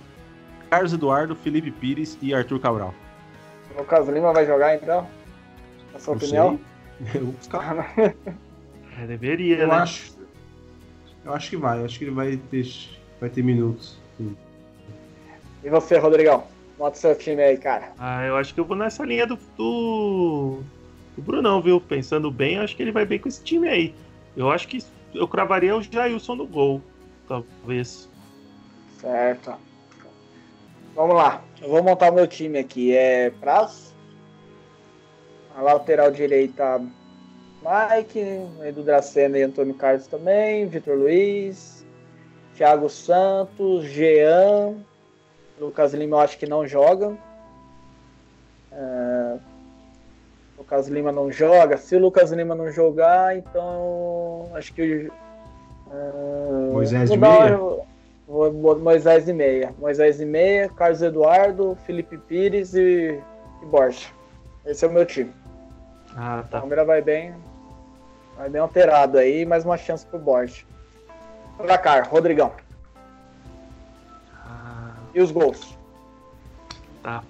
Carlos 0.69 0.93
Eduardo, 0.93 1.35
Felipe 1.35 1.71
Pires 1.71 2.17
e 2.21 2.33
Arthur 2.33 2.59
Cabral. 2.59 2.93
Lucas 3.75 4.07
Lima 4.07 4.33
vai 4.33 4.45
jogar 4.45 4.75
então? 4.75 5.07
Na 5.93 5.99
sua 5.99 6.13
Não 6.13 6.17
opinião? 6.17 6.49
Sei. 6.49 6.76
é, 8.99 9.05
deveria, 9.05 9.57
eu 9.57 9.67
né? 9.67 9.75
Acho, 9.75 10.17
eu 11.25 11.33
acho 11.33 11.49
que 11.49 11.57
vai, 11.57 11.83
acho 11.83 11.97
que 11.97 12.05
ele 12.05 12.11
vai 12.11 12.37
ter, 12.37 12.67
vai 13.19 13.29
ter 13.29 13.43
minutos. 13.43 13.97
E 15.63 15.69
você, 15.69 15.97
Rodrigão? 15.97 16.45
Bota 16.77 16.97
seu 16.97 17.15
time 17.15 17.41
aí, 17.41 17.57
cara. 17.57 17.91
Ah, 17.97 18.23
eu 18.25 18.37
acho 18.37 18.53
que 18.53 18.59
eu 18.59 18.65
vou 18.65 18.77
nessa 18.77 19.03
linha 19.03 19.25
do, 19.25 19.37
do, 19.57 20.59
do 21.15 21.21
Brunão, 21.21 21.61
viu? 21.61 21.81
Pensando 21.81 22.31
bem, 22.31 22.55
eu 22.55 22.61
acho 22.63 22.75
que 22.75 22.83
ele 22.83 22.91
vai 22.91 23.05
bem 23.05 23.19
com 23.19 23.27
esse 23.27 23.43
time 23.43 23.67
aí. 23.67 23.95
Eu 24.35 24.51
acho 24.51 24.67
que 24.67 24.83
eu 25.13 25.27
cravaria 25.27 25.75
o 25.75 25.81
Jailson 25.81 26.35
no 26.35 26.45
gol, 26.45 26.81
talvez. 27.27 28.07
Certo. 29.01 29.53
Vamos 30.95 31.15
lá. 31.15 31.43
Eu 31.61 31.69
vou 31.69 31.83
montar 31.83 32.11
meu 32.11 32.27
time 32.27 32.59
aqui. 32.59 32.95
É 32.95 33.31
Praz. 33.31 33.93
A 35.57 35.61
lateral 35.61 36.11
direita, 36.11 36.79
Mike. 37.63 38.19
Edu 38.63 38.83
Dracena 38.83 39.39
e 39.39 39.41
Antônio 39.41 39.73
Carlos 39.73 40.05
também. 40.05 40.67
Vitor 40.67 40.95
Luiz. 40.95 41.83
Thiago 42.53 42.87
Santos. 42.87 43.85
Jean. 43.85 44.75
Lucas 45.59 45.95
Lima 45.95 46.17
eu 46.17 46.19
acho 46.19 46.37
que 46.37 46.45
não 46.45 46.67
joga. 46.67 47.17
É... 48.71 49.37
Lucas 50.59 50.87
Lima 50.87 51.11
não 51.11 51.31
joga. 51.31 51.75
Se 51.77 51.95
o 51.95 51.99
Lucas 51.99 52.31
Lima 52.31 52.53
não 52.53 52.71
jogar, 52.71 53.35
então 53.35 54.51
acho 54.53 54.71
que 54.75 54.81
o. 54.81 55.11
É... 55.91 56.71
Moisés 56.71 57.09
de 57.09 57.17
dar- 57.17 57.49
meia? 57.49 57.59
Moisés 58.77 59.25
de 59.25 59.33
meia. 59.33 59.73
Moisés 59.79 60.17
de 60.17 60.25
meia, 60.25 60.69
Carlos 60.69 61.01
Eduardo, 61.01 61.75
Felipe 61.87 62.15
Pires 62.15 62.75
e, 62.75 63.19
e 63.63 63.65
Borja. 63.65 64.07
Esse 64.63 64.85
é 64.85 64.87
o 64.87 64.91
meu 64.91 65.05
time. 65.05 65.33
Ah, 66.17 66.41
O 66.45 66.49
tá. 66.49 66.59
Palmeiras 66.59 66.87
vai 66.87 67.01
bem. 67.01 67.33
Vai 68.35 68.49
bem 68.49 68.59
alterado 68.61 69.17
aí, 69.17 69.45
mais 69.45 69.63
uma 69.63 69.77
chance 69.77 70.05
pro 70.05 70.19
Borja. 70.19 70.63
Placar, 71.57 72.07
Rodrigão. 72.09 72.51
Ah, 74.33 74.93
E 75.13 75.21
os 75.21 75.31
gols? 75.31 75.77
tá. 77.03 77.23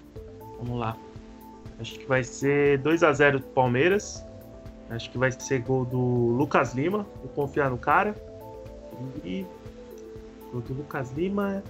Vamos 0.59 0.79
lá. 0.79 0.97
Acho 1.79 1.99
que 1.99 2.05
vai 2.07 2.23
ser 2.23 2.79
2x0 2.81 3.33
do 3.33 3.41
Palmeiras. 3.47 4.23
Acho 4.89 5.11
que 5.11 5.17
vai 5.17 5.31
ser 5.31 5.59
gol 5.59 5.85
do 5.85 5.99
Lucas 5.99 6.73
Lima. 6.73 7.05
Vou 7.23 7.29
confiar 7.35 7.69
no 7.69 7.77
cara. 7.77 8.15
E. 9.23 9.45
Gol 10.51 10.61
do 10.61 10.73
Lucas 10.73 11.11
Lima. 11.11 11.61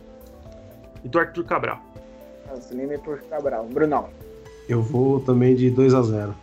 E 1.03 1.09
do 1.09 1.19
Arthur 1.19 1.43
Cabral. 1.43 1.79
Lima 2.71 2.93
e 2.93 2.97
por 2.97 3.19
Cabral. 3.23 3.65
Brunão. 3.65 4.07
Eu 4.69 4.81
vou 4.81 5.19
também 5.19 5.53
de 5.55 5.69
2 5.69 5.93
a 5.93 6.01
0 6.01 6.35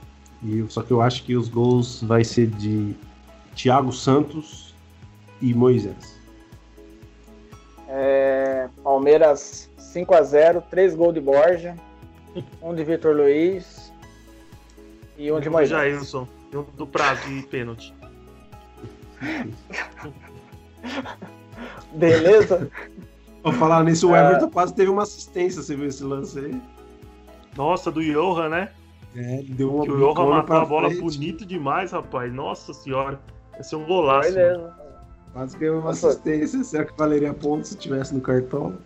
e 0.42 0.64
Só 0.68 0.82
que 0.82 0.90
eu 0.90 1.00
acho 1.00 1.24
que 1.24 1.36
os 1.36 1.48
gols 1.48 2.02
vai 2.02 2.24
ser 2.24 2.46
de 2.48 2.94
Thiago 3.54 3.92
Santos 3.92 4.74
e 5.40 5.54
Moisés. 5.54 6.18
É, 7.88 8.68
Palmeiras 8.82 9.70
5x0, 9.78 10.62
3 10.70 10.94
gols 10.94 11.14
de 11.14 11.20
Borja, 11.20 11.76
um 12.60 12.74
de 12.74 12.82
Vitor 12.84 13.14
Luiz 13.14 13.92
e 15.16 15.30
um 15.30 15.38
de 15.38 15.48
Moisés. 15.48 15.70
Jailson. 15.70 16.26
E 16.52 16.56
um 16.56 16.64
do 16.76 16.86
prazo 16.86 17.28
de 17.28 17.42
pênalti. 17.42 17.94
Beleza? 21.94 22.70
Vou 23.42 23.52
falar 23.52 23.84
nisso, 23.84 24.08
o 24.08 24.14
Ah. 24.14 24.20
Everton 24.20 24.50
quase 24.50 24.74
teve 24.74 24.90
uma 24.90 25.02
assistência, 25.02 25.62
você 25.62 25.76
viu 25.76 25.86
esse 25.86 26.02
lance 26.02 26.38
aí? 26.38 26.60
Nossa, 27.56 27.90
do 27.90 28.02
Johan, 28.02 28.48
né? 28.48 28.70
É, 29.16 29.42
deu 29.48 29.74
uma 29.74 29.84
Que 29.84 29.90
o 29.92 29.96
Johan 29.98 30.28
matou 30.30 30.56
a 30.56 30.64
bola 30.64 30.88
frente, 30.88 31.02
bonito 31.02 31.46
demais, 31.46 31.92
rapaz. 31.92 32.32
Nossa 32.32 32.72
senhora. 32.72 33.20
Vai 33.52 33.62
ser 33.62 33.76
um 33.76 33.84
golaço. 33.84 34.32
Beleza. 34.34 34.74
Quase 35.32 35.56
ganhou 35.58 35.80
uma 35.80 35.90
assistência. 35.90 36.62
Será 36.64 36.84
que 36.84 36.96
valeria 36.96 37.32
ponto 37.32 37.66
se 37.66 37.76
tivesse 37.76 38.14
no 38.14 38.20
cartão? 38.20 38.76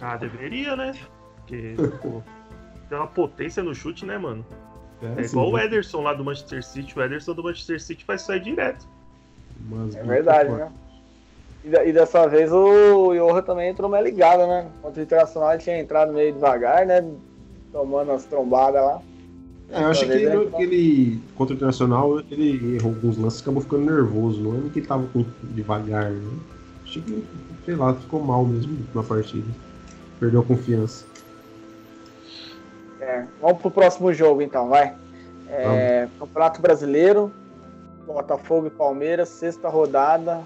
Ah, 0.00 0.16
deveria, 0.16 0.74
né? 0.76 0.92
Porque, 1.36 1.74
pô, 2.00 2.22
tem 2.88 2.98
uma 2.98 3.06
potência 3.06 3.62
no 3.62 3.74
chute, 3.74 4.04
né, 4.04 4.18
mano? 4.18 4.44
É 5.00 5.20
assim, 5.20 5.30
igual 5.36 5.50
o 5.50 5.58
Ederson 5.58 6.00
lá 6.02 6.12
do 6.14 6.24
Manchester 6.24 6.64
City. 6.64 6.96
O 6.98 7.02
Ederson 7.02 7.34
do 7.34 7.42
Manchester 7.42 7.80
City 7.80 8.04
vai 8.06 8.18
sair 8.18 8.40
direto. 8.40 8.86
Mas 9.68 9.94
É 9.96 10.02
verdade, 10.02 10.48
forte. 10.48 10.60
né? 10.64 10.72
E, 11.64 11.68
da- 11.70 11.84
e 11.84 11.92
dessa 11.92 12.26
vez 12.28 12.52
o 12.52 13.12
Johan 13.14 13.42
também 13.42 13.70
entrou 13.70 13.88
mais 13.88 14.04
ligado, 14.04 14.44
né? 14.46 14.68
Contra 14.82 15.00
o 15.00 15.04
Internacional 15.04 15.52
ele 15.52 15.62
tinha 15.62 15.78
entrado 15.78 16.12
meio 16.12 16.32
devagar, 16.32 16.84
né? 16.86 17.04
Tomando 17.72 18.10
as 18.12 18.24
trombadas 18.24 18.82
lá. 18.84 19.00
É, 19.72 19.82
eu 19.82 19.88
achei 19.88 20.06
que 20.06 20.14
ele, 20.14 20.50
que 20.50 20.62
ele, 20.62 21.22
contra 21.34 21.54
o 21.54 21.56
Internacional, 21.56 22.20
ele 22.30 22.76
errou 22.76 22.92
alguns 22.92 23.16
lances 23.16 23.40
acabou 23.40 23.62
ficando 23.62 23.90
nervoso. 23.90 24.42
Não 24.42 24.66
é 24.66 24.70
que 24.70 24.80
ele 24.80 24.86
tava 24.86 25.06
com, 25.06 25.24
devagar, 25.42 26.10
né? 26.10 26.38
Achei 26.84 27.00
que, 27.00 27.24
sei 27.64 27.74
lá, 27.74 27.94
ficou 27.94 28.22
mal 28.22 28.44
mesmo 28.44 28.78
na 28.94 29.02
partida. 29.02 29.46
Perdeu 30.20 30.40
a 30.40 30.44
confiança. 30.44 31.06
É, 33.00 33.24
vamos 33.40 33.62
pro 33.62 33.70
próximo 33.70 34.12
jogo 34.12 34.42
então, 34.42 34.68
vai. 34.68 34.94
É, 35.48 36.06
Campeonato 36.18 36.60
Brasileiro, 36.60 37.32
Botafogo 38.06 38.66
e 38.66 38.70
Palmeiras, 38.70 39.30
sexta 39.30 39.68
rodada, 39.68 40.42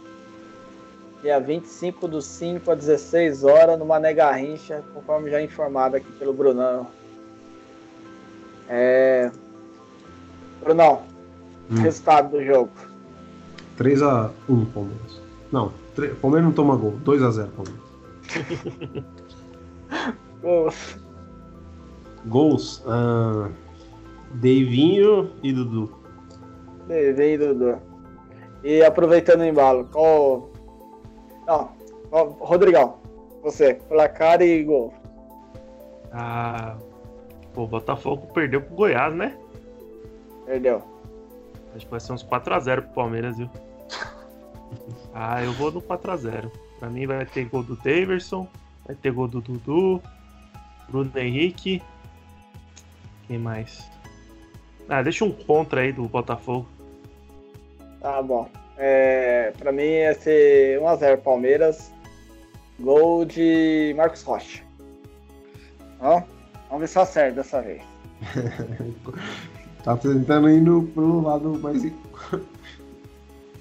dia 1.21 1.41
25 1.41 2.07
do 2.07 2.23
5 2.23 2.71
a 2.71 2.75
16 2.77 3.43
horas, 3.43 3.79
no 3.79 3.85
Mané 3.85 4.15
Garrincha, 4.15 4.83
conforme 4.95 5.31
já 5.31 5.43
informado 5.43 5.97
aqui 5.97 6.11
pelo 6.13 6.33
Brunão. 6.33 6.87
É... 8.69 9.31
Brunão, 10.63 11.03
Hum. 11.71 11.77
resultado 11.81 12.31
do 12.31 12.45
jogo. 12.45 12.71
3x1 13.79 14.31
Palmeiras. 14.73 15.21
Não, 15.51 15.73
tre- 15.95 16.15
Palmeiras 16.15 16.47
não 16.47 16.53
toma 16.55 16.77
gol. 16.77 16.95
2x0 17.05 17.49
Palmeiras. 17.57 19.05
Ô, 20.43 20.69
Gols. 22.27 22.83
ah, 22.87 23.49
Deivinho 24.35 25.31
e 25.43 25.53
Dudu. 25.53 25.91
Vem, 26.87 27.37
Dudu. 27.39 27.79
E 28.63 28.83
aproveitando 28.83 29.41
o 29.41 29.45
embalo, 29.45 29.89
qual. 29.93 30.51
Não, 31.47 31.71
qual... 32.11 32.29
Rodrigão, 32.41 32.97
você, 33.43 33.75
placar 33.75 34.41
e 34.43 34.63
gol. 34.65 34.93
Ah, 36.13 36.77
pô, 37.57 37.63
o 37.63 37.67
Botafogo 37.67 38.29
perdeu 38.35 38.61
pro 38.61 38.77
Goiás, 38.77 39.15
né? 39.15 39.35
Perdeu. 40.45 40.83
Acho 41.75 41.87
que 41.87 41.91
vai 41.91 41.99
ser 41.99 42.13
uns 42.13 42.23
4x0 42.23 42.83
pro 42.83 42.95
Palmeiras, 42.95 43.39
viu? 43.39 43.51
Ah, 45.15 45.43
eu 45.43 45.53
vou 45.53 45.73
no 45.73 45.81
4x0. 45.81 46.51
Pra 46.79 46.91
mim 46.91 47.07
vai 47.07 47.25
ter 47.25 47.47
gol 47.47 47.63
do 47.63 47.77
Daverson, 47.77 48.47
vai 48.85 48.95
ter 48.95 49.11
gol 49.11 49.27
do 49.27 49.41
Dudu, 49.41 50.03
Bruno 50.91 51.11
Henrique. 51.17 51.83
Quem 53.27 53.39
mais? 53.39 53.89
Ah, 54.89 55.03
deixa 55.03 55.25
um 55.25 55.31
contra 55.31 55.81
aí 55.81 55.93
do 55.93 56.07
Botafogo. 56.07 56.69
Tá 58.01 58.21
bom. 58.21 58.51
É, 58.77 59.53
pra 59.57 59.73
mim 59.73 59.85
ia 59.85 60.15
ser 60.15 60.81
1x0 60.81 61.17
Palmeiras. 61.23 61.91
Gol 62.79 63.25
de 63.25 63.95
Marcos 63.97 64.23
Rocha. 64.23 64.63
Ó, 66.01 66.23
vamos 66.69 66.81
ver 66.81 66.89
se 66.89 66.99
acerta 66.99 67.37
dessa 67.37 67.61
vez. 67.63 67.83
Tá 69.85 69.97
tentando 69.97 70.51
indo 70.51 70.83
pro 70.95 71.21
lado 71.21 71.57
mais 71.61 71.85
in- 71.85 71.95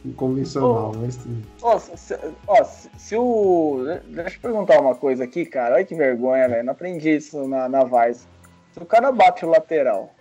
inconvencional, 0.03 0.91
mas 0.95 1.15
sim. 1.15 1.44
Ó, 1.61 1.77
se, 1.80 2.18
ó, 2.48 2.64
se, 2.64 2.90
se 2.98 3.15
o. 3.15 3.84
Deixa 4.07 4.38
eu 4.38 4.41
perguntar 4.41 4.80
uma 4.82 4.95
coisa 4.95 5.23
aqui, 5.23 5.45
cara. 5.45 5.76
Olha 5.76 5.86
que 5.86 5.94
vergonha, 5.95 6.48
velho. 6.49 6.64
Não 6.64 6.72
aprendi 6.73 7.15
isso 7.15 7.48
na, 7.48 7.69
na 7.69 7.84
Vars. 7.84 8.27
Se 8.73 8.80
o 8.82 8.86
cara 8.86 9.11
bate 9.11 9.45
o 9.45 9.49
lateral 9.49 10.14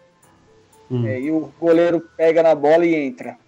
Hum. 0.91 1.07
é, 1.07 1.19
e 1.19 1.31
o 1.31 1.51
goleiro 1.59 1.99
pega 2.19 2.43
na 2.43 2.55
bola 2.55 2.85
e 2.85 2.95
entra. 2.95 3.39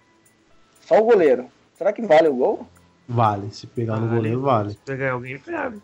Só 0.81 0.97
o 0.99 1.03
goleiro. 1.05 1.45
Será 1.75 1.93
que 1.93 2.01
vale 2.01 2.27
o 2.27 2.33
gol? 2.35 2.65
Vale, 3.07 3.51
se 3.51 3.67
pegar 3.67 3.97
no 3.97 4.07
Vale. 4.07 4.15
goleiro, 4.15 4.41
vale. 4.41 4.71
Se 4.71 4.77
pegar 4.77 5.11
alguém, 5.11 5.37
pega. 5.37 5.77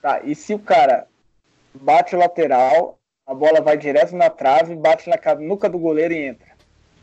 Tá, 0.00 0.20
e 0.22 0.32
se 0.36 0.54
o 0.54 0.58
cara 0.60 1.08
bate 1.80 2.14
o 2.14 2.18
lateral, 2.18 2.98
a 3.26 3.34
bola 3.34 3.60
vai 3.60 3.76
direto 3.76 4.14
na 4.16 4.30
trave, 4.30 4.74
bate 4.76 5.08
na 5.08 5.18
ca- 5.18 5.34
nuca 5.34 5.68
do 5.68 5.78
goleiro 5.78 6.14
e 6.14 6.26
entra. 6.26 6.48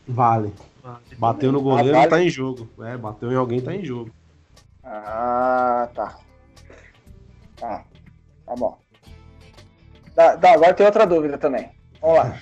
Vale. 0.06 0.52
Vale. 0.82 0.98
Bateu 1.18 1.52
no 1.52 1.60
goleiro, 1.60 1.96
Ah, 1.96 2.00
vale. 2.00 2.10
tá 2.10 2.22
em 2.22 2.30
jogo. 2.30 2.68
É, 2.84 2.96
bateu 2.96 3.30
em 3.32 3.36
alguém, 3.36 3.60
tá 3.60 3.74
em 3.74 3.84
jogo. 3.84 4.10
Ah, 4.84 5.88
tá. 5.94 6.18
Tá, 7.56 7.84
tá 8.44 8.54
bom. 8.56 8.78
Tá, 10.14 10.36
tá, 10.36 10.52
agora 10.52 10.74
tem 10.74 10.86
outra 10.86 11.06
dúvida 11.06 11.38
também. 11.38 11.70
Vamos 12.00 12.18
lá. 12.18 12.38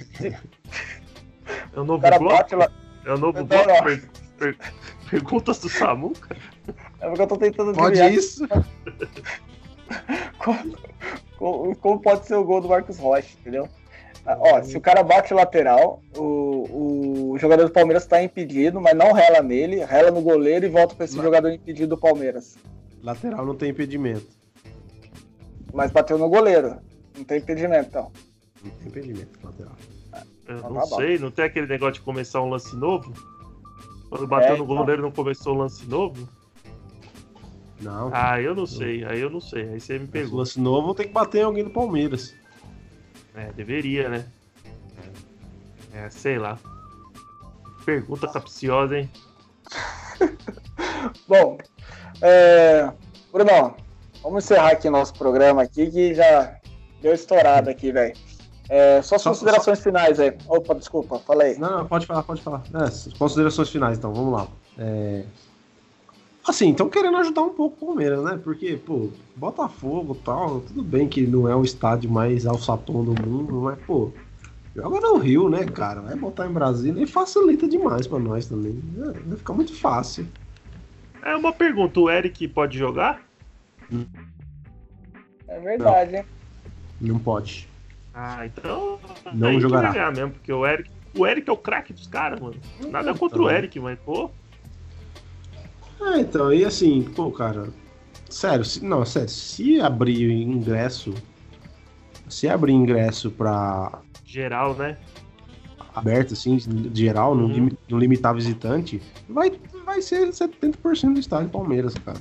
É 1.72 1.78
o 1.78 1.82
o 1.82 1.84
novo 1.84 2.02
cara 2.02 2.18
bloco? 2.18 2.36
bate 2.36 2.54
lá. 2.54 2.70
É 3.04 3.12
o 3.12 3.18
novo 3.18 3.38
Não, 3.38 3.46
bloco? 3.46 3.84
Per- 3.84 4.08
per- 4.38 4.56
Perguntas 5.10 5.58
do 5.60 5.68
Samuca? 5.68 6.36
É 7.00 7.06
porque 7.08 7.22
eu 7.22 7.26
tô 7.26 7.36
tentando 7.36 7.72
Pode 7.74 8.00
adivinhar 8.00 8.12
isso? 8.12 8.46
como- 11.38 11.74
como 11.76 12.00
pode 12.00 12.26
ser 12.26 12.34
o 12.36 12.44
gol 12.44 12.60
do 12.60 12.68
Marcos 12.68 12.98
Rocha, 12.98 13.36
entendeu? 13.40 13.68
Ah, 14.26 14.36
Ó, 14.38 14.62
se 14.62 14.76
o 14.76 14.80
cara 14.80 15.02
bate 15.02 15.34
lateral, 15.34 16.00
o, 16.16 17.32
o 17.32 17.38
jogador 17.38 17.64
do 17.66 17.70
Palmeiras 17.72 18.06
tá 18.06 18.22
impedido, 18.22 18.80
mas 18.80 18.96
não 18.96 19.12
rela 19.12 19.42
nele, 19.42 19.84
rela 19.84 20.10
no 20.10 20.22
goleiro 20.22 20.64
e 20.64 20.68
volta 20.70 20.94
pra 20.94 21.04
esse 21.04 21.14
Mas- 21.16 21.24
jogador 21.24 21.50
impedido 21.52 21.88
do 21.88 21.98
Palmeiras. 21.98 22.56
Lateral 23.02 23.44
não 23.44 23.54
tem 23.54 23.70
impedimento. 23.70 24.26
Mas 25.74 25.90
bateu 25.90 26.16
no 26.16 26.28
goleiro. 26.28 26.76
Não 27.16 27.24
tem 27.24 27.38
impedimento, 27.38 27.88
então. 27.88 28.10
Não 28.64 28.70
tem 28.70 28.88
impedimento 28.88 29.38
lateral. 29.42 29.72
Eu 30.48 30.60
Tá 30.62 30.68
não 30.70 30.80
bom. 30.88 30.96
sei, 30.96 31.18
não 31.18 31.30
tem 31.30 31.44
aquele 31.44 31.66
negócio 31.66 31.94
de 31.94 32.00
começar 32.00 32.40
um 32.40 32.48
lance 32.48 32.74
novo? 32.76 33.12
Quando 34.08 34.26
bateu 34.26 34.54
É, 34.54 34.56
no 34.58 34.64
então. 34.64 34.76
goleiro 34.76 35.02
não 35.02 35.10
começou 35.10 35.54
o 35.54 35.58
lance 35.58 35.84
novo? 35.86 36.26
Não. 37.80 38.10
Ah, 38.12 38.40
eu 38.40 38.54
não 38.54 38.66
sei, 38.66 39.04
aí 39.04 39.20
eu 39.20 39.30
não 39.30 39.40
sei, 39.40 39.68
aí 39.68 39.80
você 39.80 39.98
me 39.98 40.06
pegou. 40.06 40.38
lance 40.38 40.58
novo 40.60 40.94
tem 40.94 41.06
que 41.06 41.12
bater 41.12 41.38
em 41.38 41.44
alguém 41.44 41.64
do 41.64 41.70
Palmeiras. 41.70 42.34
É, 43.34 43.52
deveria, 43.52 44.08
né? 44.08 44.26
É, 45.92 46.08
sei 46.08 46.38
lá. 46.38 46.58
Pergunta 47.84 48.28
capciosa, 48.28 48.98
hein? 48.98 49.10
Bom, 51.28 51.58
é... 52.22 52.90
Bruno, 53.32 53.74
vamos 54.22 54.44
encerrar 54.44 54.72
aqui 54.72 54.88
nosso 54.88 55.14
programa 55.14 55.62
aqui, 55.62 55.90
que 55.90 56.14
já 56.14 56.56
deu 57.02 57.12
estourado 57.12 57.68
aqui, 57.68 57.92
velho. 57.92 58.16
É, 58.68 59.02
suas 59.02 59.20
Só- 59.20 59.30
considerações 59.30 59.80
finais 59.80 60.18
aí. 60.18 60.32
Opa, 60.48 60.74
desculpa, 60.74 61.18
fala 61.18 61.44
aí. 61.44 61.58
Não, 61.58 61.78
não, 61.78 61.86
pode 61.86 62.06
falar, 62.06 62.22
pode 62.22 62.40
falar. 62.40 62.62
É, 62.74 63.18
considerações 63.18 63.68
finais, 63.68 63.98
então, 63.98 64.12
vamos 64.12 64.32
lá. 64.32 64.48
É... 64.78 65.24
Assim, 66.46 66.70
estão 66.72 66.90
querendo 66.90 67.16
ajudar 67.16 67.42
um 67.42 67.50
pouco 67.54 67.76
o 67.84 67.86
Palmeiras, 67.88 68.22
né? 68.22 68.38
Porque, 68.42 68.76
pô, 68.76 69.08
Botafogo 69.34 70.14
e 70.20 70.24
tal, 70.24 70.60
tudo 70.60 70.82
bem 70.82 71.08
que 71.08 71.26
não 71.26 71.48
é 71.48 71.56
o 71.56 71.62
estádio 71.64 72.10
mais 72.10 72.44
alçapão 72.46 73.02
do 73.02 73.14
mundo, 73.26 73.62
mas, 73.62 73.78
pô, 73.86 74.12
joga 74.76 75.00
no 75.00 75.16
Rio, 75.16 75.48
né, 75.48 75.64
cara? 75.64 76.02
Vai 76.02 76.14
botar 76.16 76.46
em 76.46 76.52
Brasília 76.52 77.02
e 77.02 77.06
facilita 77.06 77.66
demais 77.66 78.06
pra 78.06 78.18
nós 78.18 78.46
também. 78.46 78.78
É, 78.98 79.12
Vai 79.20 79.38
ficar 79.38 79.54
muito 79.54 79.74
fácil. 79.74 80.28
É 81.22 81.34
uma 81.34 81.52
pergunta, 81.52 81.98
o 81.98 82.10
Eric 82.10 82.46
pode 82.48 82.76
jogar? 82.76 83.22
É 85.48 85.58
verdade, 85.60 86.16
hein? 86.16 86.24
Não 87.00 87.18
pode. 87.18 87.66
Ah, 88.12 88.44
então. 88.44 88.98
Não 89.32 89.58
jogará. 89.58 90.10
mesmo, 90.12 90.32
porque 90.32 90.52
o 90.52 90.66
Eric. 90.66 90.90
O 91.16 91.24
Eric 91.26 91.48
é 91.48 91.52
o 91.52 91.56
craque 91.56 91.92
dos 91.92 92.06
caras, 92.08 92.40
mano. 92.40 92.56
Nada 92.90 93.10
Então. 93.10 93.16
contra 93.18 93.40
o 93.40 93.48
Eric, 93.48 93.78
mas, 93.80 93.98
pô. 94.00 94.30
É, 96.00 96.20
então, 96.20 96.52
e 96.52 96.64
assim, 96.64 97.02
pô, 97.02 97.30
cara, 97.30 97.68
sério, 98.28 98.64
se, 98.64 98.84
não, 98.84 99.04
sério, 99.04 99.28
se 99.28 99.80
abrir 99.80 100.30
ingresso, 100.30 101.14
se 102.28 102.48
abrir 102.48 102.72
ingresso 102.72 103.30
pra 103.30 104.00
Geral, 104.24 104.74
né? 104.74 104.98
aberto, 105.94 106.34
assim, 106.34 106.58
geral, 106.92 107.34
não, 107.36 107.44
Uhum. 107.44 107.52
limi- 107.52 107.78
não 107.88 107.98
limitar 107.98 108.34
visitante, 108.34 109.00
vai, 109.28 109.52
vai 109.86 110.02
ser 110.02 110.32
70% 110.32 111.14
do 111.14 111.20
estádio 111.20 111.50
Palmeiras, 111.50 111.94
cara. 111.94 112.18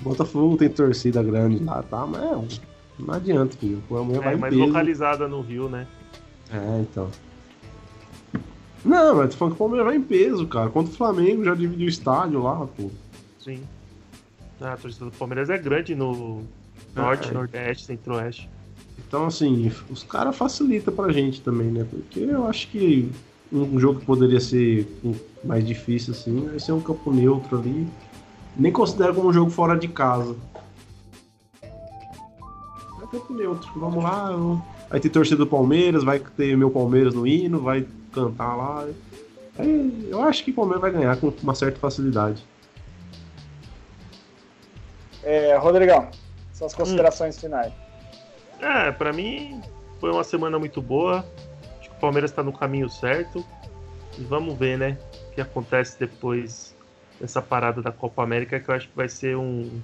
Botafogo 0.00 0.56
tem 0.58 0.68
torcida 0.68 1.22
grande 1.22 1.62
lá, 1.62 1.82
tá? 1.82 2.06
Mas 2.06 2.22
é, 2.22 2.58
não 2.98 3.14
adianta, 3.14 3.56
filho. 3.56 3.78
O 3.78 3.94
Palmeiras 3.94 4.24
vai 4.24 4.34
É 4.34 4.36
em 4.36 4.40
mais 4.40 4.54
peso. 4.54 4.66
localizada 4.66 5.26
no 5.28 5.40
Rio, 5.40 5.68
né? 5.70 5.86
É, 6.50 6.80
então. 6.80 7.10
Não, 8.84 9.16
mas 9.16 9.30
tô 9.30 9.36
falando 9.36 9.52
que 9.54 9.56
o 9.56 9.58
Palmeiras 9.58 9.86
vai 9.86 9.96
em 9.96 10.02
peso, 10.02 10.46
cara. 10.46 10.68
Contra 10.70 10.92
o 10.92 10.96
Flamengo 10.96 11.44
já 11.44 11.54
dividiu 11.54 11.86
o 11.86 11.90
estádio 11.90 12.42
lá, 12.42 12.66
pô. 12.66 12.90
Sim. 13.38 13.60
Ah, 14.60 14.72
a 14.74 14.76
torcida 14.76 15.04
do 15.04 15.10
Palmeiras 15.12 15.50
é 15.50 15.58
grande 15.58 15.94
no 15.94 16.42
Norte, 16.94 17.28
É. 17.28 17.32
Nordeste, 17.32 17.86
Centro-Oeste. 17.86 18.48
Então, 19.06 19.26
assim, 19.26 19.70
os 19.90 20.02
caras 20.02 20.36
facilitam 20.36 20.94
pra 20.94 21.12
gente 21.12 21.40
também, 21.40 21.66
né? 21.68 21.86
Porque 21.88 22.20
eu 22.20 22.46
acho 22.46 22.68
que 22.68 23.10
um 23.52 23.78
jogo 23.78 24.00
que 24.00 24.06
poderia 24.06 24.40
ser 24.40 24.86
mais 25.44 25.66
difícil, 25.66 26.14
assim, 26.14 26.48
vai 26.48 26.58
ser 26.58 26.72
um 26.72 26.80
campo 26.80 27.12
neutro 27.12 27.58
ali. 27.58 27.86
Nem 28.56 28.72
considero 28.72 29.14
como 29.14 29.28
um 29.28 29.32
jogo 29.32 29.50
fora 29.50 29.76
de 29.78 29.88
casa. 29.88 30.34
É 31.62 33.06
campo 33.10 33.32
neutro. 33.34 33.70
Vamos 33.76 34.02
lá. 34.02 34.30
Vai 34.88 35.00
ter 35.00 35.08
torcida 35.08 35.36
do 35.38 35.46
Palmeiras, 35.46 36.04
vai 36.04 36.18
ter 36.18 36.56
meu 36.56 36.70
Palmeiras 36.70 37.14
no 37.14 37.26
hino, 37.26 37.60
vai 37.60 37.86
cantar 38.12 38.54
lá. 38.54 38.86
Aí, 39.58 40.08
eu 40.10 40.22
acho 40.22 40.44
que 40.44 40.50
o 40.50 40.54
Palmeiras 40.54 40.80
vai 40.80 40.90
ganhar 40.90 41.16
com 41.16 41.32
uma 41.42 41.54
certa 41.54 41.78
facilidade. 41.78 42.44
É, 45.22 45.56
Rodrigão, 45.56 46.08
suas 46.52 46.74
considerações 46.74 47.38
finais. 47.38 47.72
É, 48.60 48.90
pra 48.92 49.12
mim 49.12 49.60
foi 50.00 50.10
uma 50.10 50.24
semana 50.24 50.58
muito 50.58 50.80
boa. 50.80 51.24
Acho 51.80 51.90
que 51.90 51.96
o 51.96 52.00
Palmeiras 52.00 52.32
tá 52.32 52.42
no 52.42 52.52
caminho 52.52 52.88
certo. 52.88 53.44
E 54.18 54.22
vamos 54.24 54.56
ver, 54.58 54.78
né? 54.78 54.98
O 55.30 55.34
que 55.34 55.40
acontece 55.40 55.98
depois 55.98 56.74
dessa 57.20 57.40
parada 57.40 57.80
da 57.80 57.92
Copa 57.92 58.22
América, 58.22 58.58
que 58.58 58.68
eu 58.68 58.74
acho 58.74 58.88
que 58.88 58.96
vai 58.96 59.08
ser 59.08 59.36
um, 59.36 59.80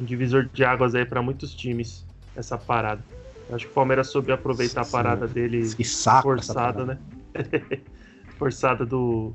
um 0.00 0.04
divisor 0.04 0.48
de 0.52 0.64
águas 0.64 0.94
aí 0.94 1.04
pra 1.04 1.20
muitos 1.20 1.52
times, 1.54 2.04
essa 2.36 2.56
parada. 2.56 3.02
Eu 3.48 3.56
acho 3.56 3.64
que 3.66 3.72
o 3.72 3.74
Palmeiras 3.74 4.08
soube 4.08 4.30
aproveitar 4.30 4.82
a 4.82 4.84
Sim. 4.84 4.92
parada 4.92 5.26
dele 5.26 5.74
Que 5.74 5.84
saco 5.84 6.32
essa 6.34 6.52
forçada, 6.52 6.72
parada. 6.72 6.84
né? 6.94 6.98
forçada 8.38 8.84
do, 8.86 9.32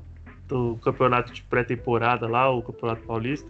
do 0.48 0.76
campeonato 0.82 1.32
de 1.32 1.42
pré-temporada 1.42 2.26
lá, 2.26 2.50
o 2.50 2.62
Campeonato 2.62 3.02
Paulista. 3.02 3.48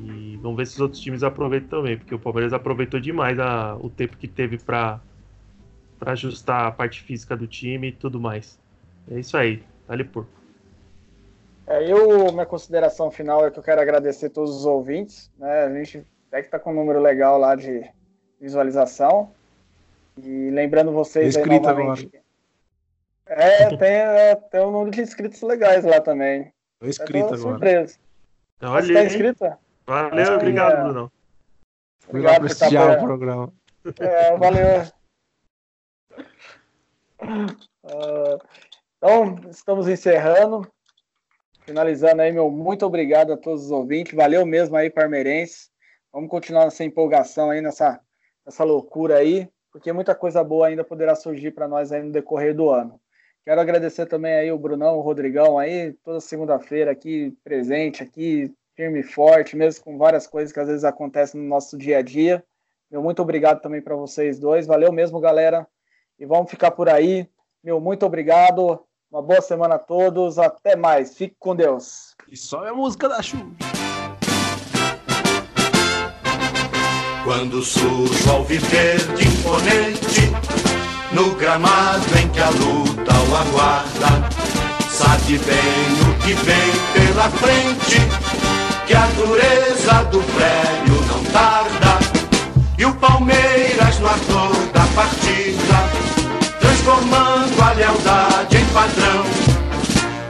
E 0.00 0.38
vamos 0.42 0.56
ver 0.56 0.66
se 0.66 0.74
os 0.74 0.80
outros 0.80 1.00
times 1.00 1.22
aproveitam 1.22 1.68
também, 1.80 1.96
porque 1.96 2.14
o 2.14 2.18
Palmeiras 2.18 2.52
aproveitou 2.52 3.00
demais 3.00 3.38
a- 3.38 3.76
o 3.80 3.88
tempo 3.88 4.16
que 4.16 4.28
teve 4.28 4.58
pra 4.58 5.00
ajustar 6.02 6.66
a 6.66 6.70
parte 6.70 7.00
física 7.02 7.36
do 7.36 7.46
time 7.46 7.88
e 7.88 7.92
tudo 7.92 8.20
mais. 8.20 8.58
É 9.10 9.18
isso 9.18 9.36
aí, 9.36 9.62
vale 9.86 10.04
por. 10.04 10.26
É, 11.66 11.90
eu, 11.90 12.32
minha 12.32 12.46
consideração 12.46 13.10
final 13.10 13.46
é 13.46 13.50
que 13.50 13.58
eu 13.58 13.62
quero 13.62 13.80
agradecer 13.80 14.30
todos 14.30 14.54
os 14.54 14.64
ouvintes. 14.66 15.30
Né? 15.38 15.64
A 15.64 15.72
gente 15.72 16.06
até 16.28 16.42
que 16.42 16.50
tá 16.50 16.58
com 16.58 16.70
um 16.72 16.74
número 16.74 17.00
legal 17.00 17.38
lá 17.38 17.54
de 17.54 17.82
visualização. 18.40 19.30
E 20.22 20.50
lembrando 20.50 20.92
vocês 20.92 21.36
aí 21.36 21.42
Inscrito 21.42 21.66
novamente. 21.66 22.10
É, 23.28 23.76
tem, 23.76 23.88
é, 23.88 24.34
tem 24.34 24.60
um 24.60 24.70
número 24.70 24.90
de 24.90 25.02
inscritos 25.02 25.42
legais 25.42 25.84
lá 25.84 26.00
também. 26.00 26.52
Tô 26.80 26.86
inscrito 26.86 27.34
agora. 27.34 27.38
surpreso. 27.38 27.98
Você 28.58 28.66
Olha, 28.66 28.94
tá 28.94 29.00
hein? 29.00 29.06
inscrito? 29.06 29.58
Valeu, 29.86 30.34
obrigado, 30.34 30.72
é. 30.72 30.82
Bruno. 30.82 31.12
Fui 32.00 32.20
lá 32.20 32.30
Obrigado 32.30 32.34
por 32.34 32.46
prestigiar 32.46 32.96
tá 32.96 33.02
o 33.02 33.06
programa. 33.06 33.52
É, 34.00 34.36
valeu. 34.36 34.92
Ah, 37.20 38.38
então, 38.96 39.50
estamos 39.50 39.88
encerrando. 39.88 40.66
Finalizando 41.60 42.22
aí, 42.22 42.32
meu 42.32 42.50
muito 42.50 42.86
obrigado 42.86 43.32
a 43.32 43.36
todos 43.36 43.66
os 43.66 43.70
ouvintes. 43.70 44.14
Valeu 44.14 44.46
mesmo 44.46 44.76
aí, 44.76 44.88
Parmeirense. 44.88 45.68
Vamos 46.12 46.30
continuar 46.30 46.64
nessa 46.64 46.82
empolgação 46.82 47.50
aí, 47.50 47.60
nessa, 47.60 48.00
nessa 48.44 48.64
loucura 48.64 49.18
aí, 49.18 49.46
porque 49.70 49.92
muita 49.92 50.14
coisa 50.14 50.42
boa 50.42 50.66
ainda 50.66 50.82
poderá 50.82 51.14
surgir 51.14 51.50
para 51.50 51.68
nós 51.68 51.92
aí 51.92 52.02
no 52.02 52.10
decorrer 52.10 52.54
do 52.54 52.70
ano. 52.70 52.98
Quero 53.48 53.62
agradecer 53.62 54.04
também 54.04 54.34
aí 54.34 54.52
o 54.52 54.58
Brunão, 54.58 54.98
o 54.98 55.00
Rodrigão 55.00 55.58
aí, 55.58 55.94
toda 56.04 56.20
segunda-feira 56.20 56.90
aqui, 56.90 57.34
presente 57.42 58.02
aqui, 58.02 58.52
firme 58.76 59.00
e 59.00 59.02
forte, 59.02 59.56
mesmo 59.56 59.82
com 59.82 59.96
várias 59.96 60.26
coisas 60.26 60.52
que 60.52 60.60
às 60.60 60.68
vezes 60.68 60.84
acontecem 60.84 61.40
no 61.40 61.48
nosso 61.48 61.78
dia 61.78 61.96
a 61.96 62.02
dia. 62.02 62.44
Meu 62.90 63.02
muito 63.02 63.22
obrigado 63.22 63.62
também 63.62 63.80
para 63.80 63.96
vocês 63.96 64.38
dois. 64.38 64.66
Valeu 64.66 64.92
mesmo, 64.92 65.18
galera. 65.18 65.66
E 66.18 66.26
vamos 66.26 66.50
ficar 66.50 66.72
por 66.72 66.90
aí. 66.90 67.26
Meu 67.64 67.80
muito 67.80 68.04
obrigado. 68.04 68.84
Uma 69.10 69.22
boa 69.22 69.40
semana 69.40 69.76
a 69.76 69.78
todos. 69.78 70.38
Até 70.38 70.76
mais. 70.76 71.16
Fique 71.16 71.34
com 71.38 71.56
Deus. 71.56 72.14
E 72.30 72.36
só 72.36 72.66
é 72.66 72.68
a 72.68 72.74
música 72.74 73.08
da 73.08 73.22
chuva. 73.22 73.50
Quando 77.24 77.62
surge 77.62 78.28
ao 78.28 78.44
viver 78.44 78.98
de 79.16 79.24
imponente, 79.26 80.20
no 81.14 81.34
gramado 81.36 82.04
em 82.18 82.30
que 82.30 82.40
a 82.40 82.50
luta 82.50 82.87
o 83.14 83.36
aguarda, 83.36 84.28
sabe 84.90 85.38
bem 85.38 86.10
o 86.10 86.14
que 86.22 86.34
vem 86.34 86.72
pela 86.92 87.28
frente, 87.30 88.00
que 88.86 88.94
a 88.94 89.06
dureza 89.16 90.04
do 90.10 90.20
prédio 90.22 91.04
não 91.08 91.24
tarda, 91.32 91.98
e 92.76 92.84
o 92.84 92.94
Palmeiras 92.94 93.98
no 93.98 94.06
ator 94.08 94.54
da 94.72 94.86
partida, 94.94 95.88
transformando 96.60 97.62
a 97.62 97.72
lealdade 97.72 98.56
em 98.56 98.64
padrão, 98.66 99.24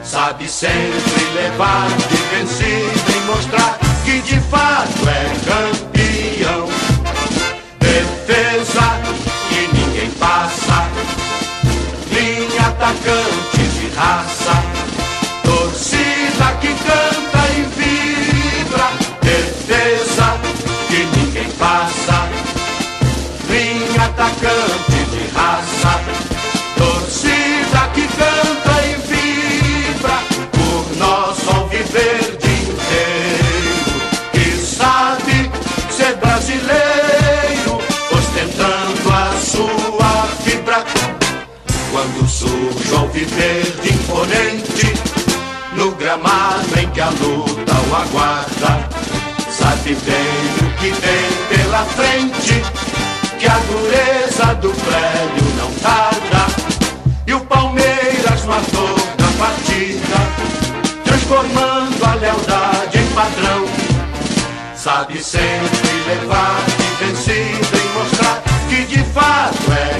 sabe 0.03 0.47
sempre 0.47 1.23
levar 1.35 1.87
de 2.09 2.17
vencido 2.35 3.11
e 3.15 3.25
mostrar 3.25 3.77
que 4.03 4.19
de 4.21 4.39
fato 4.41 5.07
é 5.07 5.25
campeão. 5.45 6.68
Atacantes 12.99 13.79
de 13.79 13.87
raça, 13.95 14.63
torcida 15.43 16.57
que 16.59 16.67
canta 16.67 17.08
sobe 43.19 43.25
verde 43.25 43.93
imponente 43.93 44.93
no 45.75 45.91
gramado 45.91 46.79
em 46.79 46.89
que 46.91 47.01
a 47.01 47.09
luta 47.09 47.73
o 47.89 47.95
aguarda. 47.95 48.89
Sabe 49.49 49.95
bem 49.95 50.67
o 50.67 50.77
que 50.77 50.89
vem 50.89 51.57
pela 51.57 51.83
frente, 51.85 52.63
que 53.39 53.47
a 53.47 53.57
dureza 53.59 54.55
do 54.55 54.69
prédio 54.69 55.55
não 55.57 55.73
tarda. 55.75 56.45
E 57.27 57.33
o 57.33 57.41
Palmeiras 57.41 58.45
matou 58.45 58.95
na 59.19 59.31
partida, 59.37 60.17
transformando 61.03 62.05
a 62.05 62.13
lealdade 62.15 62.97
em 62.97 63.07
padrão. 63.07 63.65
Sabe 64.75 65.21
sempre 65.21 65.91
levar 66.07 66.63
de 66.65 67.05
vencida 67.05 67.77
e 67.77 67.97
mostrar 67.97 68.41
que 68.69 68.85
de 68.85 69.03
fato 69.03 69.71
é 69.73 69.99